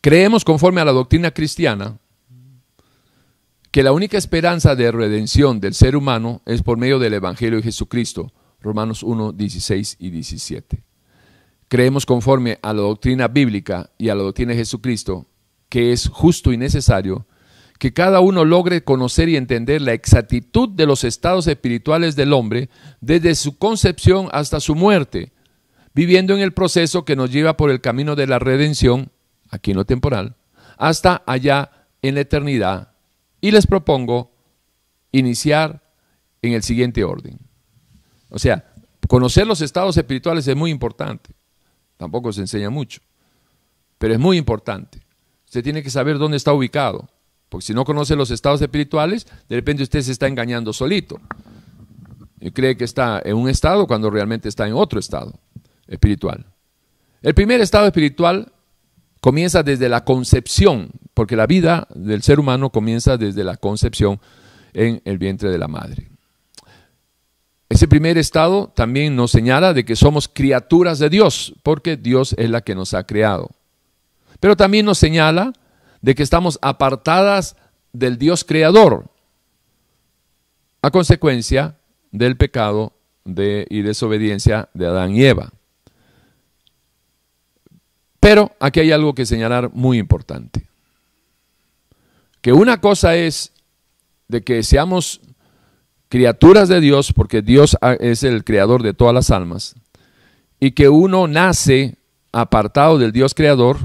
Creemos, 0.06 0.46
conforme 0.46 0.82
a 0.82 0.86
la 0.86 0.92
doctrina 0.92 1.32
cristiana, 1.32 1.98
que 3.72 3.82
la 3.82 3.92
única 3.92 4.20
esperanza 4.20 4.76
de 4.76 4.92
redención 4.92 5.60
del 5.60 5.74
ser 5.74 5.96
humano 5.96 6.44
es 6.46 6.62
por 6.62 6.78
medio 6.78 7.00
del 7.00 7.16
Evangelio 7.16 7.58
de 7.58 7.64
Jesucristo, 7.64 8.32
Romanos 8.62 9.02
1, 9.02 9.32
16 9.32 9.96
y 9.98 10.12
17. 10.12 10.84
Creemos, 11.68 12.06
conforme 12.06 12.60
a 12.62 12.74
la 12.74 12.82
doctrina 12.82 13.28
bíblica 13.28 13.90
y 13.98 14.10
a 14.10 14.16
la 14.16 14.24
doctrina 14.24 14.52
de 14.52 14.60
Jesucristo, 14.60 15.26
que 15.70 15.92
es 15.92 16.08
justo 16.08 16.54
y 16.54 16.58
necesario 16.58 17.26
que 17.80 17.94
cada 17.94 18.22
uno 18.22 18.46
logre 18.46 18.84
conocer 18.84 19.30
y 19.30 19.36
entender 19.36 19.82
la 19.82 19.94
exactitud 19.94 20.70
de 20.70 20.86
los 20.86 21.04
estados 21.04 21.48
espirituales 21.48 22.16
del 22.16 22.34
hombre 22.34 22.70
desde 23.02 23.36
su 23.36 23.58
concepción 23.58 24.30
hasta 24.32 24.60
su 24.60 24.76
muerte, 24.76 25.34
viviendo 25.94 26.34
en 26.34 26.42
el 26.42 26.54
proceso 26.54 27.04
que 27.04 27.16
nos 27.16 27.32
lleva 27.32 27.58
por 27.58 27.70
el 27.70 27.82
camino 27.82 28.16
de 28.16 28.28
la 28.28 28.40
redención 28.40 29.12
aquí 29.50 29.72
en 29.72 29.78
lo 29.78 29.86
temporal, 29.86 30.36
hasta 30.78 31.24
allá 31.26 31.72
en 32.02 32.16
la 32.16 32.22
eternidad. 32.22 32.94
Y 33.42 33.52
les 33.52 33.68
propongo 33.68 34.32
iniciar 35.12 35.84
en 36.42 36.54
el 36.54 36.64
siguiente 36.64 37.04
orden. 37.04 37.40
O 38.30 38.40
sea, 38.40 38.74
conocer 39.08 39.46
los 39.46 39.62
estados 39.62 39.98
espirituales 39.98 40.48
es 40.48 40.56
muy 40.56 40.72
importante. 40.72 41.35
Tampoco 41.98 42.34
se 42.34 42.42
enseña 42.42 42.70
mucho, 42.70 43.02
pero 43.98 44.14
es 44.14 44.20
muy 44.20 44.38
importante. 44.38 45.02
Usted 45.46 45.64
tiene 45.64 45.84
que 45.84 45.90
saber 45.90 46.18
dónde 46.18 46.38
está 46.38 46.52
ubicado, 46.54 47.08
porque 47.50 47.66
si 47.66 47.74
no 47.74 47.86
conoce 47.86 48.16
los 48.16 48.32
estados 48.32 48.62
espirituales, 48.62 49.28
de 49.48 49.56
repente 49.56 49.84
usted 49.84 50.02
se 50.02 50.12
está 50.12 50.28
engañando 50.28 50.74
solito. 50.74 51.20
Y 52.40 52.52
cree 52.52 52.76
que 52.76 52.84
está 52.84 53.22
en 53.24 53.38
un 53.38 53.50
estado 53.50 53.88
cuando 53.88 54.10
realmente 54.10 54.50
está 54.50 54.68
en 54.68 54.74
otro 54.74 55.00
estado 55.00 55.40
espiritual. 55.88 56.46
El 57.22 57.34
primer 57.34 57.62
estado 57.62 57.88
espiritual 57.88 58.52
comienza 59.22 59.64
desde 59.64 59.90
la 59.90 60.04
concepción, 60.04 60.92
porque 61.14 61.36
la 61.36 61.48
vida 61.48 61.88
del 61.96 62.22
ser 62.22 62.40
humano 62.40 62.70
comienza 62.70 63.18
desde 63.18 63.44
la 63.44 63.58
concepción 63.58 64.20
en 64.74 65.02
el 65.06 65.18
vientre 65.18 65.50
de 65.50 65.58
la 65.58 65.68
madre. 65.68 66.15
Ese 67.70 67.88
primer 67.88 68.18
estado 68.18 68.72
también 68.76 69.16
nos 69.16 69.32
señala 69.32 69.74
de 69.74 69.86
que 69.86 69.96
somos 69.96 70.28
criaturas 70.28 71.00
de 71.00 71.10
Dios, 71.10 71.56
porque 71.64 71.98
Dios 71.98 72.36
es 72.38 72.50
la 72.50 72.62
que 72.62 72.76
nos 72.76 72.94
ha 72.94 73.06
creado. 73.06 73.50
Pero 74.40 74.56
también 74.56 74.86
nos 74.86 75.00
señala 75.00 75.54
de 76.02 76.14
que 76.14 76.24
estamos 76.24 76.60
apartadas 76.62 77.56
del 77.92 78.18
Dios 78.18 78.44
creador, 78.44 79.10
a 80.82 80.92
consecuencia 80.92 81.78
del 82.12 82.38
pecado 82.38 82.94
de, 83.24 83.66
y 83.70 83.82
desobediencia 83.82 84.70
de 84.76 84.86
Adán 84.86 85.16
y 85.16 85.24
Eva. 85.24 85.52
Pero 88.20 88.56
aquí 88.60 88.80
hay 88.80 88.92
algo 88.92 89.16
que 89.16 89.26
señalar 89.26 89.72
muy 89.74 89.98
importante. 89.98 90.68
Que 92.42 92.54
una 92.54 92.80
cosa 92.82 93.16
es 93.16 93.52
de 94.28 94.44
que 94.44 94.62
seamos 94.62 95.22
criaturas 96.16 96.70
de 96.70 96.80
Dios, 96.80 97.12
porque 97.12 97.42
Dios 97.42 97.76
es 98.00 98.24
el 98.24 98.46
creador 98.46 98.84
de 98.84 98.94
todas 98.94 99.14
las 99.14 99.32
almas, 99.32 99.76
y 100.62 100.72
que 100.72 100.88
uno 100.88 101.28
nace 101.28 101.98
apartado 102.32 102.98
del 102.98 103.12
Dios 103.12 103.34
creador, 103.34 103.80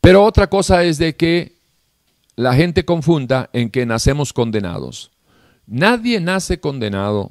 pero 0.00 0.24
otra 0.24 0.48
cosa 0.48 0.82
es 0.82 0.98
de 0.98 1.14
que 1.14 1.54
la 2.34 2.56
gente 2.56 2.84
confunda 2.84 3.48
en 3.52 3.70
que 3.70 3.86
nacemos 3.86 4.32
condenados. 4.32 5.12
Nadie 5.68 6.18
nace 6.18 6.58
condenado. 6.58 7.30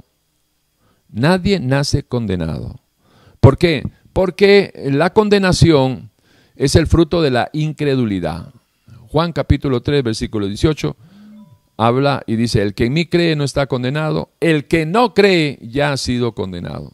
Nadie 1.09 1.59
nace 1.59 2.03
condenado. 2.03 2.80
¿Por 3.41 3.57
qué? 3.57 3.84
Porque 4.13 4.72
la 4.93 5.11
condenación 5.11 6.09
es 6.55 6.78
el 6.78 6.88
fruto 6.88 7.22
de 7.22 7.32
la 7.32 7.49
incredulidad. 7.51 8.53
Juan 9.09 9.34
capítulo 9.34 9.82
3, 9.82 10.03
versículo 10.03 10.47
18, 10.47 10.95
habla 11.78 12.24
y 12.26 12.36
dice, 12.36 12.62
el 12.62 12.74
que 12.74 12.86
en 12.86 12.94
mí 12.94 13.06
cree 13.06 13.36
no 13.36 13.44
está 13.44 13.68
condenado, 13.68 14.32
el 14.40 14.66
que 14.66 14.86
no 14.86 15.14
cree 15.14 15.60
ya 15.62 15.92
ha 15.92 15.98
sido 15.98 16.34
condenado. 16.34 16.92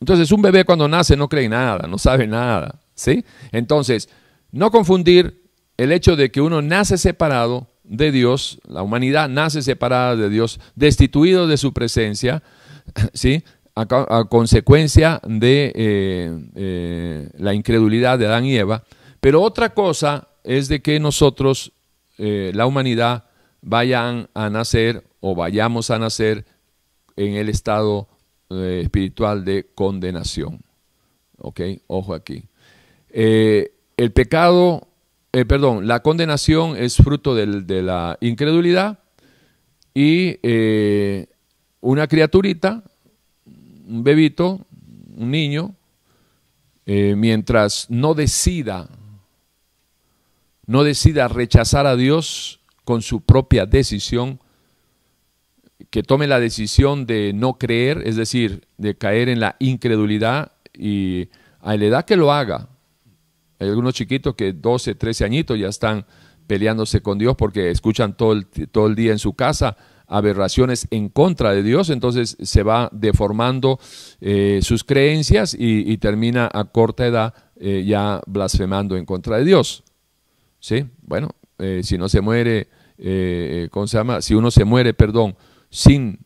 Entonces, 0.00 0.30
un 0.32 0.42
bebé 0.42 0.64
cuando 0.64 0.88
nace 0.88 1.16
no 1.16 1.28
cree 1.28 1.48
nada, 1.48 1.86
no 1.88 1.98
sabe 1.98 2.26
nada, 2.26 2.80
¿sí? 2.94 3.24
Entonces, 3.52 4.08
no 4.52 4.70
confundir 4.70 5.42
el 5.76 5.92
hecho 5.92 6.16
de 6.16 6.30
que 6.30 6.40
uno 6.40 6.62
nace 6.62 6.98
separado 6.98 7.68
de 7.82 8.12
Dios, 8.12 8.60
la 8.66 8.82
humanidad 8.82 9.28
nace 9.28 9.62
separada 9.62 10.16
de 10.16 10.28
Dios, 10.28 10.60
destituido 10.74 11.46
de 11.46 11.56
su 11.56 11.72
presencia, 11.72 12.42
¿sí? 13.12 13.44
a, 13.74 14.24
consecuencia 14.28 15.20
de 15.24 15.72
eh, 15.74 16.38
eh, 16.54 17.28
la 17.38 17.54
incredulidad 17.54 18.18
de 18.18 18.26
Adán 18.26 18.44
y 18.44 18.56
Eva. 18.56 18.84
Pero 19.20 19.42
otra 19.42 19.70
cosa 19.70 20.28
es 20.44 20.68
de 20.68 20.80
que 20.80 21.00
nosotros, 21.00 21.72
eh, 22.18 22.52
la 22.54 22.66
humanidad, 22.66 23.24
vayan 23.64 24.28
a 24.34 24.50
nacer 24.50 25.04
o 25.20 25.34
vayamos 25.34 25.90
a 25.90 25.98
nacer 25.98 26.44
en 27.16 27.34
el 27.34 27.48
estado 27.48 28.08
espiritual 28.50 29.44
de 29.44 29.66
condenación. 29.74 30.60
¿Ok? 31.38 31.60
Ojo 31.86 32.14
aquí. 32.14 32.44
el 33.08 34.12
pecado, 34.12 34.86
perdón, 35.30 35.88
la 35.88 36.00
condenación 36.00 36.76
es 36.76 36.96
fruto 36.96 37.34
de 37.34 37.82
la 37.82 38.16
incredulidad 38.20 38.98
y 39.94 40.38
una 41.80 42.06
criaturita 42.06 42.84
un 43.86 44.02
bebito, 44.02 44.66
un 45.16 45.30
niño, 45.30 45.74
eh, 46.86 47.14
mientras 47.16 47.86
no 47.90 48.14
decida, 48.14 48.88
no 50.66 50.84
decida 50.84 51.28
rechazar 51.28 51.86
a 51.86 51.96
Dios 51.96 52.60
con 52.84 53.02
su 53.02 53.22
propia 53.22 53.66
decisión, 53.66 54.40
que 55.90 56.02
tome 56.02 56.26
la 56.26 56.40
decisión 56.40 57.06
de 57.06 57.32
no 57.34 57.58
creer, 57.58 58.02
es 58.04 58.16
decir, 58.16 58.66
de 58.78 58.96
caer 58.96 59.28
en 59.28 59.40
la 59.40 59.56
incredulidad 59.58 60.52
y 60.72 61.28
a 61.60 61.76
la 61.76 61.84
edad 61.84 62.04
que 62.04 62.16
lo 62.16 62.32
haga. 62.32 62.68
Hay 63.58 63.68
algunos 63.68 63.94
chiquitos 63.94 64.34
que 64.34 64.52
12, 64.52 64.94
13 64.94 65.24
añitos 65.24 65.58
ya 65.58 65.68
están 65.68 66.06
peleándose 66.46 67.00
con 67.00 67.18
Dios 67.18 67.36
porque 67.36 67.70
escuchan 67.70 68.16
todo 68.16 68.32
el, 68.32 68.46
todo 68.46 68.86
el 68.86 68.94
día 68.94 69.12
en 69.12 69.18
su 69.18 69.34
casa 69.34 69.76
aberraciones 70.06 70.86
en 70.90 71.08
contra 71.08 71.52
de 71.52 71.62
Dios, 71.62 71.90
entonces 71.90 72.36
se 72.42 72.62
va 72.62 72.88
deformando 72.92 73.78
eh, 74.20 74.60
sus 74.62 74.84
creencias 74.84 75.56
y, 75.58 75.96
termina 75.98 76.48
a 76.52 76.64
corta 76.64 77.06
edad 77.06 77.34
eh, 77.56 77.84
ya 77.86 78.20
blasfemando 78.26 78.96
en 78.96 79.06
contra 79.06 79.38
de 79.38 79.44
Dios. 79.44 79.84
¿Sí? 80.60 80.84
Bueno, 81.02 81.30
eh, 81.58 81.80
si 81.82 81.98
no 81.98 82.08
se 82.08 82.20
muere, 82.20 82.68
¿cómo 83.70 83.86
se 83.86 83.96
llama? 83.96 84.22
Si 84.22 84.34
uno 84.34 84.50
se 84.50 84.64
muere, 84.64 84.94
perdón, 84.94 85.36
sin, 85.70 86.20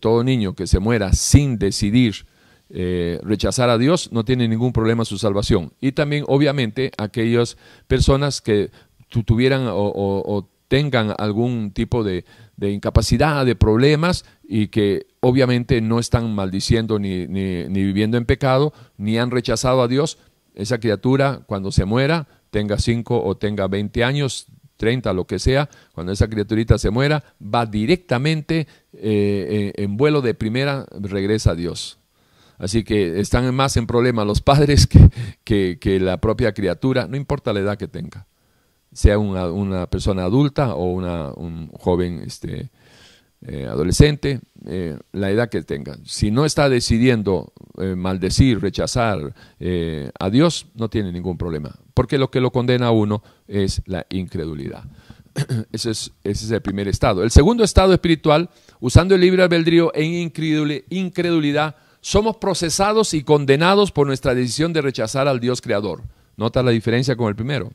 todo 0.00 0.24
niño 0.24 0.54
que 0.54 0.66
se 0.66 0.78
muera 0.78 1.12
sin 1.12 1.58
decidir 1.58 2.26
rechazar 2.68 3.70
a 3.70 3.78
Dios, 3.78 4.10
no 4.12 4.24
tiene 4.24 4.48
ningún 4.48 4.72
problema 4.72 5.04
su 5.04 5.18
salvación. 5.18 5.72
Y 5.80 5.92
también, 5.92 6.24
obviamente, 6.28 6.92
aquellas 6.98 7.56
personas 7.86 8.40
que 8.40 8.70
tuvieran 9.08 9.64
o 9.68 10.48
tengan 10.68 11.14
algún 11.18 11.72
tipo 11.72 12.02
de, 12.02 12.24
de 12.56 12.70
incapacidad, 12.70 13.44
de 13.44 13.56
problemas 13.56 14.24
y 14.44 14.68
que 14.68 15.06
obviamente 15.20 15.80
no 15.80 15.98
están 15.98 16.32
maldiciendo 16.34 16.98
ni, 16.98 17.26
ni, 17.26 17.66
viviendo 17.68 18.16
en 18.16 18.24
pecado, 18.24 18.72
ni 18.96 19.18
han 19.18 19.30
rechazado 19.30 19.82
a 19.82 19.88
Dios, 19.88 20.18
esa 20.54 20.78
criatura 20.78 21.42
cuando 21.46 21.72
se 21.72 21.84
muera, 21.84 22.28
tenga 22.50 22.78
5 22.78 23.24
o 23.24 23.36
tenga 23.36 23.66
20 23.66 24.04
años, 24.04 24.46
30, 24.82 25.12
lo 25.12 25.28
que 25.28 25.38
sea, 25.38 25.70
cuando 25.94 26.10
esa 26.10 26.28
criaturita 26.28 26.76
se 26.76 26.90
muera, 26.90 27.22
va 27.40 27.66
directamente 27.66 28.66
eh, 28.94 29.72
en 29.76 29.96
vuelo 29.96 30.22
de 30.22 30.34
primera, 30.34 30.86
regresa 30.90 31.52
a 31.52 31.54
Dios. 31.54 32.00
Así 32.58 32.82
que 32.82 33.20
están 33.20 33.54
más 33.54 33.76
en 33.76 33.86
problema 33.86 34.24
los 34.24 34.40
padres 34.50 34.88
que, 35.44 35.78
que 35.78 36.00
la 36.00 36.20
propia 36.20 36.52
criatura, 36.52 37.06
no 37.06 37.16
importa 37.16 37.52
la 37.52 37.60
edad 37.60 37.78
que 37.78 37.86
tenga 37.86 38.26
sea 38.92 39.18
una, 39.18 39.86
persona 39.86 40.24
adulta 40.24 40.74
o 40.74 40.84
una, 40.84 41.32
un 41.32 41.70
joven 41.72 42.22
este, 42.26 42.70
eh, 43.44 43.66
adolescente, 43.66 44.40
eh, 44.66 44.96
la 45.10 45.30
edad 45.30 45.48
que 45.48 45.62
tenga. 45.62 45.96
Si 46.04 46.30
no 46.30 46.44
está 46.44 46.68
decidiendo 46.68 47.52
eh, 47.78 47.96
maldecir, 47.96 48.60
rechazar 48.60 49.34
a 50.18 50.30
Dios, 50.30 50.66
no 50.74 50.88
tiene 50.88 51.10
ningún 51.10 51.36
problema, 51.36 51.74
porque 51.94 52.18
lo 52.18 52.30
que 52.30 52.40
lo 52.40 52.52
condena 52.52 52.86
a 52.86 52.90
uno 52.92 53.22
es 53.48 53.82
la 53.86 54.06
incredulidad. 54.10 54.84
Ese 55.72 55.90
es, 55.90 56.50
el 56.50 56.62
primer 56.62 56.88
estado. 56.88 57.22
El 57.22 57.30
segundo 57.30 57.64
estado 57.64 57.92
espiritual, 57.92 58.50
usando 58.80 59.14
el 59.14 59.20
libre 59.20 59.42
albedrío 59.42 59.90
en 59.94 60.32
incredulidad, 60.90 61.76
somos 62.00 62.36
procesados 62.36 63.14
y 63.14 63.22
condenados 63.22 63.92
por 63.92 64.06
nuestra 64.06 64.34
decisión 64.34 64.72
de 64.72 64.82
rechazar 64.82 65.28
al 65.28 65.40
Dios 65.40 65.60
creador. 65.60 66.02
¿Nota 66.36 66.62
la 66.62 66.70
diferencia 66.70 67.16
con 67.16 67.28
el 67.28 67.36
primero? 67.36 67.72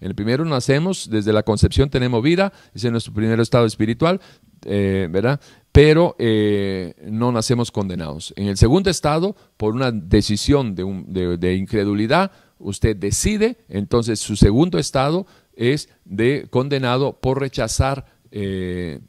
En 0.00 0.08
el 0.08 0.14
primero 0.14 0.44
nacemos, 0.44 1.10
desde 1.10 1.32
la 1.32 1.42
concepción 1.42 1.90
tenemos 1.90 2.22
vida, 2.22 2.52
ese 2.74 2.88
es 2.88 2.92
nuestro 2.92 3.12
primer 3.12 3.38
estado 3.38 3.66
espiritual, 3.66 4.20
eh, 4.64 5.08
¿verdad? 5.10 5.40
Pero 5.72 6.16
eh, 6.18 6.94
no 7.04 7.32
nacemos 7.32 7.70
condenados. 7.70 8.34
En 8.36 8.48
el 8.48 8.56
segundo 8.56 8.90
estado, 8.90 9.36
por 9.56 9.74
una 9.74 9.92
decisión 9.92 10.74
de, 10.74 11.54
incredulidad, 11.54 12.32
usted 12.58 12.96
decide, 12.96 13.58
entonces 13.68 14.18
su 14.20 14.36
segundo 14.36 14.78
estado 14.78 15.26
es 15.54 15.88
de 16.04 16.46
condenado 16.50 17.20
por 17.20 17.40
rechazar 17.40 18.06
eh, 18.32 19.00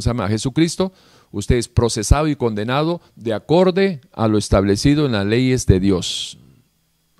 llama? 0.00 0.24
a 0.24 0.28
Jesucristo. 0.28 0.92
Usted 1.30 1.56
es 1.56 1.68
procesado 1.68 2.28
y 2.28 2.36
condenado 2.36 3.00
de 3.16 3.32
acorde 3.32 4.00
a 4.12 4.28
lo 4.28 4.36
establecido 4.36 5.06
en 5.06 5.12
las 5.12 5.24
leyes 5.24 5.66
de 5.66 5.80
Dios. 5.80 6.38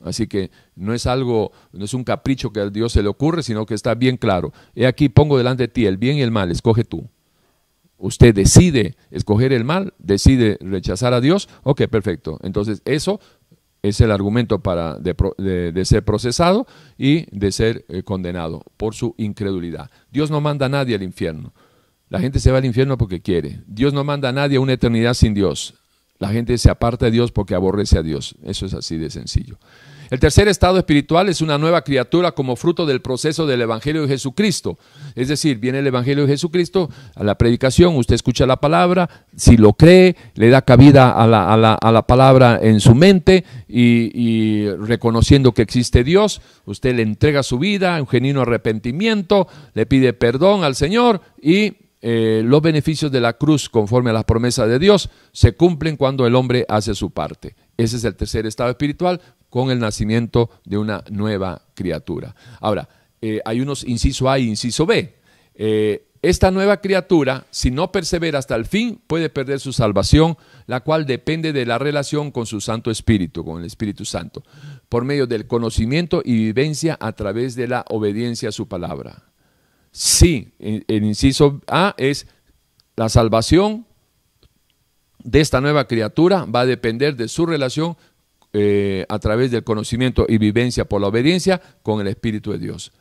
Así 0.04 0.26
que 0.26 0.50
no 0.74 0.94
es 0.94 1.06
algo, 1.06 1.52
no 1.72 1.84
es 1.84 1.94
un 1.94 2.04
capricho 2.04 2.52
que 2.52 2.60
a 2.60 2.70
Dios 2.70 2.92
se 2.92 3.02
le 3.02 3.08
ocurre, 3.08 3.42
sino 3.42 3.66
que 3.66 3.74
está 3.74 3.94
bien 3.94 4.16
claro. 4.16 4.52
He 4.74 4.86
aquí 4.86 5.08
pongo 5.08 5.38
delante 5.38 5.64
de 5.64 5.68
ti 5.68 5.86
el 5.86 5.96
bien 5.96 6.16
y 6.16 6.22
el 6.22 6.30
mal, 6.30 6.50
escoge 6.50 6.84
tú. 6.84 7.08
Usted 8.02 8.34
decide 8.34 8.96
escoger 9.12 9.52
el 9.52 9.62
mal, 9.62 9.94
decide 10.00 10.58
rechazar 10.60 11.14
a 11.14 11.20
Dios, 11.20 11.48
ok, 11.62 11.82
perfecto. 11.86 12.40
Entonces 12.42 12.82
eso 12.84 13.20
es 13.80 14.00
el 14.00 14.10
argumento 14.10 14.58
para 14.60 14.98
de, 14.98 15.84
ser 15.84 16.04
procesado 16.04 16.66
y 16.98 17.26
de 17.30 17.52
ser 17.52 17.84
eh, 17.88 18.02
condenado 18.02 18.64
por 18.76 18.96
su 18.96 19.14
incredulidad. 19.18 19.88
Dios 20.10 20.32
no 20.32 20.40
manda 20.40 20.66
a 20.66 20.68
nadie 20.68 20.96
al 20.96 21.04
infierno. 21.04 21.54
La 22.08 22.18
gente 22.18 22.40
se 22.40 22.50
va 22.50 22.58
al 22.58 22.64
infierno 22.64 22.98
porque 22.98 23.22
quiere. 23.22 23.62
Dios 23.68 23.92
no 23.92 24.02
manda 24.02 24.30
a 24.30 24.32
nadie 24.32 24.56
a 24.56 24.60
una 24.60 24.72
eternidad 24.72 25.14
sin 25.14 25.32
Dios. 25.32 25.74
La 26.18 26.30
gente 26.30 26.58
se 26.58 26.70
aparta 26.70 27.04
de 27.04 27.12
Dios 27.12 27.30
porque 27.30 27.54
aborrece 27.54 27.98
a 27.98 28.02
Dios. 28.02 28.34
Eso 28.42 28.66
es 28.66 28.74
así 28.74 28.98
de 28.98 29.10
sencillo. 29.10 29.58
El 30.12 30.20
tercer 30.20 30.46
estado 30.46 30.76
espiritual 30.76 31.30
es 31.30 31.40
una 31.40 31.56
nueva 31.56 31.84
criatura 31.84 32.32
como 32.32 32.54
fruto 32.54 32.84
del 32.84 33.00
proceso 33.00 33.46
del 33.46 33.62
Evangelio 33.62 34.02
de 34.02 34.08
Jesucristo. 34.08 34.78
Es 35.14 35.28
decir, 35.28 35.56
viene 35.56 35.78
el 35.78 35.86
Evangelio 35.86 36.26
de 36.26 36.34
Jesucristo 36.34 36.90
a 37.14 37.24
la 37.24 37.38
predicación, 37.38 37.96
usted 37.96 38.16
escucha 38.16 38.44
la 38.44 38.60
palabra, 38.60 39.08
si 39.34 39.56
lo 39.56 39.72
cree, 39.72 40.14
le 40.34 40.50
da 40.50 40.60
cabida 40.60 41.12
a 41.12 41.26
la, 41.26 42.06
palabra 42.06 42.60
en 42.60 42.80
su 42.80 42.94
mente 42.94 43.46
y, 43.66 44.68
reconociendo 44.72 45.52
que 45.52 45.62
existe 45.62 46.04
Dios, 46.04 46.42
usted 46.66 46.94
le 46.94 47.04
entrega 47.04 47.42
su 47.42 47.58
vida, 47.58 47.98
un 47.98 48.06
genuino 48.06 48.42
arrepentimiento, 48.42 49.48
le 49.72 49.86
pide 49.86 50.12
perdón 50.12 50.62
al 50.62 50.74
Señor 50.74 51.22
y 51.40 51.72
eh, 52.02 52.42
los 52.44 52.60
beneficios 52.60 53.10
de 53.10 53.20
la 53.22 53.32
cruz, 53.32 53.70
conforme 53.70 54.10
a 54.10 54.12
las 54.12 54.24
promesas 54.24 54.68
de 54.68 54.78
Dios, 54.78 55.08
se 55.32 55.52
cumplen 55.54 55.96
cuando 55.96 56.26
el 56.26 56.34
hombre 56.34 56.66
hace 56.68 56.94
su 56.94 57.12
parte. 57.12 57.54
Ese 57.78 57.96
es 57.96 58.04
el 58.04 58.14
tercer 58.14 58.44
estado 58.44 58.68
espiritual, 58.68 59.20
con 59.52 59.70
el 59.70 59.78
nacimiento 59.78 60.48
de 60.64 60.78
una 60.78 61.04
nueva 61.10 61.60
criatura. 61.74 62.34
Ahora, 62.58 62.88
eh, 63.20 63.42
hay 63.44 63.60
unos 63.60 63.84
inciso 63.84 64.30
A 64.30 64.38
y 64.38 64.48
inciso 64.48 64.86
B. 64.86 65.14
Eh, 65.54 66.08
esta 66.22 66.50
nueva 66.50 66.78
criatura, 66.80 67.44
si 67.50 67.70
no 67.70 67.92
persevera 67.92 68.38
hasta 68.38 68.54
el 68.54 68.64
fin, 68.64 69.02
puede 69.06 69.28
perder 69.28 69.60
su 69.60 69.74
salvación, 69.74 70.38
la 70.66 70.80
cual 70.80 71.04
depende 71.04 71.52
de 71.52 71.66
la 71.66 71.76
relación 71.76 72.30
con 72.30 72.46
su 72.46 72.62
Santo 72.62 72.90
Espíritu, 72.90 73.44
con 73.44 73.60
el 73.60 73.66
Espíritu 73.66 74.06
Santo, 74.06 74.42
por 74.88 75.04
medio 75.04 75.26
del 75.26 75.46
conocimiento 75.46 76.22
y 76.24 76.32
vivencia 76.32 76.96
a 76.98 77.12
través 77.12 77.54
de 77.54 77.68
la 77.68 77.84
obediencia 77.90 78.48
a 78.48 78.52
su 78.52 78.68
palabra. 78.68 79.24
Sí, 79.90 80.54
el 80.58 81.04
inciso 81.04 81.60
A 81.66 81.94
es 81.98 82.26
la 82.96 83.10
salvación 83.10 83.84
de 85.24 85.40
esta 85.40 85.60
nueva 85.60 85.86
criatura 85.86 86.44
va 86.44 86.60
a 86.60 86.66
depender 86.66 87.16
de 87.16 87.28
su 87.28 87.46
relación 87.46 87.96
eh, 88.52 89.06
a 89.08 89.18
través 89.18 89.50
del 89.50 89.64
conocimiento 89.64 90.26
y 90.28 90.38
vivencia 90.38 90.84
por 90.84 91.00
la 91.00 91.08
obediencia 91.08 91.60
con 91.82 92.00
el 92.00 92.06
Espíritu 92.08 92.52
de 92.52 92.58
Dios. 92.58 92.92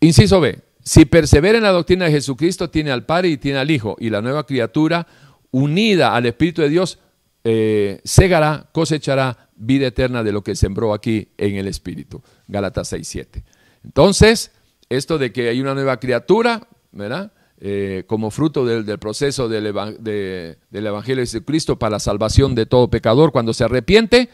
Inciso 0.00 0.40
B. 0.40 0.58
Si 0.82 1.04
persevera 1.04 1.58
en 1.58 1.64
la 1.64 1.72
doctrina 1.72 2.06
de 2.06 2.12
Jesucristo, 2.12 2.70
tiene 2.70 2.90
al 2.90 3.04
Padre 3.04 3.28
y 3.28 3.36
tiene 3.36 3.58
al 3.58 3.70
Hijo, 3.70 3.96
y 3.98 4.10
la 4.10 4.22
nueva 4.22 4.46
criatura, 4.46 5.06
unida 5.50 6.14
al 6.14 6.26
Espíritu 6.26 6.62
de 6.62 6.68
Dios, 6.68 6.98
eh, 7.44 8.00
segará, 8.04 8.68
cosechará 8.72 9.50
vida 9.56 9.86
eterna 9.86 10.22
de 10.22 10.32
lo 10.32 10.42
que 10.42 10.54
sembró 10.54 10.94
aquí 10.94 11.28
en 11.38 11.56
el 11.56 11.66
Espíritu. 11.66 12.22
Gálatas 12.48 12.92
6.7. 12.92 13.42
Entonces, 13.84 14.52
esto 14.88 15.18
de 15.18 15.32
que 15.32 15.48
hay 15.48 15.60
una 15.60 15.74
nueva 15.74 15.98
criatura, 15.98 16.66
¿verdad? 16.92 17.32
Eh, 17.62 18.04
como 18.06 18.30
fruto 18.30 18.64
del, 18.64 18.98
proceso 18.98 19.46
del, 19.46 19.66
Evangelio 19.66 21.16
de 21.16 21.26
Jesucristo 21.26 21.78
para 21.78 21.92
la 21.92 21.98
salvación 21.98 22.54
de 22.54 22.64
todo 22.64 22.88
pecador 22.88 23.32
cuando 23.32 23.52
se 23.52 23.64
arrepiente, 23.64 24.30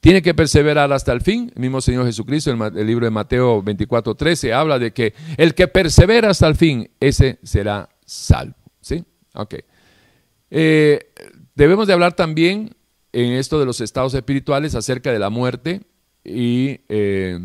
Tiene 0.00 0.20
que 0.20 0.34
perseverar 0.34 0.92
hasta 0.92 1.12
el 1.12 1.20
fin. 1.20 1.52
El 1.54 1.62
mismo 1.62 1.80
Señor 1.80 2.06
Jesucristo, 2.06 2.50
en 2.50 2.60
el 2.60 2.86
libro 2.86 3.06
de 3.06 3.10
Mateo 3.10 3.62
24, 3.62 4.16
13, 4.16 4.52
habla 4.52 4.80
de 4.80 4.92
que 4.92 5.14
el 5.36 5.54
que 5.54 5.68
persevera 5.68 6.30
hasta 6.30 6.48
el 6.48 6.56
fin, 6.56 6.90
ese 6.98 7.38
será 7.44 7.88
salvo. 8.04 8.54
¿Sí? 8.80 9.04
Ok. 9.34 9.54
Eh, 10.50 11.12
debemos 11.54 11.86
de 11.86 11.92
hablar 11.92 12.14
también 12.14 12.74
en 13.12 13.32
esto 13.32 13.60
de 13.60 13.66
los 13.66 13.80
estados 13.80 14.14
espirituales 14.14 14.74
acerca 14.74 15.12
de 15.12 15.18
la 15.20 15.30
muerte 15.30 15.82
y, 16.24 16.80
eh, 16.88 17.38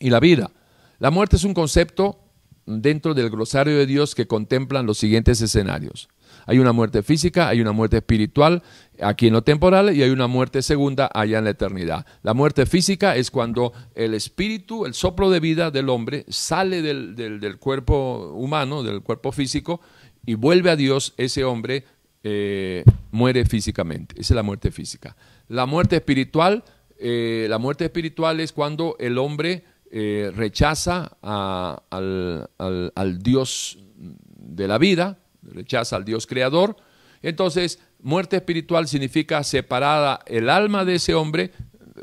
y 0.00 0.10
la 0.10 0.20
vida. 0.20 0.50
La 0.98 1.10
muerte 1.10 1.36
es 1.36 1.44
un 1.44 1.54
concepto 1.54 2.21
dentro 2.66 3.14
del 3.14 3.30
glosario 3.30 3.76
de 3.76 3.86
Dios 3.86 4.14
que 4.14 4.26
contemplan 4.26 4.86
los 4.86 4.98
siguientes 4.98 5.40
escenarios. 5.40 6.08
Hay 6.46 6.58
una 6.58 6.72
muerte 6.72 7.02
física, 7.02 7.48
hay 7.48 7.60
una 7.60 7.72
muerte 7.72 7.98
espiritual 7.98 8.62
aquí 9.00 9.28
en 9.28 9.32
lo 9.32 9.42
temporal 9.42 9.94
y 9.94 10.02
hay 10.02 10.10
una 10.10 10.26
muerte 10.26 10.62
segunda 10.62 11.10
allá 11.12 11.38
en 11.38 11.44
la 11.44 11.50
eternidad. 11.50 12.06
La 12.22 12.34
muerte 12.34 12.66
física 12.66 13.16
es 13.16 13.30
cuando 13.30 13.72
el 13.94 14.14
espíritu, 14.14 14.86
el 14.86 14.94
soplo 14.94 15.30
de 15.30 15.40
vida 15.40 15.70
del 15.70 15.88
hombre 15.88 16.24
sale 16.28 16.82
del, 16.82 17.58
cuerpo 17.58 18.32
humano, 18.34 18.82
del 18.82 19.02
cuerpo 19.02 19.32
físico 19.32 19.80
y 20.24 20.34
vuelve 20.34 20.70
a 20.70 20.76
Dios, 20.76 21.14
ese 21.16 21.44
hombre 21.44 21.84
eh, 22.24 22.84
muere 23.10 23.44
físicamente. 23.44 24.14
Esa 24.20 24.34
es 24.34 24.36
la 24.36 24.42
muerte 24.42 24.70
física. 24.70 25.16
La 25.48 25.66
muerte 25.66 25.96
espiritual, 25.96 26.64
eh, 26.98 27.46
la 27.48 27.58
muerte 27.58 27.84
espiritual 27.84 28.40
es 28.40 28.52
cuando 28.52 28.96
el 28.98 29.18
hombre 29.18 29.64
eh, 29.94 30.32
rechaza 30.34 31.18
al, 31.20 32.50
al 32.58 33.18
Dios 33.22 33.78
de 33.94 34.66
la 34.66 34.78
vida, 34.78 35.18
rechaza 35.42 35.96
al 35.96 36.04
Dios 36.04 36.26
creador. 36.26 36.76
Entonces, 37.20 37.78
muerte 38.00 38.36
espiritual 38.36 38.88
significa 38.88 39.44
separada 39.44 40.20
el 40.26 40.48
alma 40.48 40.84
de 40.84 40.94
ese 40.94 41.14
hombre 41.14 41.52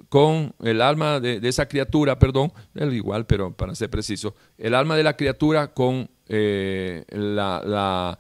con 0.08 0.54
el 0.62 0.82
alma 0.82 1.20
de, 1.20 1.40
esa 1.48 1.68
criatura, 1.68 2.18
perdón, 2.20 2.52
es 2.76 2.94
igual, 2.94 3.26
pero 3.26 3.52
para 3.54 3.76
ser 3.76 3.90
preciso, 3.90 4.36
el 4.58 4.76
alma 4.76 4.96
de 4.96 5.04
la 5.04 5.18
criatura 5.18 5.74
con 5.74 6.10
eh, 6.28 7.04
la, 7.10 8.18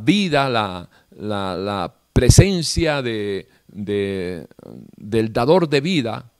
vida, 0.00 0.48
la, 0.48 1.94
presencia 2.12 3.02
de, 3.02 3.48
del 3.66 5.32
dador 5.32 5.68
de 5.68 5.80
vida, 5.80 6.31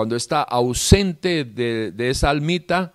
cuando 0.00 0.16
está 0.16 0.40
ausente 0.40 1.44
de, 1.44 2.08
esa 2.08 2.30
almita, 2.30 2.94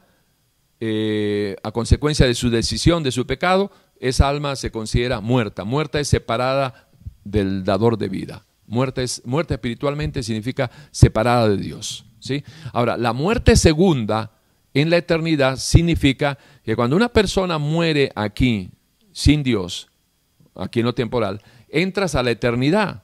eh, 0.80 1.56
a 1.62 1.70
consecuencia 1.70 2.26
de 2.26 2.34
su 2.34 2.50
decisión, 2.50 3.04
de 3.04 3.12
su 3.12 3.28
pecado, 3.28 3.72
esa 4.00 4.28
alma 4.28 4.56
se 4.56 4.72
considera 4.72 5.22
muerta. 5.22 5.66
Muerta 5.66 6.00
es 6.00 6.08
separada 6.08 6.90
del 7.24 7.64
dador 7.64 8.00
de 8.00 8.10
vida. 8.10 8.48
Muerta, 8.66 9.04
es, 9.04 9.22
muerta 9.24 9.54
espiritualmente 9.54 10.24
significa 10.24 10.72
separada 10.90 11.48
de 11.48 11.58
Dios. 11.58 12.06
¿sí? 12.18 12.44
Ahora, 12.74 12.98
la 12.98 13.14
muerte 13.14 13.56
segunda 13.56 14.32
en 14.74 14.90
la 14.90 14.98
eternidad 14.98 15.58
significa 15.58 16.40
que 16.64 16.76
cuando 16.76 16.96
una 16.96 17.10
persona 17.10 17.60
muere 17.60 18.12
aquí 18.16 18.72
sin 19.12 19.44
Dios, 19.44 19.92
aquí 20.56 20.80
en 20.80 20.88
lo 20.88 20.96
temporal, 20.96 21.44
entras 21.70 22.16
a 22.16 22.24
la 22.24 22.32
eternidad. 22.32 23.04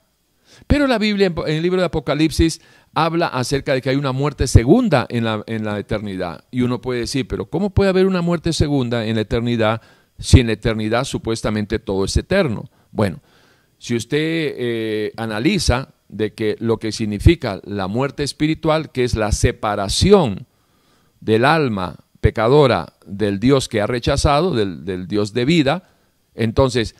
Pero 0.67 0.87
la 0.87 0.97
Biblia, 0.97 1.27
en 1.27 1.55
el 1.55 1.61
libro 1.61 1.81
de 1.81 1.85
Apocalipsis, 1.85 2.61
habla 2.93 3.27
acerca 3.27 3.73
de 3.73 3.81
que 3.81 3.89
hay 3.89 3.95
una 3.95 4.11
muerte 4.11 4.47
segunda 4.47 5.05
en 5.09 5.23
la, 5.23 5.43
en 5.47 5.63
la 5.63 5.79
eternidad. 5.79 6.43
Y 6.51 6.61
uno 6.61 6.81
puede 6.81 7.01
decir, 7.01 7.27
pero 7.27 7.45
¿cómo 7.45 7.69
puede 7.69 7.89
haber 7.89 8.05
una 8.05 8.21
muerte 8.21 8.53
segunda 8.53 9.05
en 9.05 9.15
la 9.15 9.21
eternidad 9.21 9.81
si 10.19 10.39
en 10.39 10.47
la 10.47 10.53
eternidad 10.53 11.05
supuestamente 11.05 11.79
todo 11.79 12.05
es 12.05 12.15
eterno? 12.17 12.69
Bueno, 12.91 13.21
si 13.77 13.95
usted 13.95 14.17
eh, 14.19 15.13
analiza 15.17 15.93
de 16.09 16.33
que 16.33 16.57
lo 16.59 16.77
que 16.77 16.91
significa 16.91 17.61
la 17.63 17.87
muerte 17.87 18.23
espiritual, 18.23 18.91
que 18.91 19.03
es 19.03 19.15
la 19.15 19.31
separación 19.31 20.45
del 21.21 21.45
alma 21.45 21.95
pecadora 22.19 22.93
del 23.05 23.39
Dios 23.39 23.69
que 23.69 23.81
ha 23.81 23.87
rechazado, 23.87 24.53
del, 24.53 25.07
Dios 25.07 25.33
de 25.33 25.45
vida, 25.45 25.89
entonces, 26.35 26.95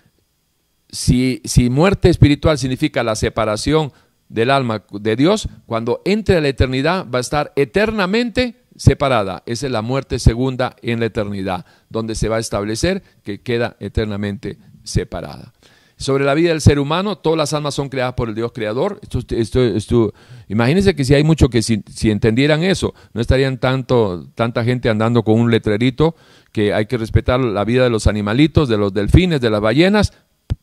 si, 0.90 1.42
si 1.46 1.70
muerte 1.70 2.10
espiritual 2.10 2.58
significa 2.58 3.04
la 3.04 3.16
separación 3.16 3.92
del 4.32 4.50
alma 4.50 4.84
de 4.92 5.16
Dios, 5.16 5.50
cuando 5.66 6.02
entre 6.06 6.38
a 6.38 6.42
la 6.42 6.48
eternidad 6.48 7.06
va 7.14 7.20
a 7.20 7.22
estar 7.22 7.52
eternamente 7.56 8.64
separada. 8.76 9.44
Esa 9.46 9.66
es 9.68 9.72
la 9.72 9.82
muerte 9.82 10.20
segunda 10.20 10.76
en 10.82 11.00
la 11.00 11.08
eternidad, 11.08 11.66
donde 11.90 12.16
se 12.16 12.30
va 12.30 12.38
a 12.38 12.40
establecer 12.40 13.04
que 13.24 13.42
queda 13.42 13.76
eternamente 13.80 14.58
separada. 14.84 15.54
Sobre 15.98 16.26
la 16.26 16.34
vida 16.34 16.50
del 16.50 16.62
ser 16.62 16.80
humano, 16.80 17.20
todas 17.20 17.38
las 17.38 17.54
almas 17.54 17.76
son 17.76 17.90
creadas 17.90 18.16
por 18.16 18.28
el 18.28 18.34
Dios 18.34 18.54
creador. 18.54 19.00
Esto, 19.30 20.14
imagínense 20.48 20.96
que 20.96 21.04
si 21.04 21.14
hay 21.14 21.24
mucho 21.24 21.48
que 21.50 21.62
si, 21.62 21.84
entendieran 22.10 22.64
eso, 22.64 22.96
no 23.14 23.22
estarían 23.22 23.60
tanto, 23.60 24.28
tanta 24.34 24.64
gente 24.64 24.90
andando 24.90 25.22
con 25.22 25.40
un 25.40 25.52
letrerito 25.52 26.16
que 26.52 26.74
hay 26.74 26.88
que 26.88 26.98
respetar 26.98 27.40
la 27.40 27.64
vida 27.66 27.84
de 27.84 27.92
los 27.92 28.08
animalitos, 28.08 28.68
de 28.68 28.78
los 28.78 28.92
delfines, 28.96 29.42
de 29.42 29.52
las 29.52 29.62
ballenas, 29.62 30.12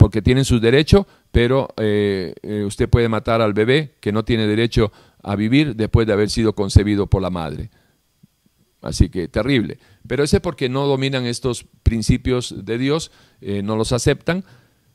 porque 0.09 0.23
tienen 0.23 0.47
su 0.47 0.59
derecho, 0.59 1.07
pero 1.31 1.69
eh, 1.77 2.33
eh, 2.41 2.65
usted 2.65 2.89
puede 2.89 3.11
matar 3.11 3.43
al 3.43 3.53
bebé 3.53 3.97
que 4.01 4.11
no 4.11 4.25
tiene 4.25 4.47
derecho 4.47 4.91
a 5.23 5.37
vivir 5.37 5.77
después 5.77 6.07
de 6.07 6.15
haber 6.15 6.31
sido 6.31 6.55
concebido 6.55 7.09
por 7.09 7.21
la 7.21 7.29
madre. 7.29 7.69
Así 8.81 9.11
que 9.11 9.29
terrible. 9.29 9.79
Pero 10.07 10.25
ese 10.25 10.37
es 10.37 10.43
porque 10.43 10.71
no 10.71 10.87
dominan 10.87 11.27
estos 11.27 11.67
principios 11.83 12.55
de 12.65 12.79
Dios, 12.79 13.11
eh, 13.43 13.61
no 13.63 13.77
los 13.77 13.93
aceptan, 13.93 14.47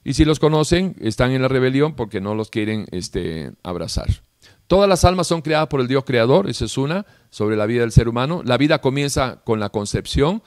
y 0.03 0.15
si 0.15 0.25
los 0.25 0.39
conocen, 0.39 0.95
están 0.99 1.29
en 1.29 1.43
la 1.43 1.47
rebelión 1.47 1.95
porque 1.95 2.19
no 2.19 2.33
los 2.33 2.49
quieren 2.49 2.87
este, 2.89 3.51
abrazar. 3.61 4.07
Todas 4.65 4.89
las 4.89 5.05
almas 5.05 5.27
son 5.27 5.43
creadas 5.43 5.67
por 5.67 5.79
el 5.79 5.87
Dios 5.87 6.05
creador, 6.05 6.49
esa 6.49 6.65
es 6.65 6.75
una, 6.75 7.05
sobre 7.29 7.55
la 7.55 7.67
vida 7.67 7.81
del 7.81 7.91
ser 7.91 8.09
humano. 8.09 8.41
La 8.43 8.57
vida 8.57 8.81
comienza 8.81 9.43
con 9.43 9.59
la 9.59 9.69
concepción. 9.69 10.41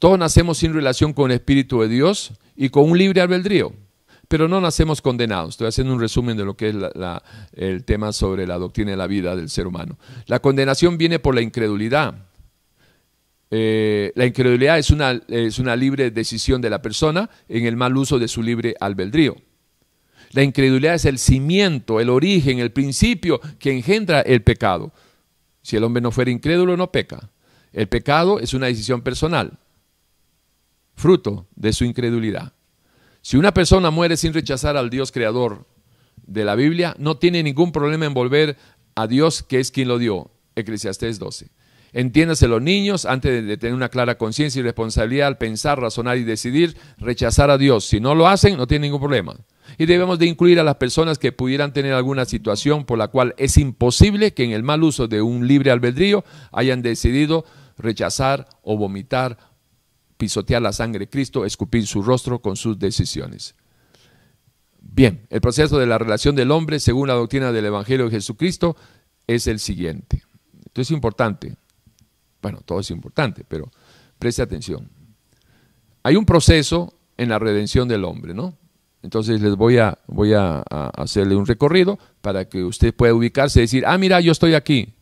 Todos 0.00 0.18
nacemos 0.18 0.58
sin 0.58 0.74
relación 0.74 1.12
con 1.12 1.30
el 1.30 1.36
Espíritu 1.36 1.80
de 1.82 1.86
Dios 1.86 2.32
y 2.56 2.68
con 2.68 2.90
un 2.90 2.98
libre 2.98 3.22
albedrío, 3.22 3.72
pero 4.30 4.46
no 4.46 4.60
nacemos 4.60 5.02
condenados. 5.02 5.54
Estoy 5.54 5.66
haciendo 5.66 5.92
un 5.92 5.98
resumen 5.98 6.36
de 6.36 6.44
lo 6.44 6.56
que 6.56 6.68
es 6.68 6.76
el 7.52 7.84
tema 7.84 8.12
sobre 8.12 8.46
la 8.46 8.58
doctrina 8.58 8.92
de 8.92 8.96
la 8.96 9.08
vida 9.08 9.34
del 9.34 9.50
ser 9.50 9.66
humano. 9.66 9.98
La 10.26 10.38
condenación 10.38 10.96
viene 10.96 11.18
por 11.18 11.34
la 11.34 11.40
incredulidad. 11.40 12.14
Eh, 13.50 14.12
la 14.14 14.26
incredulidad 14.26 14.78
es 14.78 14.90
una, 14.90 15.20
es 15.26 15.58
una 15.58 15.74
libre 15.74 16.12
decisión 16.12 16.60
de 16.60 16.70
la 16.70 16.80
persona 16.80 17.28
en 17.48 17.66
el 17.66 17.76
mal 17.76 17.96
uso 17.96 18.20
de 18.20 18.28
su 18.28 18.40
libre 18.40 18.76
albedrío. 18.78 19.34
La 20.30 20.44
incredulidad 20.44 20.94
es 20.94 21.06
el 21.06 21.18
cimiento, 21.18 21.98
el 21.98 22.08
origen, 22.08 22.60
el 22.60 22.70
principio 22.70 23.40
que 23.58 23.72
engendra 23.72 24.20
el 24.20 24.44
pecado. 24.44 24.92
Si 25.60 25.74
el 25.74 25.82
hombre 25.82 26.02
no 26.02 26.12
fuera 26.12 26.30
incrédulo, 26.30 26.76
no 26.76 26.92
peca. 26.92 27.30
El 27.72 27.88
pecado 27.88 28.38
es 28.38 28.54
una 28.54 28.66
decisión 28.66 29.02
personal, 29.02 29.58
fruto 30.94 31.48
de 31.56 31.72
su 31.72 31.84
incredulidad. 31.84 32.52
Si 33.22 33.36
una 33.36 33.52
persona 33.52 33.90
muere 33.90 34.16
sin 34.16 34.32
rechazar 34.32 34.76
al 34.76 34.90
Dios 34.90 35.12
creador 35.12 35.66
de 36.26 36.44
la 36.44 36.54
Biblia, 36.54 36.94
no 36.98 37.16
tiene 37.18 37.42
ningún 37.42 37.72
problema 37.72 38.06
en 38.06 38.14
volver 38.14 38.56
a 38.94 39.06
Dios 39.06 39.42
que 39.42 39.60
es 39.60 39.70
quien 39.70 39.88
lo 39.88 39.98
dio. 39.98 40.30
Eclesiastés 40.56 41.18
12. 41.18 41.50
Entiéndase 41.92 42.46
los 42.46 42.62
niños, 42.62 43.04
antes 43.04 43.44
de 43.44 43.56
tener 43.56 43.74
una 43.74 43.88
clara 43.88 44.16
conciencia 44.16 44.60
y 44.60 44.62
responsabilidad 44.62 45.26
al 45.26 45.38
pensar, 45.38 45.80
razonar 45.80 46.18
y 46.18 46.24
decidir, 46.24 46.76
rechazar 46.98 47.50
a 47.50 47.58
Dios. 47.58 47.84
Si 47.84 47.98
no 47.98 48.14
lo 48.14 48.28
hacen, 48.28 48.56
no 48.56 48.66
tienen 48.66 48.90
ningún 48.90 49.00
problema. 49.00 49.36
Y 49.76 49.86
debemos 49.86 50.18
de 50.18 50.26
incluir 50.26 50.60
a 50.60 50.64
las 50.64 50.76
personas 50.76 51.18
que 51.18 51.32
pudieran 51.32 51.72
tener 51.72 51.92
alguna 51.92 52.24
situación 52.24 52.84
por 52.84 52.98
la 52.98 53.08
cual 53.08 53.34
es 53.38 53.56
imposible 53.56 54.34
que 54.34 54.44
en 54.44 54.52
el 54.52 54.62
mal 54.62 54.82
uso 54.82 55.08
de 55.08 55.20
un 55.20 55.48
libre 55.48 55.70
albedrío 55.70 56.24
hayan 56.52 56.82
decidido 56.82 57.44
rechazar 57.76 58.48
o 58.62 58.76
vomitar, 58.76 59.38
pisotear 60.20 60.60
la 60.60 60.72
sangre 60.72 61.06
de 61.06 61.08
Cristo, 61.08 61.46
escupir 61.46 61.86
su 61.86 62.02
rostro 62.02 62.42
con 62.42 62.54
sus 62.54 62.78
decisiones. 62.78 63.54
Bien, 64.78 65.26
el 65.30 65.40
proceso 65.40 65.78
de 65.78 65.86
la 65.86 65.96
relación 65.96 66.36
del 66.36 66.50
hombre 66.50 66.78
según 66.78 67.08
la 67.08 67.14
doctrina 67.14 67.52
del 67.52 67.64
Evangelio 67.64 68.04
de 68.04 68.10
Jesucristo 68.12 68.76
es 69.26 69.46
el 69.46 69.58
siguiente. 69.58 70.22
Esto 70.66 70.82
es 70.82 70.90
importante. 70.90 71.56
Bueno, 72.42 72.60
todo 72.64 72.80
es 72.80 72.90
importante, 72.90 73.44
pero 73.48 73.70
preste 74.18 74.42
atención. 74.42 74.90
Hay 76.02 76.16
un 76.16 76.26
proceso 76.26 76.92
en 77.16 77.30
la 77.30 77.38
redención 77.38 77.88
del 77.88 78.04
hombre, 78.04 78.34
¿no? 78.34 78.58
Entonces 79.02 79.40
les 79.40 79.56
voy 79.56 79.78
a, 79.78 79.98
voy 80.06 80.34
a, 80.34 80.60
hacerle 80.98 81.34
un 81.34 81.46
recorrido 81.46 81.98
para 82.20 82.46
que 82.46 82.62
usted 82.62 82.94
pueda 82.94 83.14
ubicarse 83.14 83.60
y 83.60 83.62
decir, 83.62 83.84
ah, 83.86 83.96
mira, 83.96 84.20
yo 84.20 84.32
estoy 84.32 84.52
aquí. 84.52 84.92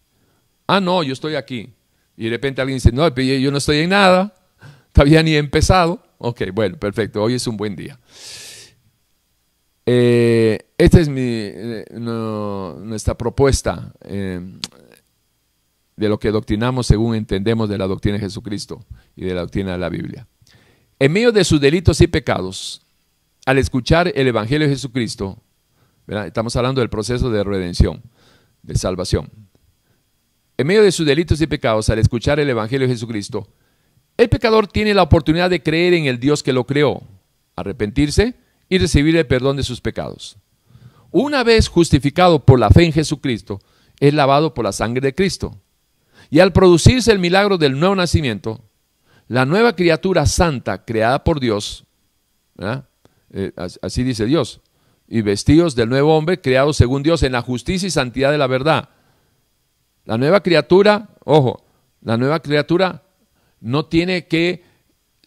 Ah, 0.68 0.80
no, 0.80 1.02
yo 1.02 1.12
estoy 1.12 1.34
aquí. 1.34 1.74
Y 2.16 2.24
de 2.24 2.30
repente 2.30 2.60
alguien 2.60 2.76
dice, 2.76 2.92
no, 2.92 3.08
yo 3.16 3.50
no 3.50 3.58
estoy 3.58 3.78
en 3.78 3.90
nada, 3.90 4.37
todavía 4.98 5.22
ni 5.22 5.36
empezado. 5.36 6.02
Ok, 6.18 6.42
bueno, 6.52 6.76
perfecto, 6.76 7.22
hoy 7.22 7.34
es 7.34 7.46
un 7.46 7.56
buen 7.56 7.76
día. 7.76 8.00
Eh, 9.86 10.58
esta 10.76 10.98
es 10.98 11.08
mi, 11.08 11.22
eh, 11.22 11.84
nuestra 11.92 13.16
propuesta. 13.16 13.92
Eh, 14.02 14.40
de 15.96 16.08
lo 16.08 16.18
que 16.18 16.30
doctrinamos 16.30 16.86
según 16.86 17.14
entendemos 17.14 17.68
de 17.68 17.78
la 17.78 17.86
doctrina 17.86 18.18
de 18.18 18.24
Jesucristo 18.24 18.84
y 19.16 19.24
de 19.24 19.34
la 19.34 19.42
doctrina 19.42 19.72
de 19.72 19.78
la 19.78 19.88
Biblia. 19.88 20.26
En 20.98 21.12
medio 21.12 21.30
de 21.30 21.44
sus 21.44 21.60
delitos 21.60 22.00
y 22.00 22.08
pecados, 22.08 22.82
al 23.46 23.58
escuchar 23.58 24.12
el 24.14 24.26
Evangelio 24.26 24.66
de 24.66 24.74
Jesucristo, 24.74 25.40
estamos 26.08 26.54
hablando 26.56 26.80
del 26.80 26.90
proceso 26.90 27.30
de 27.30 27.42
redención, 27.44 28.02
de 28.62 28.76
salvación. 28.76 29.30
En 30.56 30.66
medio 30.66 30.82
de 30.82 30.92
sus 30.92 31.06
delitos 31.06 31.40
y 31.40 31.46
pecados, 31.46 31.88
al 31.88 32.00
escuchar 32.00 32.38
el 32.40 32.50
Evangelio 32.50 32.86
de 32.86 32.94
Jesucristo, 32.94 33.48
el 34.18 34.28
pecador 34.28 34.66
tiene 34.66 34.94
la 34.94 35.04
oportunidad 35.04 35.48
de 35.48 35.62
creer 35.62 35.94
en 35.94 36.06
el 36.06 36.18
Dios 36.18 36.42
que 36.42 36.52
lo 36.52 36.66
creó, 36.66 37.02
arrepentirse 37.54 38.34
y 38.68 38.78
recibir 38.78 39.16
el 39.16 39.26
perdón 39.26 39.56
de 39.56 39.62
sus 39.62 39.80
pecados. 39.80 40.36
Una 41.12 41.44
vez 41.44 41.68
justificado 41.68 42.44
por 42.44 42.58
la 42.58 42.68
fe 42.68 42.84
en 42.84 42.92
Jesucristo, 42.92 43.60
es 44.00 44.12
lavado 44.12 44.54
por 44.54 44.64
la 44.64 44.72
sangre 44.72 45.00
de 45.00 45.14
Cristo. 45.14 45.56
Y 46.30 46.40
al 46.40 46.52
producirse 46.52 47.12
el 47.12 47.20
milagro 47.20 47.58
del 47.58 47.78
nuevo 47.78 47.94
nacimiento, 47.94 48.60
la 49.28 49.46
nueva 49.46 49.76
criatura 49.76 50.26
santa 50.26 50.84
creada 50.84 51.22
por 51.22 51.38
Dios, 51.38 51.84
eh, 52.58 53.52
así 53.80 54.02
dice 54.02 54.26
Dios, 54.26 54.60
y 55.06 55.22
vestidos 55.22 55.76
del 55.76 55.88
nuevo 55.88 56.16
hombre 56.16 56.40
creado 56.40 56.72
según 56.72 57.04
Dios 57.04 57.22
en 57.22 57.32
la 57.32 57.42
justicia 57.42 57.86
y 57.86 57.90
santidad 57.90 58.32
de 58.32 58.38
la 58.38 58.48
verdad. 58.48 58.88
La 60.04 60.18
nueva 60.18 60.42
criatura, 60.42 61.10
ojo, 61.24 61.64
la 62.02 62.16
nueva 62.16 62.40
criatura 62.40 63.04
no 63.60 63.86
tiene 63.86 64.26
que 64.26 64.62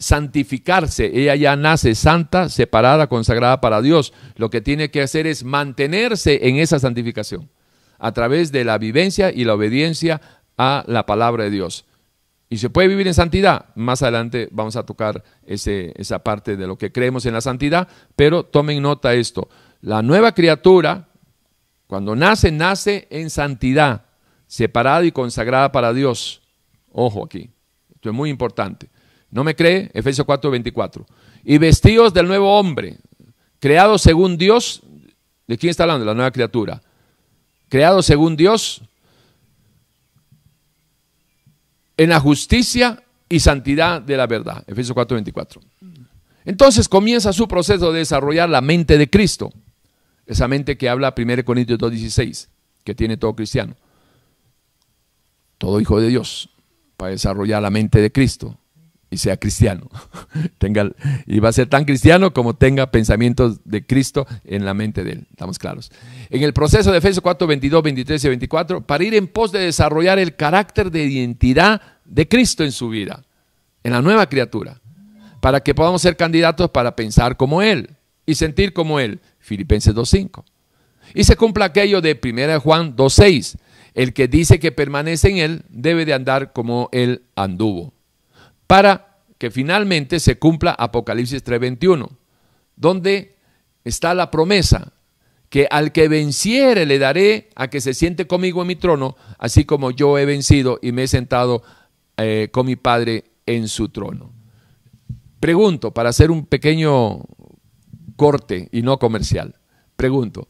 santificarse, 0.01 1.11
ella 1.13 1.35
ya 1.35 1.55
nace 1.55 1.93
santa, 1.93 2.49
separada, 2.49 3.07
consagrada 3.07 3.61
para 3.61 3.81
Dios. 3.81 4.13
Lo 4.35 4.49
que 4.49 4.59
tiene 4.59 4.89
que 4.89 5.01
hacer 5.01 5.27
es 5.27 5.43
mantenerse 5.43 6.47
en 6.47 6.57
esa 6.57 6.79
santificación 6.79 7.49
a 7.99 8.11
través 8.11 8.51
de 8.51 8.63
la 8.63 8.79
vivencia 8.79 9.31
y 9.31 9.43
la 9.43 9.53
obediencia 9.53 10.19
a 10.57 10.83
la 10.87 11.05
palabra 11.05 11.43
de 11.43 11.51
Dios. 11.51 11.85
Y 12.49 12.57
se 12.57 12.71
puede 12.71 12.87
vivir 12.87 13.07
en 13.07 13.13
santidad. 13.13 13.67
Más 13.75 14.01
adelante 14.01 14.49
vamos 14.51 14.75
a 14.75 14.85
tocar 14.85 15.23
ese, 15.45 15.93
esa 15.95 16.19
parte 16.19 16.57
de 16.57 16.67
lo 16.67 16.77
que 16.77 16.91
creemos 16.91 17.25
en 17.27 17.33
la 17.33 17.41
santidad, 17.41 17.87
pero 18.15 18.43
tomen 18.43 18.81
nota 18.81 19.13
esto. 19.13 19.49
La 19.81 20.01
nueva 20.01 20.33
criatura, 20.33 21.09
cuando 21.85 22.15
nace, 22.15 22.51
nace 22.51 23.07
en 23.11 23.29
santidad, 23.29 24.05
separada 24.47 25.05
y 25.05 25.11
consagrada 25.11 25.71
para 25.71 25.93
Dios. 25.93 26.41
Ojo 26.91 27.23
aquí, 27.23 27.51
esto 28.01 28.09
es 28.09 28.15
muy 28.15 28.31
importante. 28.31 28.89
¿No 29.29 29.43
me 29.43 29.55
cree? 29.55 29.91
Efesios 29.93 30.25
4, 30.25 30.49
24. 30.49 31.05
Y 31.43 31.59
vestidos 31.59 32.11
del 32.11 32.27
nuevo 32.27 32.57
hombre, 32.57 32.97
creado 33.59 33.99
según 33.99 34.39
Dios. 34.39 34.81
¿De 35.45 35.55
quién 35.55 35.69
está 35.69 35.83
hablando? 35.83 36.03
La 36.03 36.15
nueva 36.15 36.31
criatura. 36.31 36.81
Creado 37.69 38.01
según 38.01 38.35
Dios 38.35 38.81
en 41.95 42.09
la 42.09 42.19
justicia 42.19 43.03
y 43.29 43.39
santidad 43.39 44.01
de 44.01 44.17
la 44.17 44.25
verdad. 44.25 44.63
Efesios 44.65 44.95
4, 44.95 45.13
24. 45.13 45.61
Entonces 46.43 46.89
comienza 46.89 47.31
su 47.33 47.47
proceso 47.47 47.91
de 47.91 47.99
desarrollar 47.99 48.49
la 48.49 48.61
mente 48.61 48.97
de 48.97 49.11
Cristo. 49.11 49.53
Esa 50.25 50.47
mente 50.47 50.75
que 50.75 50.89
habla 50.89 51.13
1 51.15 51.45
Corintios 51.45 51.77
2.16, 51.77 52.47
que 52.83 52.95
tiene 52.95 53.17
todo 53.17 53.35
cristiano. 53.35 53.75
Todo 55.59 55.79
hijo 55.79 56.01
de 56.01 56.07
Dios, 56.07 56.49
para 57.01 57.13
desarrollar 57.13 57.63
la 57.63 57.71
mente 57.71 57.99
de 57.99 58.11
Cristo 58.11 58.59
y 59.09 59.17
sea 59.17 59.35
cristiano. 59.35 59.89
tenga, 60.59 60.91
y 61.25 61.39
va 61.39 61.49
a 61.49 61.51
ser 61.51 61.67
tan 61.67 61.83
cristiano 61.83 62.31
como 62.31 62.53
tenga 62.53 62.91
pensamientos 62.91 63.57
de 63.65 63.83
Cristo 63.83 64.27
en 64.43 64.65
la 64.65 64.75
mente 64.75 65.03
de 65.03 65.13
él. 65.13 65.27
Estamos 65.31 65.57
claros. 65.57 65.91
En 66.29 66.43
el 66.43 66.53
proceso 66.53 66.91
de 66.91 66.99
Efesios 66.99 67.21
4, 67.21 67.47
22, 67.47 67.81
23 67.81 68.23
y 68.23 68.27
24, 68.27 68.81
para 68.85 69.03
ir 69.03 69.15
en 69.15 69.27
pos 69.27 69.51
de 69.51 69.61
desarrollar 69.61 70.19
el 70.19 70.35
carácter 70.35 70.91
de 70.91 71.03
identidad 71.03 71.81
de 72.05 72.27
Cristo 72.27 72.63
en 72.63 72.71
su 72.71 72.89
vida, 72.89 73.25
en 73.83 73.93
la 73.93 74.03
nueva 74.03 74.29
criatura, 74.29 74.79
para 75.39 75.61
que 75.61 75.73
podamos 75.73 76.03
ser 76.03 76.15
candidatos 76.15 76.69
para 76.69 76.95
pensar 76.95 77.35
como 77.35 77.63
Él 77.63 77.95
y 78.27 78.35
sentir 78.35 78.73
como 78.73 78.99
Él. 78.99 79.21
Filipenses 79.39 79.95
2.5. 79.95 80.43
Y 81.15 81.23
se 81.23 81.35
cumpla 81.35 81.65
aquello 81.65 81.99
de 81.99 82.19
1 82.23 82.59
Juan 82.59 82.95
2.6. 82.95 83.57
El 83.93 84.13
que 84.13 84.27
dice 84.27 84.59
que 84.59 84.71
permanece 84.71 85.29
en 85.29 85.37
Él 85.37 85.65
debe 85.69 86.05
de 86.05 86.13
andar 86.13 86.53
como 86.53 86.89
Él 86.91 87.23
anduvo 87.35 87.93
para 88.71 89.17
que 89.37 89.51
finalmente 89.51 90.21
se 90.21 90.39
cumpla 90.39 90.71
Apocalipsis 90.71 91.43
3:21, 91.43 92.07
donde 92.77 93.35
está 93.83 94.13
la 94.13 94.31
promesa 94.31 94.93
que 95.49 95.67
al 95.69 95.91
que 95.91 96.07
venciere 96.07 96.85
le 96.85 96.97
daré 96.97 97.49
a 97.55 97.67
que 97.67 97.81
se 97.81 97.93
siente 97.93 98.27
conmigo 98.27 98.61
en 98.61 98.69
mi 98.69 98.77
trono, 98.77 99.17
así 99.39 99.65
como 99.65 99.91
yo 99.91 100.17
he 100.17 100.25
vencido 100.25 100.79
y 100.81 100.93
me 100.93 101.03
he 101.03 101.07
sentado 101.09 101.63
eh, 102.15 102.47
con 102.53 102.65
mi 102.65 102.77
Padre 102.77 103.25
en 103.45 103.67
su 103.67 103.89
trono. 103.89 104.31
Pregunto, 105.41 105.91
para 105.93 106.07
hacer 106.07 106.31
un 106.31 106.45
pequeño 106.45 107.25
corte 108.15 108.69
y 108.71 108.83
no 108.83 108.99
comercial, 108.99 109.55
pregunto, 109.97 110.47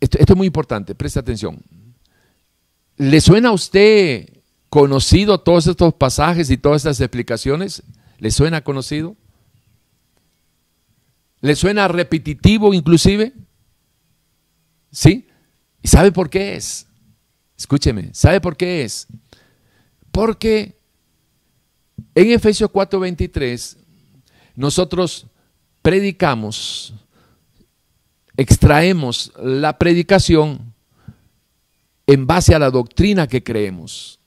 esto, 0.00 0.18
es 0.18 0.36
muy 0.36 0.46
importante, 0.46 0.94
presta 0.94 1.20
atención. 1.20 1.62
¿Le 2.96 3.20
suena 3.20 3.50
a 3.50 3.52
usted 3.52 4.28
conocido 4.68 5.40
todos 5.40 5.66
estos 5.66 5.94
pasajes 5.94 6.50
y 6.50 6.56
todas 6.56 6.82
estas 6.82 7.00
explicaciones? 7.00 7.82
¿Le 8.18 8.30
suena 8.30 8.62
conocido? 8.62 9.16
¿Le 11.40 11.56
suena 11.56 11.88
repetitivo 11.88 12.74
inclusive? 12.74 13.32
¿Sí? 14.92 15.26
¿Y 15.82 15.88
sabe 15.88 16.12
por 16.12 16.28
qué 16.28 16.56
es? 16.56 16.86
Escúcheme, 17.56 18.10
¿sabe 18.12 18.40
por 18.40 18.56
qué 18.56 18.84
es? 18.84 19.06
Porque 20.10 20.78
en 22.14 22.30
Efesios 22.32 22.70
4:23 22.70 23.76
nosotros 24.56 25.26
predicamos, 25.82 26.94
extraemos 28.36 29.32
la 29.42 29.78
predicación 29.78 30.74
en 32.06 32.26
base 32.26 32.54
a 32.54 32.58
la 32.58 32.70
doctrina 32.70 33.26
que 33.26 33.42
creemos. 33.42 34.18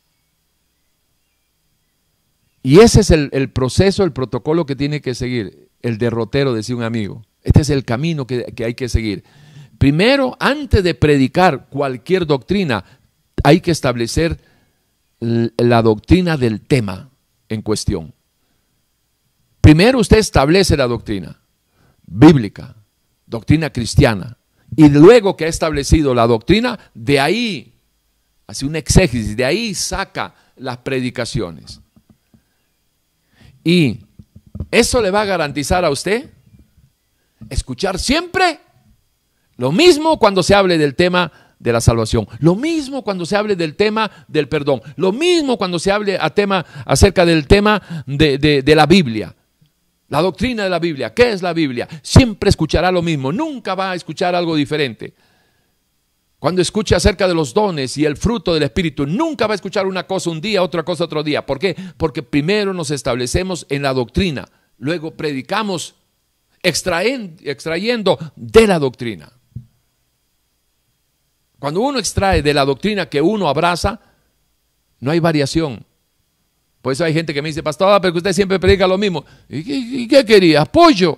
Y 2.62 2.80
ese 2.80 3.02
es 3.02 3.12
el, 3.12 3.50
proceso, 3.52 4.04
el 4.04 4.14
protocolo 4.14 4.66
que 4.66 4.76
tiene 4.76 5.02
que 5.02 5.16
seguir 5.16 5.70
el 5.82 5.98
derrotero, 5.98 6.54
decía 6.54 6.78
un 6.78 6.84
amigo. 6.84 7.26
Este 7.42 7.62
es 7.62 7.70
el 7.70 7.84
camino 7.84 8.26
que, 8.26 8.46
que 8.56 8.64
hay 8.64 8.74
que 8.74 8.88
seguir. 8.88 9.26
Primero, 9.78 10.38
antes 10.40 10.82
de 10.82 10.96
predicar 10.96 11.68
cualquier 11.70 12.26
doctrina, 12.26 12.86
hay 13.44 13.60
que 13.60 13.72
establecer 13.72 14.40
la 15.20 15.82
doctrina 15.82 16.38
del 16.38 16.62
tema 16.62 17.10
en 17.50 17.62
cuestión. 17.62 18.14
Primero 19.60 20.00
usted 20.00 20.18
establece 20.18 20.78
la 20.78 20.88
doctrina 20.88 21.40
bíblica, 22.06 22.76
doctrina 23.34 23.72
cristiana, 23.72 24.38
y 24.76 24.90
luego 24.90 25.36
que 25.36 25.46
ha 25.46 25.48
establecido 25.48 26.14
la 26.14 26.28
doctrina, 26.28 26.80
de 26.94 27.20
ahí 27.20 27.74
hace 28.46 28.66
un 28.66 28.76
exégesis, 28.76 29.36
de 29.36 29.44
ahí 29.44 29.74
saca 29.74 30.36
las 30.56 30.78
predicaciones. 30.78 31.82
Y 33.64 34.02
eso 34.70 35.02
le 35.02 35.10
va 35.10 35.22
a 35.22 35.26
garantizar 35.26 35.84
a 35.84 35.90
usted 35.90 36.30
escuchar 37.50 37.98
siempre 37.98 38.60
lo 39.58 39.72
mismo 39.72 40.20
cuando 40.20 40.44
se 40.44 40.54
hable 40.54 40.78
del 40.78 40.94
tema 40.94 41.32
de 41.58 41.74
la 41.74 41.82
salvación, 41.82 42.28
lo 42.40 42.56
mismo 42.56 43.04
cuando 43.04 43.26
se 43.26 43.36
hable 43.36 43.56
del 43.56 43.76
tema 43.76 44.12
del 44.28 44.48
perdón, 44.48 44.82
lo 44.96 45.12
mismo 45.12 45.58
cuando 45.58 45.80
se 45.80 45.92
hable 45.92 46.20
a 46.20 46.30
tema, 46.30 46.66
acerca 46.86 47.26
del 47.26 47.48
tema 47.48 47.82
de, 48.06 48.38
de 48.38 48.76
la 48.76 48.86
Biblia. 48.86 49.36
La 50.10 50.22
doctrina 50.22 50.64
de 50.64 50.70
la 50.70 50.80
Biblia, 50.80 51.14
¿qué 51.14 51.32
es 51.32 51.42
la 51.42 51.54
Biblia? 51.54 51.88
Siempre 52.02 52.50
escuchará 52.50 52.92
lo 52.92 53.02
mismo, 53.02 53.32
nunca 53.32 53.74
va 53.74 53.92
a 53.92 53.96
escuchar 53.96 54.36
algo 54.36 54.56
diferente. 54.56 55.14
Cuando 56.38 56.62
escuche 56.62 56.94
acerca 56.94 57.28
de 57.28 57.34
los 57.34 57.54
dones 57.54 57.98
y 57.98 58.06
el 58.06 58.18
fruto 58.18 58.54
del 58.54 58.64
Espíritu, 58.64 59.08
nunca 59.08 59.48
va 59.48 59.54
a 59.54 59.56
escuchar 59.56 59.88
una 59.88 60.06
cosa 60.06 60.30
un 60.30 60.42
día, 60.42 60.62
otra 60.62 60.84
cosa 60.84 61.06
otro 61.06 61.24
día. 61.24 61.46
¿Por 61.46 61.58
qué? 61.58 61.76
Porque 61.96 62.22
primero 62.22 62.74
nos 62.74 62.92
establecemos 62.92 63.66
en 63.70 63.82
la 63.82 63.94
doctrina, 63.94 64.50
luego 64.78 65.16
predicamos 65.16 65.96
extrayendo 66.62 68.18
de 68.36 68.68
la 68.68 68.80
doctrina. 68.80 69.32
Cuando 71.60 71.80
uno 71.80 71.98
extrae 71.98 72.42
de 72.42 72.54
la 72.54 72.66
doctrina 72.66 73.08
que 73.08 73.22
uno 73.22 73.48
abraza, 73.48 74.02
no 75.00 75.12
hay 75.12 75.20
variación. 75.20 75.86
Por 76.84 76.92
eso 76.92 77.06
hay 77.06 77.14
gente 77.14 77.34
que 77.34 77.42
me 77.42 77.48
dice, 77.48 77.64
pastor, 77.64 78.02
pero 78.02 78.14
usted 78.14 78.34
siempre 78.34 78.60
predica 78.60 78.86
lo 78.86 78.98
mismo. 78.98 79.24
¿Y 79.48 79.64
qué, 79.64 79.74
y 79.74 80.06
qué 80.06 80.26
quería? 80.26 80.64
¿Apoyo? 80.64 81.18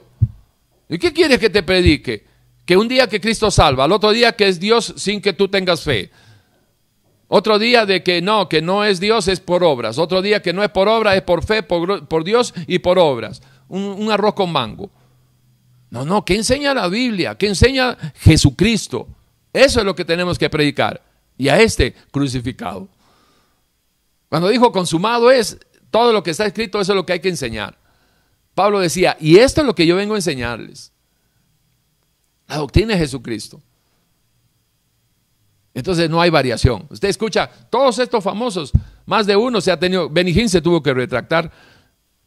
¿Y 0.88 1.00
qué 1.00 1.12
quieres 1.12 1.40
que 1.40 1.50
te 1.50 1.64
predique? 1.64 2.24
Que 2.68 2.78
un 2.78 2.88
día 2.88 3.08
que 3.08 3.20
Cristo 3.20 3.50
salva, 3.50 3.86
al 3.86 3.92
otro 3.92 4.12
día 4.12 4.34
que 4.34 4.48
es 4.48 4.60
Dios 4.60 4.94
sin 4.96 5.20
que 5.20 5.34
tú 5.34 5.48
tengas 5.48 5.82
fe. 5.82 6.12
Otro 7.28 7.58
día 7.58 7.88
de 7.88 8.04
que 8.04 8.22
no, 8.22 8.48
que 8.48 8.62
no 8.62 8.84
es 8.84 9.00
Dios, 9.00 9.28
es 9.28 9.40
por 9.40 9.64
obras. 9.64 9.98
Otro 9.98 10.22
día 10.22 10.44
que 10.44 10.54
no 10.54 10.64
es 10.64 10.70
por 10.70 10.88
obra, 10.88 11.16
es 11.16 11.24
por 11.24 11.44
fe, 11.44 11.64
por, 11.64 12.24
Dios 12.24 12.54
y 12.68 12.78
por 12.78 13.00
obras. 13.00 13.42
Un, 13.68 14.12
arroz 14.12 14.36
con 14.36 14.52
mango. 14.52 14.92
No, 15.90 16.06
no, 16.06 16.24
¿qué 16.24 16.36
enseña 16.36 16.76
la 16.76 16.88
Biblia? 16.90 17.34
¿Qué 17.40 17.48
enseña 17.48 17.98
Jesucristo? 18.18 19.08
Eso 19.52 19.80
es 19.80 19.86
lo 19.86 19.96
que 19.96 20.06
tenemos 20.06 20.38
que 20.38 20.48
predicar. 20.48 21.02
Y 21.40 21.48
a 21.48 21.60
este 21.60 21.96
crucificado. 22.12 22.88
Cuando 24.30 24.50
dijo 24.50 24.72
consumado 24.72 25.32
es 25.32 25.58
todo 25.92 26.12
lo 26.12 26.24
que 26.24 26.32
está 26.32 26.46
escrito, 26.46 26.80
eso 26.80 26.92
es 26.92 26.96
lo 26.96 27.06
que 27.06 27.14
hay 27.14 27.20
que 27.20 27.30
enseñar. 27.30 27.78
Pablo 28.54 28.80
decía, 28.80 29.18
y 29.20 29.38
esto 29.38 29.62
es 29.62 29.68
lo 29.68 29.76
que 29.76 29.86
yo 29.86 29.96
vengo 29.96 30.14
a 30.14 30.18
enseñarles. 30.18 30.92
La 32.48 32.58
doctrina 32.58 32.94
de 32.94 33.00
Jesucristo. 33.00 33.62
Entonces 35.74 36.10
no 36.10 36.22
hay 36.22 36.30
variación. 36.30 36.88
Usted 36.90 37.10
escucha, 37.10 37.50
todos 37.70 38.00
estos 38.00 38.24
famosos, 38.24 38.72
más 39.06 39.26
de 39.26 39.36
uno 39.36 39.60
se 39.60 39.72
ha 39.72 39.80
tenido, 39.80 40.10
Benigín 40.10 40.48
se 40.48 40.62
tuvo 40.62 40.82
que 40.82 40.94
retractar 40.94 41.52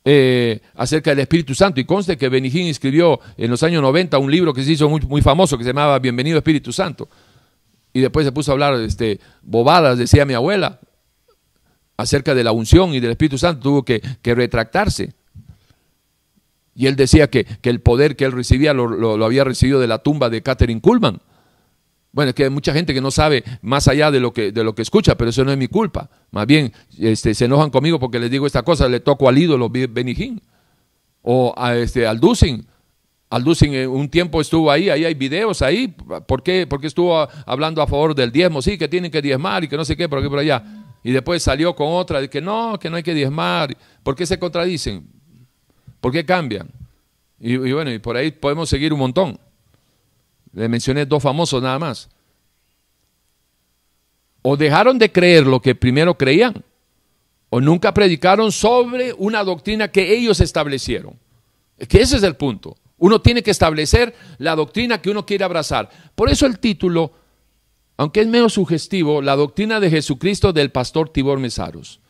eh, 0.04 0.60
acerca 0.74 1.10
del 1.10 1.20
Espíritu 1.20 1.54
Santo. 1.54 1.80
Y 1.80 1.84
conste 1.84 2.18
que 2.18 2.28
Benigín 2.28 2.66
escribió 2.66 3.20
en 3.38 3.50
los 3.50 3.62
años 3.62 3.80
90 3.80 4.18
un 4.18 4.30
libro 4.30 4.52
que 4.52 4.62
se 4.62 4.72
hizo 4.72 4.88
muy, 4.88 5.00
muy 5.00 5.22
famoso 5.22 5.56
que 5.56 5.64
se 5.64 5.70
llamaba 5.70 5.98
Bienvenido 5.98 6.36
Espíritu 6.36 6.72
Santo. 6.72 7.08
Y 7.92 8.00
después 8.00 8.26
se 8.26 8.32
puso 8.32 8.50
a 8.50 8.54
hablar 8.54 8.74
este, 8.74 9.18
bobadas, 9.40 9.96
decía 9.96 10.26
mi 10.26 10.34
abuela, 10.34 10.78
acerca 11.98 12.34
de 12.34 12.44
la 12.44 12.52
unción 12.52 12.94
y 12.94 13.00
del 13.00 13.10
Espíritu 13.10 13.36
Santo. 13.36 13.60
Tuvo 13.60 13.84
que, 13.84 14.00
retractarse. 14.22 15.12
Y 16.74 16.86
él 16.86 16.96
decía 16.96 17.28
que, 17.28 17.46
el 17.62 17.80
poder 17.80 18.16
que 18.16 18.24
él 18.24 18.32
recibía 18.32 18.72
lo, 18.72 19.22
había 19.24 19.44
recibido 19.44 19.80
de 19.80 19.88
la 19.88 19.98
tumba 19.98 20.30
de 20.30 20.42
Catherine 20.42 20.80
Kuhlman. 20.80 21.20
Bueno, 22.12 22.30
es 22.30 22.34
que 22.34 22.44
hay 22.44 22.50
mucha 22.50 22.72
gente 22.72 22.94
que 22.94 23.00
no 23.02 23.10
sabe 23.10 23.44
más 23.60 23.86
allá 23.86 24.10
de 24.10 24.18
lo 24.20 24.32
que, 24.32 24.50
de 24.50 24.64
lo 24.64 24.74
que 24.74 24.82
escucha, 24.82 25.16
pero 25.16 25.30
eso 25.30 25.44
no 25.44 25.52
es 25.52 25.58
mi 25.58 25.68
culpa. 25.68 26.08
Más 26.30 26.46
bien, 26.46 26.72
este, 26.98 27.34
se 27.34 27.44
enojan 27.44 27.70
conmigo 27.70 27.98
porque 27.98 28.18
les 28.18 28.30
digo 28.30 28.46
esta 28.46 28.62
cosa, 28.62 28.88
le 28.88 29.00
toco 29.00 29.28
al 29.28 29.36
ídolo 29.36 29.68
Benigín 29.68 30.40
o 31.22 31.52
a 31.56 31.76
este, 31.76 32.06
al 32.06 32.18
Dusin. 32.18 32.66
Al 33.28 33.44
Dusin 33.44 33.74
eh, 33.74 33.86
un 33.86 34.08
tiempo 34.08 34.40
estuvo 34.40 34.70
ahí, 34.70 34.88
ahí 34.88 35.04
hay 35.04 35.14
videos 35.14 35.60
ahí. 35.62 35.88
¿Por 36.26 36.42
qué? 36.42 36.66
Porque 36.66 36.86
estuvo 36.86 37.28
hablando 37.44 37.82
a 37.82 37.86
favor 37.86 38.14
del 38.14 38.32
diezmo, 38.32 38.62
sí, 38.62 38.78
que 38.78 38.88
tienen 38.88 39.10
que 39.10 39.20
diezmar 39.20 39.64
y 39.64 39.68
que 39.68 39.76
no 39.76 39.84
sé 39.84 39.96
qué, 39.96 40.08
por 40.08 40.20
aquí 40.20 40.28
por 40.28 40.38
allá. 40.38 40.87
Y 41.08 41.12
después 41.12 41.42
salió 41.42 41.74
con 41.74 41.86
otra 41.90 42.20
de 42.20 42.28
que 42.28 42.42
no, 42.42 42.78
que 42.78 42.90
no 42.90 42.96
hay 42.98 43.02
que 43.02 43.14
diezmar. 43.14 43.74
¿Por 44.02 44.14
qué 44.14 44.26
se 44.26 44.38
contradicen? 44.38 45.08
¿Por 46.02 46.12
qué 46.12 46.22
cambian? 46.22 46.70
y 47.40 47.56
bueno, 47.56 47.90
y 47.90 47.98
por 47.98 48.14
ahí 48.14 48.30
podemos 48.30 48.68
seguir 48.68 48.92
un 48.92 48.98
montón. 48.98 49.40
Le 50.52 50.68
mencioné 50.68 51.06
dos 51.06 51.22
famosos 51.22 51.62
nada 51.62 51.78
más. 51.78 52.10
O 54.42 54.54
dejaron 54.54 54.98
de 54.98 55.10
creer 55.10 55.46
lo 55.46 55.62
que 55.62 55.74
primero 55.74 56.18
creían, 56.18 56.62
o 57.48 57.58
nunca 57.58 57.94
predicaron 57.94 58.52
sobre 58.52 59.14
una 59.14 59.42
doctrina 59.44 59.88
que 59.88 60.14
ellos 60.14 60.40
establecieron. 60.40 61.18
Es 61.78 61.88
que 61.88 62.02
ese 62.02 62.18
es 62.18 62.22
el 62.22 62.36
punto. 62.36 62.76
Uno 62.98 63.22
tiene 63.22 63.42
que 63.42 63.52
establecer 63.52 64.14
la 64.36 64.54
doctrina 64.54 65.00
que 65.00 65.08
uno 65.08 65.24
quiere 65.24 65.44
abrazar. 65.44 65.88
Por 66.14 66.28
eso 66.28 66.44
el 66.44 66.58
título, 66.58 67.12
aunque 67.98 68.20
es 68.20 68.28
menos 68.28 68.54
sugestivo, 68.54 69.20
la 69.20 69.34
doctrina 69.34 69.80
de 69.80 69.90
Jesucristo 69.90 70.52
del 70.52 70.70
pastor 70.70 71.10
Tibor 71.10 71.40
Mesaros. 71.40 72.00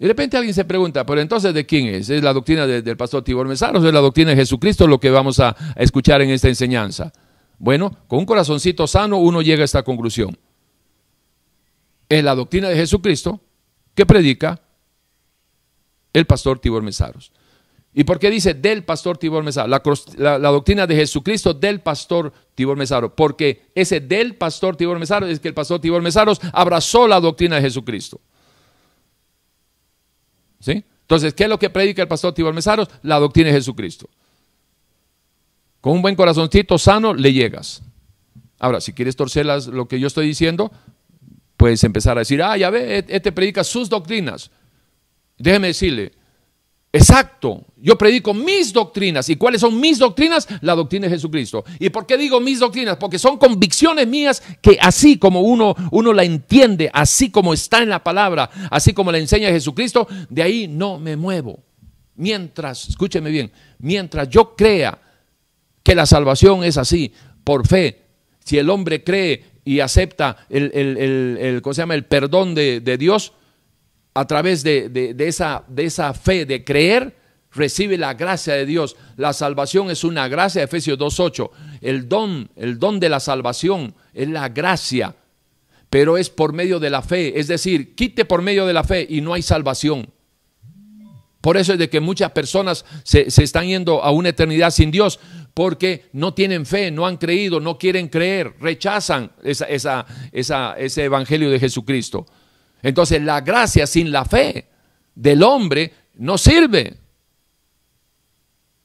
De 0.00 0.08
repente 0.08 0.36
alguien 0.36 0.52
se 0.52 0.64
pregunta, 0.64 1.06
pero 1.06 1.20
entonces 1.20 1.54
¿de 1.54 1.64
quién 1.64 1.86
es? 1.86 2.10
¿Es 2.10 2.22
la 2.22 2.32
doctrina 2.32 2.66
del 2.66 2.96
pastor 2.96 3.22
Tibor 3.22 3.46
Mesaros 3.46 3.84
o 3.84 3.86
es 3.86 3.94
la 3.94 4.00
doctrina 4.00 4.30
de 4.30 4.36
Jesucristo 4.36 4.88
lo 4.88 4.98
que 4.98 5.10
vamos 5.10 5.38
a 5.38 5.56
escuchar 5.76 6.22
en 6.22 6.30
esta 6.30 6.48
enseñanza? 6.48 7.12
Bueno, 7.58 7.96
con 8.08 8.18
un 8.18 8.26
corazoncito 8.26 8.86
sano 8.88 9.18
uno 9.18 9.42
llega 9.42 9.62
a 9.62 9.64
esta 9.64 9.84
conclusión. 9.84 10.36
Es 12.08 12.24
la 12.24 12.34
doctrina 12.34 12.68
de 12.68 12.74
Jesucristo 12.74 13.40
que 13.94 14.06
predica 14.06 14.60
el 16.12 16.26
pastor 16.26 16.58
Tibor 16.58 16.82
Mesaros. 16.82 17.30
¿Y 17.92 18.04
por 18.04 18.20
qué 18.20 18.30
dice 18.30 18.54
del 18.54 18.84
pastor 18.84 19.18
Tibor 19.18 19.42
Mesaros? 19.42 20.16
La, 20.16 20.38
doctrina 20.38 20.86
de 20.86 20.94
Jesucristo 20.94 21.54
del 21.54 21.80
pastor 21.80 22.32
Tibor 22.54 22.76
Mesaros. 22.76 23.12
Porque 23.16 23.70
ese 23.74 24.00
del 24.00 24.36
pastor 24.36 24.76
Tibor 24.76 24.98
Mesaros 24.98 25.28
es 25.28 25.40
que 25.40 25.48
el 25.48 25.54
pastor 25.54 25.80
Tibor 25.80 26.00
Mesaros 26.00 26.40
abrazó 26.52 27.08
la 27.08 27.18
doctrina 27.18 27.56
de 27.56 27.62
Jesucristo. 27.62 28.20
¿Sí? 30.60 30.84
Entonces, 31.02 31.34
¿qué 31.34 31.44
es 31.44 31.50
lo 31.50 31.58
que 31.58 31.70
predica 31.70 32.02
el 32.02 32.08
pastor 32.08 32.32
Tibor 32.32 32.54
Mesaros? 32.54 32.88
La 33.02 33.18
doctrina 33.18 33.48
de 33.48 33.54
Jesucristo. 33.54 34.08
Con 35.80 35.94
un 35.94 36.02
buen 36.02 36.14
corazoncito 36.14 36.78
sano 36.78 37.12
le 37.12 37.32
llegas. 37.32 37.82
Ahora, 38.60 38.80
si 38.80 38.92
quieres 38.92 39.16
torcer 39.16 39.46
lo 39.46 39.88
que 39.88 39.98
yo 39.98 40.06
estoy 40.06 40.26
diciendo, 40.26 40.70
puedes 41.56 41.82
empezar 41.82 42.18
a 42.18 42.20
decir, 42.20 42.40
ah, 42.42 42.56
ya 42.56 42.70
ve, 42.70 42.98
e-, 42.98 43.04
este 43.08 43.32
predica 43.32 43.64
sus 43.64 43.88
doctrinas. 43.88 44.50
Déjeme 45.38 45.68
decirle, 45.68 46.12
exacto, 46.92 47.64
yo 47.76 47.96
predico 47.96 48.34
mis 48.34 48.72
doctrinas. 48.72 49.28
¿Y 49.28 49.36
cuáles 49.36 49.60
son 49.60 49.78
mis 49.78 49.98
doctrinas? 49.98 50.46
La 50.60 50.74
doctrina 50.74 51.06
de 51.06 51.14
Jesucristo. 51.14 51.64
¿Y 51.78 51.90
por 51.90 52.06
qué 52.06 52.16
digo 52.16 52.40
mis 52.40 52.58
doctrinas? 52.58 52.96
Porque 52.96 53.18
son 53.18 53.38
convicciones 53.38 54.06
mías 54.06 54.42
que 54.60 54.78
así 54.80 55.18
como 55.18 55.42
uno, 55.42 55.74
uno 55.90 56.12
la 56.12 56.24
entiende, 56.24 56.90
así 56.92 57.30
como 57.30 57.54
está 57.54 57.82
en 57.82 57.88
la 57.88 58.02
palabra, 58.02 58.50
así 58.70 58.92
como 58.92 59.12
la 59.12 59.18
enseña 59.18 59.48
Jesucristo, 59.50 60.06
de 60.28 60.42
ahí 60.42 60.68
no 60.68 60.98
me 60.98 61.16
muevo. 61.16 61.60
Mientras, 62.16 62.88
escúcheme 62.88 63.30
bien, 63.30 63.50
mientras 63.78 64.28
yo 64.28 64.54
crea 64.54 65.00
que 65.82 65.94
la 65.94 66.06
salvación 66.06 66.64
es 66.64 66.76
así, 66.76 67.12
por 67.44 67.66
fe. 67.66 68.02
Si 68.44 68.58
el 68.58 68.68
hombre 68.70 69.02
cree 69.02 69.44
y 69.64 69.80
acepta 69.80 70.36
el, 70.48 70.70
el, 70.72 71.62
se 71.64 71.82
llama? 71.82 71.94
el 71.94 72.04
perdón 72.04 72.54
de, 72.54 72.96
Dios 72.98 73.32
a 74.14 74.26
través 74.26 74.62
de, 74.62 75.14
esa, 75.18 75.64
de 75.68 75.84
esa 75.84 76.12
fe, 76.14 76.44
de 76.46 76.64
creer, 76.64 77.16
recibe 77.52 77.96
la 77.96 78.14
gracia 78.14 78.54
de 78.54 78.66
Dios. 78.66 78.96
La 79.16 79.32
salvación 79.32 79.90
es 79.90 80.04
una 80.04 80.28
gracia, 80.28 80.62
Efesios 80.62 80.98
2.8. 80.98 81.50
El 81.80 82.08
don, 82.08 82.50
el 82.56 82.78
don 82.78 83.00
de 83.00 83.08
la 83.08 83.20
salvación 83.20 83.94
es 84.12 84.28
la 84.28 84.48
gracia, 84.48 85.16
pero 85.88 86.16
es 86.16 86.30
por 86.30 86.52
medio 86.52 86.80
de 86.80 86.90
la 86.90 87.02
fe. 87.02 87.38
Es 87.38 87.48
decir, 87.48 87.94
quite 87.94 88.24
por 88.24 88.42
medio 88.42 88.66
de 88.66 88.72
la 88.72 88.84
fe 88.84 89.06
y 89.08 89.20
no 89.20 89.34
hay 89.34 89.42
salvación. 89.42 90.12
Por 91.40 91.56
eso 91.56 91.72
es 91.72 91.78
de 91.78 91.88
que 91.88 92.00
muchas 92.00 92.32
personas 92.32 92.84
se, 93.02 93.30
se 93.30 93.42
están 93.42 93.66
yendo 93.66 94.02
a 94.02 94.10
una 94.10 94.28
eternidad 94.28 94.70
sin 94.70 94.90
Dios, 94.90 95.18
porque 95.54 96.10
no 96.12 96.34
tienen 96.34 96.66
fe, 96.66 96.90
no 96.90 97.06
han 97.06 97.16
creído, 97.16 97.60
no 97.60 97.78
quieren 97.78 98.08
creer, 98.08 98.54
rechazan 98.60 99.32
esa, 99.42 100.06
ese 100.32 101.04
evangelio 101.04 101.50
de 101.50 101.58
Jesucristo. 101.58 102.26
Entonces 102.82 103.22
la 103.22 103.40
gracia 103.40 103.86
sin 103.86 104.10
la 104.12 104.24
fe 104.24 104.68
del 105.14 105.42
hombre 105.42 105.92
no 106.14 106.38
sirve. 106.38 106.96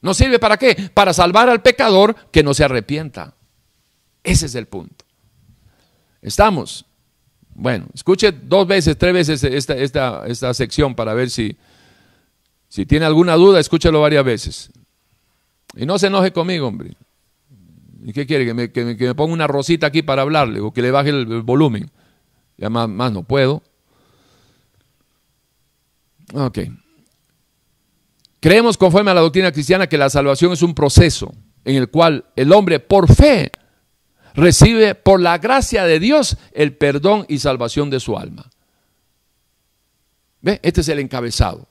¿No 0.00 0.14
sirve 0.14 0.38
para 0.38 0.56
qué? 0.56 0.90
Para 0.94 1.12
salvar 1.12 1.48
al 1.48 1.62
pecador 1.62 2.14
que 2.30 2.42
no 2.42 2.54
se 2.54 2.64
arrepienta. 2.64 3.34
Ese 4.22 4.46
es 4.46 4.54
el 4.54 4.66
punto. 4.66 5.04
¿Estamos? 6.20 6.84
Bueno, 7.54 7.86
escuche 7.94 8.32
dos 8.32 8.66
veces, 8.66 8.98
tres 8.98 9.14
veces 9.14 9.42
esta, 9.44 9.74
esta, 9.74 10.26
esta 10.26 10.52
sección 10.52 10.94
para 10.94 11.14
ver 11.14 11.30
si, 11.30 11.56
si 12.68 12.84
tiene 12.84 13.06
alguna 13.06 13.34
duda, 13.34 13.60
escúchalo 13.60 14.00
varias 14.00 14.24
veces. 14.24 14.70
Y 15.74 15.86
no 15.86 15.98
se 15.98 16.08
enoje 16.08 16.32
conmigo, 16.32 16.66
hombre. 16.66 16.96
¿Y 18.04 18.12
qué 18.12 18.26
quiere? 18.26 18.44
¿Que 18.44 18.54
me, 18.54 18.96
que 18.96 19.14
ponga 19.14 19.32
una 19.32 19.46
rosita 19.46 19.88
aquí 19.88 20.02
para 20.02 20.22
hablarle 20.22 20.60
o 20.60 20.72
que 20.72 20.82
le 20.82 20.90
baje 20.90 21.10
el, 21.10 21.42
volumen. 21.42 21.90
Ya 22.56 22.70
más, 22.70 22.88
más 22.88 23.10
no 23.10 23.22
puedo. 23.22 23.62
Ok. 26.36 26.58
Creemos 28.40 28.76
conforme 28.76 29.10
a 29.10 29.14
la 29.14 29.22
doctrina 29.22 29.52
cristiana 29.52 29.86
que 29.86 29.96
la 29.96 30.10
salvación 30.10 30.52
es 30.52 30.60
un 30.60 30.74
proceso 30.74 31.34
en 31.64 31.76
el 31.76 31.88
cual 31.88 32.26
el 32.36 32.52
hombre 32.52 32.78
por 32.78 33.12
fe 33.12 33.50
recibe 34.34 34.94
por 34.94 35.18
la 35.18 35.38
gracia 35.38 35.84
de 35.84 35.98
Dios 35.98 36.36
el 36.52 36.76
perdón 36.76 37.24
y 37.28 37.38
salvación 37.38 37.88
de 37.88 38.00
su 38.00 38.18
alma. 38.18 38.50
¿Ve? 40.42 40.60
Este 40.62 40.82
es 40.82 40.88
el 40.90 40.98
encabezado. 40.98 41.66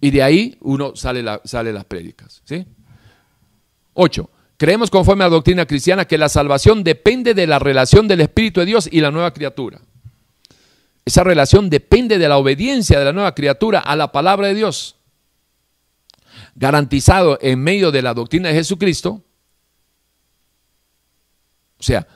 Y 0.00 0.12
de 0.12 0.22
ahí 0.22 0.56
uno 0.60 0.94
sale, 0.94 1.24
sale 1.44 1.72
las 1.72 1.84
prédicas. 1.84 2.40
¿sí? 2.44 2.64
Ocho. 3.94 4.30
Creemos 4.56 4.90
conforme 4.90 5.24
a 5.24 5.28
la 5.28 5.34
doctrina 5.34 5.66
cristiana 5.66 6.04
que 6.04 6.18
la 6.18 6.28
salvación 6.28 6.84
depende 6.84 7.34
de 7.34 7.48
la 7.48 7.58
relación 7.58 8.06
del 8.06 8.20
Espíritu 8.20 8.60
de 8.60 8.66
Dios 8.66 8.88
y 8.90 9.00
la 9.00 9.10
nueva 9.10 9.32
criatura. 9.32 9.80
Esa 11.08 11.24
relación 11.24 11.70
depende 11.70 12.18
de 12.18 12.28
la 12.28 12.36
obediencia 12.36 12.98
de 12.98 13.04
la 13.06 13.14
nueva 13.14 13.34
criatura 13.34 13.78
a 13.78 13.96
la 13.96 14.12
palabra 14.12 14.48
de 14.48 14.54
Dios. 14.54 14.96
Garantizado 16.54 17.38
en 17.40 17.60
medio 17.60 17.90
de 17.90 18.02
la 18.02 18.12
doctrina 18.12 18.50
de 18.50 18.56
Jesucristo. 18.56 19.24
O 21.78 21.82
sea, 21.82 22.06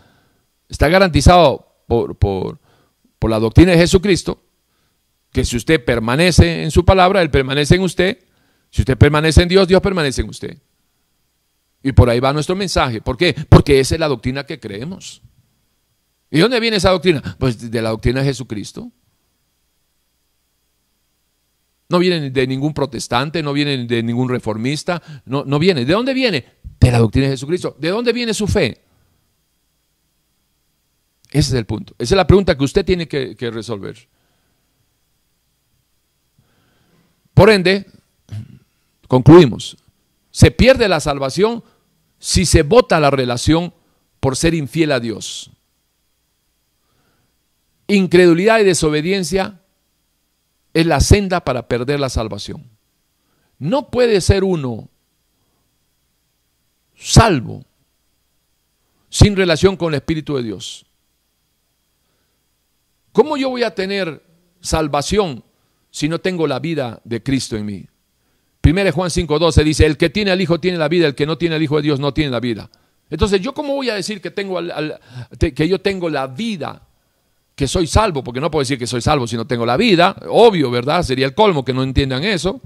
está 0.69 0.91
garantizado 0.91 1.85
por, 1.89 2.19
por, 2.19 2.61
por 3.19 3.31
la 3.31 3.39
doctrina 3.39 3.73
de 3.73 3.79
Jesucristo 3.79 4.43
que 5.33 5.47
si 5.47 5.57
usted 5.57 5.83
permanece 5.83 6.63
en 6.63 6.71
su 6.71 6.85
palabra, 6.85 7.23
Él 7.23 7.31
permanece 7.31 7.77
en 7.77 7.81
usted. 7.81 8.19
Si 8.69 8.83
usted 8.83 8.99
permanece 8.99 9.41
en 9.41 9.49
Dios, 9.49 9.67
Dios 9.67 9.81
permanece 9.81 10.21
en 10.21 10.29
usted. 10.29 10.59
Y 11.83 11.93
por 11.93 12.11
ahí 12.11 12.21
va 12.21 12.35
nuestro 12.35 12.57
mensaje. 12.57 13.01
¿Por 13.01 13.17
qué? 13.17 13.35
Porque 13.49 13.81
esa 13.81 13.95
es 13.95 14.01
la 14.01 14.09
doctrina 14.09 14.45
que 14.45 14.61
creemos. 14.61 15.23
¿Y 16.35 16.41
dónde 16.41 16.59
viene 16.61 16.79
esa 16.79 16.89
doctrina? 16.89 17.23
Pues 17.39 17.71
de 17.71 17.83
la 17.83 17.91
doctrina 17.91 18.21
de 18.21 18.27
Jesucristo. 18.27 18.91
No 21.91 21.99
viene 21.99 22.31
de 22.31 22.47
ningún 22.47 22.73
protestante, 22.73 23.43
no 23.43 23.53
viene 23.53 23.87
de 23.87 24.03
ningún 24.03 24.31
reformista, 24.31 25.03
no, 25.27 25.45
no 25.45 25.59
viene. 25.59 25.85
¿De 25.85 25.93
dónde 25.93 26.15
viene? 26.15 26.47
De 26.81 26.91
la 26.91 27.01
doctrina 27.01 27.27
de 27.27 27.35
Jesucristo. 27.35 27.77
¿De 27.79 27.91
dónde 27.91 28.15
viene 28.15 28.33
su 28.33 28.49
fe? 28.49 28.83
Ese 31.31 31.51
es 31.51 31.53
el 31.53 31.67
punto. 31.67 31.95
Esa 31.99 32.15
es 32.15 32.17
la 32.17 32.27
pregunta 32.27 32.57
que 32.57 32.65
usted 32.65 32.83
tiene 32.83 33.07
que, 33.07 33.37
que 33.37 33.51
resolver. 33.51 34.09
Por 37.35 37.51
ende, 37.51 37.85
concluimos, 39.07 39.77
se 40.31 40.51
pierde 40.51 40.89
la 40.89 41.01
salvación 41.01 41.63
si 42.19 42.47
se 42.47 42.63
vota 42.63 42.99
la 43.01 43.11
relación 43.11 43.75
por 44.19 44.35
ser 44.35 44.55
infiel 44.55 44.93
a 44.93 45.01
Dios. 45.01 45.51
Incredulidad 47.97 48.61
y 48.61 48.65
desobediencia 48.65 49.61
es 50.75 50.87
la 50.87 51.01
senda 51.01 51.45
para 51.45 51.69
perder 51.69 52.01
la 52.01 52.09
salvación. 52.09 52.71
No 53.59 53.91
puede 53.91 54.21
ser 54.21 54.45
uno 54.45 54.89
salvo 56.97 57.65
sin 59.09 59.37
relación 59.37 59.77
con 59.77 59.93
el 59.93 59.97
Espíritu 59.97 60.37
de 60.37 60.43
Dios. 60.43 60.87
¿Cómo 63.13 63.37
yo 63.37 63.51
voy 63.51 63.63
a 63.63 63.75
tener 63.75 64.25
salvación 64.61 65.45
si 65.91 66.09
no 66.09 66.19
tengo 66.21 66.47
la 66.47 66.59
vida 66.59 67.01
de 67.05 67.23
Cristo 67.23 67.57
en 67.57 67.67
mí? 67.67 67.87
1 68.65 68.93
Juan 68.93 69.11
5.12 69.11 69.65
dice, 69.65 69.87
el 69.87 69.97
que 69.97 70.09
tiene 70.09 70.31
al 70.31 70.41
Hijo 70.41 70.61
tiene 70.61 70.79
la 70.79 70.89
vida, 70.89 71.07
el 71.07 71.15
que 71.15 71.27
no 71.27 71.37
tiene 71.37 71.57
al 71.57 71.63
Hijo 71.63 71.77
de 71.77 71.83
Dios 71.83 72.01
no 72.01 72.15
tiene 72.15 72.31
la 72.31 72.41
vida. 72.41 72.71
Entonces, 73.11 73.43
¿yo 73.43 73.53
cómo 73.53 73.75
voy 73.75 73.91
a 73.91 73.95
decir 73.95 74.23
que, 74.23 74.31
tengo 74.31 74.59
que 75.39 75.69
yo 75.69 75.81
tengo 75.81 76.09
la 76.09 76.29
vida, 76.29 76.89
que 77.63 77.69
soy 77.69 77.87
salvo? 77.87 78.25
Porque 78.25 78.41
no 78.41 78.51
puedo 78.51 78.63
decir 78.63 78.77
que 78.77 78.89
soy 78.89 79.01
salvo 79.01 79.25
si 79.29 79.37
no 79.37 79.47
tengo 79.47 79.65
la 79.65 79.77
vida. 79.77 80.17
Obvio, 80.29 80.69
¿verdad? 80.69 81.05
Sería 81.05 81.27
el 81.27 81.33
colmo 81.33 81.65
que 81.65 81.73
no 81.73 81.85
entiendan 81.85 82.25
eso. 82.25 82.61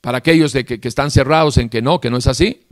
Para 0.00 0.16
aquellos 0.16 0.54
de 0.54 0.64
que, 0.64 0.80
que 0.80 0.88
están 0.88 1.10
cerrados 1.10 1.58
en 1.58 1.68
que 1.68 1.82
no, 1.82 2.00
que 2.00 2.08
no 2.08 2.16
es 2.16 2.26
así. 2.26 2.64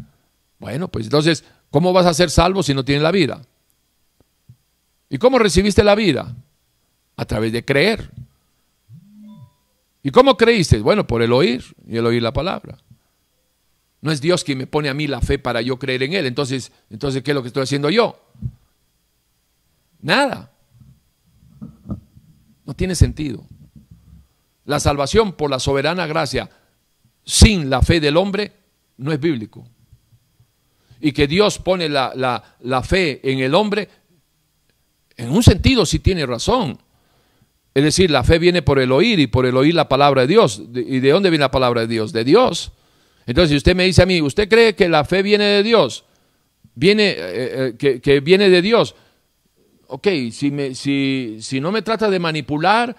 Bueno, 0.58 0.88
pues 0.88 1.04
entonces, 1.04 1.44
¿cómo 1.70 1.92
vas 1.92 2.06
a 2.06 2.14
ser 2.14 2.30
salvo 2.30 2.62
si 2.62 2.72
no 2.72 2.86
tienes 2.86 3.02
la 3.02 3.10
vida? 3.10 3.42
¿Y 5.10 5.18
cómo 5.18 5.38
recibiste 5.38 5.84
la 5.84 5.94
vida? 5.94 6.34
A 7.14 7.26
través 7.26 7.52
de 7.52 7.62
creer. 7.62 8.10
¿Y 10.02 10.10
cómo 10.10 10.38
creíste? 10.38 10.78
Bueno, 10.78 11.06
por 11.06 11.20
el 11.20 11.34
oír 11.34 11.62
y 11.86 11.98
el 11.98 12.06
oír 12.06 12.22
la 12.22 12.32
palabra. 12.32 12.78
No 14.00 14.10
es 14.10 14.22
Dios 14.22 14.42
quien 14.42 14.56
me 14.56 14.66
pone 14.66 14.88
a 14.88 14.94
mí 14.94 15.06
la 15.06 15.20
fe 15.20 15.38
para 15.38 15.60
yo 15.60 15.78
creer 15.78 16.02
en 16.04 16.14
Él. 16.14 16.24
Entonces, 16.24 16.72
entonces 16.88 17.22
¿qué 17.22 17.32
es 17.32 17.34
lo 17.34 17.42
que 17.42 17.48
estoy 17.48 17.64
haciendo 17.64 17.90
yo? 17.90 18.18
Nada. 20.00 20.52
No 22.64 22.74
tiene 22.74 22.94
sentido. 22.94 23.46
La 24.64 24.80
salvación 24.80 25.32
por 25.32 25.50
la 25.50 25.58
soberana 25.58 26.06
gracia 26.06 26.50
sin 27.24 27.70
la 27.70 27.82
fe 27.82 28.00
del 28.00 28.16
hombre 28.16 28.52
no 28.98 29.12
es 29.12 29.20
bíblico. 29.20 29.66
Y 31.00 31.12
que 31.12 31.26
Dios 31.26 31.58
pone 31.58 31.88
la, 31.88 32.12
la, 32.14 32.56
la 32.60 32.82
fe 32.82 33.20
en 33.30 33.38
el 33.38 33.54
hombre, 33.54 33.88
en 35.16 35.30
un 35.30 35.42
sentido 35.42 35.86
sí 35.86 35.98
tiene 35.98 36.26
razón. 36.26 36.78
Es 37.74 37.84
decir, 37.84 38.10
la 38.10 38.24
fe 38.24 38.38
viene 38.38 38.62
por 38.62 38.80
el 38.80 38.90
oír 38.90 39.20
y 39.20 39.26
por 39.28 39.46
el 39.46 39.56
oír 39.56 39.74
la 39.74 39.88
palabra 39.88 40.22
de 40.22 40.28
Dios. 40.28 40.62
¿Y 40.74 41.00
de 41.00 41.10
dónde 41.10 41.30
viene 41.30 41.44
la 41.44 41.50
palabra 41.50 41.82
de 41.82 41.86
Dios? 41.86 42.12
De 42.12 42.24
Dios. 42.24 42.72
Entonces, 43.26 43.50
si 43.50 43.56
usted 43.56 43.76
me 43.76 43.84
dice 43.84 44.02
a 44.02 44.06
mí, 44.06 44.20
¿usted 44.22 44.48
cree 44.48 44.74
que 44.74 44.88
la 44.88 45.04
fe 45.04 45.22
viene 45.22 45.44
de 45.44 45.62
Dios? 45.62 46.04
Viene, 46.74 47.10
eh, 47.10 47.74
eh, 47.78 48.00
que, 48.00 48.20
viene 48.20 48.48
de 48.48 48.62
Dios. 48.62 48.94
Ok, 49.88 50.06
si, 50.30 50.50
me, 50.50 50.74
si, 50.74 51.38
si 51.40 51.60
no 51.60 51.72
me 51.72 51.82
trata 51.82 52.08
de 52.08 52.18
manipular, 52.18 52.94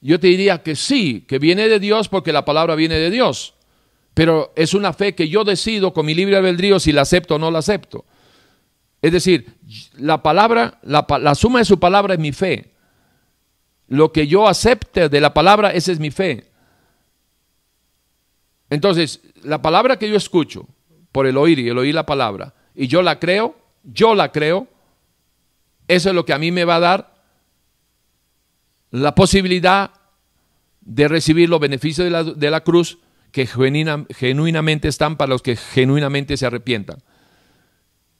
yo 0.00 0.20
te 0.20 0.28
diría 0.28 0.62
que 0.62 0.76
sí, 0.76 1.24
que 1.26 1.38
viene 1.38 1.68
de 1.68 1.80
Dios 1.80 2.08
porque 2.08 2.32
la 2.32 2.44
palabra 2.44 2.74
viene 2.74 2.94
de 2.96 3.10
Dios. 3.10 3.54
Pero 4.14 4.52
es 4.54 4.72
una 4.72 4.92
fe 4.92 5.14
que 5.14 5.28
yo 5.28 5.44
decido 5.44 5.92
con 5.92 6.06
mi 6.06 6.14
libre 6.14 6.36
albedrío 6.36 6.78
si 6.78 6.92
la 6.92 7.02
acepto 7.02 7.34
o 7.34 7.38
no 7.38 7.50
la 7.50 7.58
acepto. 7.58 8.04
Es 9.02 9.12
decir, 9.12 9.56
la 9.98 10.22
palabra, 10.22 10.78
la, 10.82 11.06
la 11.20 11.34
suma 11.34 11.58
de 11.58 11.64
su 11.64 11.80
palabra 11.80 12.14
es 12.14 12.20
mi 12.20 12.32
fe 12.32 12.74
lo 13.88 14.12
que 14.12 14.26
yo 14.26 14.48
acepte 14.48 15.08
de 15.08 15.20
la 15.20 15.34
palabra, 15.34 15.70
esa 15.70 15.92
es 15.92 16.00
mi 16.00 16.10
fe. 16.10 16.50
Entonces, 18.70 19.20
la 19.42 19.62
palabra 19.62 19.98
que 19.98 20.08
yo 20.08 20.16
escucho 20.16 20.66
por 21.12 21.26
el 21.26 21.36
oír 21.36 21.58
y 21.58 21.68
el 21.68 21.78
oír 21.78 21.94
la 21.94 22.06
palabra, 22.06 22.54
y 22.74 22.88
yo 22.88 23.02
la 23.02 23.18
creo, 23.18 23.56
yo 23.84 24.14
la 24.14 24.32
creo, 24.32 24.68
eso 25.88 26.08
es 26.08 26.14
lo 26.14 26.24
que 26.24 26.32
a 26.32 26.38
mí 26.38 26.50
me 26.50 26.64
va 26.64 26.76
a 26.76 26.80
dar 26.80 27.14
la 28.90 29.14
posibilidad 29.14 29.90
de 30.80 31.08
recibir 31.08 31.48
los 31.48 31.60
beneficios 31.60 32.04
de 32.04 32.10
la, 32.10 32.24
de 32.24 32.50
la 32.50 32.62
cruz 32.62 32.98
que 33.32 33.46
genuinamente 33.46 34.86
están 34.86 35.16
para 35.16 35.30
los 35.30 35.42
que 35.42 35.56
genuinamente 35.56 36.36
se 36.36 36.46
arrepientan. 36.46 37.02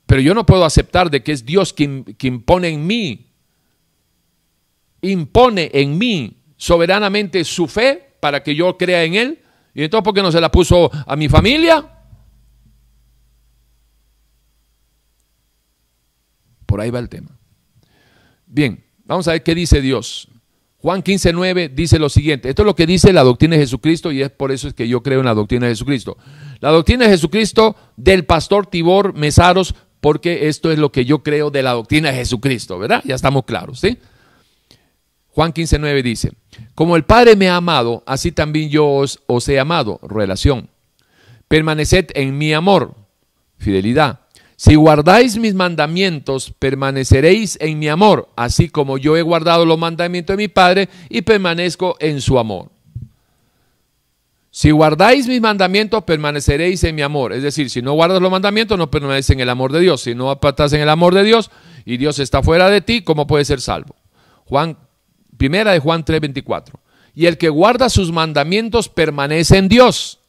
Pero 0.07 0.21
yo 0.21 0.35
no 0.35 0.45
puedo 0.45 0.65
aceptar 0.65 1.11
de 1.11 1.23
que 1.23 1.33
es 1.33 1.47
Dios 1.47 1.73
quien, 1.73 2.03
quien 2.03 2.43
pone 2.43 2.69
en 2.69 2.87
mí 2.87 3.31
impone 5.03 5.71
en 5.73 5.99
mí 5.99 6.43
soberanamente 6.57 7.45
su 7.45 7.69
fe 7.69 8.17
para 8.21 8.43
que 8.43 8.55
yo 8.55 8.77
crea 8.77 9.05
en 9.05 9.15
Él. 9.15 9.43
¿Y 9.75 9.83
entonces 9.85 10.05
por 10.05 10.15
qué 10.15 10.23
no 10.23 10.33
se 10.33 10.41
la 10.41 10.51
puso 10.51 10.91
a 11.07 11.17
mi 11.17 11.29
familia? 11.29 11.87
Por 16.67 16.81
ahí 16.81 16.91
va 16.91 16.99
el 16.99 17.09
tema. 17.09 17.39
Bien, 18.55 18.85
vamos 19.05 19.27
a 19.27 19.33
ver 19.33 19.43
qué 19.43 19.53
dice 19.53 19.81
Dios. 19.81 20.29
Juan 20.79 21.03
15, 21.03 21.33
9 21.33 21.73
dice 21.75 21.99
lo 21.99 22.09
siguiente. 22.09 22.49
Esto 22.49 22.63
es 22.63 22.67
lo 22.67 22.77
que 22.77 22.87
dice 22.87 23.13
la 23.13 23.25
doctrina 23.25 23.57
de 23.57 23.63
Jesucristo 23.63 24.13
y 24.13 24.23
es 24.23 24.31
por 24.31 24.53
eso 24.53 24.69
es 24.69 24.75
que 24.75 24.87
yo 24.87 25.03
creo 25.03 25.19
en 25.19 25.27
la 25.27 25.35
doctrina 25.35 25.67
de 25.67 25.73
Jesucristo. 25.73 26.17
La 26.61 26.71
doctrina 26.71 27.07
de 27.07 27.11
Jesucristo 27.11 27.75
del 27.97 28.27
pastor 28.27 28.67
Tibor 28.69 29.13
Mesaros, 29.15 29.75
porque 30.01 30.47
esto 30.47 30.71
es 30.71 30.79
lo 30.79 30.93
que 30.93 31.05
yo 31.05 31.25
creo 31.25 31.51
de 31.51 31.65
la 31.65 31.73
doctrina 31.73 32.13
de 32.13 32.19
Jesucristo, 32.19 32.79
¿verdad? 32.79 33.03
Ya 33.05 33.17
estamos 33.17 33.43
claros, 33.45 33.81
¿sí? 33.81 33.99
Juan 35.31 35.53
15, 35.53 35.81
9 35.81 36.03
dice, 36.05 36.33
como 36.77 36.95
el 36.95 37.03
Padre 37.03 37.35
me 37.35 37.49
ha 37.49 37.57
amado, 37.57 38.05
así 38.07 38.31
también 38.31 38.71
yo 38.71 38.87
os, 38.87 39.21
os 39.27 39.49
he 39.49 39.59
amado, 39.59 39.99
relación. 40.01 40.71
Permaneced 41.49 42.11
en 42.15 42.39
mi 42.39 42.53
amor, 42.53 42.95
fidelidad. 43.59 44.21
Si 44.57 44.77
guardáis 44.77 45.37
mis 45.37 45.55
mandamientos, 45.55 46.53
permaneceréis 46.59 47.59
en 47.61 47.79
mi 47.79 47.89
amor, 47.89 48.29
así 48.37 48.69
como 48.69 48.99
yo 48.99 49.17
he 49.17 49.23
guardado 49.23 49.67
los 49.67 49.79
mandamientos 49.79 50.37
de 50.37 50.43
mi 50.43 50.49
Padre 50.49 50.89
y 51.09 51.23
permanezco 51.23 51.97
en 51.99 52.21
su 52.21 52.39
amor. 52.39 52.71
Si 54.51 54.71
guardáis 54.71 55.27
mis 55.27 55.41
mandamientos, 55.41 56.05
permaneceréis 56.05 56.85
en 56.85 56.95
mi 56.95 57.03
amor. 57.03 57.33
Es 57.33 57.43
decir, 57.43 57.69
si 57.71 57.83
no 57.83 57.95
guardas 57.95 58.23
los 58.23 58.31
mandamientos, 58.31 58.79
no 58.79 58.89
permaneces 58.89 59.31
en 59.31 59.41
el 59.41 59.51
amor 59.51 59.73
de 59.73 59.81
Dios. 59.81 60.03
Si 60.03 60.15
no 60.15 60.31
apartas 60.31 60.73
en 60.73 60.81
el 60.81 60.89
amor 60.89 61.13
de 61.13 61.25
Dios 61.25 61.51
y 61.85 61.97
Dios 61.97 62.21
está 62.21 62.41
fuera 62.41 62.71
de 62.71 62.81
ti, 62.81 63.03
¿cómo 63.03 63.27
puedes 63.27 63.49
ser 63.49 63.61
salvo? 63.61 63.97
Juan 64.45 64.77
Primera 65.37 65.73
de 65.73 65.79
Juan 65.79 66.05
3:24. 66.05 66.81
Y 67.15 67.27
el 67.27 67.39
que 67.39 67.49
guarda 67.49 67.89
sus 67.89 68.13
mandamientos 68.13 68.89
permanece 68.89 69.59
en 69.59 69.69
Dios. 69.69 70.21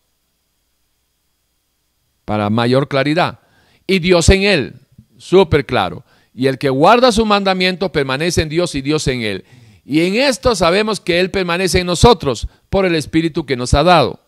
Para 2.26 2.50
mayor 2.50 2.88
claridad. 2.88 3.40
Y 3.88 4.00
Dios 4.00 4.30
en 4.30 4.44
él. 4.44 4.76
Súper 5.18 5.66
claro. 5.66 6.04
Y 6.34 6.48
el 6.48 6.58
que 6.58 6.70
guarda 6.70 7.12
sus 7.12 7.26
mandamientos 7.26 7.92
permanece 7.92 8.42
en 8.42 8.50
Dios 8.50 8.76
y 8.76 8.82
Dios 8.82 9.08
en 9.08 9.22
él. 9.22 9.46
Y 9.86 10.02
en 10.02 10.16
esto 10.16 10.56
sabemos 10.56 11.00
que 11.00 11.20
Él 11.20 11.30
permanece 11.30 11.80
en 11.80 11.86
nosotros 11.86 12.48
por 12.70 12.86
el 12.86 12.96
Espíritu 12.96 13.46
que 13.46 13.56
nos 13.56 13.76
ha 13.76 13.84
dado. 13.84 14.20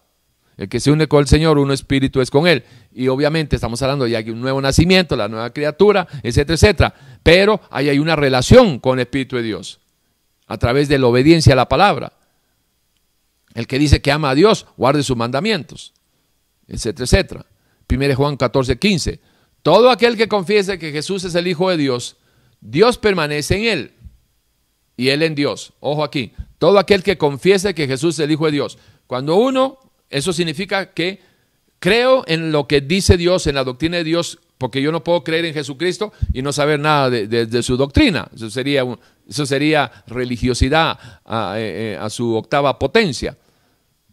El 0.55 0.69
que 0.69 0.79
se 0.79 0.91
une 0.91 1.07
con 1.07 1.21
el 1.21 1.27
Señor, 1.27 1.57
un 1.57 1.71
espíritu 1.71 2.21
es 2.21 2.31
con 2.31 2.47
Él. 2.47 2.63
Y 2.93 3.07
obviamente 3.09 3.55
estamos 3.55 3.81
hablando 3.81 4.05
de 4.05 4.31
un 4.31 4.41
nuevo 4.41 4.61
nacimiento, 4.61 5.15
la 5.15 5.27
nueva 5.27 5.51
criatura, 5.51 6.07
etcétera, 6.23 6.55
etcétera. 6.55 6.93
Pero 7.23 7.59
ahí 7.71 7.89
hay 7.89 7.99
una 7.99 8.15
relación 8.15 8.79
con 8.79 8.99
el 8.99 9.03
Espíritu 9.03 9.35
de 9.35 9.43
Dios 9.43 9.79
a 10.47 10.57
través 10.57 10.87
de 10.87 10.97
la 10.97 11.07
obediencia 11.07 11.53
a 11.53 11.55
la 11.55 11.67
palabra. 11.67 12.13
El 13.53 13.67
que 13.67 13.79
dice 13.79 14.01
que 14.01 14.11
ama 14.11 14.31
a 14.31 14.35
Dios, 14.35 14.67
guarde 14.77 15.03
sus 15.03 15.17
mandamientos, 15.17 15.93
etcétera, 16.67 17.05
etcétera. 17.05 17.45
1 17.89 18.15
Juan 18.15 18.37
14, 18.37 18.77
15. 18.77 19.19
Todo 19.63 19.89
aquel 19.89 20.17
que 20.17 20.27
confiese 20.27 20.79
que 20.79 20.91
Jesús 20.91 21.23
es 21.23 21.35
el 21.35 21.47
Hijo 21.47 21.69
de 21.69 21.77
Dios, 21.77 22.17
Dios 22.61 22.97
permanece 22.97 23.55
en 23.57 23.65
él 23.65 23.91
y 24.95 25.09
él 25.09 25.23
en 25.23 25.35
Dios. 25.35 25.73
Ojo 25.79 26.03
aquí, 26.03 26.33
todo 26.57 26.79
aquel 26.79 27.03
que 27.03 27.17
confiese 27.17 27.75
que 27.75 27.87
Jesús 27.87 28.15
es 28.15 28.25
el 28.25 28.31
Hijo 28.31 28.45
de 28.45 28.51
Dios. 28.53 28.77
Cuando 29.05 29.35
uno, 29.35 29.79
eso 30.09 30.33
significa 30.33 30.93
que 30.93 31.21
creo 31.79 32.23
en 32.27 32.51
lo 32.51 32.67
que 32.67 32.81
dice 32.81 33.17
Dios, 33.17 33.47
en 33.47 33.55
la 33.55 33.63
doctrina 33.63 33.97
de 33.97 34.03
Dios, 34.03 34.39
porque 34.57 34.81
yo 34.81 34.91
no 34.91 35.03
puedo 35.03 35.23
creer 35.23 35.45
en 35.45 35.53
Jesucristo 35.53 36.11
y 36.33 36.41
no 36.41 36.51
saber 36.51 36.79
nada 36.79 37.09
de, 37.09 37.63
su 37.63 37.77
doctrina. 37.77 38.27
Eso 38.35 38.49
sería, 38.49 38.83
eso 39.29 39.45
sería 39.45 39.91
religiosidad 40.07 40.97
eh, 41.55 41.93
eh, 41.95 41.97
a, 41.99 42.09
su 42.09 42.35
octava 42.35 42.79
potencia. 42.79 43.37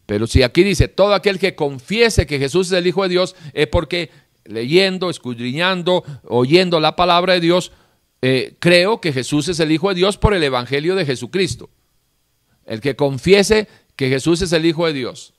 Pero 0.07 0.27
si 0.27 0.43
aquí 0.43 0.63
dice, 0.63 0.89
todo 0.89 1.15
aquel 1.15 1.39
que 1.39 1.55
confiese 1.55 2.27
que 2.27 2.39
Jesús 2.39 2.67
es 2.67 2.75
el 2.75 2.87
Hijo 2.87 3.05
de 3.05 3.09
Dios, 3.09 3.35
es 3.55 3.67
porque 3.69 4.11
leyendo, 4.45 5.11
escudriñando, 5.11 6.05
oyendo 6.25 6.81
la 6.81 6.97
palabra 6.97 7.35
de 7.35 7.41
Dios, 7.41 7.73
eh, 8.23 8.57
creo 8.59 9.01
que 9.01 9.13
Jesús 9.13 9.49
es 9.49 9.61
el 9.61 9.73
Hijo 9.73 9.89
de 9.89 9.97
Dios 9.97 10.17
por 10.17 10.35
el 10.35 10.43
Evangelio 10.43 10.95
de 10.95 11.07
Jesucristo. 11.07 11.71
El 12.65 12.81
que 12.81 12.97
confiese 12.97 13.69
que 13.97 14.09
Jesús 14.09 14.43
es 14.43 14.53
el 14.53 14.65
Hijo 14.65 14.87
de 14.87 14.93
Dios. 14.93 15.35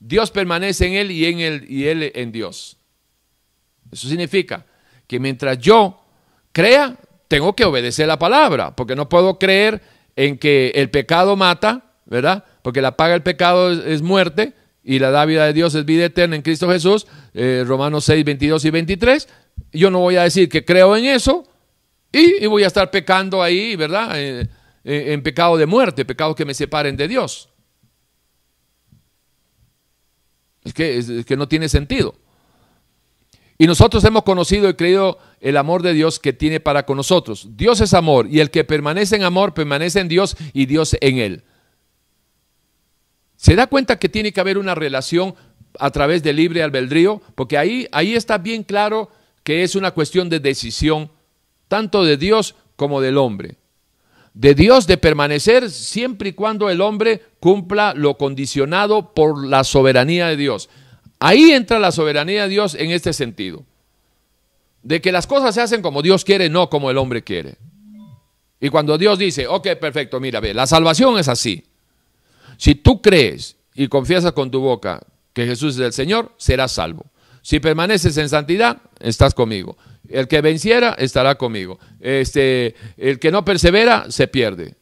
Dios 0.00 0.30
permanece 0.30 0.86
en 0.86 0.94
él 0.94 1.10
y, 1.10 1.24
en 1.26 1.40
él, 1.40 1.66
y 1.68 1.84
él 1.84 2.12
en 2.14 2.32
Dios. 2.32 2.78
Eso 3.90 4.08
significa 4.08 4.66
que 5.06 5.20
mientras 5.20 5.58
yo 5.58 6.00
crea, 6.52 6.96
tengo 7.28 7.54
que 7.54 7.64
obedecer 7.64 8.06
la 8.06 8.18
palabra, 8.18 8.74
porque 8.74 8.96
no 8.96 9.08
puedo 9.08 9.38
creer 9.38 9.82
en 10.16 10.38
que 10.38 10.72
el 10.74 10.90
pecado 10.90 11.36
mata, 11.36 11.94
¿verdad? 12.06 12.44
Porque 12.62 12.82
la 12.82 12.96
paga 12.96 13.12
del 13.12 13.22
pecado 13.22 13.70
es, 13.70 14.02
muerte 14.02 14.54
y 14.88 15.00
la 15.00 15.10
dávida 15.10 15.44
de 15.46 15.52
Dios 15.52 15.74
es 15.74 15.84
vida 15.84 16.04
eterna 16.04 16.36
en 16.36 16.42
Cristo 16.42 16.70
Jesús, 16.70 17.08
eh, 17.34 17.64
Romanos 17.66 18.04
6, 18.04 18.24
22 18.24 18.64
y 18.66 18.70
23. 18.70 19.28
Yo 19.72 19.90
no 19.90 19.98
voy 19.98 20.14
a 20.14 20.22
decir 20.22 20.48
que 20.48 20.64
creo 20.64 20.96
en 20.96 21.06
eso 21.06 21.44
Y, 22.12 22.46
voy 22.46 22.62
a 22.62 22.68
estar 22.68 22.88
pecando 22.92 23.42
ahí, 23.42 23.74
¿verdad? 23.74 24.12
Eh, 24.14 24.48
eh, 24.84 25.12
en 25.12 25.24
pecado 25.24 25.56
de 25.56 25.66
muerte, 25.66 26.04
pecados 26.04 26.36
que 26.36 26.44
me 26.44 26.54
separen 26.54 26.96
de 26.96 27.08
Dios. 27.08 27.48
Es 30.62 30.72
que, 30.72 30.98
es 30.98 31.26
que 31.26 31.36
no 31.36 31.48
tiene 31.48 31.68
sentido. 31.68 32.14
Y 33.58 33.66
nosotros 33.66 34.04
hemos 34.04 34.22
conocido 34.22 34.68
y 34.68 34.74
creído 34.74 35.18
el 35.40 35.56
amor 35.56 35.82
de 35.82 35.94
Dios 35.94 36.20
que 36.20 36.32
tiene 36.32 36.60
para 36.60 36.86
con 36.86 36.96
nosotros. 36.96 37.48
Dios 37.56 37.80
es 37.80 37.92
amor 37.92 38.28
y 38.30 38.38
el 38.38 38.52
que 38.52 38.62
permanece 38.62 39.16
en 39.16 39.24
amor 39.24 39.52
permanece 39.52 39.98
en 39.98 40.06
Dios 40.06 40.36
y 40.52 40.66
Dios 40.66 40.96
en 41.00 41.18
él. 41.18 41.44
¿Se 43.46 43.54
da 43.54 43.68
cuenta 43.68 43.96
que 43.96 44.08
tiene 44.08 44.32
que 44.32 44.40
haber 44.40 44.58
una 44.58 44.74
relación 44.74 45.36
a 45.78 45.92
través 45.92 46.20
del 46.24 46.34
libre 46.34 46.64
albedrío? 46.64 47.22
Porque 47.36 47.56
ahí, 47.56 47.86
ahí 47.92 48.16
está 48.16 48.38
bien 48.38 48.64
claro 48.64 49.08
que 49.44 49.62
es 49.62 49.76
una 49.76 49.92
cuestión 49.92 50.28
de 50.28 50.40
decisión, 50.40 51.12
tanto 51.68 52.02
de 52.02 52.16
Dios 52.16 52.56
como 52.74 53.00
del 53.00 53.16
hombre. 53.16 53.54
De 54.34 54.56
Dios 54.56 54.88
de 54.88 54.96
permanecer 54.98 55.70
siempre 55.70 56.30
y 56.30 56.32
cuando 56.32 56.70
el 56.70 56.80
hombre 56.80 57.22
cumpla 57.38 57.94
lo 57.94 58.18
condicionado 58.18 59.14
por 59.14 59.46
la 59.46 59.62
soberanía 59.62 60.26
de 60.26 60.36
Dios. 60.36 60.68
Ahí 61.20 61.52
entra 61.52 61.78
la 61.78 61.92
soberanía 61.92 62.42
de 62.42 62.48
Dios 62.48 62.74
en 62.74 62.90
este 62.90 63.12
sentido. 63.12 63.64
De 64.82 65.00
que 65.00 65.12
las 65.12 65.28
cosas 65.28 65.54
se 65.54 65.60
hacen 65.60 65.82
como 65.82 66.02
Dios 66.02 66.24
quiere, 66.24 66.50
no 66.50 66.68
como 66.68 66.90
el 66.90 66.98
hombre 66.98 67.22
quiere. 67.22 67.54
Y 68.58 68.70
cuando 68.70 68.98
Dios 68.98 69.20
dice, 69.20 69.46
ok, 69.46 69.68
perfecto, 69.80 70.18
mira, 70.18 70.40
ve, 70.40 70.52
la 70.52 70.66
salvación 70.66 71.16
es 71.20 71.28
así. 71.28 71.62
Si 72.56 72.74
tú 72.74 73.02
crees 73.02 73.56
y 73.74 73.88
confiesas 73.88 74.32
con 74.32 74.50
tu 74.50 74.60
boca 74.60 75.02
que 75.32 75.46
Jesús 75.46 75.74
es 75.74 75.80
el 75.80 75.92
Señor, 75.92 76.32
serás 76.36 76.72
salvo. 76.72 77.06
Si 77.42 77.60
permaneces 77.60 78.16
en 78.16 78.28
santidad, 78.28 78.78
estás 78.98 79.34
conmigo. 79.34 79.76
El 80.08 80.28
que 80.28 80.40
venciera 80.40 80.96
estará 80.98 81.36
conmigo. 81.36 81.78
Este, 82.00 82.74
el 82.96 83.18
que 83.18 83.30
no 83.30 83.44
persevera 83.44 84.06
se 84.10 84.26
pierde. 84.26 84.74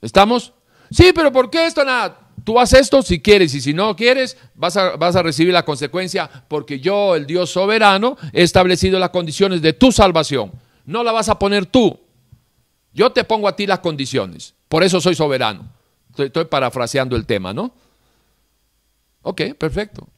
¿Estamos? 0.00 0.54
Sí, 0.90 1.12
pero 1.14 1.32
¿por 1.32 1.50
qué 1.50 1.66
esto 1.66 1.84
nada? 1.84 2.18
Tú 2.42 2.58
haces 2.58 2.80
esto 2.80 3.02
si 3.02 3.20
quieres 3.20 3.54
y 3.54 3.60
si 3.60 3.74
no 3.74 3.94
quieres, 3.94 4.36
vas 4.54 4.76
a, 4.76 4.96
vas 4.96 5.14
a 5.14 5.22
recibir 5.22 5.52
la 5.52 5.64
consecuencia 5.64 6.28
porque 6.48 6.80
yo, 6.80 7.14
el 7.14 7.26
Dios 7.26 7.50
soberano, 7.50 8.16
he 8.32 8.42
establecido 8.42 8.98
las 8.98 9.10
condiciones 9.10 9.62
de 9.62 9.72
tu 9.72 9.92
salvación. 9.92 10.52
No 10.86 11.04
la 11.04 11.12
vas 11.12 11.28
a 11.28 11.38
poner 11.38 11.66
tú. 11.66 12.00
Yo 12.92 13.12
te 13.12 13.24
pongo 13.24 13.46
a 13.46 13.54
ti 13.54 13.66
las 13.66 13.80
condiciones. 13.80 14.54
Por 14.68 14.82
eso 14.82 15.00
soy 15.00 15.14
soberano. 15.14 15.79
Estoy, 16.16 16.44
parafraseando 16.44 17.16
el 17.16 17.26
tema, 17.26 17.52
¿no? 17.52 17.74
Ok, 19.22 19.42
perfecto. 19.58 20.08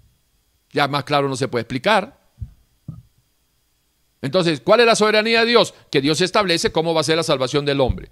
Ya 0.70 0.88
más 0.88 1.04
claro 1.04 1.28
no 1.28 1.36
se 1.36 1.48
puede 1.48 1.62
explicar. 1.62 2.18
Entonces, 4.22 4.60
¿cuál 4.60 4.80
es 4.80 4.86
la 4.86 4.94
soberanía 4.94 5.40
de 5.40 5.46
Dios? 5.46 5.74
Que 5.90 6.00
Dios 6.00 6.20
establece 6.20 6.72
cómo 6.72 6.94
va 6.94 7.00
a 7.00 7.04
ser 7.04 7.16
la 7.16 7.22
salvación 7.22 7.64
del 7.64 7.80
hombre. 7.80 8.10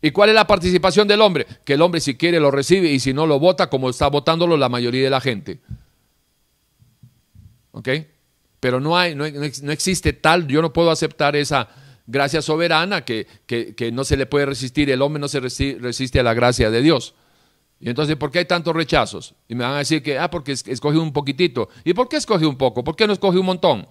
¿Y 0.00 0.10
cuál 0.10 0.28
es 0.28 0.34
la 0.34 0.46
participación 0.46 1.08
del 1.08 1.20
hombre? 1.20 1.46
Que 1.64 1.74
el 1.74 1.82
hombre 1.82 2.00
si 2.00 2.16
quiere 2.16 2.40
lo 2.40 2.50
recibe 2.50 2.90
y 2.90 3.00
si 3.00 3.12
no 3.12 3.26
lo 3.26 3.38
vota 3.38 3.68
como 3.68 3.90
está 3.90 4.08
votándolo 4.08 4.56
la 4.56 4.68
mayoría 4.68 5.04
de 5.04 5.10
la 5.10 5.20
gente. 5.20 5.60
¿Ok? 7.72 7.88
Pero 8.60 8.80
no, 8.80 8.96
hay, 8.96 9.14
no, 9.14 9.24
existe 9.24 10.12
tal, 10.12 10.46
yo 10.48 10.62
no 10.62 10.72
puedo 10.72 10.90
aceptar 10.90 11.36
esa 11.36 11.68
gracia 12.08 12.42
soberana 12.42 13.04
que, 13.04 13.26
que, 13.46 13.92
no 13.92 14.02
se 14.02 14.16
le 14.16 14.26
puede 14.26 14.46
resistir, 14.46 14.90
el 14.90 15.02
hombre 15.02 15.20
no 15.20 15.28
se 15.28 15.40
resiste 15.40 16.18
a 16.18 16.22
la 16.22 16.34
gracia 16.34 16.70
de 16.70 16.82
Dios. 16.82 17.14
Y 17.80 17.88
entonces, 17.88 18.16
¿por 18.16 18.32
qué 18.32 18.40
hay 18.40 18.44
tantos 18.46 18.74
rechazos? 18.74 19.34
Y 19.46 19.54
me 19.54 19.62
van 19.62 19.74
a 19.74 19.78
decir 19.78 20.02
que, 20.02 20.18
ah, 20.18 20.28
porque 20.28 20.52
escogí 20.52 20.96
un 20.96 21.12
poquitito. 21.12 21.68
¿Y 21.84 21.94
por 21.94 22.08
qué 22.08 22.16
escogí 22.16 22.44
un 22.44 22.56
poco? 22.56 22.82
¿Por 22.82 22.96
qué 22.96 23.06
no 23.06 23.12
escogí 23.12 23.38
un 23.38 23.46
montón? 23.46 23.86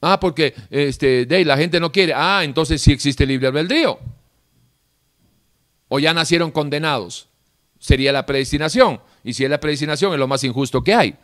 Ah, 0.00 0.18
porque 0.18 0.54
este, 0.70 1.26
de, 1.26 1.44
la 1.44 1.58
gente 1.58 1.78
no 1.80 1.92
quiere. 1.92 2.14
Ah, 2.14 2.42
entonces 2.44 2.80
sí 2.80 2.92
existe 2.92 3.26
libre 3.26 3.48
albedrío. 3.48 3.98
O 5.88 5.98
ya 5.98 6.14
nacieron 6.14 6.52
condenados. 6.52 7.28
Sería 7.78 8.12
la 8.12 8.24
predestinación. 8.24 9.00
Y 9.24 9.34
si 9.34 9.44
es 9.44 9.50
la 9.50 9.60
predestinación, 9.60 10.12
es 10.12 10.18
lo 10.18 10.28
más 10.28 10.44
injusto 10.44 10.82
que 10.82 10.94
hay. 10.94 11.16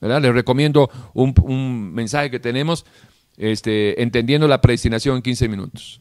Les 0.00 0.32
recomiendo 0.32 0.90
un, 1.14 1.92
mensaje 1.92 2.30
que 2.30 2.38
tenemos, 2.38 2.84
este, 3.36 4.00
entendiendo 4.02 4.46
la 4.46 4.60
predestinación 4.60 5.16
en 5.16 5.22
15 5.22 5.48
minutos. 5.48 6.00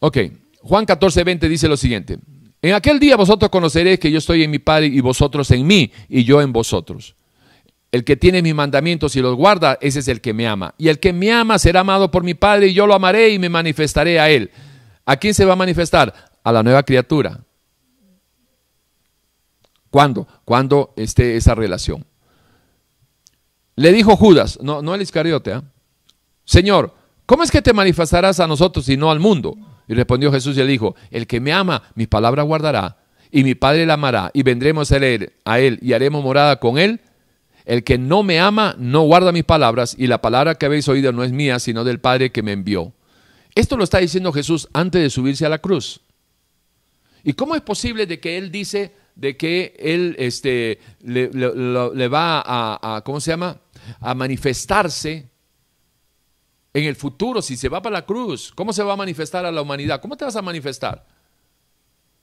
Ok, 0.00 0.18
Juan 0.62 0.84
14, 0.84 1.24
20 1.24 1.48
dice 1.48 1.68
lo 1.68 1.76
siguiente. 1.76 2.18
En 2.60 2.74
aquel 2.74 2.98
día 2.98 3.16
vosotros 3.16 3.50
conoceréis 3.50 4.00
que 4.00 4.10
yo 4.10 4.18
estoy 4.18 4.42
en 4.42 4.50
mi 4.50 4.58
Padre 4.58 4.86
y 4.86 5.00
vosotros 5.00 5.50
en 5.52 5.66
mí 5.66 5.92
y 6.08 6.24
yo 6.24 6.42
en 6.42 6.52
vosotros. 6.52 7.14
El 7.90 8.04
que 8.04 8.16
tiene 8.16 8.42
mis 8.42 8.54
mandamientos 8.54 9.16
y 9.16 9.22
los 9.22 9.34
guarda, 9.36 9.78
ese 9.80 10.00
es 10.00 10.08
el 10.08 10.20
que 10.20 10.34
me 10.34 10.46
ama. 10.46 10.74
Y 10.76 10.88
el 10.88 10.98
que 10.98 11.12
me 11.12 11.32
ama 11.32 11.58
será 11.58 11.80
amado 11.80 12.10
por 12.10 12.24
mi 12.24 12.34
Padre 12.34 12.68
y 12.68 12.74
yo 12.74 12.86
lo 12.86 12.94
amaré 12.94 13.30
y 13.30 13.38
me 13.38 13.48
manifestaré 13.48 14.18
a 14.20 14.28
él. 14.28 14.50
¿A 15.06 15.16
quién 15.16 15.32
se 15.32 15.44
va 15.44 15.54
a 15.54 15.56
manifestar? 15.56 16.12
A 16.42 16.52
la 16.52 16.62
nueva 16.62 16.82
criatura. 16.82 17.40
¿Cuándo? 19.90 20.26
Cuando 20.44 20.92
esté 20.96 21.36
esa 21.36 21.54
relación. 21.54 22.04
Le 23.76 23.92
dijo 23.92 24.16
Judas, 24.16 24.58
no, 24.60 24.82
no 24.82 24.94
el 24.94 25.02
Iscariote, 25.02 25.52
¿eh? 25.52 25.60
Señor, 26.44 26.94
¿cómo 27.26 27.42
es 27.42 27.50
que 27.50 27.62
te 27.62 27.72
manifestarás 27.72 28.40
a 28.40 28.46
nosotros 28.46 28.88
y 28.88 28.96
no 28.96 29.10
al 29.10 29.20
mundo? 29.20 29.56
Y 29.86 29.94
respondió 29.94 30.32
Jesús 30.32 30.56
y 30.56 30.60
le 30.60 30.66
dijo, 30.66 30.96
el 31.10 31.26
que 31.26 31.40
me 31.40 31.52
ama, 31.52 31.82
mi 31.94 32.06
palabra 32.06 32.42
guardará, 32.42 32.98
y 33.30 33.44
mi 33.44 33.54
Padre 33.54 33.86
la 33.86 33.94
amará, 33.94 34.30
y 34.34 34.42
vendremos 34.42 34.90
a 34.90 34.96
él, 34.96 35.32
a 35.44 35.60
él 35.60 35.78
y 35.82 35.92
haremos 35.92 36.22
morada 36.22 36.58
con 36.58 36.78
él. 36.78 37.00
El 37.64 37.84
que 37.84 37.98
no 37.98 38.22
me 38.22 38.40
ama 38.40 38.74
no 38.78 39.02
guarda 39.02 39.30
mis 39.30 39.44
palabras, 39.44 39.94
y 39.98 40.06
la 40.06 40.22
palabra 40.22 40.54
que 40.54 40.66
habéis 40.66 40.88
oído 40.88 41.12
no 41.12 41.22
es 41.22 41.32
mía, 41.32 41.58
sino 41.58 41.84
del 41.84 42.00
Padre 42.00 42.32
que 42.32 42.42
me 42.42 42.52
envió. 42.52 42.94
Esto 43.54 43.76
lo 43.76 43.84
está 43.84 43.98
diciendo 43.98 44.32
Jesús 44.32 44.68
antes 44.72 45.02
de 45.02 45.10
subirse 45.10 45.44
a 45.44 45.50
la 45.50 45.58
cruz. 45.58 46.00
¿Y 47.24 47.34
cómo 47.34 47.54
es 47.54 47.60
posible 47.60 48.06
de 48.06 48.20
que 48.20 48.38
él 48.38 48.50
dice 48.50 48.94
de 49.18 49.36
que 49.36 49.74
él 49.80 50.14
este, 50.16 50.78
le, 51.00 52.08
va 52.08 52.40
a, 52.40 52.96
a, 52.96 53.00
¿cómo 53.02 53.20
se 53.20 53.32
llama? 53.32 53.60
A 53.98 54.14
manifestarse 54.14 55.28
en 56.72 56.84
el 56.84 56.94
futuro, 56.94 57.42
si 57.42 57.56
se 57.56 57.68
va 57.68 57.82
para 57.82 57.94
la 57.94 58.06
cruz, 58.06 58.52
¿cómo 58.54 58.72
se 58.72 58.84
va 58.84 58.92
a 58.92 58.96
manifestar 58.96 59.44
a 59.44 59.50
la 59.50 59.60
humanidad? 59.60 60.00
¿Cómo 60.00 60.16
te 60.16 60.24
vas 60.24 60.36
a 60.36 60.42
manifestar? 60.42 61.04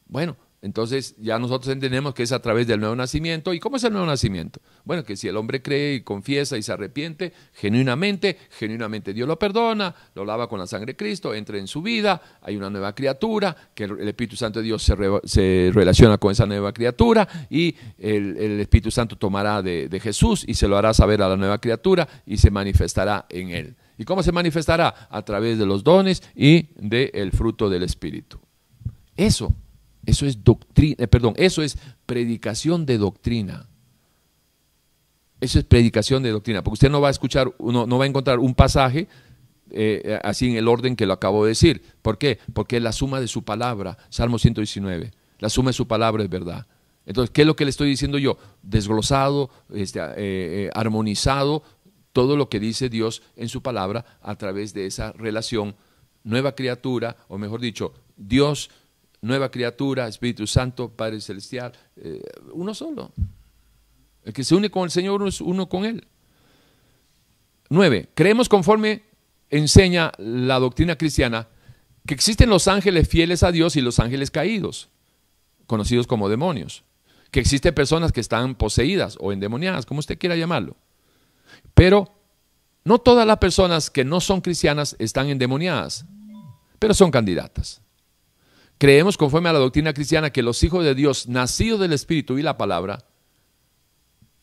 Bueno, 0.08 0.38
entonces 0.66 1.14
ya 1.20 1.38
nosotros 1.38 1.72
entendemos 1.72 2.16
que 2.16 2.24
es 2.24 2.32
a 2.32 2.42
través 2.42 2.66
del 2.66 2.80
nuevo 2.80 2.96
nacimiento. 2.96 3.54
¿Y 3.54 3.60
cómo 3.60 3.78
es 3.78 3.84
el 3.84 3.94
nuevo 3.94 4.08
nacimiento? 4.08 4.62
Bueno, 4.84 5.04
que 5.04 5.16
si 5.16 5.28
el 5.28 5.38
hombre 5.38 5.62
cree 5.62 5.94
y 5.94 6.02
confiesa 6.02 6.58
y 6.58 6.64
se 6.64 6.72
arrepiente 6.72 7.34
genuinamente, 7.54 8.40
genuinamente 8.50 9.14
Dios 9.14 9.28
lo 9.28 9.38
perdona, 9.38 9.94
lo 10.16 10.26
lava 10.26 10.50
con 10.50 10.58
la 10.58 10.66
sangre 10.66 10.94
de 10.94 10.96
Cristo, 10.96 11.36
entra 11.36 11.60
en 11.60 11.68
su 11.68 11.84
vida, 11.84 12.20
hay 12.42 12.58
una 12.58 12.72
nueva 12.72 12.96
criatura, 12.96 13.56
que 13.76 13.84
el 13.84 14.08
Espíritu 14.08 14.36
Santo 14.36 14.58
de 14.58 14.66
Dios 14.66 14.82
se, 14.82 15.72
relaciona 15.72 16.18
con 16.18 16.32
esa 16.32 16.48
nueva 16.48 16.74
criatura 16.74 17.28
y 17.48 17.76
el, 18.00 18.60
Espíritu 18.60 18.90
Santo 18.90 19.18
tomará 19.20 19.62
de, 19.62 19.88
de 19.88 20.00
Jesús 20.00 20.46
y 20.48 20.56
se 20.56 20.68
lo 20.68 20.78
hará 20.78 20.96
saber 20.96 21.22
a 21.22 21.30
la 21.30 21.38
nueva 21.38 21.60
criatura 21.62 22.08
y 22.26 22.38
se 22.38 22.50
manifestará 22.50 23.28
en 23.30 23.52
él. 23.52 23.76
¿Y 24.00 24.04
cómo 24.04 24.24
se 24.24 24.32
manifestará? 24.32 25.08
A 25.12 25.22
través 25.22 25.60
de 25.60 25.68
los 25.68 25.84
dones 25.84 26.24
y 26.36 26.70
del 26.76 27.32
fruto 27.34 27.70
del 27.70 27.84
Espíritu. 27.84 28.40
Eso, 29.16 29.54
eso 30.06 30.26
es 30.26 30.44
doctrina, 30.44 30.96
eh, 31.00 31.08
perdón, 31.08 31.34
eso 31.38 31.62
es 31.62 31.78
predicación 32.06 32.86
de 32.86 32.98
doctrina. 32.98 33.68
Eso 35.42 35.60
es 35.60 35.66
predicación 35.66 36.24
de 36.24 36.32
doctrina, 36.32 36.64
porque 36.64 36.76
usted 36.76 36.90
no 36.90 37.02
va 37.02 37.10
a 37.10 37.12
escuchar, 37.12 37.54
no, 37.60 37.86
no 37.86 37.98
va 37.98 38.06
a 38.06 38.08
encontrar 38.08 38.40
un 38.40 38.56
pasaje 38.56 39.08
eh, 39.72 40.20
así 40.24 40.50
en 40.50 40.56
el 40.56 40.68
orden 40.68 40.96
que 40.96 41.06
lo 41.06 41.14
acabo 41.14 41.44
de 41.44 41.50
decir. 41.50 41.82
¿Por 42.02 42.18
qué? 42.18 42.40
Porque 42.54 42.80
la 42.80 42.92
suma 42.92 43.20
de 43.20 43.28
su 43.28 43.44
palabra, 43.44 43.98
Salmo 44.10 44.40
119. 44.40 45.12
La 45.40 45.50
suma 45.50 45.70
de 45.70 45.74
su 45.74 45.88
palabra 45.88 46.24
es 46.24 46.30
verdad. 46.30 46.68
Entonces, 47.06 47.32
¿qué 47.32 47.42
es 47.42 47.48
lo 47.48 47.56
que 47.56 47.66
le 47.66 47.70
estoy 47.70 47.90
diciendo 47.90 48.18
yo? 48.18 48.38
Desglosado, 48.64 49.50
este, 49.74 50.00
eh, 50.16 50.70
armonizado 50.74 51.64
todo 52.16 52.38
lo 52.38 52.48
que 52.48 52.62
dice 52.62 52.88
Dios 52.88 53.22
en 53.36 53.50
su 53.50 53.62
palabra 53.62 54.06
a 54.22 54.36
través 54.36 54.74
de 54.74 54.86
esa 54.86 55.12
relación 55.12 55.76
nueva 56.24 56.56
criatura, 56.56 57.18
o 57.28 57.38
mejor 57.38 57.60
dicho, 57.60 57.94
Dios, 58.16 58.72
nueva 59.26 59.50
criatura, 59.50 60.08
Espíritu 60.08 60.46
Santo, 60.46 60.90
Padre 60.90 61.20
Celestial, 61.20 61.74
eh, 61.98 62.22
uno 62.54 62.74
solo. 62.74 63.12
El 64.24 64.34
que 64.34 64.44
se 64.44 64.56
une 64.56 64.70
con 64.70 64.84
el 64.84 64.92
Señor 64.92 65.28
es 65.28 65.42
uno 65.42 65.68
con 65.68 65.84
Él. 65.86 66.08
Nueve, 67.70 68.10
creemos 68.14 68.48
conforme 68.48 69.04
enseña 69.50 70.12
la 70.18 70.60
doctrina 70.60 70.96
cristiana 70.96 71.48
que 72.06 72.14
existen 72.14 72.50
los 72.50 72.68
ángeles 72.68 73.10
fieles 73.10 73.42
a 73.42 73.52
Dios 73.52 73.76
y 73.76 73.82
los 73.82 74.00
ángeles 74.00 74.30
caídos, 74.30 74.90
conocidos 75.66 76.06
como 76.06 76.30
demonios. 76.30 76.84
Que 77.32 77.40
existen 77.40 77.74
personas 77.74 78.12
que 78.12 78.22
están 78.22 78.54
poseídas 78.54 79.18
o 79.20 79.32
endemoniadas, 79.32 79.86
como 79.88 80.00
usted 80.00 80.20
quiera 80.20 80.36
llamarlo. 80.36 80.78
Pero 81.74 82.14
no 82.84 83.00
todas 83.00 83.26
las 83.26 83.40
personas 83.40 83.90
que 83.90 84.06
no 84.06 84.22
son 84.22 84.42
cristianas 84.42 84.96
están 85.00 85.30
endemoniadas, 85.30 86.06
pero 86.78 86.94
son 86.94 87.10
candidatas. 87.10 87.82
Creemos, 88.78 89.18
conforme 89.18 89.50
a 89.50 89.54
la 89.54 89.60
doctrina 89.60 89.94
cristiana, 89.94 90.32
que 90.32 90.44
los 90.44 90.62
hijos 90.64 90.84
de 90.84 90.96
Dios, 90.96 91.28
nacidos 91.28 91.80
del 91.80 91.94
Espíritu 91.94 92.38
y 92.38 92.42
la 92.42 92.58
palabra, 92.58 93.06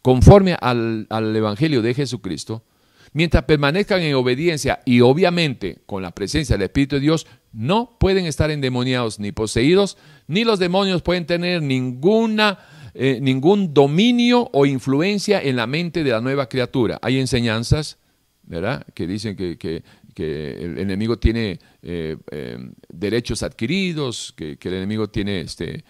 conforme 0.03 0.57
al, 0.61 1.07
Evangelio 1.11 1.81
de 1.81 1.95
Jesucristo, 1.95 2.65
mientras 3.13 3.45
permanezcan 3.45 4.01
en 4.03 4.15
obediencia 4.15 4.81
y 4.85 5.01
obviamente 5.01 5.83
con 5.87 6.03
la 6.03 6.13
presencia 6.13 6.57
del 6.57 6.65
Espíritu 6.65 6.97
de 6.97 7.01
Dios, 7.01 7.27
no 7.53 7.97
pueden 8.01 8.27
estar 8.27 8.51
endemoniados 8.51 9.21
ni 9.21 9.33
poseídos, 9.33 9.97
ni 10.27 10.45
los 10.45 10.59
demonios 10.59 11.03
pueden 11.03 11.27
tener 11.27 11.63
ninguna, 11.63 12.59
eh, 12.95 13.19
ningún 13.21 13.73
dominio 13.73 14.51
o 14.53 14.67
influencia 14.67 15.41
en 15.41 15.57
la 15.57 15.67
mente 15.67 16.03
de 16.03 16.11
la 16.11 16.21
nueva 16.21 16.49
criatura. 16.49 16.99
Hay 17.03 17.21
enseñanzas, 17.21 17.99
¿verdad?, 18.43 18.87
que 18.95 19.07
dicen 19.07 19.37
que, 19.37 19.85
el 20.17 20.79
enemigo 20.79 21.19
tiene 21.19 21.59
eh, 21.83 22.17
eh, 22.31 22.59
derechos 22.89 23.43
adquiridos, 23.43 24.35
que, 24.37 24.59
el 24.61 24.75
enemigo 24.75 25.09
tiene 25.09 25.41
este, 25.41 25.85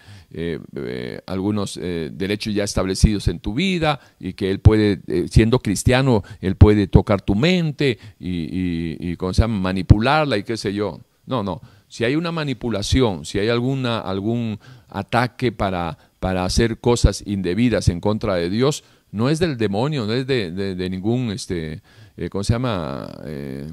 algunos 1.26 1.78
derechos 1.80 2.54
ya 2.54 2.64
establecidos 2.64 3.28
en 3.28 3.40
tu 3.40 3.54
vida 3.54 4.00
y 4.20 4.32
que 4.34 4.50
él 4.50 4.60
puede, 4.60 5.00
siendo 5.28 5.58
cristiano, 5.58 6.22
él 6.40 6.56
puede 6.56 6.86
tocar 6.86 7.22
tu 7.22 7.34
mente 7.34 7.98
y, 8.18 8.30
y, 8.30 9.12
y 9.12 9.48
manipularla 9.48 10.38
y 10.38 10.44
qué 10.44 10.56
sé 10.56 10.72
yo. 10.72 11.00
No, 11.26 11.42
no. 11.42 11.60
Si 11.88 12.04
hay 12.04 12.16
una 12.16 12.32
manipulación, 12.32 13.24
si 13.24 13.38
hay 13.38 13.48
alguna, 13.48 14.00
algún 14.00 14.58
ataque 14.88 15.52
para, 15.52 15.98
para 16.20 16.44
hacer 16.44 16.78
cosas 16.78 17.22
indebidas 17.26 17.88
en 17.88 18.00
contra 18.00 18.36
de 18.36 18.48
Dios, 18.48 18.82
no 19.10 19.28
es 19.28 19.38
del 19.38 19.58
demonio, 19.58 20.06
no 20.06 20.14
es 20.14 20.26
de, 20.26 20.88
ningún, 20.90 21.30
este, 21.32 21.82
eh, 22.22 22.30
¿cómo 22.30 22.44
se 22.44 22.52
llama? 22.52 23.10
Eh, 23.24 23.66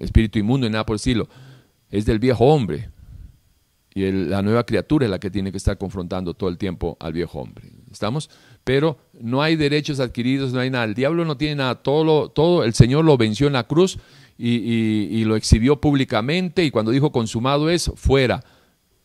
espíritu 0.00 0.38
inmundo 0.38 0.66
ni 0.66 0.72
nada 0.72 0.86
por 0.86 0.94
el 0.94 0.96
estilo. 0.96 1.28
Es 1.90 2.06
del 2.06 2.18
viejo 2.18 2.44
hombre. 2.46 2.90
Y 3.92 4.10
la 4.10 4.40
nueva 4.42 4.64
criatura 4.64 5.04
es 5.04 5.10
la 5.10 5.18
que 5.18 5.30
tiene 5.30 5.50
que 5.50 5.58
estar 5.58 5.76
confrontando 5.76 6.34
todo 6.34 6.48
el 6.48 6.58
tiempo 6.58 6.96
al 7.00 7.12
viejo 7.12 7.40
hombre. 7.40 7.72
¿Estamos? 7.90 8.30
Pero 8.62 8.98
no 9.20 9.42
hay 9.42 9.56
derechos 9.56 9.98
adquiridos, 9.98 10.52
no 10.52 10.60
hay 10.60 10.70
nada. 10.70 10.84
El 10.84 10.94
diablo 10.94 11.24
no 11.24 11.36
tiene 11.36 11.56
nada. 11.56 11.82
Todo, 11.82 12.28
todo 12.30 12.64
el 12.64 12.72
Señor 12.72 13.04
lo 13.04 13.16
venció 13.16 13.48
en 13.48 13.54
la 13.54 13.66
cruz 13.66 13.98
y, 14.38 15.24
lo 15.24 15.36
exhibió 15.36 15.80
públicamente 15.80 16.64
y 16.64 16.70
cuando 16.70 16.92
dijo 16.92 17.12
consumado 17.12 17.68
es, 17.68 17.90
fuera. 17.96 18.42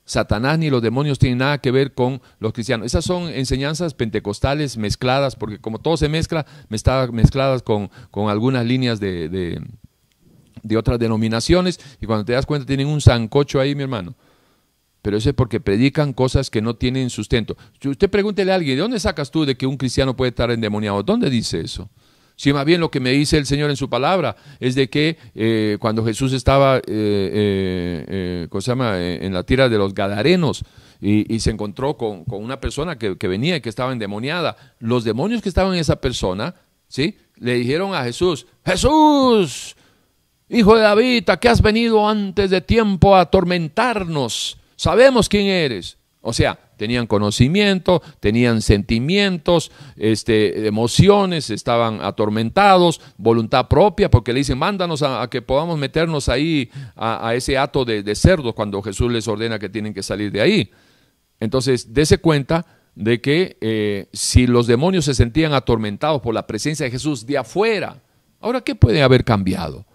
Satanás 0.06 0.60
ni 0.60 0.70
los 0.70 0.84
demonios 0.84 1.18
tienen 1.18 1.40
nada 1.40 1.58
que 1.58 1.72
ver 1.72 1.94
con 1.94 2.22
los 2.40 2.54
cristianos. 2.54 2.86
Esas 2.86 3.04
son 3.04 3.28
enseñanzas 3.28 3.96
pentecostales 3.96 4.78
mezcladas, 4.78 5.36
porque 5.36 5.58
como 5.60 5.80
todo 5.80 5.98
se 5.98 6.10
mezcla, 6.10 6.46
me 6.70 6.78
está 6.78 7.08
mezcladas 7.12 7.64
con, 7.64 7.90
con 8.12 8.30
algunas 8.30 8.66
líneas 8.66 9.00
de, 9.00 9.30
de, 9.30 10.78
otras 10.78 11.00
denominaciones, 11.00 11.80
y 12.02 12.06
cuando 12.06 12.26
te 12.26 12.34
das 12.34 12.46
cuenta 12.46 12.68
tienen 12.68 12.88
un 12.88 13.02
zancocho 13.02 13.60
ahí, 13.60 13.74
mi 13.74 13.84
hermano. 13.84 14.14
Pero 15.02 15.18
eso 15.18 15.30
es 15.30 15.36
porque 15.36 15.60
predican 15.60 16.14
cosas 16.14 16.50
que 16.50 16.62
no 16.62 16.76
tienen 16.76 17.10
sustento. 17.10 17.56
usted 17.84 18.10
pregúntele 18.10 18.52
a 18.52 18.56
alguien, 18.56 18.76
¿de 18.76 18.82
dónde 18.82 19.00
sacas 19.00 19.32
tú 19.32 19.46
de 19.46 19.56
que 19.56 19.66
un 19.66 19.78
cristiano 19.78 20.16
puede 20.16 20.30
estar 20.30 20.52
endemoniado? 20.52 21.02
¿Dónde 21.04 21.30
dice 21.30 21.62
eso? 21.62 21.90
Si 22.36 22.52
más 22.52 22.66
bien 22.66 22.82
lo 22.82 22.92
que 22.92 23.00
me 23.00 23.12
dice 23.12 23.38
el 23.38 23.46
Señor 23.46 23.70
en 23.70 23.78
su 23.78 23.90
palabra 23.90 24.36
es 24.60 24.76
de 24.76 24.90
que 24.90 25.18
eh, 25.34 25.78
cuando 25.80 26.04
Jesús 26.04 26.34
estaba 26.34 26.78
eh, 26.78 26.84
eh, 26.88 28.48
en 29.22 29.34
la 29.34 29.44
tierra 29.44 29.70
de 29.70 29.78
los 29.78 29.94
Gadarenos 29.94 30.64
y, 31.02 31.40
se 31.40 31.52
encontró 31.52 31.98
con, 31.98 32.24
una 32.28 32.60
persona 32.60 32.98
que, 32.98 33.16
venía 33.28 33.58
y 33.58 33.62
que 33.62 33.70
estaba 33.70 33.94
endemoniada, 33.94 34.58
los 34.80 35.04
demonios 35.04 35.42
que 35.42 35.50
estaban 35.50 35.74
en 35.74 35.80
esa 35.80 35.98
persona, 35.98 36.56
¿sí? 36.88 37.18
le 37.38 37.56
dijeron 37.56 37.94
a 37.94 38.04
Jesús, 38.04 38.48
Jesús, 38.66 39.76
hijo 40.50 40.76
de 40.76 40.82
David, 40.82 41.30
¿a 41.30 41.38
qué 41.38 41.50
has 41.50 41.62
venido 41.62 42.08
antes 42.08 42.50
de 42.50 42.62
tiempo 42.62 43.16
a 43.16 43.22
atormentarnos? 43.22 44.58
Sabemos 44.76 45.30
quién 45.30 45.48
eres. 45.48 45.98
O 46.22 46.34
sea, 46.34 46.58
tenían 46.78 47.08
conocimiento, 47.08 48.02
tenían 48.20 48.62
sentimientos, 48.62 49.72
este, 49.96 50.68
emociones, 50.68 51.50
estaban 51.50 52.00
atormentados, 52.02 53.02
voluntad 53.18 53.68
propia, 53.68 54.10
porque 54.10 54.34
le 54.34 54.40
dicen, 54.40 54.58
mándanos 54.58 55.02
a, 55.02 55.28
que 55.30 55.42
podamos 55.42 55.78
meternos 55.78 56.30
ahí 56.30 56.70
a, 56.96 57.34
ese 57.36 57.58
hato 57.58 57.86
de, 57.86 58.04
de 58.04 58.16
cerdos 58.16 58.54
cuando 58.54 58.82
Jesús 58.82 59.12
les 59.12 59.28
ordena 59.28 59.60
que 59.60 59.70
tienen 59.70 59.94
que 59.94 60.04
salir 60.04 60.32
de 60.32 60.42
ahí. 60.42 60.72
Entonces, 61.40 61.94
dése 61.94 62.18
cuenta 62.18 62.66
de 62.96 63.20
que 63.20 63.58
eh, 63.60 64.08
si 64.14 64.48
los 64.48 64.68
demonios 64.68 65.06
se 65.06 65.14
sentían 65.14 65.54
atormentados 65.54 66.22
por 66.22 66.34
la 66.34 66.48
presencia 66.48 66.86
de 66.86 66.92
Jesús 66.92 67.26
de 67.26 67.38
afuera, 67.38 68.02
ahora, 68.40 68.62
¿qué 68.62 68.74
puede 68.74 69.04
haber 69.04 69.24
cambiado? 69.24 69.86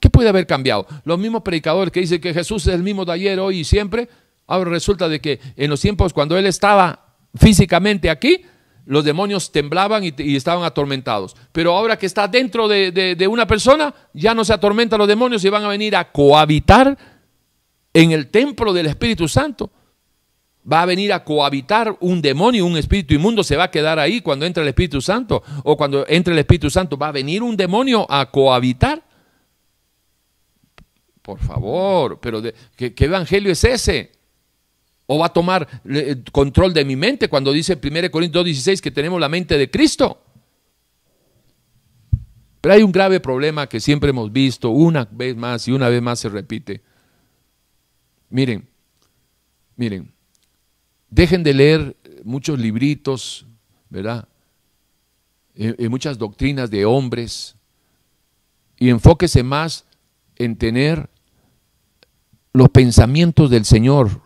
¿Qué 0.00 0.10
puede 0.10 0.28
haber 0.28 0.46
cambiado? 0.46 0.86
Los 1.04 1.18
mismos 1.18 1.42
predicadores 1.42 1.92
que 1.92 2.00
dicen 2.00 2.20
que 2.20 2.34
Jesús 2.34 2.66
es 2.66 2.74
el 2.74 2.82
mismo 2.82 3.04
de 3.04 3.12
ayer, 3.12 3.38
hoy 3.38 3.60
y 3.60 3.64
siempre, 3.64 4.08
Ahora 4.46 4.70
resulta 4.70 5.08
de 5.08 5.20
que 5.20 5.40
en 5.56 5.70
los 5.70 5.80
tiempos 5.80 6.12
cuando 6.12 6.36
él 6.36 6.46
estaba 6.46 7.16
físicamente 7.34 8.10
aquí, 8.10 8.44
los 8.86 9.04
demonios 9.04 9.50
temblaban 9.50 10.04
y, 10.04 10.36
estaban 10.36 10.64
atormentados. 10.64 11.34
Pero 11.52 11.76
ahora 11.76 11.98
que 11.98 12.06
está 12.06 12.28
dentro 12.28 12.68
de, 12.68 13.26
una 13.30 13.46
persona, 13.46 13.94
ya 14.12 14.34
no 14.34 14.44
se 14.44 14.52
atormentan 14.52 14.98
los 14.98 15.08
demonios 15.08 15.44
y 15.44 15.48
van 15.48 15.64
a 15.64 15.68
venir 15.68 15.96
a 15.96 16.10
cohabitar 16.12 16.96
en 17.92 18.12
el 18.12 18.28
templo 18.28 18.72
del 18.72 18.86
Espíritu 18.86 19.28
Santo. 19.28 19.70
Va 20.70 20.82
a 20.82 20.86
venir 20.86 21.12
a 21.12 21.24
cohabitar 21.24 21.96
un 22.00 22.22
demonio, 22.22 22.64
un 22.64 22.78
espíritu 22.78 23.12
inmundo, 23.14 23.44
se 23.44 23.56
va 23.56 23.64
a 23.64 23.70
quedar 23.70 23.98
ahí 23.98 24.22
cuando 24.22 24.46
entre 24.46 24.62
el 24.62 24.68
Espíritu 24.68 25.00
Santo. 25.00 25.42
O 25.62 25.76
cuando 25.76 26.06
entre 26.08 26.32
el 26.32 26.38
Espíritu 26.38 26.70
Santo, 26.70 26.96
va 26.96 27.08
a 27.08 27.12
venir 27.12 27.42
un 27.42 27.56
demonio 27.56 28.06
a 28.10 28.30
cohabitar. 28.30 29.02
Por 31.20 31.38
favor, 31.38 32.18
pero 32.20 32.42
¿qué 32.76 32.94
evangelio 32.98 33.52
es 33.52 33.64
ese? 33.64 34.12
¿O 35.06 35.18
va 35.18 35.26
a 35.26 35.32
tomar 35.32 35.82
eh, 35.84 36.22
control 36.32 36.72
de 36.72 36.84
mi 36.84 36.96
mente 36.96 37.28
cuando 37.28 37.52
dice 37.52 37.78
1 37.82 38.10
Corintios 38.10 38.46
2.16 38.46 38.80
que 38.80 38.90
tenemos 38.90 39.20
la 39.20 39.28
mente 39.28 39.58
de 39.58 39.70
Cristo? 39.70 40.18
Pero 42.60 42.74
hay 42.74 42.82
un 42.82 42.92
grave 42.92 43.20
problema 43.20 43.66
que 43.66 43.78
siempre 43.78 44.08
hemos 44.08 44.32
visto 44.32 44.70
una 44.70 45.06
vez 45.10 45.36
más 45.36 45.68
y 45.68 45.72
una 45.72 45.90
vez 45.90 46.00
más 46.00 46.18
se 46.18 46.30
repite. 46.30 46.80
Miren, 48.30 48.66
miren, 49.76 50.10
dejen 51.10 51.42
de 51.42 51.52
leer 51.52 51.96
muchos 52.24 52.58
libritos, 52.58 53.46
¿verdad? 53.90 54.26
Y, 55.54 55.88
muchas 55.88 56.16
doctrinas 56.16 56.70
de 56.70 56.86
hombres 56.86 57.54
y 58.78 58.88
enfóquese 58.88 59.42
más 59.42 59.84
en 60.36 60.56
tener 60.56 61.10
los 62.54 62.70
pensamientos 62.70 63.50
del 63.50 63.66
Señor 63.66 64.22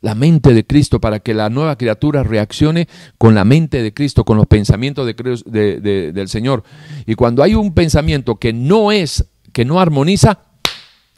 la 0.00 0.14
mente 0.14 0.54
de 0.54 0.66
Cristo 0.66 1.00
para 1.00 1.20
que 1.20 1.34
la 1.34 1.50
nueva 1.50 1.76
criatura 1.76 2.22
reaccione 2.22 2.88
con 3.18 3.34
la 3.34 3.44
mente 3.44 3.82
de 3.82 3.92
Cristo, 3.92 4.24
con 4.24 4.36
los 4.36 4.46
pensamientos 4.46 5.06
de, 5.06 6.12
del 6.12 6.28
Señor. 6.28 6.62
Y 7.06 7.14
cuando 7.14 7.42
hay 7.42 7.54
un 7.54 7.74
pensamiento 7.74 8.36
que 8.36 8.52
no 8.52 8.92
es, 8.92 9.26
que 9.52 9.64
no 9.64 9.80
armoniza, 9.80 10.40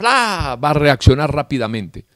va 0.01 0.55
a 0.55 0.75
reaccionar 0.75 1.33
rápidamente. 1.33 2.07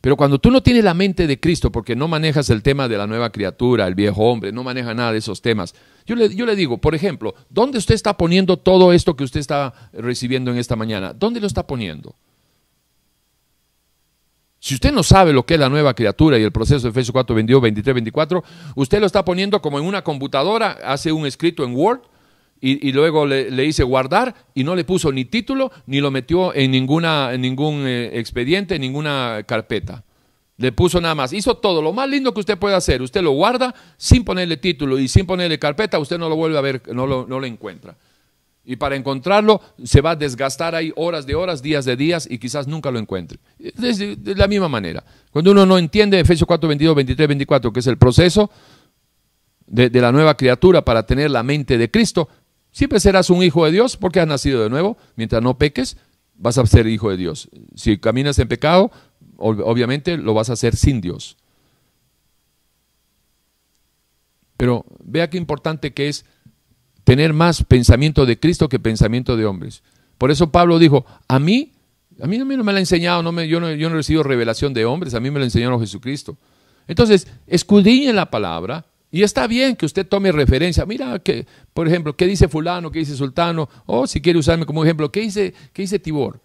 Pero 0.00 0.16
cuando 0.16 0.38
tú 0.38 0.50
no 0.50 0.62
tienes 0.62 0.84
la 0.84 0.94
mente 0.94 1.26
de 1.26 1.40
Cristo, 1.40 1.72
porque 1.72 1.96
no 1.96 2.08
manejas 2.08 2.50
el 2.50 2.62
tema 2.62 2.88
de 2.88 2.98
la 2.98 3.06
nueva 3.06 3.30
criatura, 3.30 3.86
el 3.86 3.94
viejo 3.94 4.22
hombre, 4.22 4.52
no 4.52 4.62
maneja 4.62 4.94
nada 4.94 5.12
de 5.12 5.18
esos 5.18 5.42
temas, 5.42 5.74
yo 6.06 6.14
le, 6.14 6.34
yo 6.34 6.46
le 6.46 6.56
digo, 6.56 6.78
por 6.78 6.94
ejemplo, 6.94 7.34
¿dónde 7.48 7.78
usted 7.78 7.94
está 7.94 8.16
poniendo 8.16 8.58
todo 8.58 8.92
esto 8.92 9.16
que 9.16 9.24
usted 9.24 9.40
está 9.40 9.72
recibiendo 9.92 10.50
en 10.50 10.58
esta 10.58 10.76
mañana? 10.76 11.12
¿Dónde 11.14 11.40
lo 11.40 11.46
está 11.46 11.66
poniendo? 11.66 12.14
Si 14.60 14.74
usted 14.74 14.92
no 14.92 15.02
sabe 15.02 15.32
lo 15.32 15.46
que 15.46 15.54
es 15.54 15.60
la 15.60 15.68
nueva 15.68 15.94
criatura 15.94 16.38
y 16.38 16.42
el 16.42 16.50
proceso 16.50 16.80
de 16.80 16.90
Efesios 16.90 17.12
4, 17.12 17.34
22, 17.34 17.62
23, 17.62 17.94
24, 17.94 18.44
usted 18.74 19.00
lo 19.00 19.06
está 19.06 19.24
poniendo 19.24 19.62
como 19.62 19.78
en 19.78 19.84
una 19.84 20.02
computadora, 20.02 20.78
hace 20.84 21.12
un 21.12 21.26
escrito 21.26 21.64
en 21.64 21.76
Word 21.76 22.00
y, 22.60 22.90
luego 22.90 23.24
le, 23.24 23.50
dice 23.50 23.84
guardar 23.84 24.34
y 24.52 24.64
no 24.64 24.74
le 24.74 24.82
puso 24.82 25.12
ni 25.12 25.24
título 25.24 25.70
ni 25.86 26.00
lo 26.00 26.10
metió 26.10 26.52
en, 26.54 26.72
ninguna, 26.72 27.36
ningún 27.36 27.86
eh, 27.86 28.18
expediente, 28.18 28.74
en 28.74 28.80
ninguna 28.80 29.44
carpeta. 29.46 30.02
Le 30.56 30.72
puso 30.72 31.00
nada 31.00 31.14
más. 31.14 31.32
Hizo 31.32 31.56
todo. 31.58 31.80
Lo 31.80 31.92
más 31.92 32.08
lindo 32.08 32.34
que 32.34 32.40
usted 32.40 32.58
puede 32.58 32.74
hacer, 32.74 33.00
usted 33.00 33.22
lo 33.22 33.30
guarda 33.30 33.72
sin 33.96 34.24
ponerle 34.24 34.56
título 34.56 34.98
y 34.98 35.06
sin 35.06 35.24
ponerle 35.24 35.60
carpeta, 35.60 36.00
usted 36.00 36.18
no 36.18 36.28
lo 36.28 36.34
vuelve 36.34 36.58
a 36.58 36.60
ver, 36.60 36.82
no 36.92 37.06
lo, 37.06 37.26
no 37.28 37.38
lo 37.38 37.46
encuentra. 37.46 37.96
Y 38.70 38.76
para 38.76 38.96
encontrarlo 38.96 39.62
se 39.82 40.02
va 40.02 40.10
a 40.10 40.16
desgastar 40.16 40.74
ahí 40.74 40.92
horas 40.94 41.24
de 41.24 41.34
horas, 41.34 41.62
días 41.62 41.86
de 41.86 41.96
días 41.96 42.28
y 42.30 42.36
quizás 42.36 42.66
nunca 42.66 42.90
lo 42.90 42.98
encuentre. 42.98 43.38
De, 43.58 44.34
la 44.36 44.46
misma 44.46 44.68
manera. 44.68 45.02
Cuando 45.30 45.52
uno 45.52 45.64
no 45.64 45.78
entiende 45.78 46.20
Efesios 46.20 46.46
4, 46.46 46.68
22, 46.68 46.94
23, 46.94 47.28
24, 47.28 47.72
que 47.72 47.80
es 47.80 47.86
el 47.86 47.96
proceso 47.96 48.50
de, 49.66 49.88
la 49.88 50.12
nueva 50.12 50.36
criatura 50.36 50.84
para 50.84 51.06
tener 51.06 51.30
la 51.30 51.42
mente 51.42 51.78
de 51.78 51.90
Cristo, 51.90 52.28
siempre 52.70 53.00
serás 53.00 53.30
un 53.30 53.42
hijo 53.42 53.64
de 53.64 53.70
Dios 53.70 53.96
porque 53.96 54.20
has 54.20 54.28
nacido 54.28 54.62
de 54.62 54.68
nuevo. 54.68 54.98
Mientras 55.16 55.40
no 55.42 55.56
peques, 55.56 55.96
vas 56.34 56.58
a 56.58 56.66
ser 56.66 56.88
hijo 56.88 57.08
de 57.08 57.16
Dios. 57.16 57.48
Si 57.74 57.96
caminas 57.96 58.38
en 58.38 58.48
pecado, 58.48 58.90
obviamente 59.38 60.18
lo 60.18 60.34
vas 60.34 60.50
a 60.50 60.52
hacer 60.52 60.76
sin 60.76 61.00
Dios. 61.00 61.38
Pero 64.58 64.84
vea 65.02 65.30
qué 65.30 65.38
importante 65.38 65.94
que 65.94 66.08
es 66.08 66.26
tener 67.08 67.32
más 67.32 67.64
pensamiento 67.64 68.26
de 68.26 68.38
Cristo 68.38 68.68
que 68.68 68.78
pensamiento 68.78 69.34
de 69.38 69.46
hombres. 69.46 69.82
Por 70.18 70.30
eso 70.30 70.52
Pablo 70.52 70.78
dijo, 70.78 71.06
a 71.26 71.38
mí, 71.38 71.72
a 72.20 72.26
mí 72.26 72.36
no 72.36 72.44
me 72.44 72.54
lo 72.54 72.70
ha 72.70 72.78
enseñado, 72.78 73.22
no 73.22 73.32
me, 73.32 73.48
yo, 73.48 73.60
no, 73.60 73.72
yo 73.72 73.88
no 73.88 73.94
he 73.94 73.96
recibido 73.96 74.22
revelación 74.24 74.74
de 74.74 74.84
hombres, 74.84 75.14
a 75.14 75.20
mí 75.20 75.30
me 75.30 75.38
lo 75.38 75.46
enseñaron 75.46 75.80
Jesucristo. 75.80 76.36
Entonces, 76.86 77.26
escudriñen 77.46 78.14
la 78.14 78.30
palabra, 78.30 78.84
Y 79.10 79.22
está 79.22 79.46
bien 79.46 79.74
que 79.74 79.86
usted 79.86 80.06
tome 80.06 80.30
referencia. 80.32 80.84
Mira, 80.84 81.18
que, 81.20 81.46
por 81.72 81.88
ejemplo, 81.88 82.14
¿qué 82.14 82.26
dice 82.26 82.46
fulano? 82.46 82.90
¿Qué 82.90 82.98
dice 82.98 83.16
sultano? 83.16 83.70
O 83.86 84.06
si 84.06 84.20
quiere 84.20 84.38
usarme 84.38 84.66
como 84.66 84.84
ejemplo, 84.84 85.10
¿qué 85.10 85.20
dice, 85.20 85.54
qué 85.72 85.80
dice 85.80 85.98
Tibor? 85.98 86.42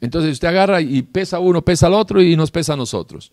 Entonces 0.00 0.32
usted 0.32 0.48
agarra 0.48 0.80
y 0.80 1.02
pesa 1.02 1.38
uno, 1.38 1.62
pesa 1.62 1.86
al 1.86 1.94
otro 1.94 2.20
y 2.20 2.34
nos 2.34 2.50
pesa 2.50 2.72
a 2.72 2.76
nosotros. 2.76 3.30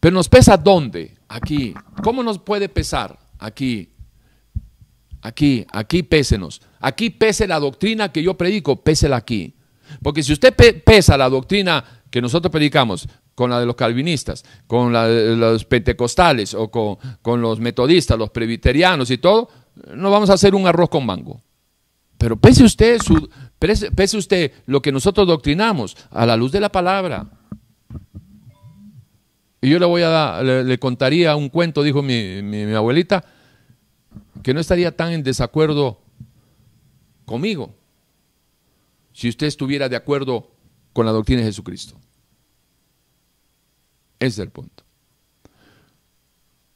Pero 0.00 0.14
nos 0.14 0.28
pesa 0.28 0.56
dónde? 0.56 1.16
Aquí. 1.28 1.74
¿Cómo 2.02 2.24
nos 2.24 2.40
puede 2.40 2.68
pesar? 2.68 3.20
Aquí. 3.38 3.90
Aquí, 5.22 5.66
aquí 5.72 6.02
pésenos. 6.02 6.60
Aquí 6.80 7.10
pese 7.10 7.46
la 7.46 7.58
doctrina 7.58 8.12
que 8.12 8.22
yo 8.22 8.34
predico, 8.34 8.82
pésela 8.82 9.16
aquí. 9.16 9.54
Porque 10.02 10.22
si 10.22 10.32
usted 10.32 10.54
pesa 10.84 11.16
la 11.16 11.28
doctrina 11.28 11.84
que 12.10 12.20
nosotros 12.20 12.50
predicamos 12.50 13.08
con 13.34 13.50
la 13.50 13.60
de 13.60 13.66
los 13.66 13.76
calvinistas, 13.76 14.44
con 14.66 14.92
la 14.92 15.08
de 15.08 15.36
los 15.36 15.64
pentecostales 15.64 16.54
o 16.54 16.70
con, 16.70 17.40
los 17.40 17.60
metodistas, 17.60 18.18
los 18.18 18.30
presbiterianos 18.30 19.10
y 19.10 19.18
todo, 19.18 19.48
no 19.94 20.10
vamos 20.10 20.30
a 20.30 20.34
hacer 20.34 20.54
un 20.54 20.66
arroz 20.66 20.88
con 20.88 21.06
mango. 21.06 21.42
Pero 22.16 22.36
pese 22.36 22.64
usted, 22.64 23.00
su, 23.00 23.28
pese, 23.58 24.16
usted 24.16 24.52
lo 24.66 24.82
que 24.82 24.90
nosotros 24.90 25.26
doctrinamos 25.26 25.96
a 26.10 26.26
la 26.26 26.36
luz 26.36 26.52
de 26.52 26.60
la 26.60 26.68
palabra. 26.68 27.26
Y 29.60 29.70
yo 29.70 29.78
le 29.78 29.86
voy 29.86 30.02
a 30.02 30.08
dar, 30.08 30.44
le, 30.44 30.78
contaría 30.78 31.34
un 31.36 31.48
cuento, 31.48 31.82
dijo 31.82 32.02
mi, 32.02 32.42
mi 32.42 32.72
abuelita, 32.74 33.24
que 34.42 34.54
no 34.54 34.60
estaría 34.60 34.96
tan 34.96 35.12
en 35.12 35.22
desacuerdo 35.22 36.00
conmigo 37.24 37.74
si 39.12 39.28
usted 39.28 39.46
estuviera 39.46 39.88
de 39.88 39.96
acuerdo 39.96 40.50
con 40.92 41.06
la 41.06 41.12
doctrina 41.12 41.40
de 41.40 41.48
Jesucristo. 41.48 41.96
Ese 44.18 44.28
es 44.28 44.38
el 44.38 44.50
punto. 44.50 44.84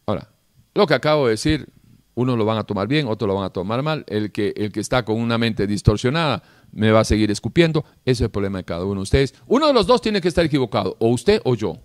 Ahora, 0.06 0.28
lo 0.74 0.86
que 0.86 0.94
acabo 0.94 1.26
de 1.26 1.32
decir, 1.32 1.68
unos 2.14 2.36
lo 2.36 2.44
van 2.44 2.58
a 2.58 2.64
tomar 2.64 2.88
bien, 2.88 3.06
otros 3.06 3.28
lo 3.28 3.34
van 3.34 3.44
a 3.44 3.50
tomar 3.50 3.82
mal. 3.82 4.04
El 4.08 4.32
que, 4.32 4.52
el 4.56 4.72
que 4.72 4.80
está 4.80 5.04
con 5.04 5.20
una 5.20 5.38
mente 5.38 5.66
distorsionada 5.66 6.42
me 6.72 6.90
va 6.90 7.00
a 7.00 7.04
seguir 7.04 7.30
escupiendo. 7.30 7.84
Ese 8.04 8.10
es 8.10 8.20
el 8.22 8.30
problema 8.30 8.58
de 8.58 8.64
cada 8.64 8.84
uno 8.84 8.96
de 8.96 9.02
ustedes. 9.02 9.34
Uno 9.46 9.66
de 9.66 9.72
los 9.72 9.86
dos 9.86 10.00
tiene 10.00 10.20
que 10.20 10.28
estar 10.28 10.44
equivocado, 10.44 10.96
o 10.98 11.08
usted 11.08 11.40
o 11.44 11.54
yo. 11.54 11.78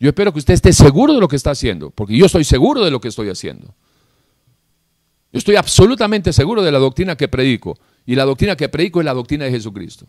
Yo 0.00 0.08
espero 0.08 0.32
que 0.32 0.38
usted 0.38 0.54
esté 0.54 0.72
seguro 0.72 1.14
de 1.14 1.20
lo 1.20 1.28
que 1.28 1.36
está 1.36 1.50
haciendo, 1.50 1.90
porque 1.90 2.16
yo 2.16 2.26
estoy 2.26 2.44
seguro 2.44 2.84
de 2.84 2.90
lo 2.90 3.00
que 3.00 3.08
estoy 3.08 3.28
haciendo. 3.28 3.74
Yo 5.32 5.38
estoy 5.38 5.56
absolutamente 5.56 6.32
seguro 6.32 6.62
de 6.62 6.72
la 6.72 6.78
doctrina 6.78 7.16
que 7.16 7.28
predico, 7.28 7.78
y 8.06 8.14
la 8.14 8.24
doctrina 8.24 8.56
que 8.56 8.68
predico 8.68 9.00
es 9.00 9.04
la 9.04 9.14
doctrina 9.14 9.44
de 9.44 9.50
Jesucristo. 9.50 10.06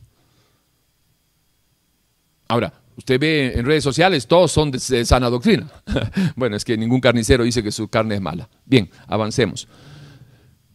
Ahora, 2.48 2.74
usted 2.96 3.20
ve 3.20 3.54
en 3.56 3.66
redes 3.66 3.84
sociales, 3.84 4.28
todos 4.28 4.52
son 4.52 4.72
de, 4.72 4.80
sana 4.80 5.30
doctrina. 5.30 5.68
bueno, 6.36 6.56
es 6.56 6.64
que 6.64 6.78
ningún 6.78 7.02
carnicero 7.02 7.44
dice 7.44 7.64
que 7.64 7.72
su 7.72 7.88
carne 7.88 8.16
es 8.16 8.22
mala. 8.22 8.50
Bien, 8.66 8.90
avancemos. 9.08 9.68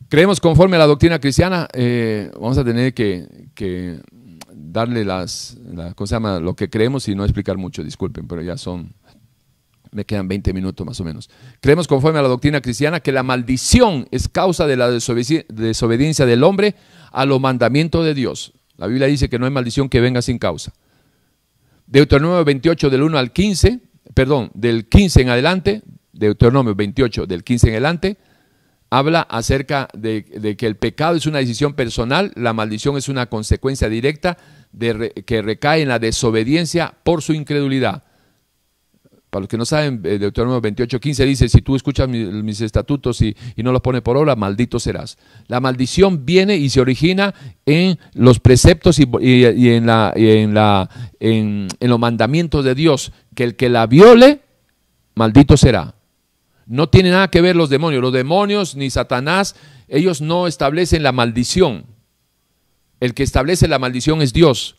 Creemos 0.09 0.41
conforme 0.41 0.77
a 0.77 0.81
la 0.81 0.87
doctrina 0.87 1.21
cristiana, 1.21 1.69
eh, 1.73 2.31
vamos 2.35 2.59
a 2.59 2.65
tener 2.65 2.93
que, 2.93 4.01
darle 4.53 5.05
las, 5.05 5.57
¿cómo 5.95 6.07
se 6.07 6.15
llama? 6.15 6.41
lo 6.41 6.55
que 6.55 6.69
creemos 6.69 7.07
y 7.09 7.15
no 7.15 7.25
explicar 7.25 7.57
mucho, 7.57 7.85
disculpen, 7.85 8.27
pero 8.27 8.43
ya 8.43 8.57
son, 8.57 8.93
me 9.93 10.05
quedan 10.05 10.29
20 10.29 10.53
minutos 10.53 10.87
más 10.87 11.01
o 11.01 11.05
menos. 11.05 11.31
Creemos 11.61 11.89
conforme 11.89 12.19
a 12.19 12.23
la 12.23 12.29
doctrina 12.29 12.61
cristiana 12.61 13.01
que 13.01 13.13
la 13.13 13.23
maldición 13.23 14.07
es 14.11 14.29
causa 14.29 14.67
de 14.67 14.77
la 14.77 14.91
desobediencia 14.91 16.27
del 16.27 16.45
hombre 16.45 16.75
a 17.13 17.25
los 17.25 17.41
mandamientos 17.41 18.05
de 18.05 18.15
Dios. 18.15 18.53
La 18.77 18.87
Biblia 18.87 19.07
dice 19.07 19.29
que 19.29 19.39
no 19.39 19.47
hay 19.47 19.53
maldición 19.53 19.89
que 19.89 20.01
venga 20.01 20.23
sin 20.23 20.39
causa. 20.39 20.73
Deuteronomio 21.87 22.45
28 22.45 22.89
del 22.89 23.03
1 23.03 23.19
al 23.19 23.33
15, 23.33 23.81
perdón, 24.15 24.51
del 24.55 24.89
15 24.89 25.23
en 25.23 25.29
adelante, 25.29 25.83
Deuteronomio 26.13 26.75
28 26.75 27.27
del 27.27 27.43
15 27.43 27.67
en 27.67 27.73
adelante, 27.75 28.17
habla 28.91 29.23
acerca 29.23 29.89
de, 29.93 30.57
que 30.57 30.67
el 30.67 30.77
pecado 30.77 31.17
es 31.17 31.27
una 31.27 31.39
decisión 31.39 31.75
personal, 31.75 32.33
la 32.37 32.53
maldición 32.53 32.97
es 32.97 33.09
una 33.09 33.27
consecuencia 33.27 33.89
directa 33.89 34.37
de 34.73 35.13
que 35.27 35.43
recae 35.43 35.83
en 35.83 35.89
la 35.89 35.99
desobediencia 35.99 36.95
por 37.03 37.23
su 37.23 37.33
incredulidad. 37.33 38.05
Para 39.31 39.43
los 39.43 39.49
que 39.49 39.57
no 39.57 39.65
saben, 39.65 40.03
eh, 40.05 40.19
Deuteronomio 40.19 40.61
28.15 40.61 41.25
dice, 41.25 41.49
si 41.49 41.63
tú 41.63 41.77
escuchas 41.77 42.09
mis, 42.09 42.61
estatutos 42.61 43.23
y, 43.23 43.37
no 43.57 43.71
los 43.71 43.81
pones 43.81 44.03
por 44.03 44.17
obra, 44.17 44.35
maldito 44.35 44.81
serás. 44.81 45.19
La 45.47 45.61
maldición 45.61 46.27
viene 46.27 46.57
y 46.57 46.69
se 46.69 46.81
origina 46.81 47.33
en 47.65 47.99
los 48.15 48.41
preceptos 48.41 48.99
y, 48.99 49.05
en, 49.05 49.87
la, 49.87 50.13
en, 50.17 51.69
en 51.81 51.91
los 51.91 51.99
mandamientos 51.99 52.65
de 52.65 52.75
Dios, 52.75 53.13
que 53.37 53.45
el 53.45 53.55
que 53.55 53.69
la 53.69 53.87
viole, 53.87 54.41
maldito 55.15 55.57
será. 55.57 55.95
No 56.67 56.89
tiene 56.89 57.11
nada 57.11 57.29
que 57.29 57.41
ver 57.41 57.55
los 57.55 57.71
demonios. 57.71 58.03
Los 58.03 58.13
demonios 58.13 58.75
ni 58.75 58.91
Satanás, 58.91 59.55
ellos 59.87 60.21
no 60.21 60.49
establecen 60.49 61.05
la 61.05 61.13
maldición. 61.13 61.87
El 62.99 63.15
que 63.15 63.23
establece 63.23 63.69
la 63.69 63.79
maldición 63.79 64.23
es 64.23 64.33
Dios. 64.33 64.77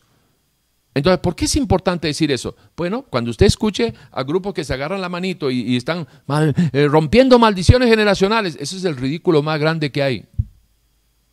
Entonces, 0.94 1.20
¿por 1.20 1.34
qué 1.34 1.46
es 1.46 1.56
importante 1.56 2.06
decir 2.06 2.30
eso? 2.30 2.54
Bueno, 2.76 3.02
cuando 3.08 3.30
usted 3.30 3.46
escuche 3.46 3.94
a 4.10 4.22
grupos 4.24 4.52
que 4.52 4.64
se 4.64 4.74
agarran 4.74 5.00
la 5.00 5.08
manito 5.08 5.50
y, 5.50 5.76
están 5.76 6.06
eh, 6.72 6.86
rompiendo 6.86 7.38
maldiciones 7.38 7.88
generacionales, 7.88 8.56
ese 8.60 8.76
es 8.76 8.84
el 8.84 8.96
ridículo 8.96 9.42
más 9.42 9.58
grande 9.58 9.90
que 9.90 10.02
hay. 10.02 10.26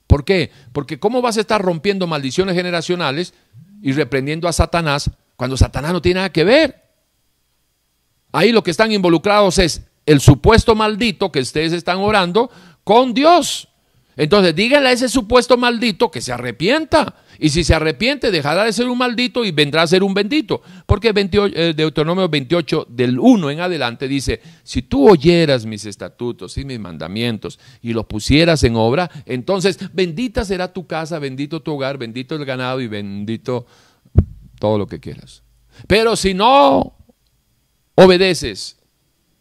¿Por 0.07 0.23
qué? 0.23 0.49
Porque 0.71 0.97
¿cómo 0.99 1.21
vas 1.21 1.37
a 1.37 1.41
estar 1.41 1.61
rompiendo 1.61 2.07
maldiciones 2.07 2.55
generacionales 2.55 3.33
y 3.81 3.91
reprendiendo 3.91 4.47
a 4.47 4.53
Satanás 4.53 5.11
cuando 5.35 5.57
Satanás 5.57 5.91
no 5.91 6.01
tiene 6.01 6.19
nada 6.19 6.31
que 6.31 6.43
ver? 6.45 6.81
Ahí 8.31 8.51
lo 8.51 8.63
que 8.63 8.71
están 8.71 8.91
involucrados 8.91 9.59
es 9.59 9.81
el 10.05 10.21
supuesto 10.21 10.73
maldito 10.73 11.31
que 11.31 11.39
ustedes 11.39 11.73
están 11.73 11.97
orando 11.97 12.49
con 12.83 13.13
Dios. 13.13 13.67
Entonces 14.19 14.53
díganle 14.53 14.89
a 14.89 14.91
ese 14.91 15.07
supuesto 15.07 15.55
maldito 15.55 16.11
que 16.11 16.19
se 16.19 16.33
arrepienta. 16.33 17.15
Y 17.39 17.51
si 17.51 17.63
se 17.63 17.73
arrepiente, 17.73 18.31
dejará 18.31 18.65
de 18.65 18.73
ser 18.73 18.89
un 18.89 18.97
maldito 18.97 19.45
y 19.45 19.51
vendrá 19.51 19.83
a 19.83 19.87
ser 19.87 20.03
un 20.03 20.13
bendito. 20.13 20.61
Porque 20.85 21.13
eh, 21.15 21.73
Deuteronomio 21.73 22.27
28, 22.27 22.87
del 22.89 23.17
1 23.17 23.51
en 23.51 23.61
adelante, 23.61 24.09
dice, 24.09 24.41
si 24.63 24.81
tú 24.81 25.09
oyeras 25.09 25.65
mis 25.65 25.85
estatutos 25.85 26.57
y 26.57 26.65
mis 26.65 26.81
mandamientos 26.81 27.59
y 27.81 27.93
los 27.93 28.07
pusieras 28.07 28.61
en 28.65 28.75
obra, 28.75 29.09
entonces 29.25 29.79
bendita 29.93 30.43
será 30.43 30.73
tu 30.73 30.85
casa, 30.85 31.17
bendito 31.17 31.61
tu 31.61 31.71
hogar, 31.71 31.97
bendito 31.97 32.35
el 32.35 32.43
ganado 32.43 32.81
y 32.81 32.87
bendito 32.87 33.67
todo 34.59 34.77
lo 34.77 34.85
que 34.85 34.99
quieras. 34.99 35.43
Pero 35.87 36.17
si 36.17 36.33
no 36.33 36.93
obedeces 37.95 38.78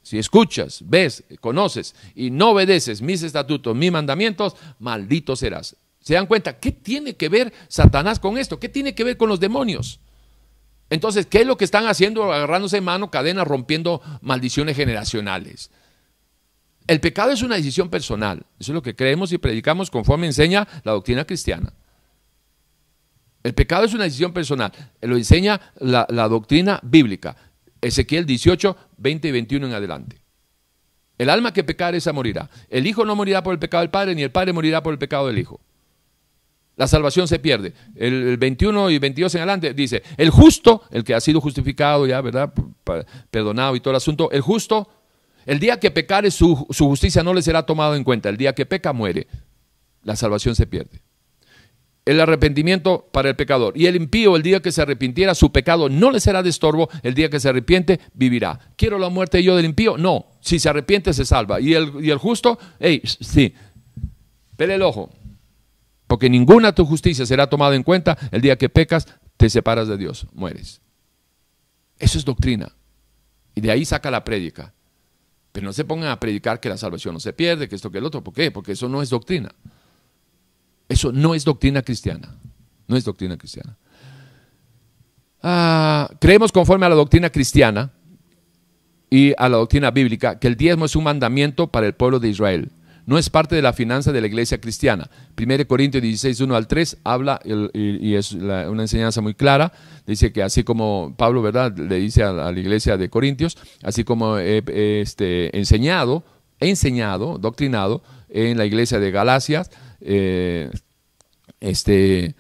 si 0.08 0.18
escuchas, 0.18 0.82
ves, 0.86 1.22
conoces 1.38 1.94
y 2.14 2.30
no 2.30 2.52
obedeces 2.52 3.02
mis 3.02 3.22
estatutos, 3.22 3.76
mis 3.76 3.92
mandamientos, 3.92 4.56
maldito 4.78 5.36
serás. 5.36 5.76
¿Se 6.00 6.14
dan 6.14 6.24
cuenta? 6.24 6.58
¿Qué 6.58 6.72
tiene 6.72 7.14
que 7.14 7.28
ver 7.28 7.52
Satanás 7.68 8.18
con 8.18 8.38
esto? 8.38 8.58
¿Qué 8.58 8.70
tiene 8.70 8.94
que 8.94 9.04
ver 9.04 9.18
con 9.18 9.28
los 9.28 9.38
demonios? 9.38 10.00
Entonces, 10.88 11.26
¿qué 11.26 11.42
es 11.42 11.46
lo 11.46 11.58
que 11.58 11.66
están 11.66 11.86
haciendo? 11.88 12.32
Agarrándose 12.32 12.80
mano, 12.80 13.10
cadena, 13.10 13.44
rompiendo 13.44 14.00
maldiciones 14.22 14.78
generacionales. 14.78 15.70
El 16.86 17.00
pecado 17.00 17.32
es 17.32 17.42
una 17.42 17.56
decisión 17.56 17.90
personal. 17.90 18.46
Eso 18.58 18.72
es 18.72 18.74
lo 18.74 18.80
que 18.80 18.96
creemos 18.96 19.30
y 19.32 19.36
predicamos 19.36 19.90
conforme 19.90 20.26
enseña 20.26 20.66
la 20.84 20.92
doctrina 20.92 21.26
cristiana. 21.26 21.74
El 23.42 23.52
pecado 23.52 23.84
es 23.84 23.92
una 23.92 24.04
decisión 24.04 24.32
personal. 24.32 24.72
Lo 25.02 25.18
enseña 25.18 25.60
la 25.80 26.28
doctrina 26.28 26.80
bíblica. 26.82 27.36
Ezequiel 27.80 28.26
18, 28.26 28.76
20 28.96 29.28
y 29.28 29.32
21 29.32 29.66
en 29.66 29.72
adelante. 29.72 30.20
El 31.16 31.30
alma 31.30 31.52
que 31.52 31.64
pecar 31.64 31.94
esa 31.94 32.12
morirá. 32.12 32.48
El 32.68 32.86
hijo 32.86 33.04
no 33.04 33.16
morirá 33.16 33.42
por 33.42 33.52
el 33.52 33.58
pecado 33.58 33.82
del 33.82 33.90
padre, 33.90 34.14
ni 34.14 34.22
el 34.22 34.30
padre 34.30 34.52
morirá 34.52 34.82
por 34.82 34.92
el 34.92 34.98
pecado 34.98 35.26
del 35.26 35.38
hijo. 35.38 35.60
La 36.76 36.86
salvación 36.86 37.26
se 37.26 37.40
pierde. 37.40 37.74
El, 37.96 38.36
21 38.36 38.90
y 38.90 38.98
22 39.00 39.34
en 39.34 39.40
adelante 39.40 39.74
dice, 39.74 40.02
el 40.16 40.30
justo, 40.30 40.82
el 40.92 41.02
que 41.02 41.14
ha 41.14 41.20
sido 41.20 41.40
justificado 41.40 42.06
ya, 42.06 42.20
¿verdad? 42.20 42.52
Perdonado 43.30 43.74
y 43.74 43.80
todo 43.80 43.90
el 43.90 43.96
asunto, 43.96 44.30
el 44.30 44.42
justo, 44.42 44.88
el 45.44 45.58
día 45.58 45.80
que 45.80 45.90
pecare 45.90 46.30
su, 46.30 46.66
su 46.70 46.86
justicia 46.86 47.24
no 47.24 47.34
le 47.34 47.42
será 47.42 47.64
tomado 47.64 47.96
en 47.96 48.04
cuenta. 48.04 48.28
El 48.28 48.36
día 48.36 48.54
que 48.54 48.64
peca 48.64 48.92
muere. 48.92 49.26
La 50.04 50.14
salvación 50.14 50.54
se 50.54 50.66
pierde 50.66 51.02
el 52.08 52.20
arrepentimiento 52.22 53.06
para 53.12 53.28
el 53.28 53.36
pecador. 53.36 53.76
Y 53.76 53.84
el 53.84 53.94
impío, 53.94 54.34
el 54.34 54.42
día 54.42 54.60
que 54.60 54.72
se 54.72 54.80
arrepintiera, 54.80 55.34
su 55.34 55.52
pecado 55.52 55.90
no 55.90 56.10
le 56.10 56.20
será 56.20 56.42
de 56.42 56.48
estorbo, 56.48 56.88
el 57.02 57.12
día 57.12 57.28
que 57.28 57.38
se 57.38 57.50
arrepiente, 57.50 58.00
vivirá. 58.14 58.58
¿Quiero 58.76 58.98
la 58.98 59.10
muerte 59.10 59.42
yo 59.42 59.54
del 59.54 59.66
impío? 59.66 59.98
No. 59.98 60.24
Si 60.40 60.58
se 60.58 60.70
arrepiente, 60.70 61.12
se 61.12 61.26
salva. 61.26 61.60
¿Y 61.60 61.74
el, 61.74 62.02
y 62.02 62.10
el 62.10 62.16
justo? 62.16 62.58
Hey, 62.80 63.02
sí. 63.04 63.54
Pele 64.56 64.76
el 64.76 64.82
ojo. 64.82 65.10
Porque 66.06 66.30
ninguna 66.30 66.74
tu 66.74 66.86
justicia 66.86 67.26
será 67.26 67.50
tomada 67.50 67.76
en 67.76 67.82
cuenta 67.82 68.16
el 68.32 68.40
día 68.40 68.56
que 68.56 68.70
pecas, 68.70 69.06
te 69.36 69.50
separas 69.50 69.86
de 69.86 69.98
Dios, 69.98 70.26
mueres. 70.32 70.80
Eso 71.98 72.16
es 72.16 72.24
doctrina. 72.24 72.74
Y 73.54 73.60
de 73.60 73.70
ahí 73.70 73.84
saca 73.84 74.10
la 74.10 74.24
prédica. 74.24 74.72
Pero 75.52 75.66
no 75.66 75.74
se 75.74 75.84
pongan 75.84 76.08
a 76.08 76.18
predicar 76.18 76.58
que 76.58 76.70
la 76.70 76.78
salvación 76.78 77.12
no 77.12 77.20
se 77.20 77.34
pierde, 77.34 77.68
que 77.68 77.74
esto, 77.74 77.90
que 77.90 77.98
el 77.98 78.06
otro. 78.06 78.24
¿Por 78.24 78.32
qué? 78.32 78.50
Porque 78.50 78.72
eso 78.72 78.88
no 78.88 79.02
es 79.02 79.10
doctrina. 79.10 79.54
Eso 80.88 81.12
no 81.12 81.34
es 81.34 81.44
doctrina 81.44 81.82
cristiana. 81.82 82.34
No 82.86 82.96
es 82.96 83.04
doctrina 83.04 83.36
cristiana. 83.36 83.76
Ah, 85.42 86.10
creemos 86.20 86.50
conforme 86.50 86.86
a 86.86 86.88
la 86.88 86.94
doctrina 86.94 87.30
cristiana 87.30 87.92
y 89.10 89.32
a 89.38 89.48
la 89.48 89.58
doctrina 89.58 89.90
bíblica 89.90 90.38
que 90.38 90.48
el 90.48 90.56
diezmo 90.56 90.84
es 90.84 90.96
un 90.96 91.04
mandamiento 91.04 91.68
para 91.68 91.86
el 91.86 91.94
pueblo 91.94 92.18
de 92.18 92.28
Israel. 92.28 92.70
No 93.06 93.16
es 93.16 93.30
parte 93.30 93.56
de 93.56 93.62
la 93.62 93.72
finanza 93.72 94.12
de 94.12 94.20
la 94.20 94.26
iglesia 94.26 94.60
cristiana. 94.60 95.08
1 95.40 95.66
Corintios 95.66 96.02
16, 96.02 96.40
1 96.42 96.54
al 96.54 96.66
3 96.66 96.98
habla, 97.04 97.40
y, 97.72 98.14
es 98.14 98.32
una 98.32 98.82
enseñanza 98.82 99.22
muy 99.22 99.32
clara, 99.32 99.72
dice 100.06 100.30
que 100.30 100.42
así 100.42 100.62
como 100.62 101.14
Pablo, 101.16 101.40
¿verdad?, 101.40 101.74
le 101.78 101.96
dice 102.00 102.22
a, 102.22 102.32
la 102.32 102.60
iglesia 102.60 102.98
de 102.98 103.08
Corintios, 103.08 103.56
así 103.82 104.04
como 104.04 104.38
he 104.38 104.62
este, 105.00 105.56
enseñado, 105.56 106.22
enseñado, 106.60 107.38
doctrinado 107.38 108.02
en 108.28 108.58
la 108.58 108.66
iglesia 108.66 108.98
de 108.98 109.10
Galacias, 109.10 109.70
eh, 110.00 110.70
este, 111.60 112.34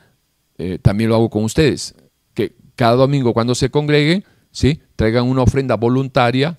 eh, 0.58 0.78
también 0.80 1.10
lo 1.10 1.16
hago 1.16 1.30
con 1.30 1.44
ustedes, 1.44 1.94
que 2.34 2.54
cada 2.76 2.96
domingo 2.96 3.32
cuando 3.32 3.54
se 3.54 3.70
congreguen, 3.70 4.24
¿sí? 4.50 4.80
traigan 4.96 5.26
una 5.26 5.42
ofrenda 5.42 5.76
voluntaria 5.76 6.56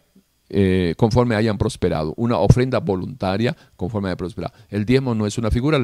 eh, 0.52 0.96
conforme 0.98 1.36
hayan 1.36 1.60
prosperado, 1.60 2.16
una 2.18 2.38
ofrenda 2.40 2.80
voluntaria 2.80 3.56
conforme 3.76 4.10
hayan 4.10 4.18
prosperado. 4.18 4.54
El 4.70 4.84
diezmo 4.84 5.14
no 5.14 5.28
es 5.28 5.38
una 5.38 5.52
figura 5.52 5.80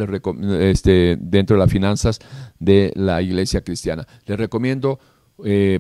este, 0.59 1.17
dentro 1.19 1.55
de 1.55 1.59
las 1.59 1.71
finanzas 1.71 2.19
de 2.57 2.91
la 2.95 3.21
iglesia 3.21 3.61
cristiana. 3.61 4.07
Les 4.25 4.37
recomiendo 4.37 4.99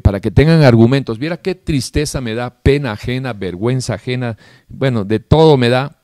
para 0.01 0.19
que 0.19 0.31
tengan 0.31 0.63
argumentos. 0.63 1.19
Viera 1.19 1.37
qué 1.37 1.55
tristeza 1.55 2.21
me 2.21 2.35
da, 2.35 2.61
pena 2.61 2.91
ajena, 2.91 3.33
vergüenza 3.33 3.95
ajena, 3.95 4.37
bueno, 4.67 5.03
de 5.05 5.19
todo 5.19 5.57
me 5.57 5.69
da. 5.69 5.99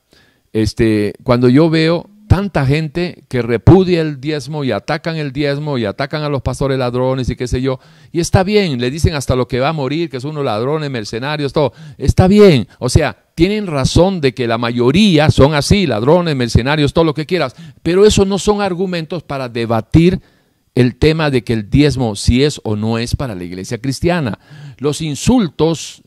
Este, 0.52 1.14
cuando 1.22 1.48
yo 1.48 1.70
veo 1.70 2.10
tanta 2.32 2.64
gente 2.64 3.24
que 3.28 3.42
repudia 3.42 4.00
el 4.00 4.18
diezmo 4.18 4.64
y 4.64 4.72
atacan 4.72 5.16
el 5.16 5.32
diezmo 5.32 5.76
y 5.76 5.84
atacan 5.84 6.22
a 6.22 6.30
los 6.30 6.40
pastores 6.40 6.78
ladrones 6.78 7.28
y 7.28 7.36
qué 7.36 7.46
sé 7.46 7.60
yo. 7.60 7.78
Y 8.10 8.20
está 8.20 8.42
bien, 8.42 8.80
le 8.80 8.90
dicen 8.90 9.14
hasta 9.14 9.36
lo 9.36 9.46
que 9.46 9.60
va 9.60 9.68
a 9.68 9.74
morir, 9.74 10.08
que 10.08 10.18
son 10.18 10.30
unos 10.30 10.46
ladrones, 10.46 10.90
mercenarios, 10.90 11.52
todo. 11.52 11.74
Está 11.98 12.28
bien. 12.28 12.68
O 12.78 12.88
sea, 12.88 13.18
tienen 13.34 13.66
razón 13.66 14.22
de 14.22 14.32
que 14.32 14.46
la 14.46 14.56
mayoría 14.56 15.30
son 15.30 15.52
así, 15.52 15.86
ladrones, 15.86 16.34
mercenarios, 16.34 16.94
todo 16.94 17.04
lo 17.04 17.12
que 17.12 17.26
quieras. 17.26 17.54
Pero 17.82 18.06
eso 18.06 18.24
no 18.24 18.38
son 18.38 18.62
argumentos 18.62 19.22
para 19.22 19.50
debatir 19.50 20.22
el 20.74 20.96
tema 20.96 21.30
de 21.30 21.44
que 21.44 21.52
el 21.52 21.68
diezmo 21.70 22.16
si 22.16 22.44
es 22.44 22.60
o 22.64 22.76
no 22.76 22.98
es 22.98 23.14
para 23.16 23.34
la 23.34 23.44
iglesia 23.44 23.78
cristiana. 23.78 24.38
Los 24.78 25.02
insultos, 25.02 26.02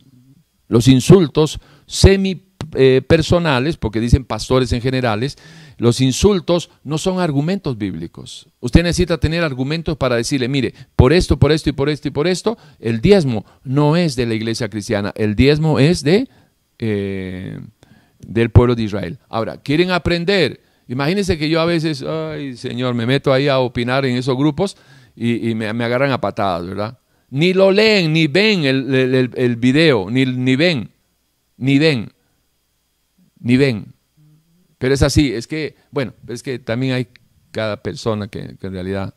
los 0.67 0.87
insultos 0.87 1.59
semi 1.85 2.45
eh, 2.73 3.01
porque 3.79 3.99
dicen 3.99 4.25
pastores 4.25 4.71
en 4.73 4.81
generales, 4.81 5.37
los 5.77 6.01
insultos 6.01 6.69
no 6.83 6.97
son 6.97 7.19
argumentos 7.19 7.77
bíblicos. 7.77 8.47
Usted 8.59 8.83
necesita 8.83 9.17
tener 9.17 9.43
argumentos 9.43 9.97
para 9.97 10.15
decirle, 10.15 10.47
mire, 10.47 10.73
por 10.95 11.13
esto, 11.13 11.37
por 11.37 11.51
esto 11.51 11.69
y 11.69 11.73
por 11.73 11.89
esto 11.89 12.07
y 12.07 12.11
por 12.11 12.27
esto, 12.27 12.57
el 12.79 13.01
diezmo 13.01 13.45
no 13.63 13.95
es 13.97 14.15
de 14.15 14.25
la 14.25 14.33
iglesia 14.33 14.69
cristiana, 14.69 15.13
el 15.15 15.35
diezmo 15.35 15.79
es 15.79 16.03
de, 16.03 16.27
eh, 16.79 17.59
del 18.19 18.49
pueblo 18.49 18.75
de 18.75 18.83
Israel. 18.83 19.19
Ahora, 19.29 19.57
¿quieren 19.57 19.91
aprender? 19.91 20.61
Imagínense 20.87 21.37
que 21.37 21.49
yo 21.49 21.59
a 21.61 21.65
veces, 21.65 22.03
ay 22.03 22.55
Señor, 22.57 22.93
me 22.93 23.05
meto 23.05 23.33
ahí 23.33 23.47
a 23.47 23.59
opinar 23.59 24.05
en 24.05 24.15
esos 24.17 24.37
grupos 24.37 24.77
y, 25.15 25.55
me, 25.55 25.67
agarran 25.67 26.11
a 26.11 26.21
patadas, 26.21 26.67
¿verdad? 26.67 26.99
Ni 27.29 27.53
lo 27.53 27.71
leen, 27.71 28.13
ni 28.13 28.27
ven 28.27 28.65
el, 28.65 29.55
video, 29.55 30.09
ni, 30.11 30.25
ni 30.25 30.55
ven, 30.55 30.91
ni 31.57 31.79
ven 31.79 32.09
ni 33.45 33.57
ven. 33.57 33.93
Pero 34.79 34.93
es 34.93 35.03
así, 35.03 35.31
es 35.33 35.47
que, 35.47 35.75
bueno, 35.91 36.13
es 36.27 36.41
que 36.41 36.57
también 36.59 36.93
hay 36.93 37.07
cada 37.51 37.77
persona 37.77 38.27
que, 38.27 38.39
en 38.39 38.73
realidad, 38.73 39.13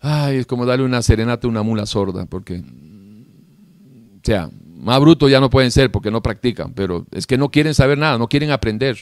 ay, 0.00 0.36
es 0.36 0.46
como 0.46 0.66
darle 0.66 0.84
una 0.84 1.00
serenata 1.00 1.46
a 1.46 1.50
una 1.50 1.62
mula 1.62 1.86
sorda, 1.86 2.26
porque, 2.26 2.58
o 2.58 4.20
sea, 4.22 4.50
más 4.76 5.00
brutos 5.00 5.30
ya 5.30 5.40
no 5.40 5.48
pueden 5.48 5.70
ser 5.70 5.90
porque 5.90 6.10
no 6.10 6.22
practican, 6.22 6.74
pero 6.74 7.06
es 7.12 7.26
que 7.26 7.38
no 7.38 7.50
quieren 7.50 7.72
saber 7.72 7.96
nada, 7.96 8.18
no 8.18 8.28
quieren 8.28 8.50
aprender. 8.50 8.98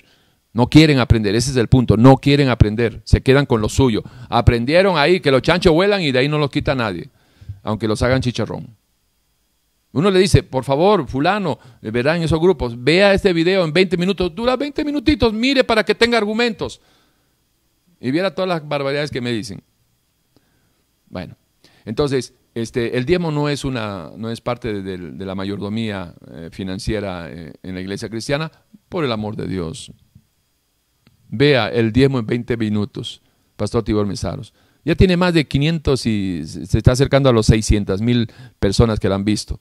No 0.53 0.69
quieren 0.69 0.99
aprender, 0.99 1.35
ese 1.35 1.53
es 1.53 1.57
el 1.57 1.69
punto, 1.69 1.97
no 1.97 2.17
quieren 2.17 2.49
aprender, 2.49 3.01
se 3.05 3.21
quedan 3.21 3.47
con 3.47 3.61
lo 3.61 3.69
suyo. 3.69 4.03
Aprendieron 4.29 4.99
ahí 4.99 5.21
que 5.21 5.31
los 5.31 5.43
chanchos 5.43 5.73
vuelan 5.73 6.03
y 6.03 6.11
de 6.11 6.19
ahí 6.19 6.29
no 6.29 6.39
los 6.39 6.51
quita 6.51 6.75
nadie, 6.75 7.09
aunque 7.63 7.87
los 7.87 8.03
hagan 8.03 8.21
chicharrón. 8.21 8.77
Uno 9.93 10.11
le 10.11 10.21
dice, 10.21 10.43
por 10.43 10.65
favor, 10.65 11.07
fulano, 11.09 11.59
eh, 11.83 11.91
verá 11.91 12.17
en 12.17 12.23
esos 12.23 12.41
grupos, 12.41 12.83
vea 12.83 13.13
este 13.13 13.33
video 13.33 13.65
en 13.65 13.73
20 13.73 13.97
minutos, 13.97 14.35
dura 14.35 14.57
20 14.57 14.85
minutitos, 14.85 15.33
mire 15.33 15.65
para 15.65 15.85
que 15.85 15.95
tenga 15.95 16.19
argumentos. 16.19 16.81
Y 18.01 18.11
viera 18.11 18.35
todas 18.35 18.49
las 18.49 18.67
barbaridades 18.67 19.11
que 19.11 19.21
me 19.21 19.33
dicen. 19.33 19.63
Bueno, 21.09 21.37
entonces, 21.85 22.35
este, 22.55 22.97
el 22.97 23.05
diezmo 23.05 23.31
no 23.31 23.49
es, 23.49 23.65
una, 23.65 24.11
no 24.17 24.31
es 24.31 24.41
parte 24.41 24.83
de, 24.83 25.25
la 25.25 25.35
mayordomía 25.35 26.15
eh, 26.33 26.49
financiera 26.53 27.31
eh, 27.31 27.53
en 27.63 27.75
la 27.75 27.81
iglesia 27.81 28.09
cristiana, 28.09 28.51
por 28.89 29.05
el 29.05 29.13
amor 29.13 29.37
de 29.37 29.47
Dios. 29.47 29.93
Vea 31.31 31.69
el 31.69 31.93
diezmo 31.93 32.19
en 32.19 32.27
20 32.27 32.57
minutos, 32.57 33.23
Pastor 33.57 33.83
Tibor 33.83 34.07
Mesaros. 34.07 34.53
Ya 34.85 34.95
tiene 34.95 35.17
más 35.17 35.35
de 35.35 35.47
500 35.47 36.07
y 36.07 36.43
se 36.47 36.79
está 36.79 36.93
acercando 36.93 37.29
a 37.29 37.33
los 37.33 37.47
600 37.47 38.01
mil 38.01 38.31
personas 38.59 38.99
que 38.99 39.09
lo 39.09 39.15
han 39.15 39.25
visto. 39.25 39.61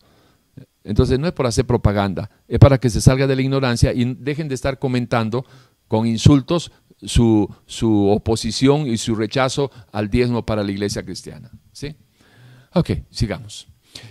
Entonces 0.83 1.19
no 1.19 1.27
es 1.27 1.33
por 1.33 1.45
hacer 1.45 1.65
propaganda, 1.65 2.31
es 2.47 2.57
para 2.57 2.77
que 2.77 2.89
se 2.89 3.01
salga 3.01 3.27
de 3.27 3.35
la 3.35 3.41
ignorancia 3.41 3.93
y 3.93 4.15
dejen 4.15 4.47
de 4.47 4.55
estar 4.55 4.79
comentando 4.79 5.45
con 5.87 6.07
insultos 6.07 6.71
su, 7.01 7.49
oposición 8.09 8.87
y 8.87 8.97
su 8.97 9.15
rechazo 9.15 9.71
al 9.91 10.09
diezmo 10.09 10.45
para 10.45 10.63
la 10.63 10.71
iglesia 10.71 11.03
cristiana. 11.03 11.51
¿Sí? 11.71 11.95
Ok, 12.73 12.91
sigamos. 13.09 13.67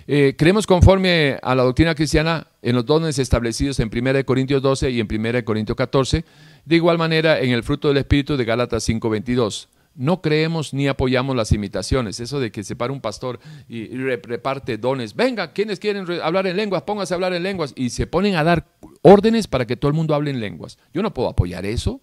Eh, 0.06 0.34
creemos 0.36 0.66
conforme 0.66 1.38
a 1.42 1.54
la 1.54 1.62
doctrina 1.62 1.94
cristiana 1.94 2.48
en 2.62 2.74
los 2.74 2.84
dones 2.84 3.18
establecidos 3.18 3.80
en 3.80 3.90
1 3.92 4.24
Corintios 4.24 4.60
12 4.60 4.90
y 4.90 5.00
en 5.00 5.08
1 5.10 5.44
Corintios 5.44 5.76
14, 5.76 6.24
de 6.68 6.76
igual 6.76 6.98
manera 6.98 7.40
en 7.40 7.50
el 7.50 7.62
fruto 7.62 7.88
del 7.88 7.96
Espíritu 7.96 8.36
de 8.36 8.44
Gálatas 8.44 8.86
5.22 8.86 9.68
no 9.94 10.22
creemos 10.22 10.74
ni 10.74 10.86
apoyamos 10.86 11.34
las 11.34 11.50
imitaciones. 11.50 12.20
Eso 12.20 12.38
de 12.38 12.52
que 12.52 12.62
se 12.62 12.76
para 12.76 12.92
un 12.92 13.00
pastor 13.00 13.40
y 13.68 13.88
reparte 13.88 14.78
dones. 14.78 15.16
Venga, 15.16 15.52
quienes 15.52 15.80
quieren 15.80 16.06
hablar 16.22 16.46
en 16.46 16.56
lenguas, 16.56 16.82
pónganse 16.82 17.14
a 17.14 17.16
hablar 17.16 17.32
en 17.32 17.42
lenguas. 17.42 17.72
Y 17.74 17.90
se 17.90 18.06
ponen 18.06 18.36
a 18.36 18.44
dar 18.44 18.68
órdenes 19.02 19.48
para 19.48 19.66
que 19.66 19.76
todo 19.76 19.88
el 19.88 19.96
mundo 19.96 20.14
hable 20.14 20.30
en 20.30 20.38
lenguas. 20.38 20.78
Yo 20.94 21.02
no 21.02 21.12
puedo 21.12 21.28
apoyar 21.28 21.66
eso. 21.66 22.00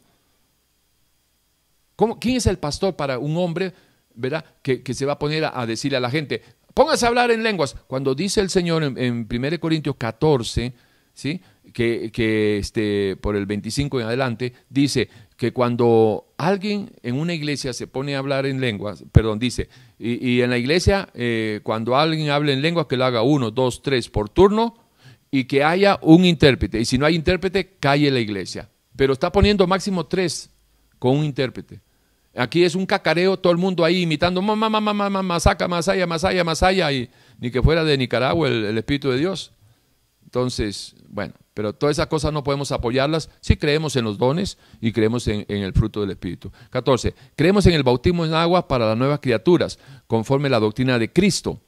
¿Quién 2.19 2.35
es 2.35 2.47
el 2.47 2.57
pastor 2.57 2.97
para 2.97 3.17
un 3.17 3.37
hombre, 3.37 3.73
verdad, 4.13 4.43
que, 4.61 4.81
se 4.93 5.05
va 5.05 5.13
a 5.13 5.19
poner 5.19 5.45
a, 5.45 5.65
decirle 5.65 5.95
a 5.97 6.01
la 6.01 6.11
gente, 6.11 6.41
pónganse 6.73 7.05
a 7.05 7.07
hablar 7.07 7.31
en 7.31 7.43
lenguas? 7.43 7.77
Cuando 7.87 8.13
dice 8.13 8.41
el 8.41 8.49
Señor 8.49 8.83
en, 8.83 8.97
en 8.97 9.25
1 9.31 9.59
Corintios 9.61 9.95
14, 9.95 10.73
¿sí? 11.13 11.41
Que, 11.75 12.57
este, 12.57 13.17
por 13.17 13.35
el 13.35 13.45
25 13.45 13.99
en 13.99 14.07
adelante, 14.07 14.53
dice, 14.69 15.09
que 15.35 15.51
cuando 15.51 16.33
alguien 16.37 16.89
en 17.03 17.15
una 17.15 17.33
iglesia 17.33 17.73
se 17.73 17.85
pone 17.85 18.15
a 18.15 18.19
hablar 18.19 18.45
en 18.45 18.61
lenguas, 18.61 19.03
perdón, 19.11 19.39
dice, 19.39 19.67
y, 19.99 20.39
en 20.39 20.51
la 20.51 20.57
iglesia, 20.57 21.09
eh, 21.13 21.59
cuando 21.63 21.97
alguien 21.97 22.29
hable 22.29 22.53
en 22.53 22.61
lenguas, 22.61 22.85
que 22.85 22.95
lo 22.95 23.03
haga 23.03 23.23
uno, 23.23 23.51
dos, 23.51 23.81
tres 23.81 24.07
por 24.07 24.29
turno 24.29 24.75
y 25.29 25.43
que 25.43 25.65
haya 25.65 25.99
un 26.01 26.23
intérprete. 26.23 26.79
Y 26.79 26.85
si 26.85 26.97
no 26.97 27.05
hay 27.05 27.15
intérprete, 27.15 27.75
calle 27.77 28.09
la 28.09 28.21
iglesia. 28.21 28.69
Pero 28.95 29.11
está 29.11 29.29
poniendo 29.29 29.67
máximo 29.67 30.05
tres 30.05 30.49
con 30.97 31.17
un 31.17 31.25
intérprete. 31.25 31.81
Aquí 32.37 32.63
es 32.63 32.73
un 32.73 32.85
cacareo, 32.85 33.35
todo 33.35 33.51
el 33.51 33.59
mundo 33.59 33.83
ahí 33.83 34.03
imitando, 34.03 34.41
mamá, 34.41 34.69
mamá, 34.69 34.93
mamá, 34.93 35.21
masaca, 35.21 35.67
masaya, 35.67 36.07
masaya, 36.07 36.43
masaya, 36.45 36.89
y 36.93 37.09
ni 37.37 37.51
que 37.51 37.61
fuera 37.61 37.83
de 37.83 37.97
Nicaragua 37.97 38.47
el 38.47 38.77
Espíritu 38.77 39.09
de 39.09 39.17
Dios. 39.17 39.51
Entonces, 40.23 40.95
bueno, 41.09 41.33
pero 41.55 41.73
todas 41.73 41.95
esas 41.95 42.07
cosas 42.07 42.33
no 42.33 42.43
podemos 42.43 42.73
apoyarlas 42.73 43.29
si 43.39 43.55
creemos 43.55 43.95
en 43.95 44.03
los 44.03 44.17
dones 44.17 44.57
y 44.81 44.91
creemos 44.91 45.25
en, 45.29 45.45
el 45.47 45.71
fruto 45.71 46.01
del 46.01 46.11
Espíritu. 46.11 46.51
14. 46.69 47.15
Creemos 47.37 47.65
en 47.65 47.73
el 47.73 47.83
bautismo 47.83 48.25
en 48.25 48.33
agua 48.33 48.67
para 48.67 48.85
las 48.85 48.97
nuevas 48.97 49.21
criaturas, 49.21 49.79
conforme 50.05 50.49
la 50.49 50.59
doctrina 50.59 50.99
de 50.99 51.13
Cristo. 51.13 51.61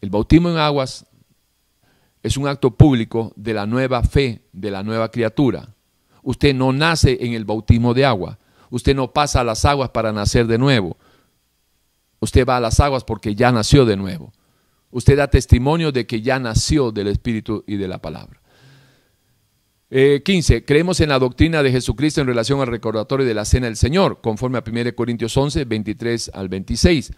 El 0.00 0.08
bautismo 0.08 0.48
en 0.48 0.56
aguas 0.56 1.04
es 2.22 2.38
un 2.38 2.48
acto 2.48 2.70
público 2.70 3.34
de 3.36 3.52
la 3.52 3.66
nueva 3.66 4.02
fe, 4.02 4.40
de 4.54 4.70
la 4.70 4.82
nueva 4.82 5.10
criatura. 5.10 5.68
Usted 6.22 6.54
no 6.54 6.72
nace 6.72 7.18
en 7.20 7.34
el 7.34 7.44
bautismo 7.44 7.92
de 7.92 8.06
agua. 8.06 8.38
Usted 8.70 8.96
no 8.96 9.12
pasa 9.12 9.42
a 9.42 9.44
las 9.44 9.66
aguas 9.66 9.90
para 9.90 10.12
nacer 10.12 10.46
de 10.46 10.56
nuevo. 10.56 10.96
Usted 12.20 12.46
va 12.46 12.56
a 12.56 12.60
las 12.60 12.80
aguas 12.80 13.04
porque 13.04 13.34
ya 13.34 13.52
nació 13.52 13.84
de 13.84 13.98
nuevo. 13.98 14.32
Usted 14.90 15.18
da 15.18 15.28
testimonio 15.28 15.92
de 15.92 16.06
que 16.06 16.22
ya 16.22 16.38
nació 16.38 16.90
del 16.90 17.08
Espíritu 17.08 17.64
y 17.66 17.76
de 17.76 17.86
la 17.86 17.98
palabra. 17.98 18.39
15. 19.90 20.56
Eh, 20.56 20.64
creemos 20.64 21.00
en 21.00 21.08
la 21.08 21.18
doctrina 21.18 21.62
de 21.62 21.72
Jesucristo 21.72 22.20
en 22.20 22.28
relación 22.28 22.60
al 22.60 22.68
recordatorio 22.68 23.26
de 23.26 23.34
la 23.34 23.44
cena 23.44 23.66
del 23.66 23.76
Señor, 23.76 24.20
conforme 24.20 24.58
a 24.58 24.64
1 24.66 24.94
Corintios 24.94 25.36
11, 25.36 25.64
23 25.64 26.30
al 26.32 26.48
26, 26.48 27.12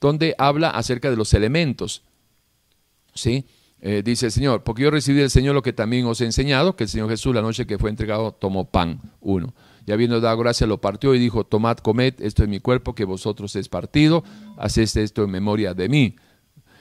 donde 0.00 0.34
habla 0.36 0.70
acerca 0.70 1.10
de 1.10 1.16
los 1.16 1.32
elementos. 1.32 2.02
¿Sí? 3.14 3.46
Eh, 3.80 4.02
dice 4.04 4.26
el 4.26 4.32
Señor, 4.32 4.62
porque 4.62 4.82
yo 4.82 4.90
recibí 4.90 5.20
del 5.20 5.30
Señor 5.30 5.54
lo 5.54 5.62
que 5.62 5.72
también 5.72 6.04
os 6.06 6.20
he 6.20 6.24
enseñado, 6.24 6.76
que 6.76 6.84
el 6.84 6.90
Señor 6.90 7.08
Jesús 7.08 7.34
la 7.34 7.42
noche 7.42 7.66
que 7.66 7.78
fue 7.78 7.90
entregado 7.90 8.32
tomó 8.32 8.70
pan, 8.70 9.00
uno. 9.20 9.54
Y 9.86 9.92
habiendo 9.92 10.20
dado 10.20 10.36
gracia 10.36 10.66
lo 10.66 10.82
partió 10.82 11.14
y 11.14 11.18
dijo, 11.18 11.44
tomad, 11.44 11.78
comed, 11.78 12.14
esto 12.20 12.42
es 12.42 12.48
mi 12.48 12.60
cuerpo 12.60 12.94
que 12.94 13.04
vosotros 13.04 13.56
es 13.56 13.70
partido, 13.70 14.22
haced 14.58 14.98
esto 14.98 15.24
en 15.24 15.30
memoria 15.30 15.72
de 15.72 15.88
mí. 15.88 16.16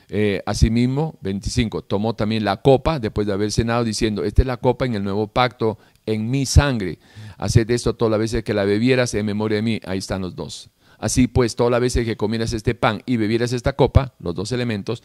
Eh, 0.10 0.42
asimismo, 0.46 1.18
25, 1.22 1.84
tomó 1.84 2.16
también 2.16 2.46
la 2.46 2.58
copa 2.62 3.00
después 3.00 3.28
de 3.28 3.34
haber 3.34 3.52
cenado 3.52 3.84
diciendo, 3.84 4.24
esta 4.24 4.42
es 4.42 4.48
la 4.48 4.58
copa 4.58 4.86
en 4.86 4.96
el 4.96 5.04
nuevo 5.04 5.28
pacto, 5.28 5.78
en 6.06 6.30
mi 6.30 6.46
sangre. 6.46 7.00
Haced 7.38 7.70
esto 7.72 7.96
todas 7.96 8.12
las 8.12 8.20
veces 8.20 8.44
que 8.44 8.54
la 8.54 8.64
bebieras 8.64 9.14
en 9.14 9.26
memoria 9.26 9.58
de 9.58 9.62
mí. 9.62 9.80
Ahí 9.86 9.98
están 9.98 10.22
los 10.22 10.36
dos. 10.36 10.70
Así 10.98 11.28
pues, 11.28 11.56
todas 11.56 11.72
las 11.72 11.82
veces 11.82 12.06
que 12.06 12.18
comieras 12.18 12.54
este 12.54 12.74
pan 12.74 13.02
y 13.06 13.18
bebieras 13.18 13.54
esta 13.54 13.74
copa, 13.74 14.16
los 14.20 14.34
dos 14.34 14.52
elementos 14.52 15.04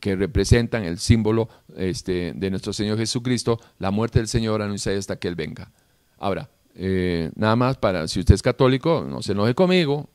que 0.00 0.16
representan 0.16 0.84
el 0.84 0.98
símbolo 0.98 1.48
este, 1.76 2.32
de 2.34 2.50
nuestro 2.50 2.72
Señor 2.72 2.98
Jesucristo, 2.98 3.60
la 3.78 3.90
muerte 3.90 4.18
del 4.18 4.28
Señor 4.28 4.60
anunciada 4.62 4.98
hasta 4.98 5.16
que 5.16 5.28
Él 5.28 5.34
venga. 5.34 5.72
Ahora, 6.18 6.50
eh, 6.74 7.30
nada 7.36 7.56
más 7.56 7.78
para, 7.78 8.08
si 8.08 8.20
usted 8.20 8.34
es 8.34 8.42
católico, 8.42 9.06
no 9.08 9.22
se 9.22 9.32
enoje 9.32 9.54
conmigo, 9.54 10.10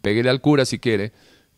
péguele 0.00 0.30
al 0.30 0.40
cura 0.40 0.64
si 0.64 0.78
quiere, 0.78 1.12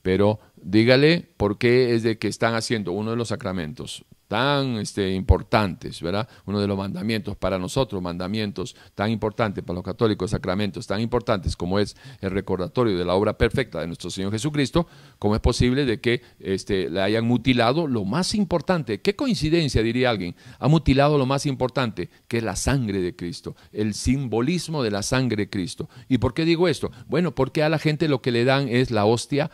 pero 0.07 0.39
dígale 0.55 1.29
por 1.37 1.59
qué 1.59 1.97
es 1.97 2.05
de 2.05 2.17
que 2.17 2.29
están 2.29 2.55
haciendo 2.55 2.93
uno 2.93 3.11
de 3.11 3.17
los 3.17 3.27
sacramentos 3.27 4.05
tan 4.29 4.77
este, 4.77 5.13
importantes, 5.13 6.01
¿verdad? 6.01 6.29
Uno 6.47 6.61
de 6.61 6.69
los 6.69 6.79
mandamientos 6.79 7.37
para 7.37 7.59
nosotros, 7.59 8.01
mandamientos 8.01 8.77
tan 8.95 9.11
importantes 9.11 9.65
para 9.65 9.75
los 9.75 9.85
católicos, 9.85 10.31
sacramentos 10.31 10.87
tan 10.87 11.01
importantes 11.01 11.57
como 11.57 11.81
es 11.81 11.97
el 12.21 12.31
recordatorio 12.31 12.97
de 12.97 13.05
la 13.05 13.15
obra 13.15 13.37
perfecta 13.37 13.81
de 13.81 13.89
nuestro 13.89 14.11
Señor 14.11 14.31
Jesucristo, 14.31 14.87
¿cómo 15.19 15.35
es 15.35 15.41
posible 15.41 15.85
de 15.85 16.01
que 16.01 16.23
este, 16.39 16.89
le 16.89 17.03
hayan 17.03 17.25
mutilado 17.25 17.89
lo 17.89 18.05
más 18.05 18.35
importante? 18.35 19.01
¿Qué 19.01 19.17
coincidencia, 19.17 19.83
diría 19.83 20.11
alguien? 20.11 20.37
Ha 20.61 20.69
mutilado 20.69 21.19
lo 21.19 21.27
más 21.27 21.47
importante, 21.47 22.11
que 22.29 22.39
es 22.39 22.45
la 22.45 22.55
sangre 22.55 23.01
de 23.01 23.17
Cristo, 23.17 23.57
el 23.73 23.95
simbolismo 23.95 24.85
de 24.85 24.93
la 24.93 25.03
sangre 25.03 25.45
de 25.45 25.51
Cristo. 25.51 25.89
¿Y 26.09 26.19
por 26.19 26.33
qué 26.33 26.45
digo 26.45 26.69
esto? 26.69 26.93
Bueno, 27.09 27.35
porque 27.35 27.65
a 27.65 27.69
la 27.69 27.81
gente 27.81 28.09
lo 28.09 28.23
que 28.23 28.31
le 28.31 28.45
dan 28.45 28.69
es 28.69 28.93
la 28.93 29.05
hostia 29.05 29.51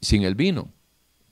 sin 0.00 0.22
el 0.22 0.34
vino 0.34 0.72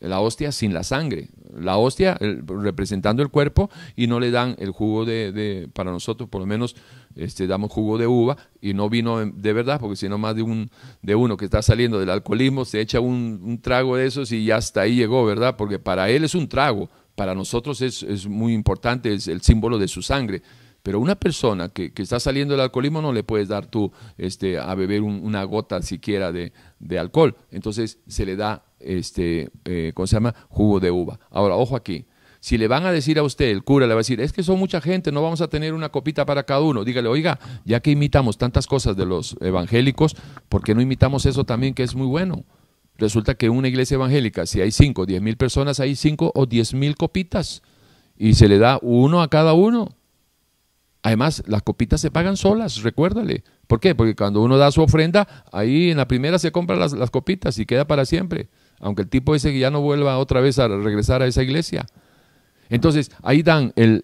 la 0.09 0.20
hostia 0.20 0.53
sin 0.53 0.74
la 0.74 0.85
sangre, 0.85 1.28
la 1.55 1.77
hostia 1.77 2.19
representando 2.47 3.23
el 3.23 3.31
cuerpo 3.31 3.70
y 3.97 4.07
no 4.07 4.20
le 4.20 4.31
dan 4.31 4.57
el 4.59 4.70
jugo 4.70 5.05
de, 5.05 5.69
para 5.73 5.91
nosotros 5.91 6.28
por 6.28 6.41
lo 6.41 6.47
menos 6.47 6.77
este, 7.16 7.47
damos 7.47 7.73
jugo 7.73 7.99
de 7.99 8.07
uva 8.07 8.36
y 8.61 8.74
no 8.74 8.89
vino 8.89 9.24
de 9.24 9.53
verdad, 9.53 9.81
porque 9.81 9.97
si 9.97 10.09
no 10.09 10.19
más 10.19 10.35
de, 10.35 10.43
un, 10.43 10.70
de 11.03 11.15
uno 11.15 11.36
que 11.36 11.45
está 11.45 11.62
saliendo 11.62 11.99
del 11.99 12.11
alcoholismo 12.11 12.65
se 12.65 12.81
echa 12.81 13.01
un, 13.01 13.61
trago 13.62 13.97
de 13.97 14.07
esos 14.07 14.32
y 14.32 14.45
ya 14.45 14.57
hasta 14.57 14.82
ahí 14.82 14.97
llegó, 14.97 15.24
¿verdad? 15.24 15.57
Porque 15.57 15.78
para 15.78 16.11
él 16.11 16.24
es 16.24 16.35
un 16.35 16.49
trago, 16.49 16.91
para 17.15 17.35
nosotros 17.35 17.81
es, 17.81 18.27
muy 18.27 18.53
importante, 18.53 19.12
es 19.15 19.28
el 19.28 19.41
símbolo 19.43 19.78
de 19.78 19.89
su 19.89 20.03
sangre. 20.03 20.43
Pero 20.85 21.01
una 21.01 21.15
persona 21.15 21.70
que, 21.70 21.90
está 21.97 22.20
saliendo 22.20 22.52
del 22.52 22.61
alcoholismo 22.61 23.01
no 23.01 23.15
le 23.15 23.24
puedes 23.24 23.48
dar 23.48 23.65
tú 23.65 23.90
este, 24.19 24.59
a 24.59 24.74
beber 24.74 25.01
una 25.01 25.43
gota 25.44 25.81
siquiera 25.81 26.31
de, 26.31 26.52
alcohol. 26.98 27.35
Entonces 27.51 28.01
se 28.06 28.27
le 28.27 28.36
da 28.36 28.66
este, 28.81 29.48
eh, 29.65 29.93
¿cómo 29.94 30.06
se 30.06 30.16
llama? 30.16 30.35
Jugo 30.51 30.81
de 30.81 30.90
uva. 30.90 31.19
Ahora, 31.31 31.56
ojo 31.56 31.74
aquí. 31.74 32.05
Si 32.39 32.59
le 32.59 32.69
van 32.69 32.85
a 32.85 32.93
decir 32.93 33.19
a 33.19 33.23
usted, 33.23 33.47
el 33.47 33.65
cura 33.65 33.86
le 33.86 33.94
va 33.94 34.01
a 34.01 34.05
decir, 34.05 34.20
es 34.20 34.35
que 34.35 34.43
son 34.43 34.59
mucha 34.59 34.82
gente, 34.82 35.11
no 35.11 35.23
vamos 35.23 35.40
a 35.40 35.48
tener 35.48 35.73
una 35.73 35.89
copita 35.89 36.27
para 36.27 36.43
cada 36.43 36.61
uno. 36.61 36.85
Dígale, 36.85 37.09
oiga, 37.09 37.40
ya 37.65 37.81
que 37.81 37.90
imitamos 37.90 38.36
tantas 38.36 38.66
cosas 38.66 38.94
de 38.94 39.06
los 39.06 39.39
evangélicos, 39.40 40.15
¿por 40.51 40.62
qué 40.62 40.74
no 40.74 40.82
imitamos 40.82 41.24
eso 41.24 41.44
también 41.44 41.73
que 41.73 41.82
es 41.82 41.94
muy 41.94 42.06
bueno? 42.06 42.44
Resulta 42.98 43.36
que 43.36 43.47
en 43.47 43.52
una 43.52 43.69
iglesia 43.69 43.94
evangélica, 43.94 44.44
si 44.44 44.61
hay 44.61 44.70
cinco, 44.70 45.06
diez 45.06 45.23
mil 45.23 45.39
personas, 45.39 45.81
hay 45.81 45.97
cinco 45.97 46.31
o 46.35 46.44
diez 46.44 46.74
mil 46.74 46.94
copitas. 46.97 47.62
Y 48.19 48.35
se 48.35 48.48
le 48.48 48.59
da 48.59 48.78
uno 48.82 49.23
a 49.23 49.28
cada 49.28 49.55
uno. 49.55 49.97
Además, 51.05 51.44
las 51.47 51.62
copitas 51.62 52.01
se 52.01 52.10
pagan 52.10 52.36
solas, 52.36 52.82
recuérdale. 52.82 53.44
¿Por 53.66 53.78
qué? 53.78 53.94
Porque 53.94 54.16
cuando 54.16 54.43
uno 54.43 54.56
da 54.56 54.72
su 54.72 54.82
ofrenda, 54.82 55.28
ahí 55.52 55.90
en 55.90 55.98
la 55.98 56.09
primera 56.09 56.39
se 56.39 56.51
compran 56.51 56.81
las, 56.81 57.10
copitas 57.10 57.59
y 57.59 57.66
queda 57.66 57.86
para 57.86 58.05
siempre 58.05 58.48
aunque 58.81 59.02
el 59.02 59.09
tipo 59.09 59.35
ese 59.35 59.56
ya 59.59 59.70
no 59.70 59.81
vuelva 59.81 60.18
otra 60.18 60.40
vez 60.40 60.59
a 60.59 60.68
regresar 60.68 61.22
a 61.22 61.26
esa 61.26 61.43
iglesia. 61.43 61.86
Entonces, 62.68 63.10
ahí 63.22 63.43
dan 63.43 63.72
el, 63.76 64.02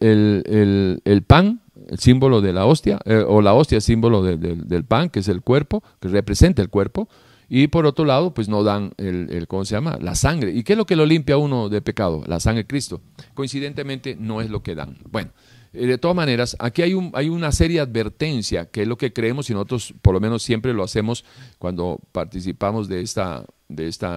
pan, 1.26 1.60
el 1.88 1.98
símbolo 1.98 2.40
de 2.40 2.52
la 2.52 2.66
hostia, 2.66 2.98
eh, 3.04 3.24
o 3.26 3.42
la 3.42 3.52
hostia, 3.52 3.80
símbolo 3.80 4.22
del 4.22 4.84
pan, 4.84 5.10
que 5.10 5.20
es 5.20 5.28
el 5.28 5.42
cuerpo, 5.42 5.82
que 6.00 6.08
representa 6.08 6.62
el 6.62 6.70
cuerpo, 6.70 7.08
y 7.48 7.66
por 7.66 7.84
otro 7.84 8.04
lado, 8.04 8.32
pues 8.32 8.48
no 8.48 8.62
dan 8.62 8.92
el, 8.96 9.46
¿cómo 9.48 9.64
se 9.64 9.74
llama? 9.74 9.98
La 10.00 10.14
sangre. 10.14 10.52
¿Y 10.52 10.62
qué 10.62 10.74
es 10.74 10.78
lo 10.78 10.86
que 10.86 10.96
lo 10.96 11.04
limpia 11.04 11.36
uno 11.36 11.68
de 11.68 11.82
pecado? 11.82 12.22
La 12.26 12.38
sangre 12.38 12.62
de 12.62 12.68
Cristo. 12.68 13.00
Coincidentemente, 13.34 14.16
no 14.18 14.40
es 14.40 14.50
lo 14.50 14.62
que 14.62 14.76
dan. 14.76 14.98
Bueno, 15.10 15.32
eh, 15.72 15.86
de 15.86 15.98
todas 15.98 16.16
maneras, 16.16 16.56
aquí 16.58 16.82
hay, 16.82 16.94
un, 16.94 17.10
hay 17.14 17.28
una 17.28 17.52
seria 17.52 17.82
advertencia, 17.82 18.66
que 18.66 18.82
es 18.82 18.88
lo 18.88 18.96
que 18.98 19.12
creemos 19.12 19.50
y 19.50 19.54
nosotros 19.54 19.94
por 20.02 20.14
lo 20.14 20.20
menos 20.20 20.42
siempre 20.42 20.72
lo 20.74 20.82
hacemos 20.82 21.24
cuando 21.58 22.00
participamos 22.12 22.88
de 22.88 23.02
esta 23.02 23.46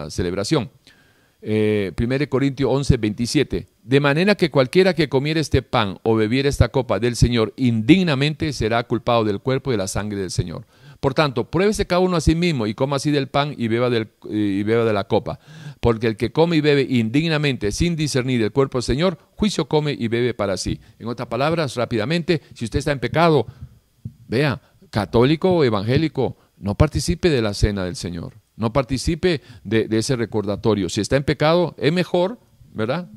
celebración. 0.10 0.70
Eh, 1.46 1.92
1 2.00 2.30
Corintios 2.30 2.72
11, 2.72 2.98
27. 2.98 3.68
De 3.84 4.00
manera 4.00 4.36
que 4.36 4.50
cualquiera 4.50 4.94
que 4.96 5.10
comiera 5.10 5.42
este 5.42 5.62
pan 5.62 6.00
o 6.04 6.16
bebiera 6.16 6.48
esta 6.48 6.70
copa 6.70 7.00
del 7.00 7.18
Señor 7.18 7.54
indignamente 7.58 8.54
será 8.54 8.82
culpado 8.86 9.26
del 9.26 9.42
cuerpo 9.42 9.70
y 9.70 9.74
de 9.74 9.80
la 9.80 9.90
sangre 9.90 10.20
del 10.20 10.32
Señor. 10.32 10.66
Por 11.04 11.14
tanto, 11.14 11.52
pruébese 11.52 11.86
cada 11.86 12.00
uno 12.00 12.16
a 12.16 12.22
sí 12.22 12.34
mismo 12.34 12.66
y 12.66 12.76
coma 12.76 12.96
así 12.96 13.12
del 13.12 13.28
pan 13.28 13.54
y 13.58 13.68
beba, 13.68 13.90
del, 13.90 14.08
y 14.30 14.64
beba 14.64 14.86
de 14.86 14.94
la 14.94 15.04
copa. 15.04 15.38
Porque 15.82 16.08
el 16.08 16.16
que 16.16 16.32
come 16.32 16.56
y 16.56 16.62
bebe 16.62 16.88
indignamente 16.90 17.74
sin 17.74 17.98
discernir 17.98 18.42
el 18.42 18.54
cuerpo 18.54 18.78
del 18.78 18.84
Señor, 18.84 19.18
juicio 19.36 19.68
come 19.68 19.92
y 19.92 20.08
bebe 20.08 20.34
para 20.34 20.56
sí. 20.56 20.80
En 21.00 21.10
otras 21.10 21.28
palabras, 21.28 21.76
rápidamente, 21.76 22.42
si 22.54 22.64
usted 22.64 22.80
está 22.80 22.94
en 22.94 23.02
pecado, 23.02 23.46
vea, 24.30 24.62
católico 24.92 25.52
o 25.52 25.66
evangélico, 25.66 26.38
no 26.56 26.76
participe 26.76 27.30
de 27.30 27.42
la 27.42 27.54
cena 27.54 27.84
del 27.84 27.98
Señor. 27.98 28.36
No 28.56 28.72
participe 28.72 29.42
de, 29.66 29.90
ese 29.92 30.16
recordatorio. 30.16 30.88
Si 30.88 31.02
está 31.02 31.18
en 31.18 31.26
pecado, 31.26 31.76
es 31.80 31.92
mejor, 31.92 32.40
¿verdad? 32.72 33.10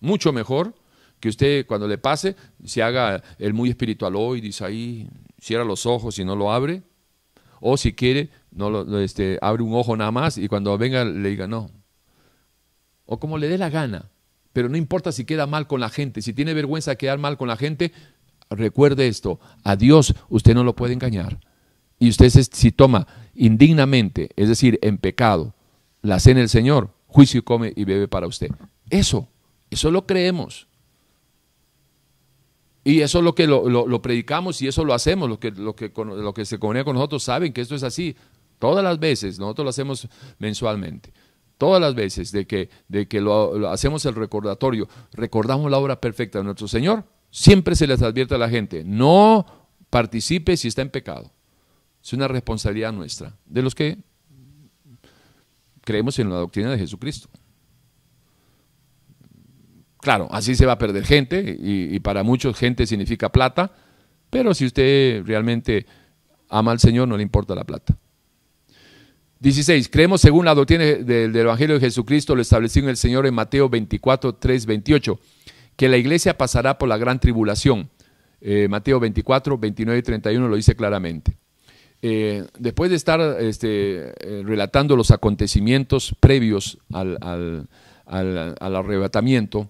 Mucho 0.00 0.32
mejor 0.32 0.74
que 1.20 1.28
usted 1.28 1.66
cuando 1.66 1.86
le 1.86 1.98
pase 1.98 2.34
se 2.64 2.82
haga 2.82 3.22
el 3.38 3.52
muy 3.52 3.68
espiritual 3.68 4.16
hoy, 4.16 4.40
dice 4.40 4.64
ahí, 4.64 5.10
cierra 5.38 5.64
los 5.64 5.84
ojos 5.84 6.18
y 6.18 6.24
no 6.24 6.34
lo 6.34 6.50
abre. 6.50 6.82
O 7.60 7.76
si 7.76 7.92
quiere, 7.92 8.30
no 8.50 8.70
lo, 8.70 8.98
este, 9.00 9.38
abre 9.42 9.62
un 9.62 9.74
ojo 9.74 9.96
nada 9.96 10.10
más 10.10 10.38
y 10.38 10.48
cuando 10.48 10.76
venga 10.78 11.04
le 11.04 11.28
diga 11.28 11.46
no. 11.46 11.70
O 13.06 13.20
como 13.20 13.38
le 13.38 13.48
dé 13.48 13.58
la 13.58 13.70
gana. 13.70 14.10
Pero 14.52 14.68
no 14.68 14.76
importa 14.76 15.12
si 15.12 15.24
queda 15.24 15.46
mal 15.46 15.66
con 15.66 15.80
la 15.80 15.90
gente, 15.90 16.22
si 16.22 16.32
tiene 16.32 16.54
vergüenza 16.54 16.92
de 16.92 16.96
quedar 16.96 17.18
mal 17.18 17.36
con 17.36 17.48
la 17.48 17.56
gente, 17.56 17.92
recuerde 18.48 19.06
esto, 19.06 19.38
a 19.62 19.76
Dios 19.76 20.14
usted 20.28 20.54
no 20.54 20.64
lo 20.64 20.74
puede 20.74 20.92
engañar. 20.92 21.38
Y 21.98 22.08
usted 22.08 22.30
si 22.30 22.72
toma 22.72 23.06
indignamente, 23.34 24.30
es 24.36 24.48
decir, 24.48 24.78
en 24.82 24.98
pecado, 24.98 25.54
la 26.02 26.18
cena 26.18 26.40
del 26.40 26.48
Señor, 26.48 26.90
juicio 27.06 27.44
come 27.44 27.72
y 27.76 27.84
bebe 27.84 28.08
para 28.08 28.26
usted. 28.26 28.50
Eso, 28.88 29.28
eso 29.70 29.90
lo 29.90 30.06
creemos. 30.06 30.66
Y 32.82 33.00
eso 33.00 33.18
es 33.18 33.24
lo 33.24 33.34
que 33.34 33.46
lo, 33.46 34.02
predicamos 34.02 34.62
y 34.62 34.68
eso 34.68 34.84
lo 34.84 34.94
hacemos. 34.94 35.28
Lo 35.28 35.38
que, 35.38 35.50
lo 35.50 35.74
que, 35.74 35.92
lo 35.94 36.32
que 36.32 36.44
se 36.44 36.58
comunica 36.58 36.84
con 36.84 36.96
nosotros 36.96 37.22
saben 37.22 37.52
que 37.52 37.60
esto 37.60 37.74
es 37.74 37.82
así. 37.82 38.16
Todas 38.58 38.84
las 38.84 38.98
veces, 38.98 39.38
nosotros 39.38 39.64
lo 39.64 39.70
hacemos 39.70 40.08
mensualmente. 40.38 41.12
Todas 41.58 41.80
las 41.80 41.94
veces 41.94 42.32
de 42.32 42.46
que, 42.46 42.70
de 42.88 43.06
que 43.06 43.20
lo, 43.20 43.68
hacemos 43.68 44.04
el 44.06 44.14
recordatorio, 44.14 44.88
recordamos 45.12 45.70
la 45.70 45.78
obra 45.78 46.00
perfecta 46.00 46.38
de 46.38 46.44
nuestro 46.44 46.68
Señor, 46.68 47.04
siempre 47.30 47.76
se 47.76 47.86
les 47.86 48.00
advierte 48.00 48.34
a 48.34 48.38
la 48.38 48.48
gente, 48.48 48.82
no 48.82 49.44
participe 49.90 50.56
si 50.56 50.68
está 50.68 50.80
en 50.80 50.88
pecado. 50.88 51.32
Es 52.02 52.14
una 52.14 52.28
responsabilidad 52.28 52.92
nuestra, 52.92 53.36
de 53.44 53.60
los 53.62 53.74
que 53.74 53.98
creemos 55.82 56.18
en 56.18 56.30
la 56.30 56.36
doctrina 56.36 56.70
de 56.70 56.78
Jesucristo. 56.78 57.28
Claro, 60.00 60.28
así 60.30 60.54
se 60.54 60.66
va 60.66 60.72
a 60.72 60.78
perder 60.78 61.04
gente 61.04 61.56
y, 61.58 61.98
para 62.00 62.22
muchos 62.22 62.56
gente 62.56 62.86
significa 62.86 63.30
plata, 63.30 63.72
pero 64.30 64.54
si 64.54 64.64
usted 64.64 65.22
realmente 65.26 65.86
ama 66.48 66.72
al 66.72 66.80
Señor 66.80 67.06
no 67.08 67.16
le 67.16 67.22
importa 67.22 67.54
la 67.54 67.64
plata. 67.64 67.96
16. 69.40 69.88
Creemos 69.88 70.20
según 70.20 70.44
la 70.44 70.54
doctrina 70.54 70.84
del, 70.84 71.34
Evangelio 71.34 71.76
de 71.76 71.80
Jesucristo, 71.80 72.34
lo 72.34 72.42
establecido 72.42 72.86
en 72.86 72.90
el 72.90 72.96
Señor 72.96 73.26
en 73.26 73.34
Mateo 73.34 73.68
24, 73.68 74.34
3, 74.34 74.66
28, 74.66 75.18
que 75.76 75.88
la 75.88 75.96
iglesia 75.96 76.36
pasará 76.36 76.76
por 76.76 76.88
la 76.88 76.98
gran 76.98 77.18
tribulación. 77.20 77.88
Eh, 78.42 78.68
Mateo 78.68 79.00
24, 79.00 79.58
29 79.58 79.98
y 79.98 80.02
31 80.02 80.48
lo 80.48 80.56
dice 80.56 80.74
claramente. 80.74 81.36
Eh, 82.02 82.46
después 82.58 82.88
de 82.90 82.96
estar 82.96 83.20
este, 83.40 84.12
eh, 84.20 84.42
relatando 84.44 84.96
los 84.96 85.10
acontecimientos 85.10 86.14
previos 86.18 86.78
al, 86.92 87.68
arrebatamiento, 88.06 89.68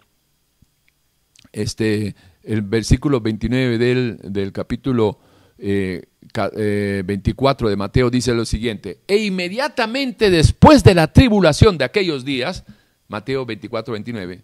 este, 1.52 2.14
el 2.42 2.62
versículo 2.62 3.20
29 3.20 3.78
del, 3.78 4.52
capítulo 4.52 5.18
24 5.58 6.56
eh, 6.56 7.70
de 7.70 7.76
Mateo 7.76 8.10
dice 8.10 8.34
lo 8.34 8.44
siguiente, 8.44 9.00
e 9.06 9.18
inmediatamente 9.18 10.30
después 10.30 10.82
de 10.84 10.94
la 10.94 11.12
tribulación 11.12 11.78
de 11.78 11.84
aquellos 11.84 12.24
días, 12.24 12.64
Mateo 13.08 13.44
24, 13.44 13.92
29, 13.92 14.42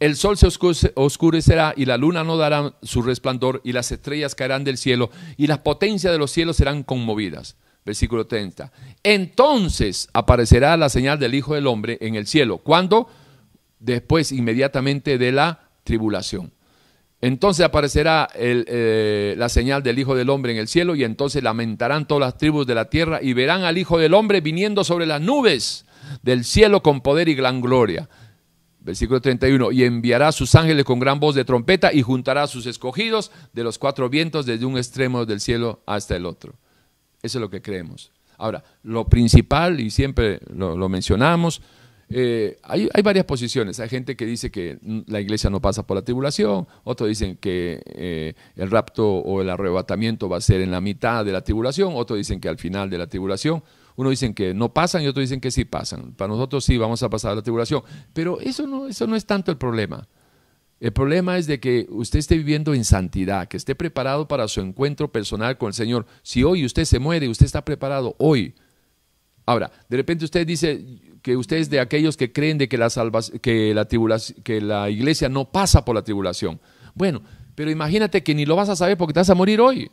el 0.00 0.16
sol 0.16 0.36
se 0.36 0.48
oscurecerá 0.94 1.74
y 1.76 1.84
la 1.84 1.96
luna 1.98 2.24
no 2.24 2.36
dará 2.36 2.74
su 2.82 3.02
resplandor 3.02 3.60
y 3.64 3.72
las 3.72 3.92
estrellas 3.92 4.34
caerán 4.34 4.64
del 4.64 4.78
cielo 4.78 5.10
y 5.36 5.46
las 5.46 5.58
potencias 5.58 6.12
de 6.12 6.18
los 6.18 6.30
cielos 6.30 6.56
serán 6.56 6.82
conmovidas. 6.82 7.56
Versículo 7.84 8.26
30. 8.26 8.72
Entonces 9.02 10.08
aparecerá 10.12 10.76
la 10.76 10.90
señal 10.90 11.18
del 11.18 11.34
Hijo 11.34 11.54
del 11.54 11.66
Hombre 11.66 11.98
en 12.00 12.14
el 12.14 12.26
cielo. 12.26 12.58
¿Cuándo? 12.58 13.08
después 13.80 14.30
inmediatamente 14.30 15.18
de 15.18 15.32
la 15.32 15.69
tribulación. 15.90 16.52
Entonces 17.20 17.66
aparecerá 17.66 18.28
eh, 18.36 19.34
la 19.36 19.48
señal 19.48 19.82
del 19.82 19.98
Hijo 19.98 20.14
del 20.14 20.30
Hombre 20.30 20.52
en 20.52 20.58
el 20.58 20.68
cielo 20.68 20.94
y 20.94 21.02
entonces 21.02 21.42
lamentarán 21.42 22.06
todas 22.06 22.20
las 22.20 22.38
tribus 22.38 22.64
de 22.64 22.76
la 22.76 22.88
tierra 22.88 23.18
y 23.20 23.32
verán 23.32 23.64
al 23.64 23.76
Hijo 23.76 23.98
del 23.98 24.14
Hombre 24.14 24.40
viniendo 24.40 24.84
sobre 24.84 25.04
las 25.04 25.20
nubes 25.20 25.84
del 26.22 26.44
cielo 26.44 26.80
con 26.80 27.00
poder 27.00 27.28
y 27.28 27.34
gran 27.34 27.60
gloria. 27.60 28.08
Versículo 28.78 29.20
31, 29.20 29.72
y 29.72 29.82
enviará 29.82 30.28
a 30.28 30.32
sus 30.32 30.54
ángeles 30.54 30.84
con 30.84 31.00
gran 31.00 31.18
voz 31.18 31.34
de 31.34 31.44
trompeta 31.44 31.92
y 31.92 32.02
juntará 32.02 32.44
a 32.44 32.46
sus 32.46 32.66
escogidos 32.66 33.32
de 33.52 33.64
los 33.64 33.78
cuatro 33.78 34.08
vientos 34.08 34.46
desde 34.46 34.64
un 34.64 34.78
extremo 34.78 35.26
del 35.26 35.40
cielo 35.40 35.82
hasta 35.86 36.14
el 36.14 36.24
otro. 36.24 36.54
Eso 37.20 37.38
es 37.38 37.42
lo 37.42 37.50
que 37.50 37.60
creemos. 37.60 38.12
Ahora, 38.38 38.62
lo 38.84 39.08
principal, 39.08 39.80
y 39.80 39.90
siempre 39.90 40.40
lo 40.54 40.88
mencionamos, 40.88 41.60
eh, 42.12 42.58
hay, 42.64 42.88
varias 43.02 43.24
posiciones. 43.24 43.78
Hay 43.78 43.88
gente 43.88 44.16
que 44.16 44.26
dice 44.26 44.50
que 44.50 44.78
la 45.06 45.20
iglesia 45.20 45.48
no 45.48 45.60
pasa 45.60 45.86
por 45.86 45.96
la 45.96 46.02
tribulación, 46.02 46.66
otros 46.82 47.08
dicen 47.08 47.36
que 47.36 47.80
eh, 47.86 48.34
el 48.56 48.70
rapto 48.70 49.08
o 49.08 49.40
el 49.40 49.48
arrebatamiento 49.48 50.28
va 50.28 50.38
a 50.38 50.40
ser 50.40 50.60
en 50.60 50.72
la 50.72 50.80
mitad 50.80 51.24
de 51.24 51.32
la 51.32 51.42
tribulación, 51.42 51.92
otros 51.94 52.18
dicen 52.18 52.40
que 52.40 52.48
al 52.48 52.58
final 52.58 52.90
de 52.90 52.98
la 52.98 53.06
tribulación. 53.06 53.62
Uno 53.96 54.10
dicen 54.10 54.34
que 54.34 54.54
no 54.54 54.72
pasan 54.72 55.02
y 55.02 55.08
otros 55.08 55.24
dicen 55.24 55.40
que 55.40 55.50
sí 55.50 55.64
pasan. 55.64 56.12
Para 56.14 56.28
nosotros 56.28 56.64
sí 56.64 56.78
vamos 56.78 57.02
a 57.02 57.10
pasar 57.10 57.36
la 57.36 57.42
tribulación. 57.42 57.82
Pero 58.14 58.40
eso 58.40 58.66
no, 58.66 58.86
eso 58.86 59.06
no 59.06 59.14
es 59.14 59.26
tanto 59.26 59.50
el 59.50 59.58
problema. 59.58 60.08
El 60.80 60.92
problema 60.92 61.36
es 61.36 61.46
de 61.46 61.60
que 61.60 61.86
usted 61.90 62.18
esté 62.18 62.38
viviendo 62.38 62.72
en 62.72 62.84
santidad, 62.84 63.46
que 63.46 63.58
esté 63.58 63.74
preparado 63.74 64.26
para 64.26 64.48
su 64.48 64.62
encuentro 64.62 65.12
personal 65.12 65.58
con 65.58 65.68
el 65.68 65.74
Señor. 65.74 66.06
Si 66.22 66.42
hoy 66.42 66.64
usted 66.64 66.86
se 66.86 66.98
muere, 66.98 67.28
usted 67.28 67.44
está 67.44 67.62
preparado 67.62 68.16
hoy. 68.18 68.54
Ahora, 69.44 69.70
de 69.88 69.96
repente 69.98 70.24
usted 70.24 70.46
dice, 70.46 70.82
que 71.22 71.36
usted 71.36 71.56
es 71.56 71.70
de 71.70 71.80
aquellos 71.80 72.16
que 72.16 72.32
creen 72.32 72.58
de 72.58 72.68
que 72.68 72.78
la, 72.78 72.88
que 73.42 73.74
la, 73.74 73.86
que 74.42 74.60
la 74.60 74.90
iglesia 74.90 75.28
no 75.28 75.50
pasa 75.50 75.84
por 75.84 75.94
la 75.94 76.02
tribulación. 76.02 76.60
Bueno, 76.94 77.22
pero 77.54 77.70
imagínate 77.70 78.22
que 78.22 78.34
ni 78.34 78.46
lo 78.46 78.56
vas 78.56 78.68
a 78.68 78.76
saber 78.76 78.96
porque 78.96 79.12
te 79.12 79.20
vas 79.20 79.30
a 79.30 79.34
morir 79.34 79.60
hoy. 79.60 79.90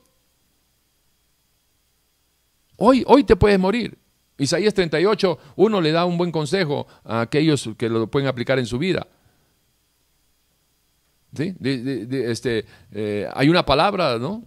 Hoy, 2.77 3.03
hoy 3.07 3.23
te 3.23 3.35
puedes 3.35 3.59
morir. 3.59 3.97
Isaías 4.37 4.73
38, 4.73 5.39
uno 5.55 5.81
le 5.81 5.91
da 5.91 6.05
un 6.05 6.17
buen 6.17 6.31
consejo 6.31 6.87
a 7.03 7.21
aquellos 7.21 7.69
que 7.77 7.89
lo 7.89 8.07
pueden 8.07 8.27
aplicar 8.27 8.59
en 8.59 8.67
su 8.67 8.77
vida. 8.77 9.07
¿Sí? 11.35 11.55
este, 11.61 12.65
eh, 12.91 13.27
hay 13.33 13.49
una 13.49 13.65
palabra 13.65 14.17
¿no? 14.17 14.43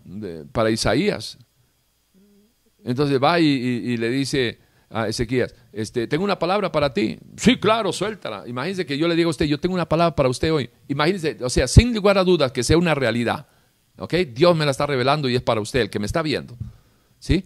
para 0.53 0.71
Isaías. 0.71 1.39
Entonces 2.85 3.23
va 3.23 3.39
y 3.39 3.97
le 3.99 4.09
dice, 4.09 4.59
a 4.91 5.07
Ezequías, 5.07 5.55
este, 5.73 6.09
tengo 6.09 6.25
una 6.25 6.39
palabra 6.39 6.73
para 6.73 6.93
ti. 6.93 7.19
Sí, 7.37 7.59
claro, 7.59 7.93
suéltala. 7.93 8.47
Imagínese 8.49 8.85
que 8.85 8.99
yo 8.99 9.07
le 9.07 9.15
digo 9.15 9.29
a 9.29 9.31
usted, 9.31 9.47
yo 9.47 9.59
tengo 9.59 9.75
una 9.75 9.89
palabra 9.89 10.17
para 10.17 10.29
usted 10.29 10.53
hoy. 10.53 10.69
Imagínese, 10.89 11.39
o 11.43 11.49
sea, 11.49 11.69
sin 11.69 11.95
lugar 11.95 12.19
a 12.19 12.25
dudas 12.25 12.51
que 12.51 12.65
sea 12.65 12.77
una 12.77 12.95
realidad. 12.95 13.47
¿Ok? 13.99 14.15
Dios 14.35 14.57
me 14.57 14.65
la 14.65 14.73
está 14.73 14.87
revelando 14.87 15.29
y 15.29 15.37
es 15.37 15.43
para 15.43 15.61
usted, 15.61 15.81
el 15.83 15.91
que 15.91 16.01
me 16.01 16.07
está 16.07 16.23
viendo. 16.23 16.57
¿Sí? 17.21 17.45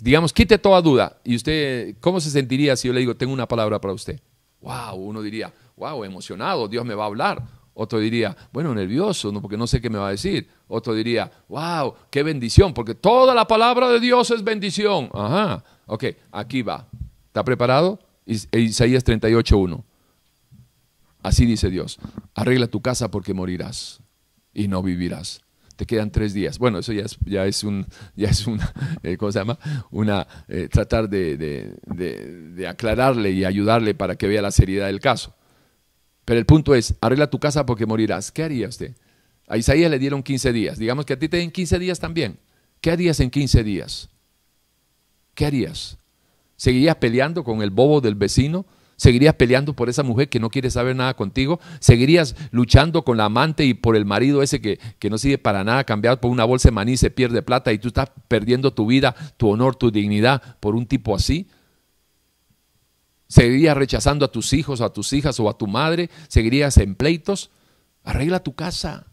Digamos, 0.00 0.32
quite 0.32 0.58
toda 0.58 0.80
duda. 0.80 1.18
¿Y 1.24 1.34
usted 1.34 1.96
cómo 1.98 2.20
se 2.20 2.30
sentiría 2.30 2.76
si 2.76 2.86
yo 2.86 2.94
le 2.94 3.00
digo, 3.00 3.16
tengo 3.16 3.32
una 3.32 3.48
palabra 3.48 3.80
para 3.80 3.94
usted? 3.94 4.20
Wow, 4.60 4.94
uno 4.96 5.20
diría, 5.20 5.52
wow, 5.76 6.04
emocionado, 6.04 6.68
Dios 6.68 6.84
me 6.84 6.94
va 6.94 7.04
a 7.04 7.06
hablar. 7.06 7.42
Otro 7.74 7.98
diría, 7.98 8.36
bueno, 8.52 8.74
nervioso, 8.74 9.32
porque 9.40 9.56
no 9.56 9.66
sé 9.66 9.80
qué 9.80 9.88
me 9.90 9.98
va 9.98 10.08
a 10.08 10.10
decir. 10.12 10.48
Otro 10.68 10.94
diría, 10.94 11.30
wow, 11.48 11.94
qué 12.10 12.22
bendición, 12.22 12.74
porque 12.74 12.94
toda 12.94 13.34
la 13.34 13.46
palabra 13.46 13.88
de 13.88 13.98
Dios 13.98 14.30
es 14.30 14.44
bendición. 14.44 15.08
Ajá. 15.12 15.64
Ok, 15.88 16.04
aquí 16.30 16.62
va. 16.62 16.86
¿Está 17.26 17.44
preparado? 17.44 17.98
Isaías 18.26 19.04
38.1. 19.04 19.82
Así 21.22 21.46
dice 21.46 21.70
Dios. 21.70 21.98
Arregla 22.34 22.68
tu 22.68 22.80
casa 22.80 23.10
porque 23.10 23.34
morirás 23.34 24.00
y 24.52 24.68
no 24.68 24.82
vivirás. 24.82 25.40
Te 25.76 25.86
quedan 25.86 26.10
tres 26.10 26.34
días. 26.34 26.58
Bueno, 26.58 26.78
eso 26.78 26.92
ya 26.92 27.02
es, 27.02 27.18
ya 27.24 27.46
es 27.46 27.64
un, 27.64 27.86
ya 28.16 28.28
es 28.28 28.46
una, 28.46 28.72
eh, 29.02 29.16
¿cómo 29.16 29.32
se 29.32 29.38
llama? 29.38 29.58
Una, 29.90 30.26
eh, 30.48 30.68
tratar 30.70 31.08
de, 31.08 31.36
de 31.36 32.68
aclararle 32.68 33.30
y 33.30 33.44
ayudarle 33.44 33.94
para 33.94 34.16
que 34.16 34.28
vea 34.28 34.42
la 34.42 34.50
seriedad 34.50 34.86
del 34.86 35.00
caso. 35.00 35.34
Pero 36.26 36.38
el 36.38 36.44
punto 36.44 36.74
es, 36.74 36.94
arregla 37.00 37.30
tu 37.30 37.38
casa 37.38 37.64
porque 37.64 37.86
morirás. 37.86 38.30
¿Qué 38.30 38.42
haría 38.42 38.68
usted? 38.68 38.94
A 39.46 39.56
Isaías 39.56 39.90
le 39.90 39.98
dieron 39.98 40.22
15 40.22 40.52
días. 40.52 40.78
Digamos 40.78 41.06
que 41.06 41.14
a 41.14 41.18
ti 41.18 41.30
te 41.30 41.38
den 41.38 41.50
15 41.50 41.78
días 41.78 41.98
también. 41.98 42.38
¿Qué 42.82 42.90
harías 42.90 43.18
en 43.20 43.30
15 43.30 43.64
días? 43.64 44.10
¿Qué 45.38 45.46
harías? 45.46 45.98
¿Seguirías 46.56 46.96
peleando 46.96 47.44
con 47.44 47.62
el 47.62 47.70
bobo 47.70 48.00
del 48.00 48.16
vecino? 48.16 48.66
¿Seguirías 48.96 49.34
peleando 49.34 49.72
por 49.72 49.88
esa 49.88 50.02
mujer 50.02 50.28
que 50.28 50.40
no 50.40 50.50
quiere 50.50 50.68
saber 50.68 50.96
nada 50.96 51.14
contigo? 51.14 51.60
¿Seguirías 51.78 52.34
luchando 52.50 53.04
con 53.04 53.16
la 53.16 53.26
amante 53.26 53.64
y 53.64 53.72
por 53.74 53.94
el 53.94 54.04
marido 54.04 54.42
ese 54.42 54.60
que, 54.60 54.80
que 54.98 55.08
no 55.08 55.16
sirve 55.16 55.38
para 55.38 55.62
nada, 55.62 55.84
cambiado 55.84 56.20
por 56.20 56.32
una 56.32 56.44
bolsa 56.44 56.70
de 56.70 56.72
maní 56.72 56.96
se 56.96 57.12
pierde 57.12 57.42
plata 57.42 57.72
y 57.72 57.78
tú 57.78 57.86
estás 57.86 58.10
perdiendo 58.26 58.72
tu 58.72 58.86
vida, 58.86 59.14
tu 59.36 59.48
honor, 59.48 59.76
tu 59.76 59.92
dignidad 59.92 60.42
por 60.58 60.74
un 60.74 60.86
tipo 60.86 61.14
así? 61.14 61.46
¿Seguirías 63.28 63.76
rechazando 63.76 64.24
a 64.24 64.32
tus 64.32 64.52
hijos, 64.54 64.80
a 64.80 64.92
tus 64.92 65.12
hijas 65.12 65.38
o 65.38 65.48
a 65.48 65.56
tu 65.56 65.68
madre? 65.68 66.10
¿Seguirías 66.26 66.78
en 66.78 66.96
pleitos? 66.96 67.52
Arregla 68.02 68.42
tu 68.42 68.56
casa. 68.56 69.06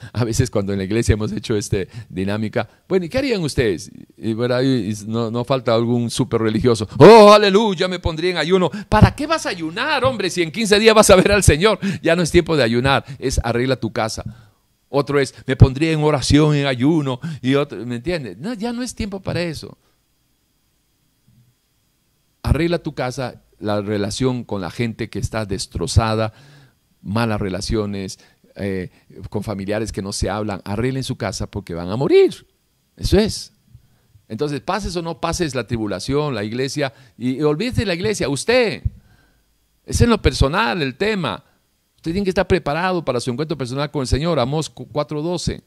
a 0.12 0.24
veces 0.24 0.50
cuando 0.50 0.72
en 0.72 0.78
la 0.78 0.84
iglesia 0.84 1.14
hemos 1.14 1.32
hecho 1.32 1.56
esta 1.56 1.78
dinámica, 2.08 2.68
bueno, 2.88 3.06
¿y 3.06 3.08
qué 3.08 3.18
harían 3.18 3.42
ustedes? 3.42 3.90
Y 4.16 4.34
no, 5.06 5.44
falta 5.44 5.74
algún 5.74 6.10
súper 6.10 6.42
religioso, 6.42 6.88
oh, 6.98 7.32
aleluya, 7.32 7.88
me 7.88 7.98
pondría 7.98 8.30
en 8.30 8.36
ayuno. 8.36 8.70
¿Para 8.88 9.14
qué 9.14 9.26
vas 9.26 9.46
a 9.46 9.50
ayunar, 9.50 10.04
hombre? 10.04 10.30
Si 10.30 10.42
en 10.42 10.50
15 10.50 10.78
días 10.78 10.94
vas 10.94 11.10
a 11.10 11.16
ver 11.16 11.32
al 11.32 11.42
Señor, 11.42 11.78
ya 12.02 12.16
no 12.16 12.22
es 12.22 12.30
tiempo 12.30 12.56
de 12.56 12.62
ayunar, 12.62 13.04
es 13.18 13.40
arregla 13.42 13.76
tu 13.76 13.92
casa. 13.92 14.24
Otro 14.88 15.18
es, 15.18 15.34
me 15.46 15.56
pondría 15.56 15.90
en 15.92 16.02
oración, 16.02 16.54
en 16.54 16.66
ayuno, 16.66 17.18
y 17.40 17.54
otro, 17.54 17.84
¿me 17.86 17.96
entiendes? 17.96 18.36
No, 18.38 18.52
ya 18.52 18.72
no 18.72 18.82
es 18.82 18.94
tiempo 18.94 19.20
para 19.20 19.40
eso. 19.40 19.78
Arregla 22.42 22.78
tu 22.82 22.94
casa, 22.94 23.42
la 23.58 23.80
relación 23.80 24.44
con 24.44 24.60
la 24.60 24.70
gente 24.70 25.08
que 25.08 25.18
está 25.18 25.46
destrozada, 25.46 26.34
malas 27.00 27.40
relaciones, 27.40 28.18
eh, 28.56 28.90
con 29.30 29.42
familiares 29.42 29.92
que 29.92 30.02
no 30.02 30.12
se 30.12 30.28
hablan, 30.28 30.60
arreglen 30.64 31.04
su 31.04 31.16
casa 31.16 31.50
porque 31.50 31.74
van 31.74 31.90
a 31.90 31.96
morir. 31.96 32.46
Eso 32.96 33.18
es. 33.18 33.52
Entonces, 34.28 34.60
pases 34.60 34.96
o 34.96 35.02
no 35.02 35.20
pases 35.20 35.54
la 35.54 35.66
tribulación, 35.66 36.34
la 36.34 36.44
iglesia, 36.44 36.92
y, 37.18 37.42
olvídese 37.42 37.82
de 37.82 37.86
la 37.86 37.94
iglesia, 37.94 38.28
usted. 38.28 38.82
Es 39.84 40.00
en 40.00 40.10
lo 40.10 40.22
personal 40.22 40.80
el 40.80 40.94
tema. 40.94 41.44
Usted 41.96 42.12
tiene 42.12 42.24
que 42.24 42.30
estar 42.30 42.46
preparado 42.46 43.04
para 43.04 43.20
su 43.20 43.30
encuentro 43.30 43.58
personal 43.58 43.90
con 43.90 44.02
el 44.02 44.06
Señor. 44.06 44.38
Amos 44.38 44.74
4.12. 44.74 45.62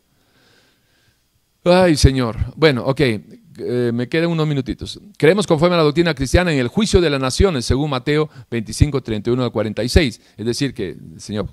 Ay, 1.65 1.95
Señor. 1.95 2.37
Bueno, 2.55 2.85
ok, 2.85 3.01
eh, 3.01 3.91
me 3.93 4.07
quedan 4.07 4.29
unos 4.29 4.47
minutitos. 4.47 4.99
Creemos 5.17 5.47
conforme 5.47 5.75
a 5.75 5.77
la 5.77 5.83
doctrina 5.83 6.13
cristiana 6.13 6.51
en 6.51 6.59
el 6.59 6.67
juicio 6.67 7.01
de 7.01 7.09
las 7.09 7.19
naciones, 7.19 7.65
según 7.65 7.89
Mateo 7.89 8.29
25, 8.51 9.01
31 9.01 9.43
al 9.43 9.51
46. 9.51 10.21
Es 10.37 10.45
decir, 10.45 10.73
que, 10.73 10.97
Señor, 11.17 11.49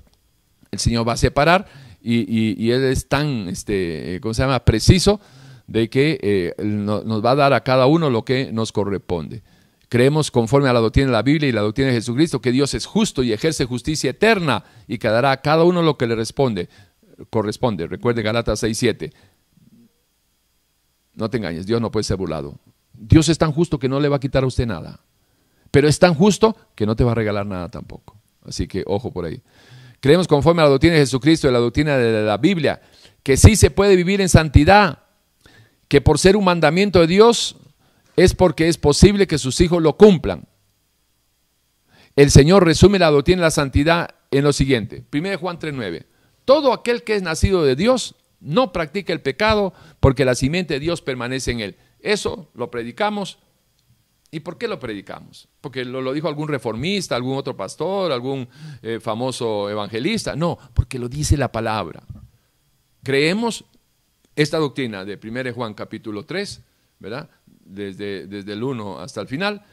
el 0.73 0.79
Señor 0.79 1.07
va 1.07 1.13
a 1.13 1.17
separar 1.17 1.67
y, 2.01 2.69
Él 2.71 2.83
es 2.83 3.07
tan, 3.07 3.47
este, 3.47 4.19
¿cómo 4.21 4.33
se 4.33 4.41
llama?, 4.41 4.65
preciso 4.65 5.21
de 5.67 5.89
que 5.89 6.19
eh, 6.21 6.53
nos 6.63 7.23
va 7.23 7.31
a 7.31 7.35
dar 7.35 7.53
a 7.53 7.63
cada 7.63 7.85
uno 7.85 8.09
lo 8.09 8.25
que 8.25 8.51
nos 8.51 8.71
corresponde. 8.71 9.41
Creemos 9.87 10.31
conforme 10.31 10.69
a 10.69 10.73
la 10.73 10.79
doctrina 10.79 11.07
de 11.07 11.13
la 11.13 11.21
Biblia 11.21 11.47
y 11.47 11.51
la 11.51 11.61
doctrina 11.61 11.89
de 11.89 11.95
Jesucristo 11.95 12.41
que 12.41 12.51
Dios 12.51 12.73
es 12.73 12.85
justo 12.85 13.23
y 13.23 13.31
ejerce 13.31 13.65
justicia 13.65 14.09
eterna 14.09 14.63
y 14.87 14.97
que 14.97 15.07
dará 15.07 15.31
a 15.31 15.41
cada 15.41 15.63
uno 15.63 15.81
lo 15.81 15.97
que 15.97 16.07
le 16.07 16.15
responde, 16.15 16.67
corresponde. 17.29 17.87
Recuerde 17.87 18.23
Galatas 18.23 18.63
6.7. 18.63 19.13
No 21.13 21.29
te 21.29 21.37
engañes, 21.37 21.67
Dios 21.67 21.79
no 21.79 21.91
puede 21.91 22.03
ser 22.03 22.17
burlado. 22.17 22.59
Dios 22.93 23.29
es 23.29 23.37
tan 23.37 23.51
justo 23.51 23.77
que 23.77 23.87
no 23.87 23.99
le 23.99 24.09
va 24.09 24.15
a 24.15 24.19
quitar 24.19 24.43
a 24.43 24.47
usted 24.47 24.65
nada. 24.65 24.99
Pero 25.69 25.87
es 25.87 25.99
tan 25.99 26.15
justo 26.15 26.57
que 26.75 26.85
no 26.85 26.95
te 26.95 27.03
va 27.03 27.11
a 27.11 27.15
regalar 27.15 27.45
nada 27.45 27.69
tampoco. 27.69 28.17
Así 28.45 28.67
que 28.67 28.83
ojo 28.87 29.11
por 29.11 29.25
ahí. 29.25 29.41
Creemos 30.03 30.27
conforme 30.27 30.61
a 30.61 30.65
la 30.65 30.71
doctrina 30.71 30.95
de 30.95 30.99
Jesucristo 30.99 31.47
y 31.47 31.53
la 31.53 31.59
doctrina 31.59 31.97
de 31.97 32.23
la 32.23 32.35
Biblia, 32.35 32.81
que 33.23 33.37
sí 33.37 33.55
se 33.55 33.71
puede 33.71 33.95
vivir 33.95 34.19
en 34.19 34.27
santidad, 34.27 34.99
que 35.87 36.01
por 36.01 36.19
ser 36.19 36.35
un 36.35 36.43
mandamiento 36.43 36.99
de 36.99 37.07
Dios 37.07 37.55
es 38.17 38.33
porque 38.33 38.67
es 38.67 38.77
posible 38.77 39.27
que 39.27 39.37
sus 39.37 39.61
hijos 39.61 39.81
lo 39.81 39.95
cumplan. 39.95 40.43
El 42.17 42.31
Señor 42.31 42.65
resume 42.65 42.99
la 42.99 43.11
doctrina 43.11 43.37
de 43.37 43.45
la 43.45 43.51
santidad 43.51 44.09
en 44.29 44.43
lo 44.43 44.51
siguiente. 44.51 45.05
1 45.09 45.37
Juan 45.37 45.57
3.9. 45.57 46.05
Todo 46.43 46.73
aquel 46.73 47.03
que 47.03 47.15
es 47.15 47.21
nacido 47.21 47.63
de 47.63 47.77
Dios 47.77 48.15
no 48.41 48.73
practica 48.73 49.13
el 49.13 49.21
pecado 49.21 49.73
porque 50.01 50.25
la 50.25 50.35
simiente 50.35 50.73
de 50.73 50.79
Dios 50.81 51.01
permanece 51.01 51.51
en 51.51 51.61
él. 51.61 51.77
Eso 52.01 52.51
lo 52.55 52.69
predicamos 52.69 53.39
¿Y 54.33 54.39
por 54.39 54.57
qué 54.57 54.67
lo 54.67 54.79
predicamos? 54.79 55.47
¿Porque 55.61 55.85
lo, 55.85 56.11
dijo 56.11 56.27
algún 56.27 56.47
reformista, 56.47 57.15
algún 57.15 57.37
otro 57.37 57.55
pastor, 57.55 58.11
algún 58.11 58.49
eh, 58.81 58.99
famoso 58.99 59.69
evangelista? 59.69 60.35
No, 60.35 60.57
porque 60.73 60.97
lo 60.97 61.07
dice 61.07 61.37
la 61.37 61.51
palabra. 61.51 62.01
Creemos 63.03 63.63
esta 64.35 64.57
doctrina 64.57 65.05
de 65.05 65.19
1 65.23 65.53
Juan 65.53 65.75
capítulo 65.75 66.25
3, 66.25 66.63
¿verdad? 66.97 67.29
Desde, 67.45 68.25
desde 68.25 68.53
el 68.53 68.63
1 68.63 69.01
hasta 69.01 69.21
el 69.21 69.27
final. 69.27 69.63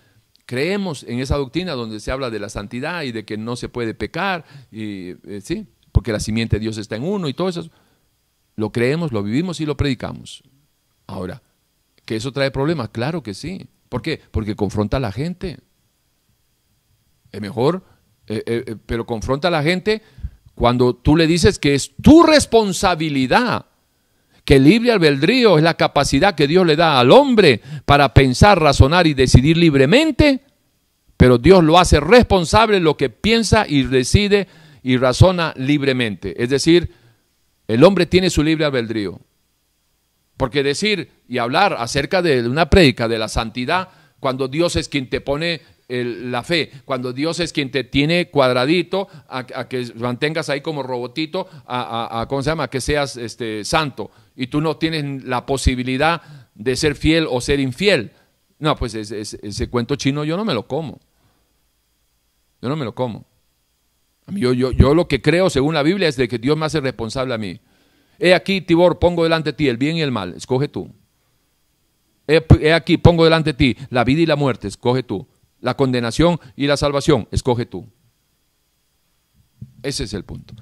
creemos 0.44 1.04
en 1.04 1.20
esa 1.20 1.38
doctrina 1.38 1.72
donde 1.72 1.98
se 1.98 2.10
habla 2.10 2.28
de 2.28 2.38
la 2.38 2.50
santidad 2.50 3.04
y 3.04 3.12
de 3.12 3.24
que 3.24 3.38
no 3.38 3.56
se 3.56 3.70
puede 3.70 3.94
pecar, 3.94 4.44
y, 4.70 5.12
eh, 5.26 5.40
¿sí? 5.42 5.68
porque 5.90 6.12
la 6.12 6.20
simiente 6.20 6.56
de 6.56 6.60
Dios 6.60 6.76
está 6.76 6.96
en 6.96 7.04
uno 7.04 7.30
y 7.30 7.32
todo 7.32 7.48
eso. 7.48 7.70
Lo 8.56 8.72
creemos, 8.72 9.10
lo 9.10 9.22
vivimos 9.22 9.58
y 9.62 9.64
lo 9.64 9.78
predicamos. 9.78 10.42
Ahora, 11.06 11.42
¿que 12.04 12.16
eso 12.16 12.30
trae 12.30 12.50
problemas? 12.50 12.90
Claro 12.90 13.22
que 13.22 13.32
sí. 13.32 13.66
¿Por 13.90 14.00
qué? 14.00 14.18
Porque 14.30 14.56
confronta 14.56 14.96
a 14.96 15.00
la 15.00 15.12
gente. 15.12 15.58
Es 17.30 17.40
mejor, 17.40 17.84
eh, 18.26 18.42
eh, 18.46 18.76
pero 18.86 19.04
confronta 19.04 19.48
a 19.48 19.50
la 19.50 19.62
gente 19.62 20.00
cuando 20.54 20.94
tú 20.94 21.16
le 21.16 21.26
dices 21.26 21.58
que 21.58 21.74
es 21.74 21.94
tu 22.00 22.22
responsabilidad 22.22 23.66
que 24.44 24.56
el 24.56 24.64
libre 24.64 24.92
albedrío 24.92 25.58
es 25.58 25.64
la 25.64 25.74
capacidad 25.74 26.34
que 26.34 26.46
Dios 26.46 26.66
le 26.66 26.76
da 26.76 26.98
al 26.98 27.10
hombre 27.10 27.60
para 27.84 28.14
pensar, 28.14 28.60
razonar 28.60 29.06
y 29.06 29.14
decidir 29.14 29.56
libremente, 29.56 30.40
pero 31.16 31.38
Dios 31.38 31.62
lo 31.62 31.78
hace 31.78 32.00
responsable 32.00 32.76
de 32.76 32.82
lo 32.82 32.96
que 32.96 33.10
piensa 33.10 33.66
y 33.68 33.84
decide 33.84 34.48
y 34.82 34.96
razona 34.96 35.52
libremente. 35.56 36.42
Es 36.42 36.50
decir, 36.50 36.92
el 37.68 37.84
hombre 37.84 38.06
tiene 38.06 38.30
su 38.30 38.42
libre 38.42 38.64
albedrío. 38.64 39.20
Porque 40.40 40.62
decir 40.62 41.10
y 41.28 41.36
hablar 41.36 41.76
acerca 41.78 42.22
de 42.22 42.48
una 42.48 42.70
prédica 42.70 43.08
de 43.08 43.18
la 43.18 43.28
santidad, 43.28 43.90
cuando 44.20 44.48
Dios 44.48 44.74
es 44.74 44.88
quien 44.88 45.10
te 45.10 45.20
pone 45.20 45.60
la 45.86 46.42
fe, 46.42 46.72
cuando 46.86 47.12
Dios 47.12 47.40
es 47.40 47.52
quien 47.52 47.70
te 47.70 47.84
tiene 47.84 48.30
cuadradito, 48.30 49.06
a, 49.28 49.44
que 49.44 49.92
mantengas 49.96 50.48
ahí 50.48 50.62
como 50.62 50.82
robotito, 50.82 51.46
a, 51.66 52.24
¿cómo 52.26 52.42
se 52.42 52.48
llama? 52.48 52.70
que 52.70 52.80
seas 52.80 53.18
este, 53.18 53.66
santo, 53.66 54.10
y 54.34 54.46
tú 54.46 54.62
no 54.62 54.78
tienes 54.78 55.24
la 55.24 55.44
posibilidad 55.44 56.22
de 56.54 56.74
ser 56.74 56.94
fiel 56.94 57.26
o 57.28 57.42
ser 57.42 57.60
infiel. 57.60 58.12
No, 58.60 58.76
pues 58.76 58.94
ese, 58.94 59.68
cuento 59.68 59.96
chino 59.96 60.24
yo 60.24 60.38
no 60.38 60.46
me 60.46 60.54
lo 60.54 60.66
como. 60.66 61.00
Yo 62.62 62.70
no 62.70 62.76
me 62.76 62.86
lo 62.86 62.94
como. 62.94 63.26
Yo, 64.28 64.54
yo, 64.54 64.72
yo 64.72 64.94
lo 64.94 65.06
que 65.06 65.20
creo, 65.20 65.50
según 65.50 65.74
la 65.74 65.82
Biblia, 65.82 66.08
es 66.08 66.16
de 66.16 66.28
que 66.28 66.38
Dios 66.38 66.56
me 66.56 66.64
hace 66.64 66.80
responsable 66.80 67.34
a 67.34 67.38
mí. 67.38 67.60
He 68.20 68.34
aquí, 68.34 68.60
Tibor, 68.60 68.98
pongo 68.98 69.24
delante 69.24 69.50
de 69.50 69.52
ti 69.54 69.68
el 69.68 69.78
bien 69.78 69.96
y 69.96 70.02
el 70.02 70.12
mal, 70.12 70.34
escoge 70.34 70.68
tú. 70.68 70.92
He, 72.28 72.72
aquí, 72.72 72.98
pongo 72.98 73.24
delante 73.24 73.52
de 73.52 73.54
ti 73.54 73.76
la 73.88 74.04
vida 74.04 74.20
y 74.20 74.26
la 74.26 74.36
muerte, 74.36 74.68
escoge 74.68 75.02
tú 75.02 75.26
la 75.60 75.76
condenación 75.76 76.38
y 76.56 76.66
la 76.66 76.76
salvación, 76.76 77.28
escoge 77.30 77.66
tú. 77.66 77.86
Ese 79.82 80.04
es 80.04 80.14
el 80.14 80.24
punto. 80.24 80.54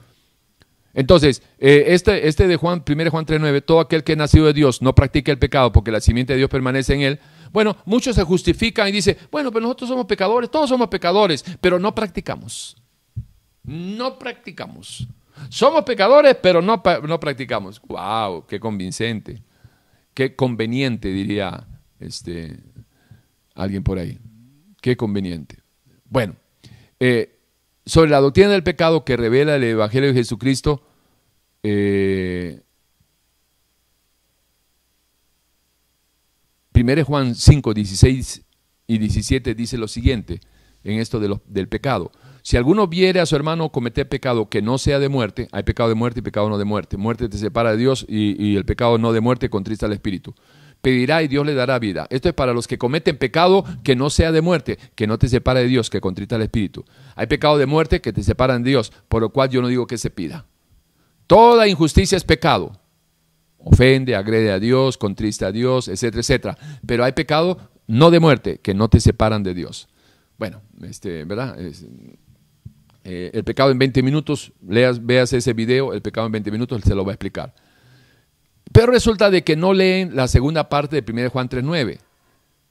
Entonces, 0.95 1.43
eh, 1.59 1.85
este, 1.89 2.27
este 2.27 2.49
de 2.49 2.57
Juan, 2.57 2.83
1 2.89 3.11
Juan 3.11 3.27
3.9, 3.27 3.65
todo 3.65 3.81
aquel 3.81 4.03
que 4.03 4.13
ha 4.13 4.17
nacido 4.17 4.47
de 4.47 4.53
Dios 4.53 4.83
no 4.83 4.95
practica 4.95 5.31
el 5.31 5.39
pecado 5.39 5.71
porque 5.73 5.91
la 5.91 6.01
simiente 6.01 6.33
de 6.33 6.39
Dios 6.39 6.51
permanece 6.51 6.95
en 6.95 7.03
él. 7.03 7.21
Bueno, 7.53 7.77
muchos 7.85 8.17
se 8.17 8.25
justifican 8.25 8.89
y 8.89 8.93
dicen, 8.93 9.17
bueno, 9.31 9.53
pero 9.53 9.63
nosotros 9.63 9.91
somos 9.91 10.07
pecadores, 10.07 10.51
todos 10.51 10.69
somos 10.69 10.89
pecadores, 10.89 11.45
pero 11.61 11.79
no 11.79 11.95
practicamos. 11.95 12.77
No 13.63 14.19
practicamos. 14.19 15.07
Somos 15.49 15.85
pecadores, 15.85 16.37
pero 16.43 16.63
no, 16.63 16.83
no 17.07 17.21
practicamos. 17.21 17.81
¡Wow! 17.83 18.47
¡Qué 18.47 18.61
convincente! 18.61 19.43
¡Qué 20.15 20.35
conveniente! 20.35 21.09
Diría 21.09 21.67
este, 22.01 22.59
alguien 23.55 23.83
por 23.83 23.99
ahí. 23.99 24.19
Qué 24.81 24.97
conveniente. 24.97 25.63
Bueno, 26.05 26.37
eh, 27.01 27.39
sobre 27.85 28.11
la 28.11 28.21
doctrina 28.21 28.51
del 28.51 28.63
pecado 28.63 29.05
que 29.05 29.17
revela 29.17 29.57
el 29.57 29.65
Evangelio 29.65 30.09
de 30.09 30.15
Jesucristo, 30.15 30.83
eh, 31.63 32.63
1 36.75 37.05
Juan 37.05 37.35
5, 37.35 37.75
16 37.75 38.43
y 38.87 38.99
17 38.99 39.55
dice 39.55 39.77
lo 39.77 39.89
siguiente 39.89 40.41
en 40.85 41.01
esto 41.01 41.21
del 41.21 41.69
pecado. 41.69 42.13
Si 42.49 42.57
alguno 42.57 42.87
viere 42.87 43.21
a 43.21 43.27
su 43.27 43.37
hermano 43.37 43.69
cometer 43.69 44.09
pecado 44.09 44.49
que 44.49 44.63
no 44.63 44.79
sea 44.79 44.99
de 44.99 45.11
muerte, 45.11 45.49
hay 45.53 45.65
pecado 45.65 45.91
de 45.91 45.95
muerte 45.95 46.21
y 46.21 46.23
pecado 46.23 46.49
no 46.49 46.57
de 46.57 46.65
muerte. 46.65 46.97
Muerte 46.97 47.29
te 47.29 47.37
separa 47.37 47.73
de 47.73 47.77
Dios 47.77 48.07
y, 48.09 48.57
el 48.57 48.65
pecado 48.65 48.97
no 48.97 49.13
de 49.13 49.21
muerte 49.21 49.51
contrista 49.51 49.85
al 49.85 49.93
Espíritu 49.93 50.35
pedirá 50.81 51.23
y 51.23 51.29
Dios 51.29 51.45
le 51.45 51.53
dará 51.53 51.79
vida. 51.79 52.07
Esto 52.09 52.31
es 52.31 52.35
para 52.35 52.55
los 52.55 52.67
que 52.67 52.79
cometen 52.79 53.19
pecado 53.19 53.67
que 53.83 53.97
no 53.97 54.09
sea 54.09 54.33
de 54.33 54.41
muerte, 54.41 54.79
que 54.95 55.07
no 55.07 55.19
te 55.19 55.29
separe 55.29 55.61
de 55.61 55.67
Dios, 55.67 55.91
que 55.91 56.01
contrita 56.01 56.37
el 56.37 56.43
Espíritu. 56.43 56.87
Hay 57.17 57.27
pecado 57.27 57.59
de 57.59 57.67
muerte 57.67 58.01
que 58.01 58.15
te 58.15 58.23
separan 58.23 58.63
de 58.63 58.71
Dios, 58.71 58.95
por 59.09 59.21
lo 59.21 59.29
cual 59.29 59.51
yo 59.51 59.61
no 59.61 59.69
digo 59.69 59.87
que 59.87 59.99
se 59.99 60.09
pida. 60.09 60.47
Toda 61.27 61.69
injusticia 61.69 62.17
es 62.17 62.25
pecado. 62.25 62.81
Ofende, 63.59 64.17
agrede 64.17 64.53
a 64.53 64.59
Dios, 64.59 64.97
contrista 64.97 65.49
a 65.49 65.53
Dios, 65.53 65.87
etcétera, 65.89 66.21
etcétera. 66.21 66.59
Pero 66.87 67.05
hay 67.05 67.13
pecado 67.13 67.59
no 67.87 68.11
de 68.11 68.21
muerte, 68.21 68.59
que 68.63 68.73
no 68.73 68.89
te 68.89 69.01
separan 69.01 69.43
de 69.43 69.53
Dios. 69.53 69.89
Bueno, 70.39 70.63
este, 70.81 71.25
¿verdad? 71.25 71.59
Eh, 73.11 73.31
el 73.33 73.43
pecado 73.43 73.71
en 73.71 73.79
20 73.79 74.03
minutos, 74.03 74.53
leas, 74.69 75.05
veas 75.05 75.33
ese 75.33 75.55
video, 75.55 75.95
el 75.95 76.03
pecado 76.03 76.27
en 76.27 76.33
20 76.33 76.51
minutos, 76.51 76.83
se 76.85 76.95
lo 76.95 77.07
va 77.07 77.13
a 77.13 77.15
explicar. 77.15 77.55
Pero 78.71 78.93
resulta 78.93 79.31
de 79.31 79.43
que 79.43 79.57
no 79.57 79.73
leen 79.73 80.15
la 80.15 80.29
segunda 80.29 80.69
parte 80.69 81.01
de 81.01 81.11
1 81.11 81.31
Juan 81.31 81.49
3.9, 81.49 82.01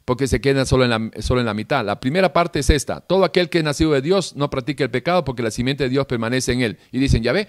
porque 0.06 0.28
se 0.28 0.40
quedan 0.40 0.68
solo 0.68 0.84
en, 0.84 0.92
la, 0.92 1.12
solo 1.24 1.40
en 1.40 1.48
la 1.48 1.56
mitad. 1.56 1.84
La 1.84 2.00
primera 2.00 2.34
parte 2.34 2.60
es 2.60 2.70
esta, 2.70 3.00
todo 3.00 3.26
aquel 3.26 3.50
que 3.50 3.58
es 3.58 3.64
nacido 3.64 3.94
de 3.94 4.02
Dios 4.02 4.36
no 4.36 4.48
practica 4.52 4.84
el 4.84 4.92
pecado 4.92 5.26
porque 5.26 5.42
la 5.42 5.50
simiente 5.50 5.86
de 5.86 5.90
Dios 5.90 6.06
permanece 6.06 6.52
en 6.54 6.62
él. 6.62 6.78
Y 6.92 7.00
dicen, 7.00 7.24
ya 7.24 7.32
ve, 7.32 7.48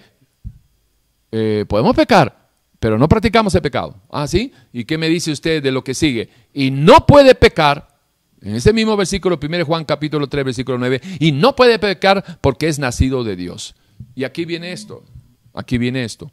eh, 1.31 1.65
podemos 1.69 1.95
pecar, 1.95 2.49
pero 2.79 2.97
no 2.97 3.07
practicamos 3.07 3.53
el 3.53 3.61
pecado. 3.61 4.01
¿Ah, 4.09 4.25
sí? 4.25 4.51
¿Y 4.73 4.85
qué 4.85 4.97
me 4.97 5.09
dice 5.09 5.31
usted 5.31 5.61
de 5.61 5.71
lo 5.71 5.83
que 5.83 5.93
sigue? 5.93 6.31
Y 6.53 6.71
no 6.71 7.05
puede 7.05 7.35
pecar, 7.35 7.88
en 8.41 8.55
ese 8.55 8.73
mismo 8.73 8.95
versículo, 8.95 9.39
1 9.41 9.65
Juan 9.65 9.85
capítulo 9.85 10.27
3, 10.27 10.45
versículo 10.45 10.77
9, 10.77 11.01
y 11.19 11.31
no 11.31 11.55
puede 11.55 11.77
pecar 11.79 12.39
porque 12.41 12.67
es 12.67 12.79
nacido 12.79 13.23
de 13.23 13.35
Dios. 13.35 13.75
Y 14.15 14.23
aquí 14.23 14.45
viene 14.45 14.71
esto, 14.71 15.03
aquí 15.53 15.77
viene 15.77 16.03
esto. 16.03 16.31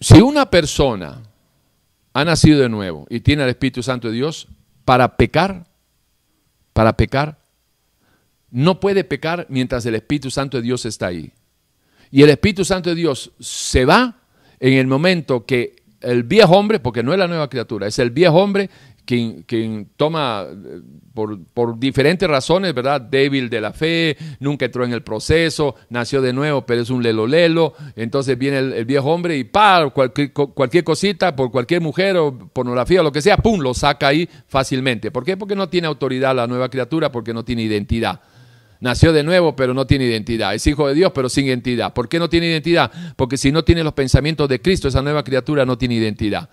Si 0.00 0.20
una 0.20 0.50
persona 0.50 1.22
ha 2.12 2.24
nacido 2.24 2.60
de 2.60 2.68
nuevo 2.68 3.06
y 3.10 3.20
tiene 3.20 3.44
el 3.44 3.50
Espíritu 3.50 3.82
Santo 3.82 4.08
de 4.08 4.14
Dios, 4.14 4.48
para 4.84 5.16
pecar, 5.16 5.66
para 6.72 6.96
pecar, 6.96 7.38
no 8.50 8.80
puede 8.80 9.04
pecar 9.04 9.46
mientras 9.48 9.84
el 9.86 9.94
Espíritu 9.94 10.30
Santo 10.30 10.56
de 10.56 10.62
Dios 10.62 10.86
está 10.86 11.08
ahí. 11.08 11.32
Y 12.10 12.22
el 12.22 12.30
Espíritu 12.30 12.64
Santo 12.64 12.90
de 12.90 12.96
Dios 12.96 13.32
se 13.38 13.84
va 13.84 14.22
en 14.58 14.74
el 14.74 14.86
momento 14.86 15.44
que 15.44 15.76
el 16.00 16.22
viejo 16.22 16.56
hombre, 16.56 16.80
porque 16.80 17.02
no 17.02 17.12
es 17.12 17.18
la 17.18 17.28
nueva 17.28 17.50
criatura, 17.50 17.86
es 17.86 17.98
el 17.98 18.10
viejo 18.10 18.36
hombre 18.36 18.70
quien, 19.08 19.88
toma 19.96 20.46
eh, 20.50 20.80
por, 21.14 21.78
diferentes 21.78 22.28
razones, 22.28 22.74
¿verdad? 22.74 23.00
Débil 23.00 23.48
de 23.48 23.60
la 23.60 23.72
fe, 23.72 24.18
nunca 24.38 24.66
entró 24.66 24.84
en 24.84 24.92
el 24.92 25.02
proceso, 25.02 25.74
nació 25.88 26.20
de 26.20 26.34
nuevo, 26.34 26.66
pero 26.66 26.82
es 26.82 26.90
un 26.90 27.02
lelo 27.02 27.26
lelo. 27.26 27.72
Entonces 27.96 28.36
viene 28.36 28.58
el, 28.58 28.84
viejo 28.84 29.10
hombre 29.10 29.38
y 29.38 29.44
pa, 29.44 29.88
cualquier, 29.88 30.32
cualquier, 30.32 30.84
cosita, 30.84 31.34
por 31.34 31.50
cualquier 31.50 31.80
mujer 31.80 32.18
o 32.18 32.36
pornografía 32.52 33.00
o 33.00 33.02
lo 33.04 33.10
que 33.10 33.22
sea, 33.22 33.38
pum, 33.38 33.60
lo 33.60 33.72
saca 33.72 34.08
ahí 34.08 34.28
fácilmente. 34.46 35.10
¿Por 35.10 35.24
qué? 35.24 35.38
Porque 35.38 35.56
no 35.56 35.70
tiene 35.70 35.86
autoridad 35.86 36.36
la 36.36 36.46
nueva 36.46 36.68
criatura, 36.68 37.10
porque 37.10 37.32
no 37.32 37.46
tiene 37.46 37.62
identidad. 37.62 38.20
Nació 38.80 39.14
de 39.14 39.22
nuevo, 39.22 39.56
pero 39.56 39.72
no 39.72 39.86
tiene 39.86 40.04
identidad. 40.04 40.54
Es 40.54 40.66
hijo 40.66 40.86
de 40.86 40.94
Dios, 40.94 41.12
pero 41.14 41.30
sin 41.30 41.46
identidad. 41.46 41.94
¿Por 41.94 42.10
qué 42.10 42.18
no 42.18 42.28
tiene 42.28 42.48
identidad? 42.48 42.92
Porque 43.16 43.38
si 43.38 43.50
no 43.52 43.64
tiene 43.64 43.82
los 43.82 43.94
pensamientos 43.94 44.48
de 44.50 44.60
Cristo, 44.60 44.86
esa 44.86 45.00
nueva 45.00 45.24
criatura 45.24 45.64
no 45.64 45.78
tiene 45.78 45.94
identidad. 45.94 46.50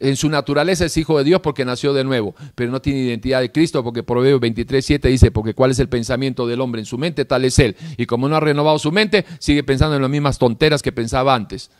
En 0.00 0.16
su 0.16 0.28
naturaleza 0.28 0.84
es 0.84 0.96
hijo 0.96 1.16
de 1.18 1.24
Dios 1.24 1.40
porque 1.40 1.64
nació 1.64 1.92
de 1.92 2.04
nuevo, 2.04 2.34
pero 2.54 2.70
no 2.70 2.82
tiene 2.82 3.00
identidad 3.00 3.40
de 3.40 3.52
Cristo 3.52 3.84
porque 3.84 4.02
Proverbios 4.02 4.40
23, 4.40 4.84
7 4.84 5.08
dice, 5.08 5.30
porque 5.30 5.54
cuál 5.54 5.70
es 5.70 5.78
el 5.78 5.88
pensamiento 5.88 6.46
del 6.46 6.60
hombre 6.60 6.80
en 6.80 6.86
su 6.86 6.98
mente, 6.98 7.24
tal 7.24 7.44
es 7.44 7.58
él. 7.58 7.76
Y 7.96 8.06
como 8.06 8.28
no 8.28 8.36
ha 8.36 8.40
renovado 8.40 8.78
su 8.78 8.90
mente, 8.90 9.24
sigue 9.38 9.62
pensando 9.62 9.96
en 9.96 10.02
las 10.02 10.10
mismas 10.10 10.38
tonteras 10.38 10.82
que 10.82 10.92
pensaba 10.92 11.34
antes. 11.34 11.70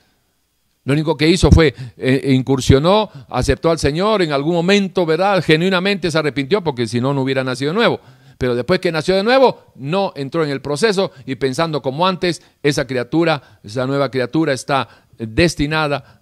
Lo 0.85 0.93
único 0.93 1.17
que 1.17 1.29
hizo 1.29 1.51
fue 1.51 1.75
eh, 1.97 2.33
incursionó, 2.35 3.11
aceptó 3.31 3.71
al 3.71 3.79
Señor 3.79 4.23
en 4.23 4.33
algún 4.33 4.55
momento, 4.55 5.07
¿verdad? 5.07 5.43
Genuinamente 5.43 6.11
se 6.11 6.19
arrepintió 6.19 6.63
porque 6.63 6.87
si 6.87 7.01
no, 7.01 7.15
no 7.15 7.23
hubiera 7.23 7.43
nacido 7.43 7.73
de 7.73 7.77
nuevo. 7.77 8.01
Pero 8.37 8.55
después 8.55 8.81
que 8.81 8.93
nació 8.93 9.17
de 9.17 9.23
nuevo, 9.23 9.73
no 9.77 10.13
entró 10.17 10.45
en 10.45 10.51
el 10.51 10.61
proceso 10.61 11.13
y 11.25 11.37
pensando 11.37 11.81
como 11.81 12.07
antes, 12.07 12.43
esa 12.63 12.87
criatura, 12.87 13.61
esa 13.63 13.87
nueva 13.87 14.11
criatura 14.11 14.53
está 14.53 14.89
destinada 15.19 16.21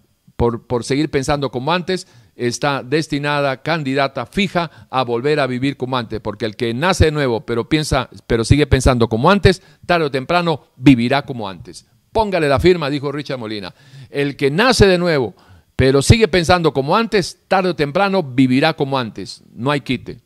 por, 0.51 0.85
seguir 0.85 1.09
pensando 1.09 1.51
como 1.51 1.73
antes, 1.73 2.09
está 2.35 2.83
destinada, 2.83 3.63
candidata 3.63 4.27
fija 4.27 4.89
a 4.91 5.05
volver 5.05 5.39
a 5.39 5.47
vivir 5.47 5.77
como 5.77 5.97
antes, 5.97 6.21
porque 6.21 6.47
el 6.47 6.57
que 6.57 6.75
nace 6.75 7.07
de 7.07 7.11
nuevo, 7.13 7.47
pero 7.47 7.69
piensa, 7.69 8.09
pero 8.27 8.45
sigue 8.45 8.67
pensando 8.67 9.09
como 9.09 9.31
antes, 9.31 9.63
tarde 9.87 10.07
o 10.07 10.11
temprano 10.11 10.65
vivirá 10.77 11.23
como 11.23 11.49
antes. 11.49 11.87
Póngale 12.11 12.49
la 12.49 12.59
firma, 12.59 12.91
dijo 12.91 13.13
Richard 13.13 13.39
Molina. 13.39 13.73
El 14.11 14.37
que 14.37 14.51
nace 14.51 14.87
de 14.87 14.99
nuevo, 14.99 15.35
pero 15.77 16.03
sigue 16.03 16.27
pensando 16.27 16.73
como 16.73 16.97
antes, 16.97 17.39
tarde 17.47 17.71
o 17.71 17.77
temprano 17.77 18.23
vivirá 18.23 18.75
como 18.75 18.99
antes. 18.99 19.43
No 19.55 19.71
hay 19.71 19.83
quite. 19.83 20.21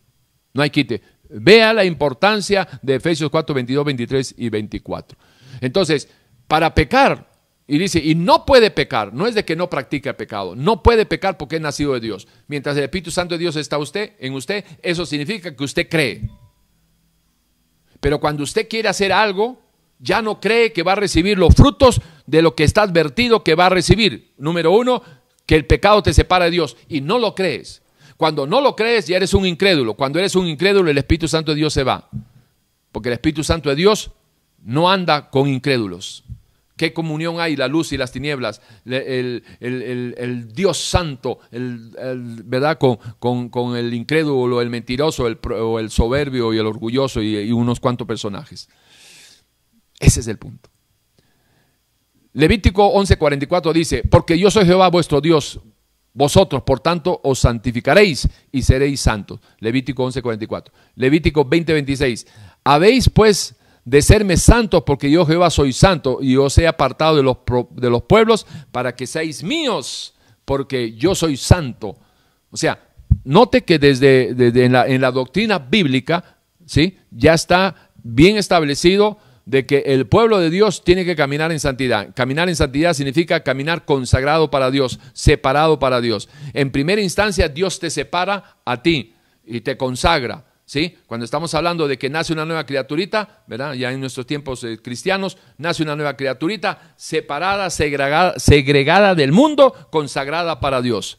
No 0.55 0.63
hay 0.63 0.71
quite. 0.71 1.03
Vea 1.29 1.75
la 1.75 1.85
importancia 1.85 2.67
de 2.81 2.95
Efesios 2.95 3.31
4, 3.31 3.55
22, 3.55 3.85
23 3.85 4.35
y 4.39 4.49
24. 4.49 5.19
Entonces, 5.61 6.09
para 6.49 6.75
pecar 6.75 7.36
Y 7.69 7.79
dice, 7.79 7.99
y 7.99 8.15
no 8.15 8.47
puede 8.47 8.71
pecar, 8.71 9.13
no 9.13 9.27
es 9.27 9.35
de 9.35 9.45
que 9.45 9.57
no 9.57 9.69
practica 9.69 10.11
el 10.11 10.17
pecado, 10.17 10.55
no 10.55 10.83
puede 10.83 11.05
pecar 11.05 11.37
porque 11.37 11.57
es 11.57 11.63
nacido 11.63 11.95
de 11.95 12.01
Dios. 12.01 12.29
Mientras 12.47 12.77
el 12.77 12.85
Espíritu 12.85 13.11
Santo 13.11 13.35
de 13.35 13.41
Dios 13.41 13.57
está 13.57 13.77
usted, 13.79 14.13
en 14.21 14.35
usted, 14.35 14.65
eso 14.83 15.05
significa 15.05 15.55
que 15.55 15.65
usted 15.65 15.89
cree. 15.89 16.31
Pero 17.99 18.21
cuando 18.21 18.45
usted 18.45 18.69
quiere 18.69 18.89
hacer 18.89 19.13
algo, 19.13 19.61
ya 19.99 20.23
no 20.23 20.41
cree 20.41 20.73
que 20.73 20.85
va 20.85 20.93
a 20.93 20.97
recibir 20.97 21.39
los 21.39 21.55
frutos 21.55 22.01
de 22.27 22.43
lo 22.43 22.55
que 22.55 22.65
está 22.65 22.83
advertido 22.83 23.43
que 23.43 23.57
va 23.57 23.67
a 23.67 23.71
recibir. 23.71 24.33
Número 24.39 24.71
uno, 24.71 25.03
que 25.45 25.57
el 25.57 25.67
pecado 25.67 26.03
te 26.03 26.13
separa 26.13 26.45
de 26.45 26.53
Dios 26.53 26.77
y 26.89 27.01
no 27.01 27.19
lo 27.19 27.35
crees. 27.35 27.83
Cuando 28.17 28.47
no 28.47 28.61
lo 28.61 28.77
crees, 28.77 29.07
ya 29.07 29.17
eres 29.17 29.35
un 29.35 29.47
incrédulo. 29.47 29.95
Cuando 29.95 30.19
eres 30.19 30.37
un 30.37 30.47
incrédulo, 30.47 30.91
el 30.91 30.99
Espíritu 30.99 31.29
Santo 31.29 31.53
de 31.53 31.57
Dios 31.57 31.73
se 31.73 31.83
va. 31.83 32.09
Porque 32.93 33.09
el 33.09 33.15
Espíritu 33.15 33.45
Santo 33.45 33.69
de 33.69 33.77
Dios 33.77 34.11
no 34.63 34.91
anda 34.91 35.31
con 35.31 35.49
incrédulos. 35.49 36.25
¿Qué 36.77 36.93
comunión 36.93 37.41
hay 37.41 37.57
la 37.57 37.69
luz 37.69 37.93
y 37.93 37.97
las 37.97 38.13
tinieblas? 38.13 38.61
El, 38.85 39.43
Dios 40.53 40.79
santo, 40.79 41.39
¿verdad? 41.51 42.79
Con, 42.79 43.77
el 43.77 43.95
incrédulo, 43.95 44.61
el 44.61 44.69
mentiroso, 44.69 45.25
o 45.25 45.79
el 45.79 45.91
soberbio 45.91 46.53
y 46.53 46.59
el 46.59 46.67
orgulloso 46.67 47.23
y, 47.23 47.51
unos 47.51 47.81
cuantos 47.81 48.07
personajes. 48.07 48.69
Ese 49.99 50.21
es 50.21 50.29
el 50.29 50.37
punto. 50.37 50.69
Levítico 52.35 52.93
11:44 52.93 53.73
dice, 53.73 54.03
porque 54.03 54.39
yo 54.39 54.51
soy 54.51 54.67
Jehová 54.67 54.91
vuestro 54.91 55.23
Dios, 55.23 55.59
vosotros 56.13 56.63
por 56.65 56.81
tanto 56.81 57.19
os 57.25 57.39
santificaréis 57.39 58.29
y 58.53 58.61
seréis 58.61 59.01
santos. 59.01 59.41
Levítico 59.61 60.05
11:44. 60.05 60.71
Levítico 60.97 61.49
20:26, 61.49 62.27
habéis 62.65 63.09
pues 63.09 63.56
de 63.87 64.03
serme 64.03 64.37
santos, 64.37 64.83
porque 64.85 65.11
yo 65.11 65.25
Jehová 65.25 65.49
soy 65.49 65.73
santo 65.73 66.19
y 66.21 66.37
os 66.37 66.59
he 66.59 66.67
apartado 66.67 67.17
de 67.17 67.23
los, 67.23 67.39
de 67.71 67.89
los 67.89 68.03
pueblos 68.03 68.45
para 68.73 68.97
que 68.97 69.07
seáis 69.07 69.45
míos, 69.45 70.13
porque 70.45 70.95
yo 70.95 71.15
soy 71.15 71.37
santo. 71.37 71.97
O 72.51 72.57
sea, 72.57 72.81
note 73.25 73.63
que 73.63 73.79
desde, 73.79 74.35
la, 74.69 74.89
en, 74.89 75.01
la, 75.01 75.13
doctrina 75.13 75.61
bíblica, 75.61 76.37
¿sí? 76.67 76.99
Ya 77.13 77.33
está 77.33 77.91
bien 78.03 78.37
establecido 78.37 79.19
de 79.45 79.67
que 79.67 79.85
el 79.87 80.09
pueblo 80.09 80.41
de 80.41 80.51
Dios 80.51 80.83
tiene 80.83 81.05
que 81.05 81.15
caminar 81.15 81.53
en 81.53 81.61
santidad. 81.61 82.13
Caminar 82.13 82.49
en 82.49 82.57
santidad 82.57 82.93
significa 82.93 83.45
caminar 83.45 83.85
consagrado 83.85 84.51
para 84.51 84.73
Dios, 84.73 84.99
separado 85.13 85.79
para 85.79 86.01
Dios. 86.01 86.29
En 86.55 86.73
primera 86.73 87.01
instancia, 87.01 87.49
Dios 87.49 87.79
te 87.79 87.91
separa 87.91 88.57
a 88.65 88.83
ti 88.83 89.15
y 89.45 89.61
te 89.61 89.77
consagra. 89.77 90.45
¿Sí? 90.67 90.99
Cuando 91.07 91.25
estamos 91.25 91.55
hablando 91.55 91.89
de 91.89 91.97
que 91.97 92.11
nace 92.11 92.35
una 92.35 92.45
nueva 92.45 92.67
criaturita, 92.67 93.45
¿verdad? 93.47 93.73
Ya 93.73 93.91
en 93.93 94.01
nuestros 94.01 94.27
tiempos 94.27 94.63
eh, 94.65 94.79
cristianos, 94.83 95.39
nace 95.57 95.83
una 95.83 95.97
nueva 95.97 96.17
criaturita 96.17 96.93
separada, 96.97 97.71
segregada, 97.71 98.39
segregada 98.39 99.15
del 99.15 99.33
mundo, 99.33 99.89
consagrada 99.91 100.61
para 100.61 100.83
Dios. 100.83 101.19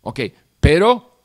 Ok, 0.00 0.20
pero 0.60 1.20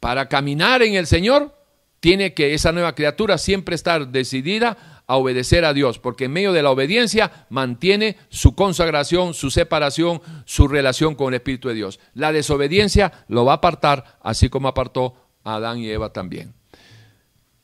para 0.00 0.28
caminar 0.28 0.82
en 0.82 0.94
el 0.94 1.06
Señor, 1.06 1.54
tiene 2.00 2.34
que 2.34 2.54
esa 2.54 2.72
nueva 2.72 2.94
criatura 2.94 3.38
siempre 3.38 3.74
estar 3.74 4.08
decidida 4.08 5.02
a 5.06 5.16
obedecer 5.16 5.64
a 5.64 5.72
Dios, 5.72 5.98
porque 5.98 6.24
en 6.24 6.32
medio 6.32 6.52
de 6.52 6.62
la 6.62 6.70
obediencia 6.70 7.46
mantiene 7.48 8.16
su 8.28 8.54
consagración, 8.54 9.34
su 9.34 9.50
separación, 9.50 10.20
su 10.44 10.68
relación 10.68 11.14
con 11.14 11.28
el 11.28 11.38
Espíritu 11.38 11.68
de 11.68 11.74
Dios. 11.74 12.00
La 12.14 12.32
desobediencia 12.32 13.12
lo 13.28 13.44
va 13.44 13.52
a 13.52 13.56
apartar, 13.56 14.18
así 14.22 14.48
como 14.48 14.68
apartó 14.68 15.25
Adán 15.46 15.78
y 15.78 15.88
Eva 15.88 16.12
también. 16.12 16.52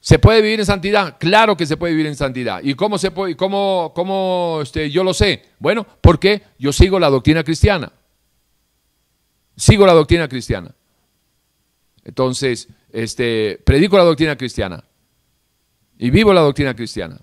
¿Se 0.01 0.19
puede 0.19 0.41
vivir 0.41 0.61
en 0.61 0.67
santidad? 0.67 1.17
Claro 1.19 1.57
que 1.57 1.67
se 1.67 1.77
puede 1.77 1.93
vivir 1.93 2.07
en 2.07 2.17
santidad. 2.17 2.61
¿Y 2.63 2.75
cómo, 2.75 2.99
se 2.99 3.11
puede, 3.11 3.37
cómo, 3.37 3.93
cómo 3.95 4.61
este, 4.63 4.91
yo 4.91 5.05
lo 5.05 5.15
sé? 5.15 5.43
Bueno, 5.59 5.87
porque 6.01 6.43
yo 6.59 6.73
sigo 6.73 6.99
la 6.99 7.11
doctrina 7.11 7.45
cristiana. 7.45 7.93
Sigo 9.57 9.87
la 9.87 9.93
doctrina 9.93 10.29
cristiana. 10.29 10.75
Entonces, 12.05 12.69
este, 12.93 13.61
predico 13.65 13.97
la 13.97 14.05
doctrina 14.05 14.37
cristiana. 14.37 14.83
Y 15.99 16.11
vivo 16.11 16.33
la 16.33 16.41
doctrina 16.41 16.75
cristiana. 16.75 17.21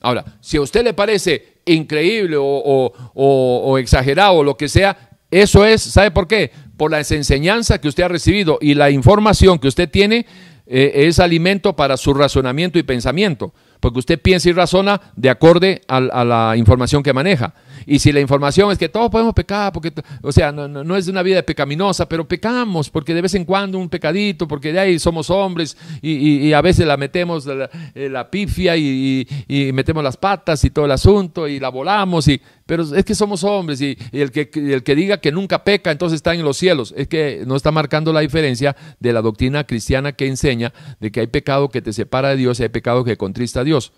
Ahora, 0.00 0.24
si 0.40 0.56
a 0.56 0.60
usted 0.60 0.84
le 0.84 0.94
parece 0.94 1.62
increíble 1.64 2.36
o, 2.38 2.92
o 3.14 3.78
exagerado 3.78 4.34
o 4.34 4.44
lo 4.44 4.56
que 4.56 4.68
sea, 4.68 5.18
eso 5.30 5.64
es, 5.64 5.82
¿sabe 5.82 6.10
por 6.10 6.26
qué? 6.26 6.52
Por 6.78 6.92
las 6.92 7.10
enseñanzas 7.10 7.80
que 7.80 7.88
usted 7.88 8.04
ha 8.04 8.08
recibido 8.08 8.58
y 8.62 8.72
la 8.72 8.90
información 8.90 9.58
que 9.58 9.68
usted 9.68 9.90
tiene 9.90 10.24
eh, 10.66 11.06
es 11.06 11.18
alimento 11.18 11.74
para 11.74 11.96
su 11.96 12.14
razonamiento 12.14 12.78
y 12.78 12.84
pensamiento, 12.84 13.52
porque 13.80 13.98
usted 13.98 14.20
piensa 14.20 14.48
y 14.48 14.52
razona 14.52 15.00
de 15.16 15.28
acorde 15.28 15.82
a, 15.88 16.00
la 16.00 16.54
información 16.56 17.02
que 17.02 17.12
maneja. 17.12 17.52
Y 17.90 18.00
si 18.00 18.12
la 18.12 18.20
información 18.20 18.70
es 18.70 18.76
que 18.76 18.90
todos 18.90 19.10
podemos 19.10 19.32
pecar, 19.32 19.72
porque, 19.72 19.90
o 20.20 20.30
sea, 20.30 20.52
no, 20.52 20.94
es 20.94 21.08
una 21.08 21.22
vida 21.22 21.40
pecaminosa, 21.40 22.06
pero 22.06 22.28
pecamos, 22.28 22.90
porque 22.90 23.14
de 23.14 23.22
vez 23.22 23.34
en 23.34 23.46
cuando 23.46 23.78
un 23.78 23.88
pecadito, 23.88 24.46
porque 24.46 24.74
de 24.74 24.78
ahí 24.78 24.98
somos 24.98 25.30
hombres 25.30 25.74
y, 26.02 26.52
a 26.52 26.60
veces 26.60 26.86
la 26.86 26.98
metemos 26.98 27.46
la, 27.46 27.70
eh, 27.94 28.12
pifia 28.30 28.76
y, 28.76 29.26
metemos 29.72 30.04
las 30.04 30.18
patas 30.18 30.62
y 30.64 30.70
todo 30.70 30.84
el 30.84 30.90
asunto 30.90 31.48
y 31.48 31.58
la 31.58 31.70
volamos, 31.70 32.28
y, 32.28 32.38
pero 32.66 32.82
es 32.94 33.06
que 33.06 33.14
somos 33.14 33.42
hombres 33.42 33.80
y, 33.80 33.96
el, 34.12 34.32
que, 34.32 34.50
el 34.52 34.82
que 34.82 34.94
diga 34.94 35.16
que 35.16 35.32
nunca 35.32 35.64
peca, 35.64 35.90
entonces 35.90 36.16
está 36.16 36.34
en 36.34 36.42
los 36.42 36.58
cielos. 36.58 36.92
Es 36.94 37.08
que 37.08 37.44
no 37.46 37.56
está 37.56 37.70
marcando 37.70 38.12
la 38.12 38.20
diferencia 38.20 38.76
de 39.00 39.14
la 39.14 39.22
doctrina 39.22 39.64
cristiana 39.64 40.12
que 40.12 40.26
enseña 40.26 40.74
de 41.00 41.10
que 41.10 41.20
hay 41.20 41.26
pecado 41.28 41.70
que 41.70 41.80
te 41.80 41.94
separa 41.94 42.28
de 42.28 42.36
Dios 42.36 42.60
y 42.60 42.64
hay 42.64 42.68
pecado 42.68 43.02
que 43.02 43.16
contrista 43.16 43.60
a 43.60 43.64
Dios. 43.64 43.92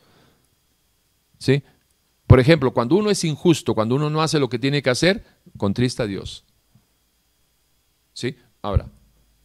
¿Sí? 1.38 1.64
Por 2.30 2.38
ejemplo, 2.38 2.72
cuando 2.72 2.94
uno 2.94 3.10
es 3.10 3.24
injusto, 3.24 3.74
cuando 3.74 3.96
uno 3.96 4.08
no 4.08 4.22
hace 4.22 4.38
lo 4.38 4.48
que 4.48 4.60
tiene 4.60 4.82
que 4.82 4.90
hacer, 4.90 5.24
contrista 5.56 6.04
a 6.04 6.06
Dios. 6.06 6.44
¿Sí? 8.12 8.36
Ahora, 8.62 8.88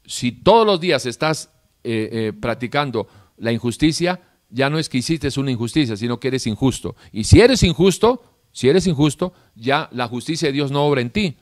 si 0.05 0.31
todos 0.31 0.67
los 0.67 0.79
días 0.79 1.07
estás 1.07 1.49
eh, 1.83 2.09
eh, 2.11 2.33
practicando 2.39 3.07
la 3.37 3.51
injusticia, 3.51 4.21
ya 4.51 4.69
no 4.69 4.77
es 4.77 4.87
que 4.87 4.99
hiciste 4.99 5.27
una 5.39 5.49
injusticia, 5.49 5.97
sino 5.97 6.19
que 6.19 6.27
eres 6.27 6.45
injusto. 6.45 6.95
Y 7.11 7.23
si 7.23 7.41
eres 7.41 7.63
injusto, 7.63 8.21
si 8.51 8.69
eres 8.69 8.85
injusto, 8.85 9.33
ya 9.55 9.89
la 9.91 10.07
justicia 10.07 10.49
de 10.49 10.53
Dios 10.53 10.69
no 10.69 10.85
obra 10.85 11.01
en 11.01 11.09
ti. 11.09 11.37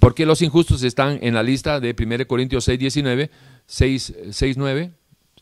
Porque 0.00 0.26
los 0.26 0.42
injustos 0.42 0.82
están 0.82 1.18
en 1.22 1.32
la 1.32 1.42
lista 1.42 1.80
de 1.80 1.96
1 1.98 2.26
Corintios 2.26 2.62
6, 2.64 2.78
19, 2.78 3.30
6, 3.64 4.14
6 4.32 4.56
9, 4.58 4.92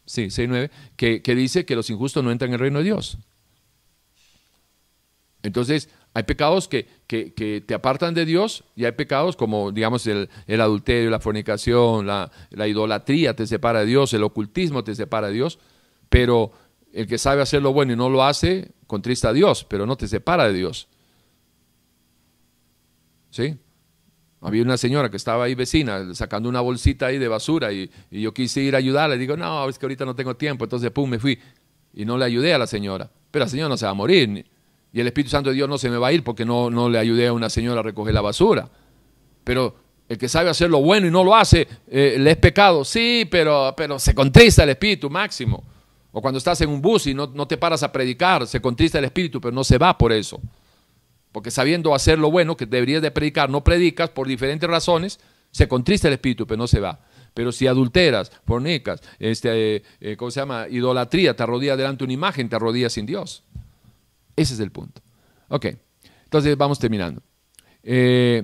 sí, 0.06 0.30
6, 0.30 0.48
9, 0.48 0.70
que, 0.94 1.20
que 1.20 1.34
dice 1.34 1.64
que 1.64 1.74
los 1.74 1.90
injustos 1.90 2.22
no 2.22 2.30
entran 2.30 2.50
en 2.50 2.54
el 2.54 2.60
reino 2.60 2.78
de 2.78 2.84
Dios. 2.84 3.18
Entonces, 5.42 5.88
hay 6.14 6.22
pecados 6.24 6.68
que, 6.68 6.86
te 7.06 7.74
apartan 7.74 8.14
de 8.14 8.24
Dios 8.24 8.64
y 8.76 8.84
hay 8.84 8.92
pecados 8.92 9.36
como, 9.36 9.72
digamos, 9.72 10.06
el, 10.06 10.28
adulterio, 10.48 11.10
la 11.10 11.20
fornicación, 11.20 12.06
la, 12.06 12.30
idolatría 12.66 13.34
te 13.34 13.46
separa 13.46 13.80
de 13.80 13.86
Dios, 13.86 14.12
el 14.12 14.22
ocultismo 14.22 14.84
te 14.84 14.94
separa 14.94 15.28
de 15.28 15.34
Dios, 15.34 15.58
pero 16.08 16.52
el 16.92 17.06
que 17.06 17.18
sabe 17.18 17.42
hacer 17.42 17.62
lo 17.62 17.72
bueno 17.72 17.92
y 17.92 17.96
no 17.96 18.08
lo 18.08 18.22
hace, 18.22 18.72
contrista 18.86 19.30
a 19.30 19.32
Dios, 19.32 19.64
pero 19.64 19.86
no 19.86 19.96
te 19.96 20.06
separa 20.06 20.46
de 20.46 20.52
Dios. 20.52 20.88
¿Sí? 23.30 23.56
Había 24.42 24.62
una 24.62 24.76
señora 24.76 25.10
que 25.10 25.16
estaba 25.16 25.44
ahí 25.44 25.54
vecina 25.54 26.14
sacando 26.14 26.48
una 26.48 26.60
bolsita 26.60 27.06
ahí 27.06 27.18
de 27.18 27.28
basura 27.28 27.72
y, 27.72 27.90
y 28.10 28.20
yo 28.20 28.34
quise 28.34 28.60
ir 28.60 28.74
a 28.74 28.78
ayudarla. 28.78 29.14
Le 29.14 29.20
digo, 29.20 29.36
no, 29.36 29.68
es 29.68 29.78
que 29.78 29.86
ahorita 29.86 30.04
no 30.04 30.14
tengo 30.14 30.36
tiempo. 30.36 30.64
Entonces, 30.64 30.90
pum, 30.90 31.08
me 31.08 31.18
fui 31.18 31.38
y 31.94 32.04
no 32.04 32.18
le 32.18 32.24
ayudé 32.24 32.52
a 32.52 32.58
la 32.58 32.66
señora. 32.66 33.08
Pero 33.30 33.44
la 33.44 33.48
señora 33.48 33.68
no 33.68 33.76
se 33.76 33.86
va 33.86 33.92
a 33.92 33.94
morir. 33.94 34.44
Y 34.92 35.00
el 35.00 35.06
Espíritu 35.06 35.30
Santo 35.30 35.50
de 35.50 35.56
Dios 35.56 35.68
no 35.68 35.78
se 35.78 35.88
me 35.88 35.96
va 35.96 36.08
a 36.08 36.12
ir 36.12 36.22
porque 36.22 36.44
no, 36.44 36.70
no 36.70 36.88
le 36.88 36.98
ayudé 36.98 37.28
a 37.28 37.32
una 37.32 37.48
señora 37.48 37.80
a 37.80 37.82
recoger 37.82 38.12
la 38.12 38.20
basura. 38.20 38.68
Pero 39.44 39.74
el 40.08 40.18
que 40.18 40.28
sabe 40.28 40.50
hacer 40.50 40.68
lo 40.68 40.82
bueno 40.82 41.06
y 41.06 41.10
no 41.10 41.24
lo 41.24 41.34
hace, 41.34 41.66
eh, 41.88 42.16
le 42.18 42.32
es 42.32 42.36
pecado. 42.36 42.84
Sí, 42.84 43.26
pero, 43.30 43.72
pero 43.76 43.98
se 43.98 44.14
contrista 44.14 44.64
el 44.64 44.70
Espíritu 44.70 45.08
máximo. 45.08 45.64
O 46.12 46.20
cuando 46.20 46.36
estás 46.36 46.60
en 46.60 46.68
un 46.68 46.82
bus 46.82 47.06
y 47.06 47.14
no, 47.14 47.28
no 47.28 47.48
te 47.48 47.56
paras 47.56 47.82
a 47.82 47.90
predicar, 47.90 48.46
se 48.46 48.60
contrista 48.60 48.98
el 48.98 49.06
Espíritu, 49.06 49.40
pero 49.40 49.54
no 49.54 49.64
se 49.64 49.78
va 49.78 49.96
por 49.96 50.12
eso. 50.12 50.40
Porque 51.32 51.50
sabiendo 51.50 51.94
hacer 51.94 52.18
lo 52.18 52.30
bueno 52.30 52.56
que 52.58 52.66
deberías 52.66 53.00
de 53.00 53.10
predicar, 53.10 53.48
no 53.48 53.64
predicas 53.64 54.10
por 54.10 54.28
diferentes 54.28 54.68
razones, 54.68 55.18
se 55.50 55.66
contrista 55.66 56.08
el 56.08 56.14
Espíritu, 56.14 56.46
pero 56.46 56.58
no 56.58 56.66
se 56.66 56.80
va. 56.80 57.00
Pero 57.32 57.50
si 57.50 57.66
adulteras, 57.66 58.30
fornicas, 58.46 59.00
este, 59.18 59.76
eh, 59.76 59.82
eh, 60.02 60.16
¿cómo 60.16 60.30
se 60.30 60.40
llama? 60.40 60.66
Idolatría, 60.68 61.34
te 61.34 61.42
arrodillas 61.42 61.78
delante 61.78 62.00
de 62.00 62.04
una 62.04 62.12
imagen, 62.12 62.50
te 62.50 62.56
arrodillas 62.56 62.92
sin 62.92 63.06
Dios. 63.06 63.42
Ese 64.36 64.54
es 64.54 64.60
el 64.60 64.70
punto. 64.70 65.02
Ok, 65.48 65.66
entonces 66.24 66.56
vamos 66.56 66.78
terminando. 66.78 67.22
Eh, 67.82 68.42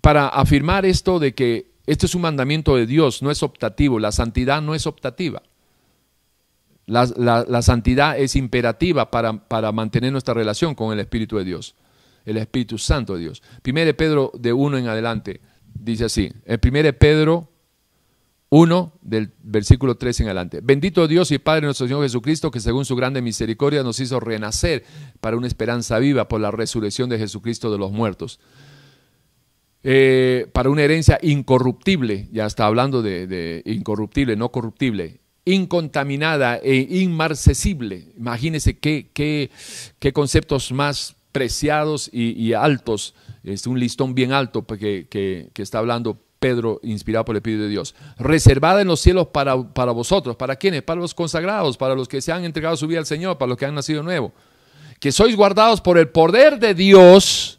para 0.00 0.28
afirmar 0.28 0.84
esto 0.86 1.18
de 1.18 1.34
que 1.34 1.72
esto 1.86 2.06
es 2.06 2.14
un 2.14 2.22
mandamiento 2.22 2.76
de 2.76 2.86
Dios, 2.86 3.22
no 3.22 3.30
es 3.30 3.42
optativo, 3.42 3.98
la 3.98 4.12
santidad 4.12 4.62
no 4.62 4.74
es 4.74 4.86
optativa. 4.86 5.42
La, 6.86 7.62
santidad 7.62 8.18
es 8.18 8.36
imperativa 8.36 9.10
para, 9.10 9.32
para, 9.48 9.72
mantener 9.72 10.12
nuestra 10.12 10.34
relación 10.34 10.74
con 10.74 10.92
el 10.92 11.00
Espíritu 11.00 11.38
de 11.38 11.44
Dios, 11.44 11.74
el 12.26 12.36
Espíritu 12.36 12.76
Santo 12.76 13.14
de 13.14 13.20
Dios. 13.20 13.42
Primero 13.62 13.96
Pedro 13.96 14.32
de 14.34 14.52
uno 14.52 14.76
en 14.76 14.88
adelante 14.88 15.40
dice 15.74 16.04
así, 16.04 16.30
el 16.44 16.58
primero 16.58 16.92
Pedro 16.92 17.48
1 18.56 18.92
del 19.02 19.32
versículo 19.42 19.96
3 19.96 20.20
en 20.20 20.26
adelante. 20.26 20.60
Bendito 20.62 21.08
Dios 21.08 21.32
y 21.32 21.38
Padre 21.38 21.62
nuestro 21.62 21.88
Señor 21.88 22.04
Jesucristo, 22.04 22.52
que 22.52 22.60
según 22.60 22.84
su 22.84 22.94
grande 22.94 23.20
misericordia 23.20 23.82
nos 23.82 23.98
hizo 23.98 24.20
renacer 24.20 24.84
para 25.20 25.36
una 25.36 25.48
esperanza 25.48 25.98
viva 25.98 26.28
por 26.28 26.40
la 26.40 26.52
resurrección 26.52 27.10
de 27.10 27.18
Jesucristo 27.18 27.72
de 27.72 27.78
los 27.78 27.90
muertos. 27.90 28.38
Eh, 29.82 30.46
para 30.52 30.70
una 30.70 30.82
herencia 30.82 31.18
incorruptible, 31.20 32.28
ya 32.30 32.46
está 32.46 32.66
hablando 32.66 33.02
de, 33.02 33.60
incorruptible, 33.66 34.36
no 34.36 34.52
corruptible, 34.52 35.18
incontaminada 35.44 36.56
e 36.58 36.76
inmarcesible. 36.76 38.12
Imagínense 38.16 38.78
qué, 38.78 39.10
qué, 39.12 39.50
qué 39.98 40.12
conceptos 40.12 40.70
más 40.70 41.16
preciados 41.32 42.08
y, 42.12 42.52
altos. 42.52 43.16
Es 43.42 43.66
un 43.66 43.80
listón 43.80 44.14
bien 44.14 44.30
alto 44.30 44.64
que, 44.64 45.08
que, 45.10 45.50
que 45.52 45.62
está 45.62 45.80
hablando 45.80 46.23
Pedro, 46.44 46.78
inspirado 46.82 47.24
por 47.24 47.34
el 47.34 47.38
Espíritu 47.38 47.62
de 47.62 47.70
Dios, 47.70 47.94
reservada 48.18 48.82
en 48.82 48.88
los 48.88 49.00
cielos 49.00 49.28
para, 49.28 49.56
para 49.72 49.92
vosotros. 49.92 50.36
¿Para 50.36 50.56
quiénes? 50.56 50.82
Para 50.82 51.00
los 51.00 51.14
consagrados, 51.14 51.78
para 51.78 51.94
los 51.94 52.06
que 52.06 52.20
se 52.20 52.32
han 52.32 52.44
entregado 52.44 52.76
su 52.76 52.86
vida 52.86 52.98
al 52.98 53.06
Señor, 53.06 53.38
para 53.38 53.48
los 53.48 53.56
que 53.56 53.64
han 53.64 53.74
nacido 53.74 54.02
nuevo. 54.02 54.30
Que 55.00 55.10
sois 55.10 55.34
guardados 55.34 55.80
por 55.80 55.96
el 55.96 56.10
poder 56.10 56.58
de 56.58 56.74
Dios 56.74 57.58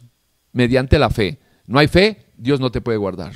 mediante 0.52 1.00
la 1.00 1.10
fe. 1.10 1.40
No 1.66 1.80
hay 1.80 1.88
fe, 1.88 2.26
Dios 2.36 2.60
no 2.60 2.70
te 2.70 2.80
puede 2.80 2.96
guardar. 2.96 3.32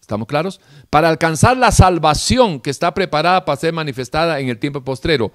¿Estamos 0.00 0.26
claros? 0.26 0.58
Para 0.88 1.10
alcanzar 1.10 1.58
la 1.58 1.72
salvación 1.72 2.60
que 2.60 2.70
está 2.70 2.94
preparada 2.94 3.44
para 3.44 3.60
ser 3.60 3.74
manifestada 3.74 4.40
en 4.40 4.48
el 4.48 4.58
tiempo 4.58 4.82
postrero. 4.82 5.30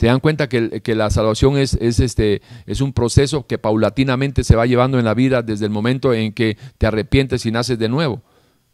¿Se 0.00 0.06
dan 0.06 0.20
cuenta 0.20 0.48
que, 0.48 0.94
la 0.94 1.10
salvación 1.10 1.58
es, 1.58 1.74
este, 1.74 2.40
es 2.64 2.80
un 2.80 2.94
proceso 2.94 3.46
que 3.46 3.58
paulatinamente 3.58 4.44
se 4.44 4.56
va 4.56 4.64
llevando 4.64 4.98
en 4.98 5.04
la 5.04 5.12
vida 5.12 5.42
desde 5.42 5.66
el 5.66 5.70
momento 5.70 6.14
en 6.14 6.32
que 6.32 6.56
te 6.78 6.86
arrepientes 6.86 7.44
y 7.44 7.50
naces 7.50 7.78
de 7.78 7.90
nuevo? 7.90 8.22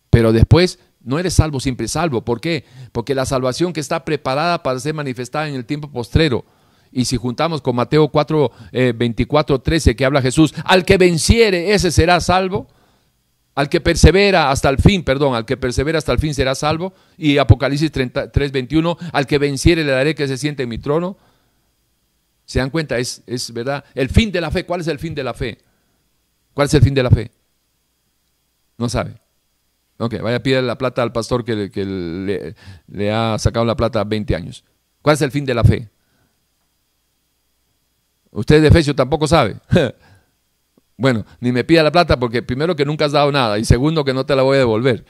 Pero 0.08 0.32
después 0.32 0.78
no 1.02 1.18
eres 1.18 1.34
salvo, 1.34 1.58
siempre 1.58 1.88
salvo. 1.88 2.24
¿Por 2.24 2.40
qué? 2.40 2.64
Porque 2.92 3.16
la 3.16 3.26
salvación 3.26 3.72
que 3.72 3.80
está 3.80 4.04
preparada 4.04 4.62
para 4.62 4.78
ser 4.78 4.94
manifestada 4.94 5.48
en 5.48 5.56
el 5.56 5.64
tiempo 5.64 5.90
postrero. 5.90 6.44
Y 6.92 7.06
si 7.06 7.16
juntamos 7.16 7.60
con 7.60 7.74
Mateo 7.74 8.06
4, 8.06 8.52
24, 8.94 9.60
13, 9.60 9.96
que 9.96 10.04
habla 10.04 10.22
Jesús, 10.22 10.54
al 10.64 10.84
que 10.84 10.96
venciere, 10.96 11.74
ese 11.74 11.90
será 11.90 12.20
salvo. 12.20 12.68
Al 13.56 13.68
que 13.68 13.80
persevera 13.80 14.50
hasta 14.50 14.68
el 14.68 14.78
fin, 14.78 15.02
perdón, 15.02 15.34
al 15.34 15.44
que 15.44 15.56
persevera 15.56 15.98
hasta 15.98 16.12
el 16.12 16.18
fin 16.18 16.34
será 16.34 16.54
salvo. 16.54 16.94
Y 17.16 17.38
Apocalipsis 17.38 17.90
3, 17.90 18.52
21, 18.52 18.96
al 19.12 19.26
que 19.26 19.38
venciere 19.38 19.82
le 19.82 19.90
daré 19.90 20.14
que 20.14 20.28
se 20.28 20.36
siente 20.36 20.62
en 20.62 20.68
mi 20.68 20.78
trono. 20.78 21.16
¿Se 22.44 22.60
dan 22.60 22.70
cuenta? 22.70 22.98
Es, 22.98 23.22
es 23.26 23.52
verdad. 23.52 23.84
El 23.94 24.10
fin 24.10 24.30
de 24.30 24.40
la 24.40 24.50
fe. 24.50 24.64
¿Cuál 24.64 24.82
es 24.82 24.86
el 24.86 24.98
fin 24.98 25.14
de 25.14 25.24
la 25.24 25.34
fe? 25.34 25.58
¿Cuál 26.54 26.66
es 26.66 26.74
el 26.74 26.82
fin 26.82 26.94
de 26.94 27.02
la 27.02 27.10
fe? 27.10 27.30
No 28.78 28.88
sabe. 28.88 29.18
Ok, 29.98 30.20
vaya 30.20 30.36
a 30.36 30.42
pedir 30.42 30.62
la 30.62 30.76
plata 30.76 31.02
al 31.02 31.12
pastor 31.12 31.44
que, 31.44 32.54
le, 32.86 33.12
ha 33.12 33.38
sacado 33.38 33.64
la 33.64 33.76
plata 33.76 34.04
20 34.04 34.34
años. 34.36 34.64
¿Cuál 35.00 35.14
es 35.14 35.22
el 35.22 35.30
fin 35.30 35.46
de 35.46 35.54
la 35.54 35.64
fe? 35.64 35.88
Usted 38.30 38.60
de 38.60 38.68
Efesio 38.68 38.94
tampoco 38.94 39.26
sabe. 39.26 39.56
Bueno, 40.96 41.26
ni 41.40 41.52
me 41.52 41.64
pida 41.64 41.82
la 41.82 41.92
plata 41.92 42.18
porque 42.18 42.42
primero 42.42 42.74
que 42.74 42.84
nunca 42.84 43.04
has 43.04 43.12
dado 43.12 43.30
nada 43.30 43.58
y 43.58 43.64
segundo 43.64 44.04
que 44.04 44.14
no 44.14 44.24
te 44.24 44.34
la 44.34 44.42
voy 44.42 44.56
a 44.56 44.60
devolver. 44.60 45.04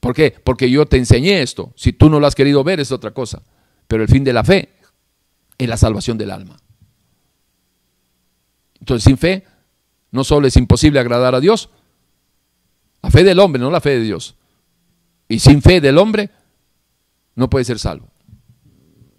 ¿Por 0.00 0.14
qué? 0.14 0.34
Porque 0.42 0.68
yo 0.68 0.86
te 0.86 0.96
enseñé 0.96 1.42
esto. 1.42 1.72
Si 1.76 1.92
tú 1.92 2.10
no 2.10 2.18
lo 2.18 2.26
has 2.26 2.34
querido 2.34 2.64
ver 2.64 2.80
es 2.80 2.90
otra 2.90 3.12
cosa. 3.12 3.42
Pero 3.86 4.02
el 4.02 4.08
fin 4.08 4.24
de 4.24 4.32
la 4.32 4.42
fe 4.42 4.70
es 5.58 5.68
la 5.68 5.76
salvación 5.76 6.18
del 6.18 6.32
alma. 6.32 6.56
Entonces 8.80 9.04
sin 9.04 9.16
fe 9.16 9.46
no 10.10 10.24
solo 10.24 10.48
es 10.48 10.56
imposible 10.56 10.98
agradar 10.98 11.34
a 11.34 11.40
Dios, 11.40 11.70
la 13.02 13.10
fe 13.10 13.22
del 13.22 13.38
hombre, 13.38 13.60
no 13.60 13.70
la 13.70 13.80
fe 13.80 13.90
de 13.90 14.00
Dios. 14.00 14.36
Y 15.28 15.38
sin 15.38 15.62
fe 15.62 15.80
del 15.80 15.98
hombre 15.98 16.30
no 17.36 17.48
puede 17.48 17.64
ser 17.64 17.78
salvo. 17.78 18.08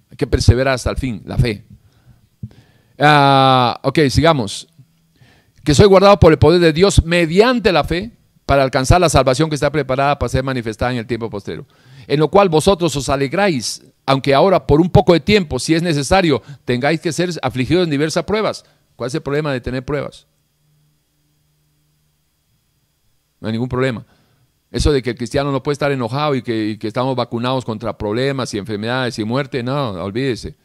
Hay 0.10 0.18
que 0.18 0.27
perseverar 0.27 0.73
hasta 0.73 0.90
el 0.90 0.98
fin, 0.98 1.23
la 1.26 1.38
fe. 1.38 1.65
Ah, 2.99 3.80
ok, 3.84 3.99
sigamos 4.10 4.68
que 5.64 5.73
soy 5.73 5.85
guardado 5.85 6.19
por 6.19 6.31
el 6.31 6.40
poder 6.40 6.60
de 6.60 6.73
Dios 6.73 7.03
mediante 7.06 7.72
la 7.72 7.84
fe 7.84 8.11
para 8.45 8.64
alcanzar 8.64 8.99
la 8.99 9.10
salvación 9.10 9.49
que 9.49 9.56
está 9.56 9.72
preparada 9.72 10.19
para 10.19 10.30
ser 10.30 10.44
manifestada 10.44 10.91
en 10.91 10.98
el 10.98 11.07
tiempo 11.07 11.30
posterior. 11.30 11.65
En 12.07 12.19
lo 12.19 12.27
cual 12.27 12.49
vosotros 12.49 12.95
os 12.95 13.07
alegráis, 13.07 13.84
aunque 14.06 14.34
ahora 14.34 14.68
por 14.68 14.81
un 14.81 14.90
poco 14.90 15.14
de 15.14 15.22
tiempo, 15.22 15.60
si 15.60 15.73
es 15.73 15.81
necesario, 15.81 16.41
tengáis 16.65 16.99
que 16.99 17.14
ser 17.14 17.30
afligidos 17.41 17.85
en 17.85 17.90
diversas 17.90 18.26
pruebas. 18.26 18.65
¿Cuál 18.98 19.07
es 19.07 19.15
el 19.15 19.22
problema 19.22 19.53
de 19.53 19.61
tener 19.61 19.85
pruebas? 19.85 20.27
No 23.40 23.48
hay 23.48 23.53
ningún 23.53 23.69
problema. 23.69 24.06
Eso 24.69 24.91
de 24.91 25.02
que 25.02 25.11
el 25.11 25.15
cristiano 25.15 25.52
no 25.52 25.64
puede 25.64 25.73
estar 25.73 25.91
enojado 25.91 26.35
y 26.35 26.41
que, 26.41 26.69
y 26.69 26.77
que 26.77 26.88
estamos 26.88 27.15
vacunados 27.15 27.64
contra 27.64 27.98
problemas 27.98 28.53
y 28.53 28.57
enfermedades 28.57 29.18
y 29.19 29.23
muerte, 29.23 29.64
no, 29.64 29.91
olvídese. 29.91 30.56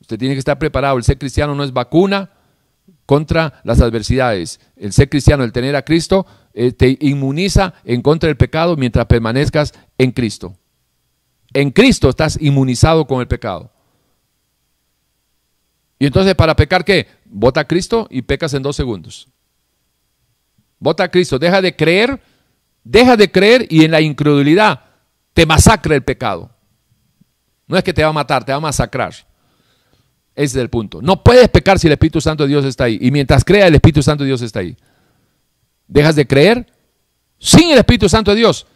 Usted 0.00 0.18
tiene 0.18 0.34
que 0.34 0.38
estar 0.38 0.58
preparado. 0.58 0.96
El 0.96 1.04
ser 1.04 1.18
cristiano 1.18 1.54
no 1.54 1.62
es 1.62 1.72
vacuna, 1.72 2.30
contra 3.06 3.60
las 3.64 3.80
adversidades. 3.80 4.60
El 4.76 4.92
ser 4.92 5.08
cristiano, 5.08 5.44
el 5.44 5.52
tener 5.52 5.76
a 5.76 5.82
Cristo, 5.82 6.26
eh, 6.52 6.72
te 6.72 6.98
inmuniza 7.00 7.74
en 7.84 8.02
contra 8.02 8.26
del 8.26 8.36
pecado 8.36 8.76
mientras 8.76 9.06
permanezcas 9.06 9.72
en 9.96 10.10
Cristo. 10.10 10.56
En 11.54 11.70
Cristo 11.70 12.10
estás 12.10 12.36
inmunizado 12.40 13.06
con 13.06 13.20
el 13.20 13.28
pecado. 13.28 13.72
Y 15.98 16.06
entonces, 16.06 16.34
¿para 16.34 16.54
pecar 16.54 16.84
qué? 16.84 17.06
Vota 17.24 17.60
a 17.60 17.66
Cristo 17.66 18.06
y 18.10 18.22
pecas 18.22 18.52
en 18.52 18.62
dos 18.62 18.76
segundos. 18.76 19.28
Vota 20.78 21.04
a 21.04 21.10
Cristo, 21.10 21.38
deja 21.38 21.62
de 21.62 21.74
creer, 21.74 22.20
deja 22.84 23.16
de 23.16 23.30
creer 23.30 23.66
y 23.70 23.84
en 23.84 23.92
la 23.92 24.00
incredulidad 24.02 24.84
te 25.32 25.46
masacra 25.46 25.94
el 25.94 26.02
pecado. 26.02 26.50
No 27.66 27.76
es 27.76 27.84
que 27.84 27.94
te 27.94 28.02
va 28.02 28.10
a 28.10 28.12
matar, 28.12 28.44
te 28.44 28.52
va 28.52 28.58
a 28.58 28.60
masacrar. 28.60 29.14
Ese 30.36 30.58
es 30.58 30.62
el 30.62 30.68
punto. 30.68 31.00
No 31.00 31.24
puedes 31.24 31.48
pecar 31.48 31.78
si 31.78 31.86
el 31.86 31.94
Espíritu 31.94 32.20
Santo 32.20 32.42
de 32.44 32.50
Dios 32.50 32.64
está 32.66 32.84
ahí. 32.84 32.98
Y 33.00 33.10
mientras 33.10 33.42
crea, 33.42 33.66
el 33.66 33.74
Espíritu 33.74 34.02
Santo 34.02 34.22
de 34.22 34.28
Dios 34.28 34.42
está 34.42 34.60
ahí. 34.60 34.76
Dejas 35.88 36.14
de 36.14 36.26
creer 36.26 36.66
sin 37.38 37.70
el 37.70 37.78
Espíritu 37.78 38.06
Santo 38.08 38.32
de 38.32 38.36
Dios. 38.36 38.66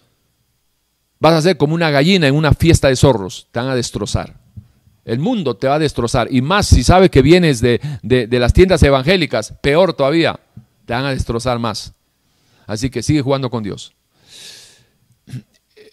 Vas 1.19 1.35
a 1.35 1.43
ser 1.43 1.59
como 1.59 1.75
una 1.75 1.91
gallina 1.91 2.27
en 2.27 2.35
una 2.35 2.55
fiesta 2.55 2.89
de 2.89 2.97
zorros. 2.97 3.47
Te 3.53 3.61
van 3.61 3.69
a 3.69 3.75
destrozar. 3.75 4.41
El 5.05 5.19
mundo 5.19 5.55
te 5.55 5.69
va 5.69 5.75
a 5.75 5.79
destrozar. 5.79 6.29
Y 6.31 6.41
más 6.41 6.67
si 6.67 6.83
sabes 6.83 7.11
que 7.11 7.21
vienes 7.21 7.61
de, 7.61 7.79
de 8.03 8.39
las 8.39 8.55
tiendas 8.55 8.83
evangélicas, 8.83 9.53
peor 9.61 9.93
todavía. 9.93 10.41
Te 10.87 10.95
van 10.95 11.05
a 11.05 11.11
destrozar 11.11 11.59
más. 11.59 11.93
Así 12.67 12.89
que 12.89 13.03
sigue 13.03 13.21
jugando 13.21 13.51
con 13.51 13.63
Dios. 13.63 13.93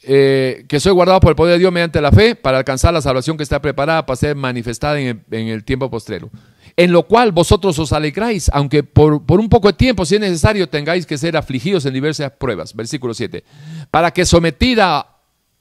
Eh, 0.10 0.64
que 0.70 0.80
soy 0.80 0.94
guardado 0.94 1.20
por 1.20 1.32
el 1.32 1.36
poder 1.36 1.56
de 1.56 1.60
Dios 1.60 1.74
mediante 1.74 2.00
la 2.00 2.14
fe 2.14 2.34
para 2.34 2.60
alcanzar 2.60 2.94
la 2.94 3.02
salvación 3.02 3.36
que 3.36 3.44
está 3.44 3.62
preparada 3.62 4.06
para 4.06 4.16
ser 4.16 4.38
manifestada 4.38 4.98
en 4.98 5.22
el, 5.30 5.66
tiempo 5.66 5.90
postrero. 5.90 6.30
En 6.78 6.94
lo 6.94 7.04
cual 7.08 7.34
vosotros 7.34 7.78
os 7.78 7.92
alegráis, 7.92 8.50
aunque 8.54 8.84
por, 8.84 9.22
un 9.28 9.50
poco 9.50 9.68
de 9.68 9.74
tiempo, 9.74 10.06
si 10.06 10.16
es 10.16 10.22
necesario, 10.22 10.70
tengáis 10.70 11.06
que 11.06 11.18
ser 11.18 11.36
afligidos 11.36 11.86
en 11.86 11.94
diversas 11.94 12.32
pruebas. 12.32 12.74
Versículo 12.74 13.14
7. 13.14 13.44
Para 13.92 14.12
que 14.12 14.26
sometida 14.26 15.08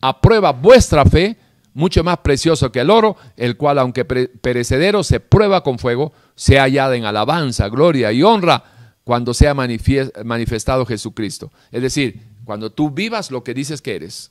a 0.01 0.21
prueba 0.21 0.53
vuestra 0.53 1.05
fe, 1.05 1.37
mucho 1.75 2.05
más 2.05 2.19
precioso 2.19 2.71
que 2.71 2.81
el 2.81 2.91
oro, 2.91 3.17
el 3.37 3.57
cual, 3.57 3.81
aunque 3.81 4.05
perecedero, 4.05 5.03
se 5.03 5.19
prueba 5.19 5.65
con 5.65 5.81
fuego, 5.81 6.13
sea 6.37 6.63
hallada 6.63 6.95
en 6.95 7.05
alabanza, 7.05 7.69
gloria 7.69 8.13
y 8.13 8.23
honra 8.23 8.63
cuando 9.03 9.35
sea 9.35 9.55
manifestado 9.55 10.87
Jesucristo. 10.87 11.51
Es 11.73 11.83
decir, 11.83 12.37
cuando 12.47 12.71
tú 12.71 12.93
vivas 12.93 13.33
lo 13.33 13.43
que 13.43 13.55
dices 13.55 13.83
que 13.83 13.97
eres. 13.97 14.31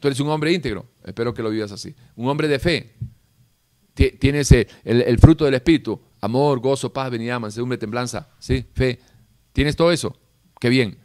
Tú 0.00 0.08
eres 0.08 0.18
un 0.18 0.28
hombre 0.30 0.52
íntegro, 0.52 0.86
espero 1.04 1.32
que 1.34 1.42
lo 1.42 1.50
vivas 1.50 1.70
así. 1.70 1.94
Un 2.16 2.28
hombre 2.28 2.48
de 2.48 2.58
fe. 2.58 2.94
Tienes 4.18 4.50
el, 4.50 5.18
fruto 5.18 5.44
del 5.44 5.54
Espíritu, 5.54 6.00
amor, 6.22 6.58
gozo, 6.60 6.90
paz, 6.90 7.10
venida, 7.10 7.38
mansedumbre, 7.38 7.76
temblanza, 7.76 8.28
¿sí? 8.38 8.64
Fe. 8.72 8.98
Tienes 9.52 9.76
todo 9.76 9.92
eso, 9.92 10.16
qué 10.58 10.70
bien. 10.70 10.98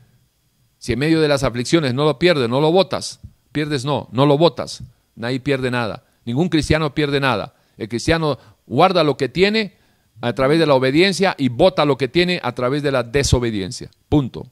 Si 0.78 0.94
en 0.94 1.00
medio 1.00 1.20
de 1.20 1.28
las 1.28 1.44
aflicciones 1.44 1.94
no 1.94 2.06
lo 2.06 2.18
pierdes, 2.18 2.48
no 2.48 2.62
lo 2.62 2.72
votas, 2.72 3.20
pierdes 3.52 3.84
no, 3.84 4.08
no 4.14 4.26
lo 4.26 4.38
votas, 4.38 4.82
nadie 5.16 5.42
pierde 5.42 5.72
nada. 5.72 6.06
Ningún 6.24 6.48
cristiano 6.48 6.96
pierde 6.96 7.20
nada. 7.20 7.56
El 7.76 7.90
cristiano 7.90 8.38
guarda 8.66 9.04
lo 9.04 9.18
que 9.18 9.28
tiene 9.28 9.76
a 10.22 10.34
través 10.34 10.58
de 10.60 10.68
la 10.68 10.76
obediencia 10.76 11.36
y 11.38 11.50
vota 11.50 11.84
lo 11.84 11.98
que 11.98 12.08
tiene 12.08 12.40
a 12.42 12.54
través 12.54 12.82
de 12.82 12.94
la 12.94 13.04
desobediencia. 13.04 13.92
Punto. 14.08 14.50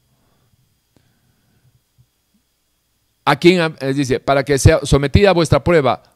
A 3.25 3.37
quien 3.37 3.75
dice, 3.95 4.19
para 4.19 4.43
que 4.43 4.57
sea 4.57 4.79
sometida 4.83 5.29
a 5.29 5.33
vuestra 5.33 5.63
prueba, 5.63 6.13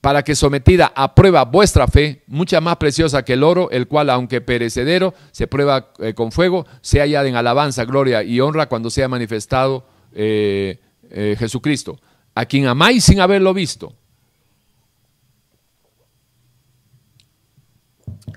para 0.00 0.22
que 0.22 0.34
sometida 0.34 0.92
a 0.94 1.14
prueba 1.14 1.44
vuestra 1.44 1.86
fe, 1.86 2.22
mucha 2.26 2.60
más 2.60 2.76
preciosa 2.76 3.22
que 3.22 3.34
el 3.34 3.42
oro, 3.42 3.70
el 3.70 3.86
cual, 3.86 4.08
aunque 4.10 4.40
perecedero, 4.40 5.14
se 5.30 5.46
prueba 5.46 5.92
eh, 5.98 6.14
con 6.14 6.32
fuego, 6.32 6.66
sea 6.80 7.02
hallada 7.02 7.28
en 7.28 7.36
alabanza, 7.36 7.84
gloria 7.84 8.22
y 8.22 8.40
honra 8.40 8.68
cuando 8.68 8.88
sea 8.88 9.08
manifestado 9.08 9.86
eh, 10.12 10.80
eh, 11.10 11.36
Jesucristo, 11.38 12.00
a 12.34 12.46
quien 12.46 12.66
amáis 12.66 13.04
sin 13.04 13.20
haberlo 13.20 13.52
visto, 13.52 13.94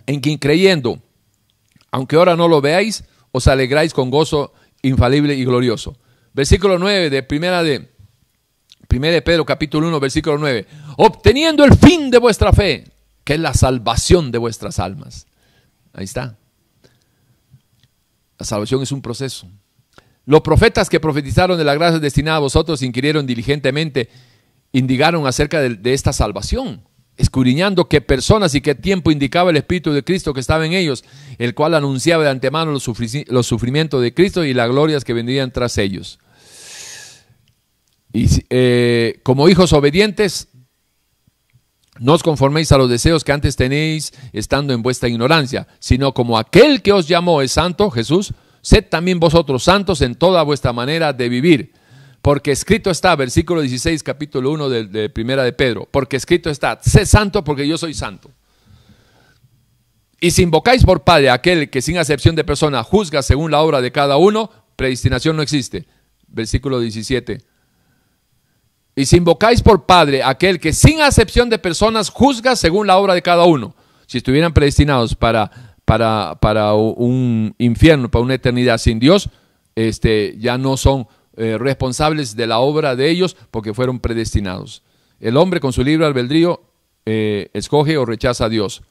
en 0.06 0.20
quien 0.20 0.38
creyendo, 0.38 1.00
aunque 1.92 2.18
ahora 2.18 2.36
no 2.36 2.50
lo 2.50 2.60
veáis, 2.60 3.06
os 3.32 3.48
alegráis 3.48 3.94
con 3.94 4.10
gozo 4.10 4.54
infalible 4.82 5.34
y 5.36 5.46
glorioso. 5.46 5.96
Versículo 6.34 6.80
9 6.80 7.10
de 7.10 7.24
primera 7.24 7.62
de, 7.62 7.92
primera 8.88 9.14
de 9.14 9.22
Pedro 9.22 9.46
capítulo 9.46 9.88
1, 9.88 10.00
versículo 10.00 10.38
9. 10.38 10.66
Obteniendo 10.98 11.64
el 11.64 11.76
fin 11.78 12.10
de 12.10 12.18
vuestra 12.18 12.52
fe, 12.52 12.86
que 13.24 13.36
es 13.36 13.40
la 13.40 13.54
salvación 13.54 14.32
de 14.32 14.38
vuestras 14.38 14.80
almas. 14.80 15.28
Ahí 15.94 16.06
está. 16.06 16.38
La 18.40 18.46
salvación 18.46 18.82
es 18.82 18.92
un 18.92 19.02
proceso. 19.02 19.48
Los 20.26 20.42
profetas 20.42 20.90
que 20.90 21.00
profetizaron 21.00 21.58
de 21.58 21.64
la 21.64 21.76
gracia 21.76 22.00
destinada 22.00 22.38
a 22.38 22.42
vosotros 22.42 22.82
inquirieron 22.82 23.26
diligentemente, 23.26 24.10
indicaron 24.72 25.28
acerca 25.28 25.62
de, 25.62 25.94
esta 25.94 26.14
salvación, 26.14 26.82
escudriñando 27.18 27.88
qué 27.90 28.02
personas 28.02 28.56
y 28.56 28.62
qué 28.62 28.74
tiempo 28.74 29.12
indicaba 29.12 29.52
el 29.52 29.58
Espíritu 29.58 29.92
de 29.92 30.04
Cristo 30.04 30.34
que 30.34 30.40
estaba 30.40 30.66
en 30.66 30.74
ellos, 30.74 31.04
el 31.38 31.54
cual 31.54 31.76
anunciaba 31.76 32.24
de 32.24 32.30
antemano 32.30 32.72
los, 32.72 32.84
sufrimientos 32.84 34.02
de 34.02 34.14
Cristo 34.14 34.44
y 34.46 34.54
las 34.54 34.70
glorias 34.70 35.04
que 35.04 35.14
vendrían 35.14 35.52
tras 35.52 35.78
ellos. 35.78 36.20
Y 38.14 38.30
eh, 38.52 39.20
como 39.24 39.50
hijos 39.50 39.74
obedientes, 39.74 40.48
no 42.00 42.14
os 42.14 42.24
conforméis 42.24 42.72
a 42.72 42.78
los 42.78 42.90
deseos 42.90 43.24
que 43.24 43.32
antes 43.32 43.56
tenéis 43.56 44.14
estando 44.32 44.74
en 44.74 44.84
vuestra 44.84 45.10
ignorancia, 45.10 45.68
sino 45.80 46.14
como 46.14 46.38
aquel 46.38 46.84
que 46.84 46.94
os 46.94 47.08
llamó 47.08 47.42
es 47.42 47.52
santo, 47.52 47.90
Jesús, 47.90 48.34
sed 48.62 48.86
también 48.90 49.20
vosotros 49.20 49.64
santos 49.64 50.02
en 50.02 50.16
toda 50.16 50.44
vuestra 50.44 50.74
manera 50.74 51.12
de 51.12 51.28
vivir. 51.28 51.74
Porque 52.22 52.52
escrito 52.52 52.90
está, 52.90 53.16
versículo 53.16 53.62
16, 53.62 54.02
capítulo 54.02 54.52
1 54.52 54.70
de, 54.70 55.10
Primera 55.10 55.44
de 55.44 55.52
Pedro, 55.52 55.90
porque 55.92 56.16
escrito 56.16 56.50
está, 56.50 56.80
sé 56.82 57.06
santo 57.06 57.44
porque 57.44 57.68
yo 57.68 57.78
soy 57.78 57.94
santo. 57.94 58.32
Y 60.22 60.32
si 60.32 60.44
invocáis 60.44 60.86
por 60.86 61.04
Padre 61.04 61.32
aquel 61.32 61.70
que 61.70 61.82
sin 61.82 61.98
acepción 61.98 62.36
de 62.36 62.46
persona 62.46 62.82
juzga 62.84 63.22
según 63.22 63.52
la 63.52 63.62
obra 63.62 63.82
de 63.82 63.92
cada 63.92 64.16
uno, 64.16 64.50
predestinación 64.78 65.36
no 65.36 65.42
existe. 65.42 65.86
Versículo 66.28 66.80
17. 66.80 67.53
Y 68.96 69.06
si 69.06 69.18
invocáis 69.18 69.62
por 69.62 69.86
Padre 69.86 70.24
aquel 70.24 70.60
que 70.60 70.74
sin 70.74 71.02
acepción 71.02 71.50
de 71.50 71.60
personas 71.60 72.10
juzga 72.10 72.56
según 72.56 72.88
la 72.88 72.98
obra 72.98 73.14
de 73.14 73.22
cada 73.22 73.46
uno, 73.46 73.76
si 74.06 74.20
estuvieran 74.20 74.54
predestinados 74.54 75.16
para, 75.16 75.76
para, 75.86 76.38
para 76.40 76.74
un 76.74 77.56
infierno, 77.58 78.12
para 78.12 78.24
una 78.24 78.36
eternidad 78.36 78.78
sin 78.78 79.00
Dios, 79.00 79.30
este, 79.76 80.36
ya 80.38 80.58
no 80.58 80.78
son 80.78 81.08
eh, 81.36 81.58
responsables 81.58 82.36
de 82.36 82.46
la 82.46 82.60
obra 82.60 82.96
de 82.96 83.10
ellos 83.10 83.36
porque 83.50 83.74
fueron 83.74 84.00
predestinados. 84.00 84.84
El 85.20 85.38
hombre 85.38 85.60
con 85.60 85.74
su 85.74 85.84
libre 85.84 86.06
albedrío 86.06 86.62
eh, 87.06 87.50
escoge 87.54 87.98
o 87.98 88.06
rechaza 88.06 88.46
a 88.46 88.50
Dios. 88.50 88.84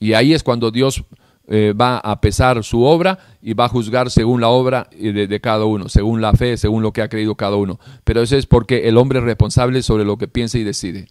Y 0.00 0.14
ahí 0.14 0.34
es 0.34 0.42
cuando 0.42 0.70
Dios 0.70 1.04
eh, 1.48 1.72
va 1.80 1.98
a 1.98 2.20
pesar 2.20 2.64
su 2.64 2.82
obra 2.82 3.18
y 3.40 3.54
va 3.54 3.66
a 3.66 3.68
juzgar 3.68 4.10
según 4.10 4.40
la 4.40 4.48
obra 4.48 4.88
de, 4.90 5.40
cada 5.40 5.64
uno, 5.64 5.88
según 5.88 6.20
la 6.20 6.32
fe, 6.32 6.56
según 6.56 6.82
lo 6.82 6.92
que 6.92 7.02
ha 7.02 7.08
creído 7.08 7.36
cada 7.36 7.56
uno. 7.56 7.78
Pero 8.02 8.22
eso 8.22 8.36
es 8.36 8.46
porque 8.46 8.88
el 8.88 8.96
hombre 8.96 9.20
es 9.20 9.24
responsable 9.24 9.82
sobre 9.82 10.04
lo 10.04 10.18
que 10.18 10.26
piensa 10.26 10.58
y 10.58 10.64
decide. 10.64 11.08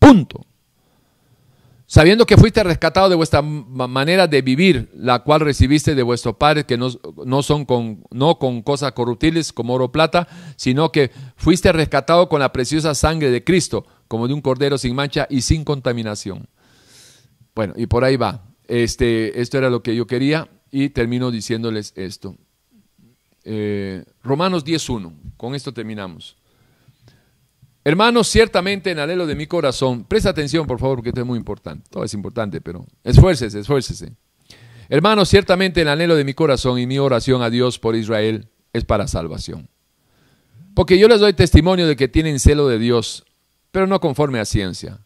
Punto. 0.00 0.44
Sabiendo 1.86 2.26
que 2.26 2.36
fuiste 2.36 2.64
rescatado 2.64 3.08
de 3.08 3.14
vuestra 3.14 3.42
manera 3.42 4.26
de 4.26 4.42
vivir, 4.42 4.90
la 4.96 5.20
cual 5.20 5.40
recibiste 5.40 5.94
de 5.94 6.02
vuestros 6.02 6.34
padres, 6.36 6.64
que 6.64 6.76
no, 6.76 6.88
no 7.24 7.42
son 7.42 7.66
con, 7.66 8.02
no 8.10 8.38
con 8.38 8.62
cosas 8.62 8.92
corruptibles 8.92 9.52
como 9.52 9.74
oro 9.74 9.84
o 9.84 9.92
plata, 9.92 10.26
sino 10.56 10.90
que 10.90 11.12
fuiste 11.36 11.70
rescatado 11.72 12.28
con 12.28 12.40
la 12.40 12.52
preciosa 12.52 12.94
sangre 12.94 13.30
de 13.30 13.44
Cristo, 13.44 13.86
como 14.08 14.26
de 14.26 14.34
un 14.34 14.40
cordero 14.40 14.78
sin 14.78 14.96
mancha 14.96 15.28
y 15.30 15.42
sin 15.42 15.62
contaminación. 15.62 16.48
Bueno, 17.54 17.74
y 17.76 17.86
por 17.86 18.02
ahí 18.02 18.16
va. 18.16 18.53
Este, 18.66 19.40
esto 19.40 19.58
era 19.58 19.70
lo 19.70 19.82
que 19.82 19.94
yo 19.94 20.06
quería 20.06 20.48
y 20.70 20.90
termino 20.90 21.30
diciéndoles 21.30 21.92
esto. 21.96 22.36
Eh, 23.44 24.04
Romanos 24.22 24.64
10.1, 24.64 25.12
con 25.36 25.54
esto 25.54 25.72
terminamos. 25.72 26.36
Hermanos, 27.84 28.28
ciertamente 28.28 28.90
en 28.90 28.98
alelo 28.98 29.26
de 29.26 29.34
mi 29.34 29.46
corazón, 29.46 30.04
presta 30.04 30.30
atención 30.30 30.66
por 30.66 30.80
favor 30.80 30.96
porque 30.96 31.10
esto 31.10 31.20
es 31.20 31.26
muy 31.26 31.38
importante, 31.38 31.86
todo 31.90 32.02
es 32.02 32.14
importante, 32.14 32.62
pero 32.62 32.86
esfuércese, 33.02 33.60
esfuércese. 33.60 34.16
Hermanos, 34.88 35.28
ciertamente 35.28 35.82
el 35.82 35.88
anhelo 35.88 36.16
de 36.16 36.24
mi 36.24 36.32
corazón 36.32 36.78
y 36.78 36.86
mi 36.86 36.98
oración 36.98 37.42
a 37.42 37.50
Dios 37.50 37.78
por 37.78 37.94
Israel 37.94 38.48
es 38.72 38.84
para 38.84 39.06
salvación. 39.06 39.68
Porque 40.74 40.98
yo 40.98 41.08
les 41.08 41.20
doy 41.20 41.34
testimonio 41.34 41.86
de 41.86 41.96
que 41.96 42.08
tienen 42.08 42.40
celo 42.40 42.66
de 42.68 42.78
Dios, 42.78 43.24
pero 43.70 43.86
no 43.86 44.00
conforme 44.00 44.40
a 44.40 44.44
ciencia 44.44 45.03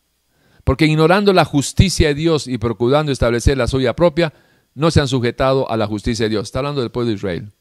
porque 0.68 0.84
ignorando 0.84 1.32
la 1.32 1.46
justicia 1.46 2.08
de 2.08 2.14
Dios 2.14 2.46
y 2.46 2.58
procurando 2.58 3.10
establecer 3.10 3.56
la 3.56 3.66
suya 3.66 3.96
propia, 3.96 4.34
no 4.74 4.90
se 4.90 5.00
han 5.00 5.08
sujetado 5.08 5.70
a 5.70 5.78
la 5.78 5.86
justicia 5.86 6.26
de 6.26 6.28
Dios. 6.28 6.42
Está 6.42 6.58
hablando 6.58 6.82
del 6.82 6.90
pueblo 6.90 7.08
de 7.08 7.14
Israel. 7.14 7.52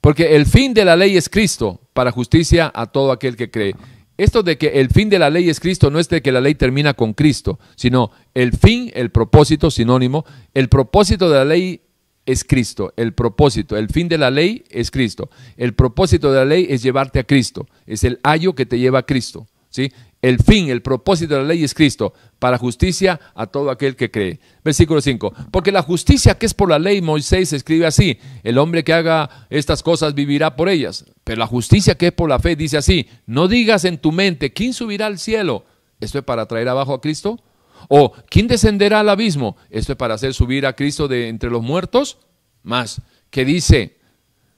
Porque 0.00 0.34
el 0.34 0.46
fin 0.46 0.74
de 0.74 0.84
la 0.84 0.96
ley 0.96 1.16
es 1.16 1.28
Cristo, 1.28 1.80
para 1.92 2.10
justicia 2.10 2.72
a 2.74 2.86
todo 2.86 3.12
aquel 3.12 3.36
que 3.36 3.52
cree. 3.52 3.76
Esto 4.16 4.42
de 4.42 4.58
que 4.58 4.80
el 4.80 4.90
fin 4.90 5.08
de 5.08 5.20
la 5.20 5.30
ley 5.30 5.48
es 5.48 5.60
Cristo 5.60 5.92
no 5.92 6.00
es 6.00 6.08
de 6.08 6.22
que 6.22 6.32
la 6.32 6.40
ley 6.40 6.56
termina 6.56 6.94
con 6.94 7.12
Cristo, 7.12 7.60
sino 7.76 8.10
el 8.34 8.50
fin, 8.50 8.90
el 8.94 9.10
propósito, 9.10 9.70
sinónimo, 9.70 10.24
el 10.52 10.68
propósito 10.68 11.30
de 11.30 11.36
la 11.36 11.44
ley 11.44 11.82
es 12.26 12.42
Cristo, 12.42 12.92
el 12.96 13.14
propósito, 13.14 13.76
el 13.76 13.90
fin 13.90 14.08
de 14.08 14.18
la 14.18 14.32
ley 14.32 14.64
es 14.70 14.90
Cristo. 14.90 15.30
El 15.56 15.74
propósito 15.74 16.32
de 16.32 16.38
la 16.38 16.44
ley 16.46 16.66
es 16.68 16.82
llevarte 16.82 17.20
a 17.20 17.24
Cristo, 17.24 17.68
es 17.86 18.02
el 18.02 18.18
ayo 18.24 18.56
que 18.56 18.66
te 18.66 18.80
lleva 18.80 18.98
a 18.98 19.06
Cristo. 19.06 19.46
¿sí? 19.70 19.92
El 20.22 20.38
fin, 20.38 20.68
el 20.68 20.82
propósito 20.82 21.34
de 21.34 21.40
la 21.40 21.48
ley 21.48 21.64
es 21.64 21.72
Cristo, 21.72 22.12
para 22.38 22.58
justicia 22.58 23.18
a 23.34 23.46
todo 23.46 23.70
aquel 23.70 23.96
que 23.96 24.10
cree. 24.10 24.38
Versículo 24.62 25.00
5. 25.00 25.32
Porque 25.50 25.72
la 25.72 25.82
justicia 25.82 26.36
que 26.36 26.44
es 26.44 26.52
por 26.52 26.68
la 26.68 26.78
ley, 26.78 27.00
Moisés 27.00 27.54
escribe 27.54 27.86
así, 27.86 28.18
el 28.42 28.58
hombre 28.58 28.84
que 28.84 28.92
haga 28.92 29.46
estas 29.48 29.82
cosas 29.82 30.14
vivirá 30.14 30.56
por 30.56 30.68
ellas. 30.68 31.06
Pero 31.24 31.38
la 31.38 31.46
justicia 31.46 31.94
que 31.94 32.08
es 32.08 32.12
por 32.12 32.28
la 32.28 32.38
fe 32.38 32.54
dice 32.54 32.76
así, 32.76 33.08
no 33.24 33.48
digas 33.48 33.86
en 33.86 33.96
tu 33.96 34.12
mente, 34.12 34.52
¿quién 34.52 34.74
subirá 34.74 35.06
al 35.06 35.18
cielo? 35.18 35.64
¿Esto 36.00 36.18
es 36.18 36.24
para 36.24 36.46
traer 36.46 36.68
abajo 36.68 36.92
a 36.92 37.00
Cristo? 37.00 37.42
¿O 37.88 38.12
quién 38.28 38.46
descenderá 38.46 39.00
al 39.00 39.08
abismo? 39.08 39.56
¿Esto 39.70 39.92
es 39.92 39.98
para 39.98 40.14
hacer 40.14 40.34
subir 40.34 40.66
a 40.66 40.74
Cristo 40.76 41.08
de 41.08 41.28
entre 41.28 41.48
los 41.48 41.62
muertos? 41.62 42.18
Más, 42.62 43.00
que 43.30 43.46
dice, 43.46 43.96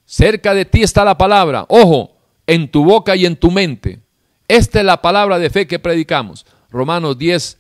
cerca 0.04 0.54
de 0.54 0.64
ti 0.64 0.82
está 0.82 1.04
la 1.04 1.16
palabra, 1.16 1.66
ojo, 1.68 2.16
en 2.48 2.68
tu 2.68 2.84
boca 2.84 3.14
y 3.14 3.26
en 3.26 3.36
tu 3.36 3.52
mente 3.52 4.01
esta 4.56 4.80
es 4.80 4.84
la 4.84 5.00
palabra 5.00 5.38
de 5.38 5.48
fe 5.48 5.66
que 5.66 5.78
predicamos. 5.78 6.44
Romanos 6.70 7.16
10, 7.16 7.58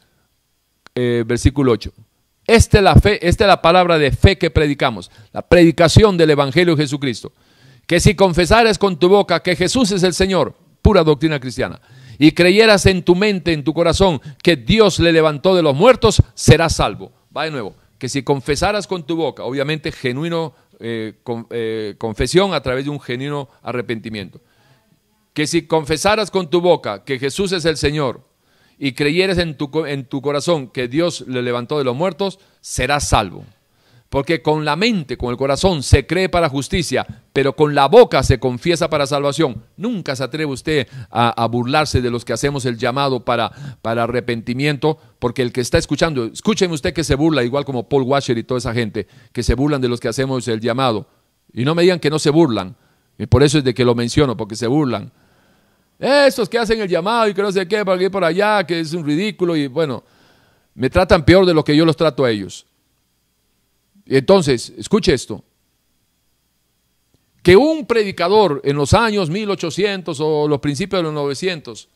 eh, 0.94 1.24
versículo 1.26 1.72
8. 1.72 1.90
Esta 2.46 2.78
es, 2.78 2.84
la 2.84 2.94
fe, 2.96 3.26
esta 3.26 3.44
es 3.44 3.48
la 3.48 3.62
palabra 3.62 3.96
de 3.96 4.10
fe 4.10 4.36
que 4.36 4.50
predicamos, 4.50 5.10
la 5.32 5.40
predicación 5.40 6.18
del 6.18 6.28
Evangelio 6.28 6.76
de 6.76 6.82
Jesucristo. 6.82 7.32
Que 7.86 7.98
si 7.98 8.14
confesares 8.14 8.76
con 8.76 8.98
tu 8.98 9.08
boca 9.08 9.42
que 9.42 9.56
Jesús 9.56 9.90
es 9.92 10.02
el 10.02 10.12
Señor, 10.12 10.54
pura 10.82 11.02
doctrina 11.02 11.40
cristiana, 11.40 11.80
y 12.18 12.32
creyeras 12.32 12.84
en 12.84 13.02
tu 13.02 13.14
mente, 13.14 13.54
en 13.54 13.64
tu 13.64 13.72
corazón, 13.72 14.20
que 14.42 14.56
Dios 14.56 14.98
le 14.98 15.12
levantó 15.12 15.54
de 15.54 15.62
los 15.62 15.74
muertos, 15.74 16.22
serás 16.34 16.76
salvo. 16.76 17.10
Va 17.34 17.44
de 17.44 17.52
nuevo, 17.52 17.74
que 17.96 18.10
si 18.10 18.22
confesaras 18.22 18.86
con 18.86 19.06
tu 19.06 19.16
boca, 19.16 19.44
obviamente 19.44 19.92
genuino 19.92 20.52
eh, 20.78 21.14
eh, 21.52 21.94
confesión 21.96 22.52
a 22.52 22.60
través 22.60 22.84
de 22.84 22.90
un 22.90 23.00
genuino 23.00 23.48
arrepentimiento 23.62 24.42
que 25.34 25.46
si 25.46 25.66
confesaras 25.66 26.30
con 26.30 26.50
tu 26.50 26.60
boca 26.60 27.04
que 27.04 27.18
Jesús 27.18 27.52
es 27.52 27.64
el 27.64 27.76
Señor 27.76 28.28
y 28.78 28.92
creyeres 28.92 29.38
en 29.38 29.56
tu, 29.56 29.86
en 29.86 30.04
tu 30.04 30.20
corazón 30.22 30.68
que 30.68 30.88
Dios 30.88 31.24
le 31.26 31.42
levantó 31.42 31.78
de 31.78 31.84
los 31.84 31.96
muertos, 31.96 32.38
serás 32.60 33.08
salvo. 33.08 33.44
Porque 34.12 34.42
con 34.42 34.66
la 34.66 34.76
mente, 34.76 35.16
con 35.16 35.30
el 35.30 35.38
corazón 35.38 35.82
se 35.82 36.06
cree 36.06 36.28
para 36.28 36.50
justicia, 36.50 37.06
pero 37.32 37.56
con 37.56 37.74
la 37.74 37.88
boca 37.88 38.22
se 38.22 38.38
confiesa 38.38 38.90
para 38.90 39.06
salvación. 39.06 39.64
Nunca 39.78 40.14
se 40.14 40.22
atreve 40.22 40.52
usted 40.52 40.86
a, 41.10 41.46
burlarse 41.46 42.02
de 42.02 42.10
los 42.10 42.22
que 42.26 42.34
hacemos 42.34 42.66
el 42.66 42.76
llamado 42.76 43.24
para, 43.24 43.50
para 43.80 44.02
arrepentimiento, 44.02 44.98
porque 45.18 45.40
el 45.40 45.50
que 45.50 45.62
está 45.62 45.78
escuchando, 45.78 46.26
escúcheme 46.26 46.74
usted 46.74 46.92
que 46.92 47.04
se 47.04 47.14
burla, 47.14 47.42
igual 47.42 47.64
como 47.64 47.88
Paul 47.88 48.02
Washer 48.02 48.36
y 48.36 48.44
toda 48.44 48.58
esa 48.58 48.74
gente, 48.74 49.06
que 49.32 49.42
se 49.42 49.54
burlan 49.54 49.80
de 49.80 49.88
los 49.88 49.98
que 49.98 50.08
hacemos 50.08 50.46
el 50.46 50.60
llamado. 50.60 51.08
Y 51.54 51.64
no 51.64 51.74
me 51.74 51.80
digan 51.80 51.98
que 51.98 52.10
no 52.10 52.18
se 52.18 52.28
burlan. 52.28 52.76
Y 53.16 53.24
por 53.24 53.42
eso 53.42 53.56
es 53.56 53.64
de 53.64 53.72
que 53.72 53.86
lo 53.86 53.94
menciono, 53.94 54.36
porque 54.36 54.56
se 54.56 54.66
burlan. 54.66 55.10
Estos 56.02 56.48
que 56.48 56.58
hacen 56.58 56.80
el 56.80 56.88
llamado 56.88 57.28
y 57.28 57.34
que 57.34 57.42
no 57.42 57.52
sé 57.52 57.68
qué, 57.68 57.84
por 57.84 57.94
aquí 57.94 58.08
por 58.08 58.24
allá, 58.24 58.66
que 58.66 58.80
es 58.80 58.92
un 58.92 59.06
ridículo 59.06 59.54
y 59.54 59.68
bueno, 59.68 60.02
me 60.74 60.90
tratan 60.90 61.24
peor 61.24 61.46
de 61.46 61.54
lo 61.54 61.62
que 61.62 61.76
yo 61.76 61.84
los 61.84 61.96
trato 61.96 62.24
a 62.24 62.30
ellos. 62.32 62.66
Entonces, 64.06 64.72
escuche 64.76 65.14
esto. 65.14 65.44
Que 67.40 67.54
un 67.54 67.86
predicador 67.86 68.60
en 68.64 68.74
los 68.74 68.94
años 68.94 69.30
1800 69.30 70.18
o 70.20 70.48
los 70.48 70.58
principios 70.58 70.98
de 70.98 71.04
los 71.04 71.14
900 71.14 71.88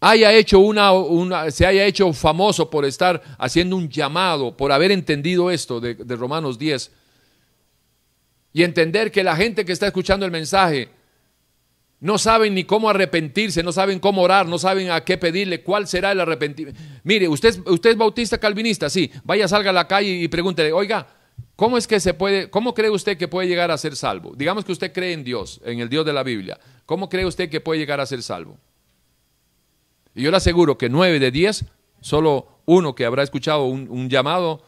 haya 0.00 0.32
hecho 0.32 0.58
una, 0.58 0.92
una, 0.92 1.52
se 1.52 1.64
haya 1.64 1.84
hecho 1.84 2.12
famoso 2.12 2.68
por 2.68 2.84
estar 2.84 3.22
haciendo 3.38 3.76
un 3.76 3.88
llamado, 3.88 4.56
por 4.56 4.72
haber 4.72 4.90
entendido 4.90 5.52
esto 5.52 5.80
de 5.80 6.16
Romanos 6.16 6.58
10 6.58 6.90
y 8.52 8.64
entender 8.64 9.12
que 9.12 9.22
la 9.22 9.36
gente 9.36 9.64
que 9.64 9.70
está 9.70 9.86
escuchando 9.86 10.26
el 10.26 10.32
mensaje 10.32 10.95
no 12.00 12.18
saben 12.18 12.54
ni 12.54 12.64
cómo 12.64 12.90
arrepentirse, 12.90 13.62
no 13.62 13.72
saben 13.72 13.98
cómo 13.98 14.22
orar, 14.22 14.46
no 14.46 14.58
saben 14.58 14.90
a 14.90 15.02
qué 15.02 15.16
pedirle, 15.16 15.62
cuál 15.62 15.86
será 15.86 16.12
el 16.12 16.20
arrepentimiento. 16.20 16.80
Mire, 17.04 17.28
usted, 17.28 17.58
usted 17.66 17.90
es 17.90 17.96
bautista 17.96 18.38
calvinista, 18.38 18.90
sí, 18.90 19.10
vaya, 19.24 19.48
salga 19.48 19.70
a 19.70 19.72
la 19.72 19.88
calle 19.88 20.10
y 20.10 20.28
pregúntele, 20.28 20.72
oiga, 20.72 21.06
¿Cómo 21.56 21.78
es 21.78 21.86
que 21.86 22.00
se 22.00 22.12
puede, 22.12 22.50
cómo 22.50 22.74
cree 22.74 22.90
usted 22.90 23.16
que 23.16 23.28
puede 23.28 23.48
llegar 23.48 23.70
a 23.70 23.78
ser 23.78 23.96
salvo? 23.96 24.34
Digamos 24.36 24.64
que 24.64 24.72
usted 24.72 24.92
cree 24.92 25.14
en 25.14 25.24
Dios, 25.24 25.60
en 25.64 25.80
el 25.80 25.88
Dios 25.88 26.04
de 26.04 26.12
la 26.12 26.22
Biblia. 26.22 26.58
¿Cómo 26.84 27.08
cree 27.08 27.24
usted 27.24 27.48
que 27.48 27.62
puede 27.62 27.80
llegar 27.80 27.98
a 27.98 28.06
ser 28.06 28.22
salvo? 28.22 28.58
Y 30.14 30.22
yo 30.22 30.30
le 30.30 30.36
aseguro 30.36 30.76
que 30.76 30.90
nueve 30.90 31.18
de 31.18 31.30
diez, 31.30 31.64
solo 32.02 32.60
uno 32.66 32.94
que 32.94 33.06
habrá 33.06 33.22
escuchado 33.22 33.64
un, 33.64 34.10
llamado, 34.10 34.62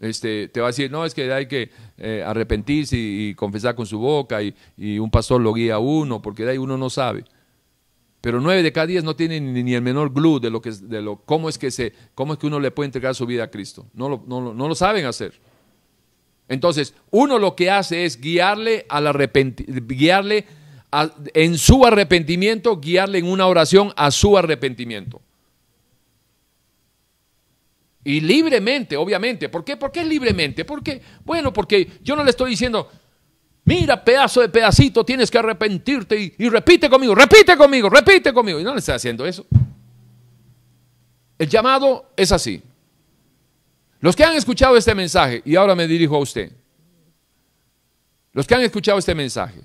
este, 0.00 0.48
te 0.48 0.60
va 0.60 0.68
a 0.68 0.70
decir, 0.70 0.90
no, 0.90 1.04
es 1.04 1.14
que 1.14 1.32
hay 1.32 1.46
que 1.46 1.70
eh, 1.96 2.22
arrepentirse 2.24 2.96
y, 2.96 3.34
confesar 3.34 3.74
con 3.74 3.86
su 3.86 3.98
boca 3.98 4.40
y, 4.42 4.54
un 4.98 5.10
pastor 5.10 5.40
lo 5.40 5.52
guía 5.52 5.76
a 5.76 5.78
uno, 5.78 6.22
porque 6.22 6.44
de 6.44 6.52
ahí 6.52 6.58
uno 6.58 6.76
no 6.76 6.90
sabe. 6.90 7.24
Pero 8.20 8.40
nueve 8.40 8.62
de 8.62 8.72
cada 8.72 8.86
diez 8.86 9.04
no 9.04 9.14
tienen 9.14 9.52
ni, 9.52 9.74
el 9.74 9.82
menor 9.82 10.12
glue 10.12 10.40
de 10.40 10.50
lo 10.50 10.60
que 10.60 10.72
de 10.72 11.00
lo 11.00 11.16
cómo 11.18 11.48
es 11.48 11.56
que 11.56 11.70
se 11.70 11.92
cómo 12.16 12.32
es 12.32 12.38
que 12.40 12.48
uno 12.48 12.58
le 12.58 12.72
puede 12.72 12.86
entregar 12.86 13.14
su 13.14 13.26
vida 13.26 13.44
a 13.44 13.50
Cristo. 13.50 13.86
No 13.94 14.08
lo, 14.08 14.24
no, 14.26 14.52
no 14.52 14.68
lo 14.68 14.74
saben 14.74 15.06
hacer. 15.06 15.34
Entonces, 16.48 16.94
uno 17.10 17.38
lo 17.38 17.54
que 17.54 17.70
hace 17.70 18.04
es 18.04 18.20
guiarle 18.20 18.86
al 18.88 19.06
guiarle 19.86 20.46
en 21.34 21.58
su 21.58 21.84
arrepentimiento, 21.84 22.80
guiarle 22.80 23.18
en 23.18 23.26
una 23.26 23.46
oración 23.46 23.92
a 23.96 24.10
su 24.10 24.36
arrepentimiento. 24.36 25.20
Y 28.08 28.22
libremente, 28.22 28.96
obviamente. 28.96 29.50
¿Por 29.50 29.62
qué? 29.62 29.76
¿Por 29.76 29.92
qué 29.92 30.02
libremente? 30.02 30.64
Porque, 30.64 31.02
bueno, 31.26 31.52
porque 31.52 31.98
yo 32.02 32.16
no 32.16 32.24
le 32.24 32.30
estoy 32.30 32.52
diciendo, 32.52 32.90
mira, 33.66 34.02
pedazo 34.02 34.40
de 34.40 34.48
pedacito, 34.48 35.04
tienes 35.04 35.30
que 35.30 35.36
arrepentirte 35.36 36.18
y, 36.18 36.34
y 36.38 36.48
repite 36.48 36.88
conmigo, 36.88 37.14
repite 37.14 37.54
conmigo, 37.54 37.90
repite 37.90 38.32
conmigo. 38.32 38.58
Y 38.60 38.64
no 38.64 38.72
le 38.72 38.78
estoy 38.78 38.94
haciendo 38.94 39.26
eso. 39.26 39.44
El 41.38 41.50
llamado 41.50 42.10
es 42.16 42.32
así. 42.32 42.62
Los 44.00 44.16
que 44.16 44.24
han 44.24 44.36
escuchado 44.36 44.74
este 44.78 44.94
mensaje, 44.94 45.42
y 45.44 45.54
ahora 45.54 45.74
me 45.74 45.86
dirijo 45.86 46.16
a 46.16 46.20
usted, 46.20 46.50
los 48.32 48.46
que 48.46 48.54
han 48.54 48.62
escuchado 48.62 48.98
este 48.98 49.14
mensaje, 49.14 49.60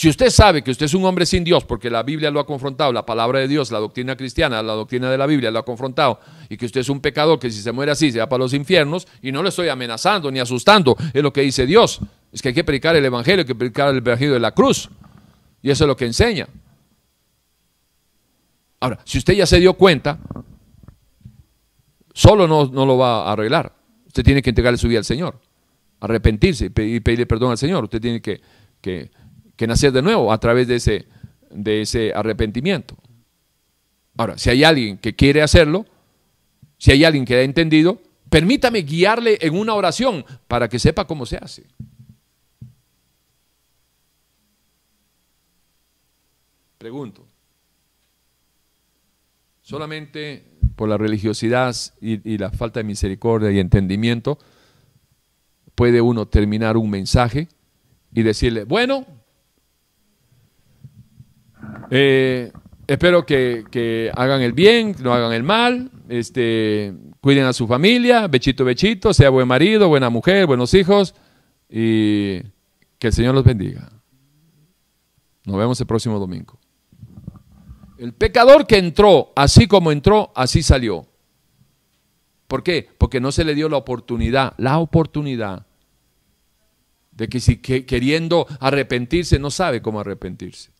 si 0.00 0.08
usted 0.08 0.30
sabe 0.30 0.62
que 0.62 0.70
usted 0.70 0.86
es 0.86 0.94
un 0.94 1.04
hombre 1.04 1.26
sin 1.26 1.44
Dios, 1.44 1.66
porque 1.66 1.90
la 1.90 2.02
Biblia 2.02 2.30
lo 2.30 2.40
ha 2.40 2.46
confrontado, 2.46 2.90
la 2.90 3.04
palabra 3.04 3.38
de 3.38 3.46
Dios, 3.46 3.70
la 3.70 3.78
doctrina 3.78 4.16
cristiana, 4.16 4.62
la 4.62 4.72
doctrina 4.72 5.10
de 5.10 5.18
la 5.18 5.26
Biblia 5.26 5.50
lo 5.50 5.58
ha 5.58 5.62
confrontado, 5.62 6.20
y 6.48 6.56
que 6.56 6.64
usted 6.64 6.80
es 6.80 6.88
un 6.88 7.00
pecador 7.00 7.38
que 7.38 7.50
si 7.50 7.60
se 7.60 7.70
muere 7.70 7.92
así 7.92 8.10
se 8.10 8.18
va 8.18 8.26
para 8.26 8.42
los 8.42 8.54
infiernos, 8.54 9.06
y 9.20 9.30
no 9.30 9.42
le 9.42 9.50
estoy 9.50 9.68
amenazando 9.68 10.30
ni 10.30 10.38
asustando, 10.38 10.96
es 11.12 11.22
lo 11.22 11.34
que 11.34 11.42
dice 11.42 11.66
Dios. 11.66 12.00
Es 12.32 12.40
que 12.40 12.48
hay 12.48 12.54
que 12.54 12.64
predicar 12.64 12.96
el 12.96 13.04
Evangelio, 13.04 13.40
hay 13.40 13.46
que 13.46 13.54
predicar 13.54 13.90
el 13.90 13.98
Evangelio 13.98 14.32
de 14.32 14.40
la 14.40 14.52
cruz. 14.52 14.88
Y 15.60 15.70
eso 15.70 15.84
es 15.84 15.88
lo 15.88 15.98
que 15.98 16.06
enseña. 16.06 16.48
Ahora, 18.80 19.00
si 19.04 19.18
usted 19.18 19.34
ya 19.34 19.44
se 19.44 19.60
dio 19.60 19.74
cuenta, 19.74 20.18
solo 22.14 22.48
no, 22.48 22.64
lo 22.86 22.96
va 22.96 23.28
a 23.28 23.32
arreglar. 23.32 23.74
Usted 24.06 24.24
tiene 24.24 24.40
que 24.40 24.48
entregarle 24.48 24.78
su 24.78 24.88
vida 24.88 25.00
al 25.00 25.04
Señor, 25.04 25.38
arrepentirse 26.00 26.72
y 26.74 27.00
pedirle 27.00 27.26
perdón 27.26 27.50
al 27.50 27.58
Señor. 27.58 27.84
Usted 27.84 28.00
tiene 28.00 28.22
que, 28.22 28.40
que 28.80 29.10
que 29.60 29.66
nacer 29.66 29.92
de 29.92 30.00
nuevo 30.00 30.32
a 30.32 30.40
través 30.40 30.66
de 30.68 30.76
ese, 30.76 31.06
de 31.50 31.82
ese 31.82 32.14
arrepentimiento. 32.14 32.96
Ahora, 34.16 34.38
si 34.38 34.48
hay 34.48 34.64
alguien 34.64 34.96
que 34.96 35.14
quiere 35.14 35.42
hacerlo, 35.42 35.84
si 36.78 36.92
hay 36.92 37.04
alguien 37.04 37.26
que 37.26 37.34
ha 37.34 37.42
entendido, 37.42 38.00
permítame 38.30 38.78
guiarle 38.78 39.36
en 39.42 39.54
una 39.54 39.74
oración 39.74 40.24
para 40.48 40.66
que 40.66 40.78
sepa 40.78 41.06
cómo 41.06 41.26
se 41.26 41.36
hace. 41.36 41.66
Pregunto, 46.78 47.26
solamente 49.60 50.42
por 50.74 50.88
la 50.88 50.96
religiosidad 50.96 51.76
y, 52.00 52.32
y, 52.32 52.38
la 52.38 52.48
falta 52.50 52.80
de 52.80 52.84
misericordia 52.84 53.50
y 53.50 53.58
entendimiento 53.58 54.38
puede 55.74 56.00
uno 56.00 56.28
terminar 56.28 56.78
un 56.78 56.88
mensaje 56.88 57.48
y 58.14 58.22
decirle, 58.22 58.64
bueno, 58.64 59.19
eh, 61.90 62.52
espero 62.86 63.24
que, 63.26 64.10
hagan 64.14 64.42
el 64.42 64.52
bien, 64.52 64.94
no 65.00 65.12
hagan 65.12 65.32
el 65.32 65.42
mal, 65.42 65.90
este, 66.08 66.94
cuiden 67.20 67.44
a 67.44 67.52
su 67.52 67.66
familia, 67.66 68.26
bechito, 68.28 68.64
bechito, 68.64 69.12
sea 69.14 69.30
buen 69.30 69.48
marido, 69.48 69.88
buena 69.88 70.10
mujer, 70.10 70.46
buenos 70.46 70.74
hijos 70.74 71.14
y 71.68 72.40
que 72.98 73.08
el 73.08 73.12
Señor 73.12 73.34
los 73.34 73.44
bendiga. 73.44 73.90
Nos 75.44 75.56
vemos 75.56 75.80
el 75.80 75.86
próximo 75.86 76.18
domingo. 76.18 76.58
El 77.98 78.12
pecador 78.14 78.66
que 78.66 78.78
entró, 78.78 79.32
así 79.36 79.66
como 79.66 79.92
entró, 79.92 80.32
así 80.34 80.62
salió. 80.62 81.06
¿Por 82.46 82.62
qué? 82.62 82.88
Porque 82.98 83.20
no 83.20 83.30
se 83.30 83.44
le 83.44 83.54
dio 83.54 83.68
la 83.68 83.76
oportunidad, 83.76 84.54
la 84.56 84.78
oportunidad 84.78 85.66
de 87.12 87.28
que 87.28 87.38
si 87.38 87.58
queriendo 87.58 88.46
arrepentirse 88.58 89.38
no 89.38 89.50
sabe 89.50 89.82
cómo 89.82 90.00
arrepentirse. 90.00 90.70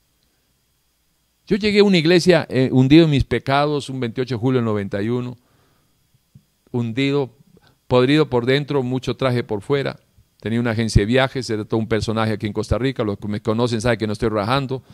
Yo 1.50 1.56
llegué 1.56 1.80
a 1.80 1.84
una 1.84 1.98
iglesia 1.98 2.46
eh, 2.48 2.68
hundido 2.70 3.06
en 3.06 3.10
mis 3.10 3.24
pecados 3.24 3.90
un 3.90 3.98
28 3.98 4.36
de 4.36 4.38
julio 4.38 4.58
del 4.58 4.66
91, 4.66 5.36
hundido, 6.70 7.36
podrido 7.88 8.30
por 8.30 8.46
dentro, 8.46 8.84
mucho 8.84 9.16
traje 9.16 9.42
por 9.42 9.60
fuera. 9.60 9.98
Tenía 10.40 10.60
una 10.60 10.70
agencia 10.70 11.02
de 11.02 11.06
viajes, 11.06 11.50
era 11.50 11.64
todo 11.64 11.80
un 11.80 11.88
personaje 11.88 12.34
aquí 12.34 12.46
en 12.46 12.52
Costa 12.52 12.78
Rica, 12.78 13.02
los 13.02 13.18
que 13.18 13.26
me 13.26 13.40
conocen 13.40 13.80
saben 13.80 13.98
que 13.98 14.06
no 14.06 14.12
estoy 14.12 14.28
rajando. 14.28 14.84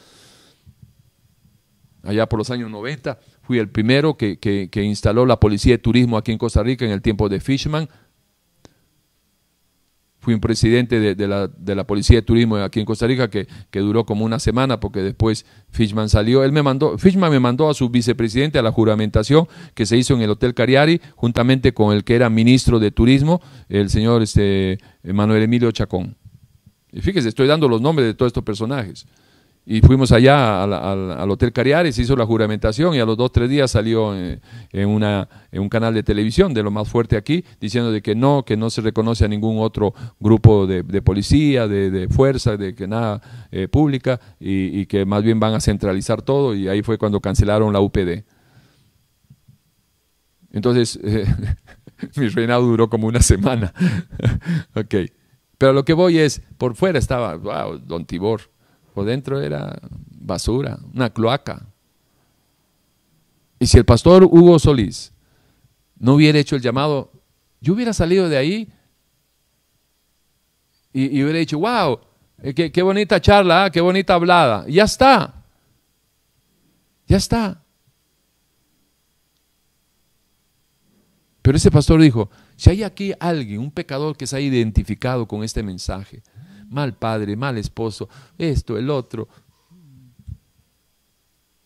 Allá 2.03 2.27
por 2.27 2.39
los 2.39 2.51
años 2.51 2.71
90 2.71 3.19
fui 3.43 3.59
el 3.59 3.69
primero 3.69 4.17
que, 4.17 4.39
que 4.39 4.83
instaló 4.83 5.27
la 5.27 5.39
policía 5.39 5.75
de 5.75 5.79
turismo 5.79 6.17
aquí 6.17 6.33
en 6.33 6.39
Costa 6.39 6.63
Rica 6.63 6.87
en 6.87 6.91
el 6.91 7.03
tiempo 7.03 7.29
de 7.29 7.39
Fishman 7.39 7.87
fui 10.27 10.35
un 10.35 10.41
presidente 10.41 11.15
de, 11.15 11.29
la, 11.29 11.87
Policía 11.87 12.17
de 12.17 12.23
Turismo 12.23 12.57
aquí 12.57 12.81
en 12.81 12.85
Costa 12.85 13.07
Rica 13.07 13.31
que, 13.31 13.47
duró 13.75 14.05
como 14.05 14.25
una 14.25 14.41
semana 14.41 14.81
porque 14.81 15.01
después 15.01 15.47
Fishman 15.71 16.09
salió. 16.09 16.43
Él 16.43 16.51
me 16.51 16.65
mandó, 16.65 16.99
Fishman 16.99 17.31
me 17.31 17.39
mandó 17.39 17.71
a 17.71 17.75
su 17.75 17.91
vicepresidente 17.91 18.59
a 18.59 18.63
la 18.63 18.73
juramentación 18.73 19.47
que 19.75 19.87
se 19.87 19.97
hizo 19.97 20.15
en 20.15 20.23
el 20.23 20.31
Hotel 20.31 20.53
Cariari 20.53 21.01
juntamente 21.15 21.73
con 21.73 21.95
el 21.95 22.03
que 22.03 22.17
era 22.17 22.29
ministro 22.29 22.81
de 22.81 22.91
Turismo, 22.91 23.41
el 23.69 23.89
señor 23.89 24.21
este, 24.21 24.79
Manuel 25.05 25.45
Emilio 25.45 25.71
Chacón. 25.71 26.17
Y 26.91 27.03
fíjese, 27.03 27.29
estoy 27.29 27.47
dando 27.47 27.69
los 27.69 27.81
nombres 27.81 28.09
de 28.09 28.15
todos 28.15 28.31
estos 28.31 28.43
personajes. 28.43 29.07
Y 29.69 29.81
fuimos 29.81 30.13
allá 30.13 30.63
al, 30.63 31.29
Hotel 31.29 31.53
Cariares, 31.53 31.99
hizo 31.99 32.15
la 32.15 32.25
juramentación 32.25 32.95
y 32.95 33.01
a 33.01 33.05
los 33.05 33.17
dos, 33.17 33.33
tres 33.33 33.51
días 33.51 33.69
salió 33.69 34.15
en, 34.15 34.41
una, 34.89 35.29
en, 35.51 35.61
un 35.61 35.69
canal 35.69 35.93
de 35.93 36.05
televisión 36.05 36.55
de 36.55 36.63
lo 36.63 36.71
más 36.71 36.89
fuerte 36.89 37.17
aquí, 37.17 37.45
diciendo 37.61 37.91
de 37.91 38.01
que 38.01 38.15
no, 38.15 38.45
que 38.45 38.57
no 38.57 38.71
se 38.71 38.81
reconoce 38.81 39.25
a 39.25 39.29
ningún 39.29 39.59
otro 39.59 39.93
grupo 40.21 40.69
de, 40.69 41.03
policía, 41.03 41.67
de, 41.67 42.07
fuerza, 42.09 42.57
de 42.57 42.77
que 42.77 42.87
nada 42.87 43.21
eh, 43.51 43.67
pública 43.67 44.21
y, 44.39 44.87
que 44.87 45.05
más 45.05 45.25
bien 45.25 45.41
van 45.41 45.55
a 45.55 45.61
centralizar 45.61 46.23
todo 46.23 46.55
y 46.55 46.69
ahí 46.69 46.83
fue 46.83 46.97
cuando 46.97 47.21
cancelaron 47.21 47.73
la 47.73 47.81
UPD. 47.81 48.23
Entonces, 50.53 51.01
mi 52.17 52.29
reinado 52.29 52.63
duró 52.63 52.89
como 52.89 53.09
una 53.09 53.21
semana. 53.21 53.75
ok. 54.77 54.95
Pero 55.59 55.73
lo 55.73 55.85
que 55.85 55.93
voy 55.93 56.19
es, 56.19 56.41
por 56.57 56.77
fuera 56.77 57.01
estaba, 57.01 57.35
wow, 57.35 57.79
don 57.79 58.05
Tibor 58.05 58.43
por 58.97 59.05
dentro 59.05 59.43
era 59.43 59.79
basura, 60.11 60.79
una 60.95 61.11
cloaca. 61.11 61.67
Y 63.59 63.67
si 63.67 63.77
el 63.77 63.85
pastor 63.85 64.25
Hugo 64.25 64.59
Solís 64.59 65.13
no 65.99 66.15
hubiera 66.15 66.39
hecho 66.39 66.57
el 66.57 66.63
llamado, 66.63 67.13
yo 67.61 67.75
hubiera 67.75 67.93
salido 67.93 68.27
de 68.31 68.39
ahí 68.39 68.73
y, 70.95 71.23
hubiera 71.23 71.41
dicho, 71.41 71.59
wow, 71.59 72.01
eh, 72.43 72.55
qué, 72.55 72.83
bonita 72.83 73.21
charla, 73.21 73.65
ah, 73.65 73.71
qué 73.71 73.83
bonita 73.83 74.15
hablada. 74.15 74.65
ya 74.67 74.85
está. 74.85 75.45
Ya 77.07 77.19
está. 77.19 77.63
Pero 81.43 81.59
ese 81.59 81.71
pastor 81.71 82.01
dijo, 82.01 82.31
si 82.57 82.71
hay 82.71 82.83
aquí 82.83 83.13
alguien, 83.21 83.61
un 83.61 83.71
pecador 83.71 84.17
que 84.17 84.27
se 84.27 84.37
ha 84.37 84.41
identificado 84.41 85.29
con 85.29 85.45
este 85.45 85.63
mensaje, 85.63 86.23
mal 86.69 86.95
padre, 86.95 87.37
mal 87.37 87.59
esposo, 87.59 88.09
esto, 88.39 88.77
el 88.77 88.91
otro. 88.91 89.29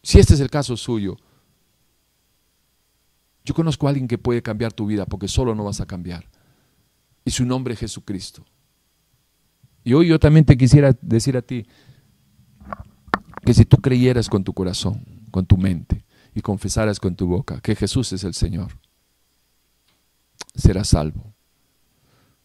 Si 0.02 0.18
este 0.18 0.34
es 0.34 0.40
el 0.40 0.50
caso 0.50 0.76
suyo, 0.76 1.16
yo 3.44 3.54
conozco 3.54 3.86
a 3.86 3.90
alguien 3.90 4.08
que 4.08 4.18
puede 4.18 4.42
cambiar 4.42 4.72
tu 4.72 4.86
vida 4.86 5.06
porque 5.06 5.28
solo 5.28 5.54
no 5.54 5.64
vas 5.64 5.80
a 5.80 5.86
cambiar. 5.86 6.28
Y 7.24 7.30
su 7.30 7.44
nombre 7.44 7.74
es 7.74 7.80
Jesucristo. 7.80 8.44
Y 9.82 9.94
hoy 9.94 10.08
yo 10.08 10.18
también 10.18 10.44
te 10.44 10.56
quisiera 10.56 10.96
decir 11.00 11.36
a 11.36 11.42
ti 11.42 11.66
que 13.44 13.54
si 13.54 13.64
tú 13.64 13.78
creyeras 13.78 14.28
con 14.28 14.44
tu 14.44 14.52
corazón, 14.52 15.04
con 15.30 15.46
tu 15.46 15.56
mente 15.56 16.04
y 16.34 16.42
confesaras 16.42 17.00
con 17.00 17.16
tu 17.16 17.26
boca 17.26 17.60
que 17.60 17.74
Jesús 17.74 18.12
es 18.12 18.24
el 18.24 18.34
Señor, 18.34 18.78
serás 20.54 20.88
salvo. 20.88 21.29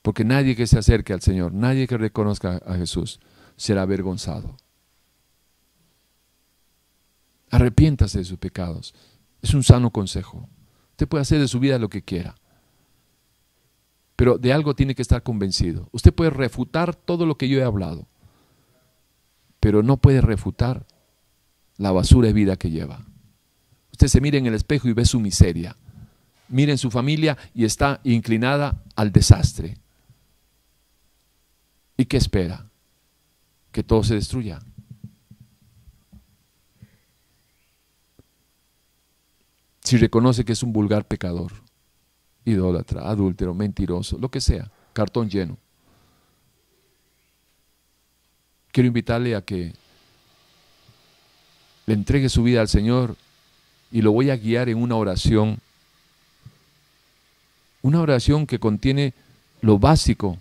Porque 0.06 0.24
nadie 0.24 0.56
que 0.56 0.68
se 0.68 0.78
acerque 0.78 1.14
al 1.14 1.22
Señor, 1.22 1.52
nadie 1.52 1.88
que 1.88 1.98
reconozca 1.98 2.58
a 2.58 2.76
Jesús, 2.76 3.20
será 3.58 3.82
avergonzado. 3.82 4.56
Arrepiéntase 7.50 8.20
de 8.20 8.26
sus 8.26 8.38
pecados. 8.38 8.94
Es 9.42 9.56
un 9.56 9.64
sano 9.64 9.90
consejo. 9.90 10.48
Usted 10.92 11.08
puede 11.08 11.24
hacer 11.24 11.40
de 11.40 11.48
su 11.48 11.60
vida 11.60 11.80
lo 11.80 11.90
que 11.90 12.04
quiera. 12.04 12.36
Pero 14.16 14.38
de 14.38 14.54
algo 14.54 14.76
tiene 14.76 14.94
que 14.94 15.02
estar 15.02 15.24
convencido. 15.24 15.90
Usted 15.92 16.14
puede 16.14 16.30
refutar 16.30 16.94
todo 16.94 17.26
lo 17.26 17.40
que 17.40 17.50
yo 17.50 17.58
he 17.58 17.64
hablado, 17.64 18.08
pero 19.60 19.82
no 19.82 19.98
puede 19.98 20.22
refutar 20.22 20.86
la 21.78 21.92
basura 21.92 22.28
de 22.28 22.34
vida 22.34 22.58
que 22.58 22.70
lleva. 22.70 23.08
Usted 23.92 24.08
se 24.08 24.22
mira 24.22 24.38
en 24.38 24.46
el 24.46 24.54
espejo 24.54 24.88
y 24.88 24.94
ve 24.94 25.06
su 25.06 25.20
miseria. 25.20 25.76
Mira 26.48 26.72
en 26.72 26.78
su 26.78 26.92
familia 26.92 27.40
y 27.56 27.66
está 27.66 28.02
inclinada 28.04 28.84
al 28.96 29.12
desastre. 29.12 29.80
¿Y 31.98 32.06
qué 32.06 32.18
espera? 32.18 32.66
Que 33.72 33.84
todo 33.84 34.04
se 34.04 34.16
destruya. 34.16 34.60
Si 39.82 39.98
reconoce 39.98 40.44
que 40.44 40.54
es 40.54 40.64
un 40.64 40.74
vulgar 40.74 41.06
pecador, 41.06 41.52
idólatra, 42.44 43.08
adúltero, 43.08 43.54
mentiroso, 43.54 44.18
lo 44.18 44.30
que 44.30 44.42
sea, 44.42 44.72
cartón 44.94 45.30
lleno. 45.30 45.58
Quiero 48.72 48.88
invitarle 48.88 49.36
a 49.36 49.42
que 49.42 49.74
le 51.86 51.94
entregue 51.94 52.30
su 52.30 52.44
vida 52.44 52.62
al 52.62 52.68
Señor 52.68 53.16
y 53.92 54.02
lo 54.02 54.12
voy 54.12 54.32
a 54.32 54.38
guiar 54.38 54.70
en 54.70 54.82
una 54.82 54.96
oración. 54.96 55.60
Una 57.82 58.02
oración 58.02 58.48
que 58.48 58.60
contiene 58.60 59.14
lo 59.62 59.78
básico 59.78 60.40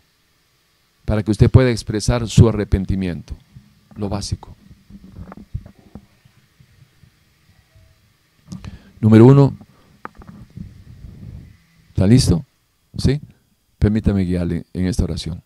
para 1.04 1.22
que 1.22 1.30
usted 1.30 1.50
pueda 1.50 1.70
expresar 1.70 2.28
su 2.28 2.48
arrepentimiento. 2.48 3.34
Lo 3.96 4.08
básico. 4.08 4.56
Número 9.00 9.26
uno, 9.26 9.54
¿está 11.88 12.06
listo? 12.06 12.44
¿Sí? 12.96 13.20
Permítame 13.78 14.22
guiarle 14.22 14.64
en 14.72 14.86
esta 14.86 15.04
oración. 15.04 15.42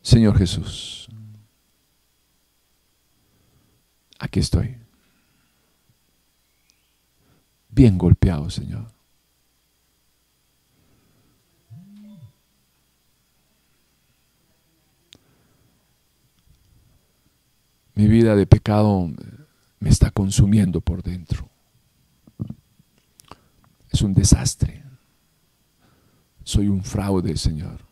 Señor 0.00 0.38
Jesús, 0.38 1.08
aquí 4.18 4.40
estoy. 4.40 4.85
Bien 7.76 7.98
golpeado, 7.98 8.48
Señor. 8.48 8.90
Mi 17.94 18.06
vida 18.06 18.34
de 18.34 18.46
pecado 18.46 19.10
me 19.78 19.90
está 19.90 20.10
consumiendo 20.10 20.80
por 20.80 21.02
dentro. 21.02 21.50
Es 23.90 24.00
un 24.00 24.14
desastre. 24.14 24.82
Soy 26.44 26.68
un 26.68 26.82
fraude, 26.82 27.36
Señor. 27.36 27.84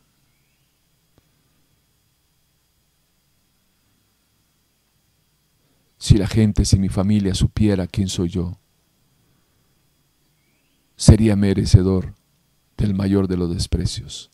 Si 5.98 6.16
la 6.16 6.26
gente, 6.26 6.64
si 6.64 6.78
mi 6.78 6.88
familia 6.88 7.34
supiera 7.34 7.86
quién 7.86 8.08
soy 8.08 8.30
yo, 8.30 8.58
sería 11.05 11.36
merecedor 11.36 12.15
del 12.78 12.94
mayor 12.94 13.28
de 13.28 13.36
los 13.36 13.52
desprecios. 13.52 14.31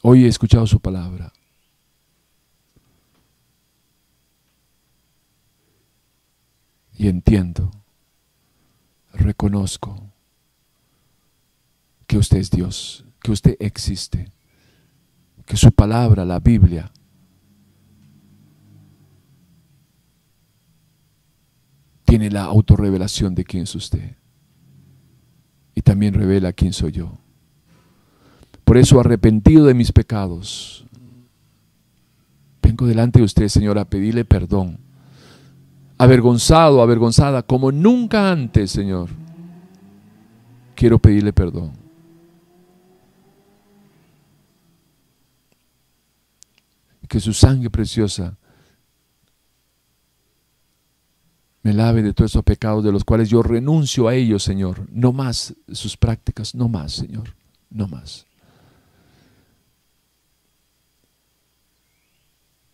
Hoy 0.00 0.24
he 0.24 0.28
escuchado 0.28 0.64
su 0.68 0.78
palabra. 0.78 1.32
Y 6.96 7.08
entiendo, 7.08 7.72
reconozco 9.12 10.12
que 12.06 12.16
usted 12.16 12.36
es 12.36 12.50
Dios, 12.52 13.04
que 13.24 13.32
usted 13.32 13.56
existe, 13.58 14.30
que 15.46 15.56
su 15.56 15.72
palabra, 15.72 16.24
la 16.24 16.38
Biblia, 16.38 16.92
tiene 22.12 22.28
la 22.28 22.44
autorrevelación 22.44 23.34
de 23.34 23.42
quién 23.42 23.62
es 23.62 23.74
usted. 23.74 24.16
Y 25.74 25.80
también 25.80 26.12
revela 26.12 26.52
quién 26.52 26.74
soy 26.74 26.92
yo. 26.92 27.16
Por 28.64 28.76
eso, 28.76 29.00
arrepentido 29.00 29.64
de 29.64 29.72
mis 29.72 29.92
pecados, 29.92 30.84
vengo 32.62 32.86
delante 32.86 33.18
de 33.18 33.24
usted, 33.24 33.48
Señor, 33.48 33.78
a 33.78 33.86
pedirle 33.86 34.26
perdón. 34.26 34.76
Avergonzado, 35.96 36.82
avergonzada, 36.82 37.44
como 37.44 37.72
nunca 37.72 38.30
antes, 38.30 38.70
Señor. 38.70 39.08
Quiero 40.74 40.98
pedirle 40.98 41.32
perdón. 41.32 41.72
Que 47.08 47.20
su 47.20 47.32
sangre 47.32 47.70
preciosa 47.70 48.36
me 51.62 51.72
lave 51.72 52.02
de 52.02 52.12
todos 52.12 52.32
esos 52.32 52.42
pecados 52.42 52.82
de 52.82 52.90
los 52.90 53.04
cuales 53.04 53.28
yo 53.30 53.42
renuncio 53.42 54.08
a 54.08 54.14
ellos, 54.14 54.42
Señor. 54.42 54.86
No 54.90 55.12
más 55.12 55.54
sus 55.70 55.96
prácticas, 55.96 56.54
no 56.54 56.68
más, 56.68 56.92
Señor, 56.92 57.34
no 57.70 57.86
más. 57.86 58.26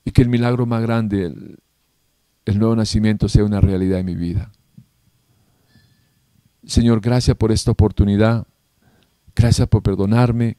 Y 0.05 0.11
que 0.11 0.23
el 0.23 0.31
milagro 0.31 0.65
más 0.65 0.81
grande, 0.81 1.27
el, 2.47 2.59
nuevo 2.59 2.75
nacimiento, 2.75 3.29
sea 3.29 3.45
una 3.45 3.61
realidad 3.61 4.01
en 4.01 4.07
mi 4.07 4.15
vida. 4.15 4.51
Señor, 6.65 7.03
gracias 7.03 7.37
por 7.37 7.53
esta 7.53 7.71
oportunidad. 7.71 8.47
Gracias 9.37 9.69
por 9.69 9.83
perdonarme. 9.83 10.57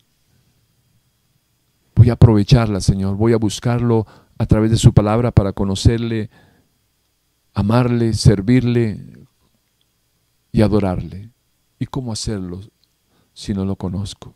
Voy 1.95 2.11
a 2.11 2.14
aprovecharla, 2.14 2.80
Señor. 2.80 3.16
Voy 3.17 3.33
a 3.33 3.38
buscarlo 3.38 4.06
a 4.38 4.45
través 4.45 4.69
de 4.69 4.77
su 4.77 4.93
palabra 4.93 5.32
para 5.32 5.51
conocerle 5.51 6.30
amarle, 7.53 8.14
servirle 8.14 9.26
y 10.52 10.61
adorarle. 10.61 11.30
¿Y 11.80 11.86
cómo 11.86 12.11
hacerlo 12.11 12.61
si 13.34 13.53
no 13.53 13.66
lo 13.66 13.76
conozco? 13.76 14.34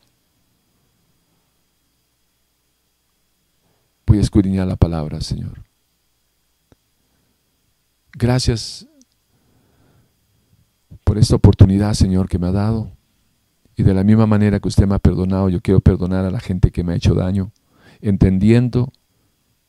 Voy 4.05 4.17
a 4.17 4.21
escudriñar 4.21 4.67
la 4.67 4.75
palabra, 4.75 5.21
Señor. 5.21 5.63
Gracias 8.13 8.87
por 11.03 11.17
esta 11.17 11.35
oportunidad, 11.35 11.93
Señor, 11.93 12.29
que 12.29 12.37
me 12.37 12.47
ha 12.47 12.51
dado. 12.51 12.91
Y 13.75 13.83
de 13.83 13.93
la 13.93 14.03
misma 14.03 14.27
manera 14.27 14.59
que 14.59 14.67
usted 14.67 14.85
me 14.85 14.95
ha 14.95 14.99
perdonado, 14.99 15.49
yo 15.49 15.61
quiero 15.61 15.79
perdonar 15.79 16.25
a 16.25 16.31
la 16.31 16.39
gente 16.39 16.71
que 16.71 16.83
me 16.83 16.93
ha 16.93 16.95
hecho 16.95 17.15
daño, 17.15 17.51
entendiendo 18.01 18.93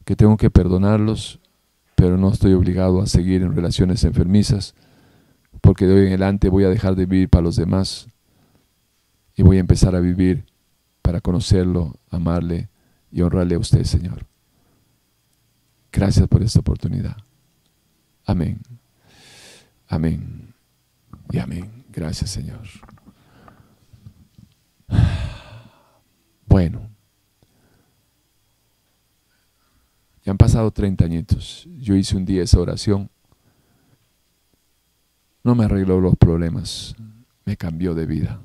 que 0.05 0.15
tengo 0.15 0.37
que 0.37 0.51
perdonarlos 0.51 1.41
pero 1.95 2.17
no 2.17 2.31
estoy 2.31 2.53
obligado 2.53 3.01
a 3.01 3.07
seguir 3.07 3.43
en 3.43 3.55
relaciones 3.55 4.05
enfermizas, 4.05 4.75
porque 5.61 5.87
de 5.87 5.95
hoy 5.95 6.01
en 6.03 6.09
adelante 6.09 6.49
voy 6.49 6.65
a 6.65 6.69
dejar 6.69 6.97
de 6.97 7.07
vivir 7.07 7.29
para 7.29 7.43
los 7.43 7.57
demás 7.57 8.09
y 9.37 9.43
voy 9.43 9.57
a 9.57 9.61
empezar 9.61 9.95
a 9.95 10.01
vivir 10.01 10.45
para 11.03 11.21
conocerlo, 11.21 11.97
amarle 12.11 12.69
y 13.11 13.23
honrarle 13.23 13.55
a 13.55 13.59
usted, 13.59 13.85
Señor. 13.85 14.27
Gracias 15.93 16.27
por 16.29 16.43
esta 16.43 16.61
oportunidad. 16.61 17.17
Amén. 18.27 18.61
Amén. 19.87 20.55
Y 21.31 21.39
amén. 21.39 21.85
Gracias, 21.93 22.31
Señor. 22.31 22.63
Bueno. 26.47 26.94
Ya 30.25 30.31
han 30.33 30.39
pasado 30.39 30.71
30 30.71 31.05
añitos. 31.05 31.69
Yo 31.79 31.95
hice 31.95 32.17
un 32.17 32.25
día 32.25 32.43
esa 32.43 32.59
oración. 32.59 33.11
No 35.43 35.55
me 35.55 35.67
arregló 35.67 36.01
los 36.01 36.17
problemas, 36.17 36.97
me 37.45 37.57
cambió 37.57 37.95
de 37.95 38.07
vida. 38.07 38.41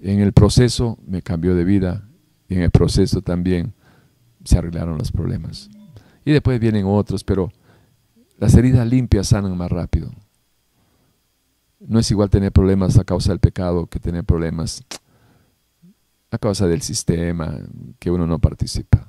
En 0.00 0.20
el 0.20 0.32
proceso 0.32 0.98
me 1.06 1.22
cambió 1.22 1.54
de 1.54 1.64
vida 1.64 2.08
y 2.48 2.54
en 2.54 2.62
el 2.62 2.72
proceso 2.72 3.22
también 3.22 3.72
se 4.44 4.58
arreglaron 4.58 4.98
los 4.98 5.12
problemas. 5.12 5.70
Y 6.24 6.32
después 6.32 6.58
vienen 6.58 6.84
otros, 6.86 7.22
pero 7.22 7.52
las 8.38 8.54
heridas 8.54 8.86
limpias 8.88 9.28
sanan 9.28 9.56
más 9.56 9.70
rápido. 9.70 10.10
No 11.78 12.00
es 12.00 12.10
igual 12.10 12.30
tener 12.30 12.50
problemas 12.50 12.98
a 12.98 13.04
causa 13.04 13.30
del 13.30 13.38
pecado 13.38 13.86
que 13.86 14.00
tener 14.00 14.24
problemas 14.24 14.82
a 16.30 16.38
causa 16.38 16.66
del 16.66 16.82
sistema 16.82 17.56
que 18.00 18.10
uno 18.10 18.26
no 18.26 18.40
participa. 18.40 19.06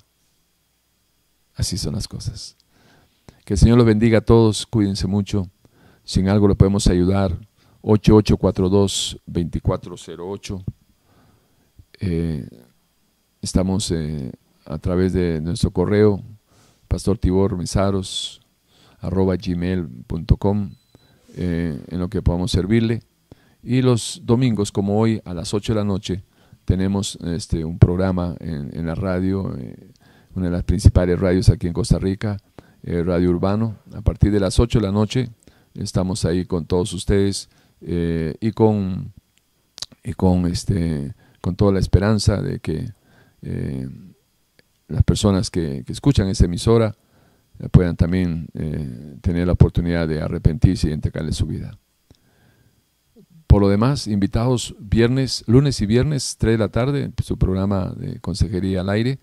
Así 1.55 1.77
son 1.77 1.95
las 1.95 2.07
cosas. 2.07 2.55
Que 3.45 3.53
el 3.53 3.59
Señor 3.59 3.77
los 3.77 3.85
bendiga 3.85 4.17
a 4.19 4.21
todos, 4.21 4.65
cuídense 4.65 5.07
mucho. 5.07 5.49
Si 6.03 6.19
en 6.19 6.29
algo 6.29 6.47
le 6.47 6.55
podemos 6.55 6.87
ayudar, 6.87 7.37
8842-2408. 7.83 10.63
Eh, 12.01 12.45
estamos 13.41 13.89
eh, 13.91 14.31
a 14.65 14.77
través 14.79 15.13
de 15.13 15.39
nuestro 15.41 15.71
correo, 15.71 16.21
Pastor 16.87 17.19
eh, 21.37 21.83
en 21.87 21.99
lo 21.99 22.09
que 22.09 22.21
podamos 22.21 22.51
servirle. 22.51 23.01
Y 23.61 23.81
los 23.81 24.21
domingos, 24.23 24.71
como 24.71 24.97
hoy, 24.99 25.21
a 25.25 25.33
las 25.33 25.53
8 25.53 25.73
de 25.73 25.79
la 25.79 25.85
noche, 25.85 26.23
tenemos 26.65 27.17
este, 27.23 27.65
un 27.65 27.77
programa 27.77 28.35
en, 28.39 28.85
la 28.85 28.95
radio, 28.95 29.53
una 30.35 30.45
de 30.45 30.51
las 30.51 30.63
principales 30.63 31.19
radios 31.19 31.49
aquí 31.49 31.67
en 31.67 31.73
Costa 31.73 31.97
Rica, 31.97 32.37
eh, 32.83 33.03
Radio 33.03 33.29
Urbano. 33.29 33.77
A 33.93 34.01
partir 34.01 34.31
de 34.31 34.39
las 34.39 34.59
8 34.59 34.79
de 34.79 34.85
la 34.85 34.91
noche 34.91 35.29
estamos 35.73 36.25
ahí 36.25 36.45
con 36.45 36.65
todos 36.65 36.93
ustedes 36.93 37.49
y 37.81 38.51
con, 38.53 39.13
y 40.03 40.13
con, 40.13 40.47
este, 40.47 41.13
con 41.41 41.55
toda 41.55 41.73
la 41.73 41.79
esperanza 41.79 42.41
de 42.41 42.59
que 42.59 42.89
las 44.87 45.03
personas 45.03 45.49
que, 45.49 45.83
escuchan 45.87 46.27
esa 46.27 46.45
emisora 46.45 46.95
eh, 47.59 47.69
puedan 47.69 47.95
también 47.95 48.47
eh, 48.53 49.17
tener 49.21 49.47
la 49.47 49.53
oportunidad 49.53 50.07
de 50.07 50.21
arrepentirse 50.21 50.89
y 50.89 50.93
entregarle 50.93 51.31
su 51.31 51.45
vida. 51.45 51.77
Por 53.47 53.61
lo 53.61 53.69
demás, 53.69 54.07
invitados 54.07 54.75
viernes, 54.79 55.43
lunes 55.47 55.79
y 55.81 55.85
viernes, 55.85 56.35
3 56.37 56.53
de 56.53 56.57
la 56.57 56.69
tarde, 56.69 57.11
su 57.23 57.37
programa 57.37 57.93
de 57.95 58.19
consejería 58.19 58.81
al 58.81 58.89
aire, 58.89 59.19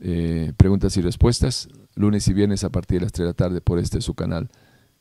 eh, 0.00 0.52
preguntas 0.56 0.96
y 0.96 1.02
respuestas, 1.02 1.68
lunes 1.94 2.26
y 2.28 2.32
viernes 2.32 2.64
a 2.64 2.70
partir 2.70 2.98
de 2.98 3.06
las 3.06 3.12
3 3.12 3.24
de 3.24 3.30
la 3.30 3.34
tarde 3.34 3.60
por 3.60 3.78
este 3.78 4.00
su 4.00 4.14
canal, 4.14 4.50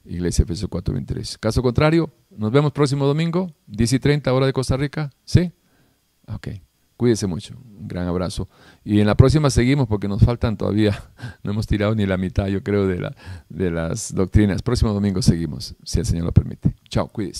Iglesia 0.05 0.43
FS 0.43 0.67
423. 0.67 1.37
Caso 1.37 1.61
contrario, 1.61 2.11
nos 2.29 2.51
vemos 2.51 2.71
próximo 2.71 3.05
domingo, 3.05 3.53
10 3.67 3.93
y 3.93 3.99
30 3.99 4.33
hora 4.33 4.45
de 4.45 4.53
Costa 4.53 4.77
Rica, 4.77 5.11
¿sí? 5.25 5.51
Ok. 6.27 6.49
Cuídese 6.99 7.27
mucho. 7.27 7.55
Un 7.79 7.87
gran 7.87 8.07
abrazo. 8.07 8.49
Y 8.83 8.99
en 8.99 9.07
la 9.07 9.15
próxima 9.15 9.49
seguimos 9.49 9.87
porque 9.87 10.09
nos 10.09 10.21
faltan 10.21 10.57
todavía, 10.57 11.01
no 11.43 11.51
hemos 11.51 11.65
tirado 11.65 11.95
ni 11.95 12.05
la 12.05 12.17
mitad, 12.17 12.47
yo 12.47 12.61
creo, 12.61 12.87
de, 12.87 12.99
la, 12.99 13.15
de 13.47 13.71
las 13.71 14.13
doctrinas. 14.13 14.61
Próximo 14.61 14.91
domingo 14.91 15.21
seguimos, 15.21 15.75
si 15.85 15.99
el 15.99 16.05
Señor 16.05 16.25
lo 16.25 16.33
permite. 16.33 16.75
Chao, 16.89 17.07
cuídese. 17.07 17.37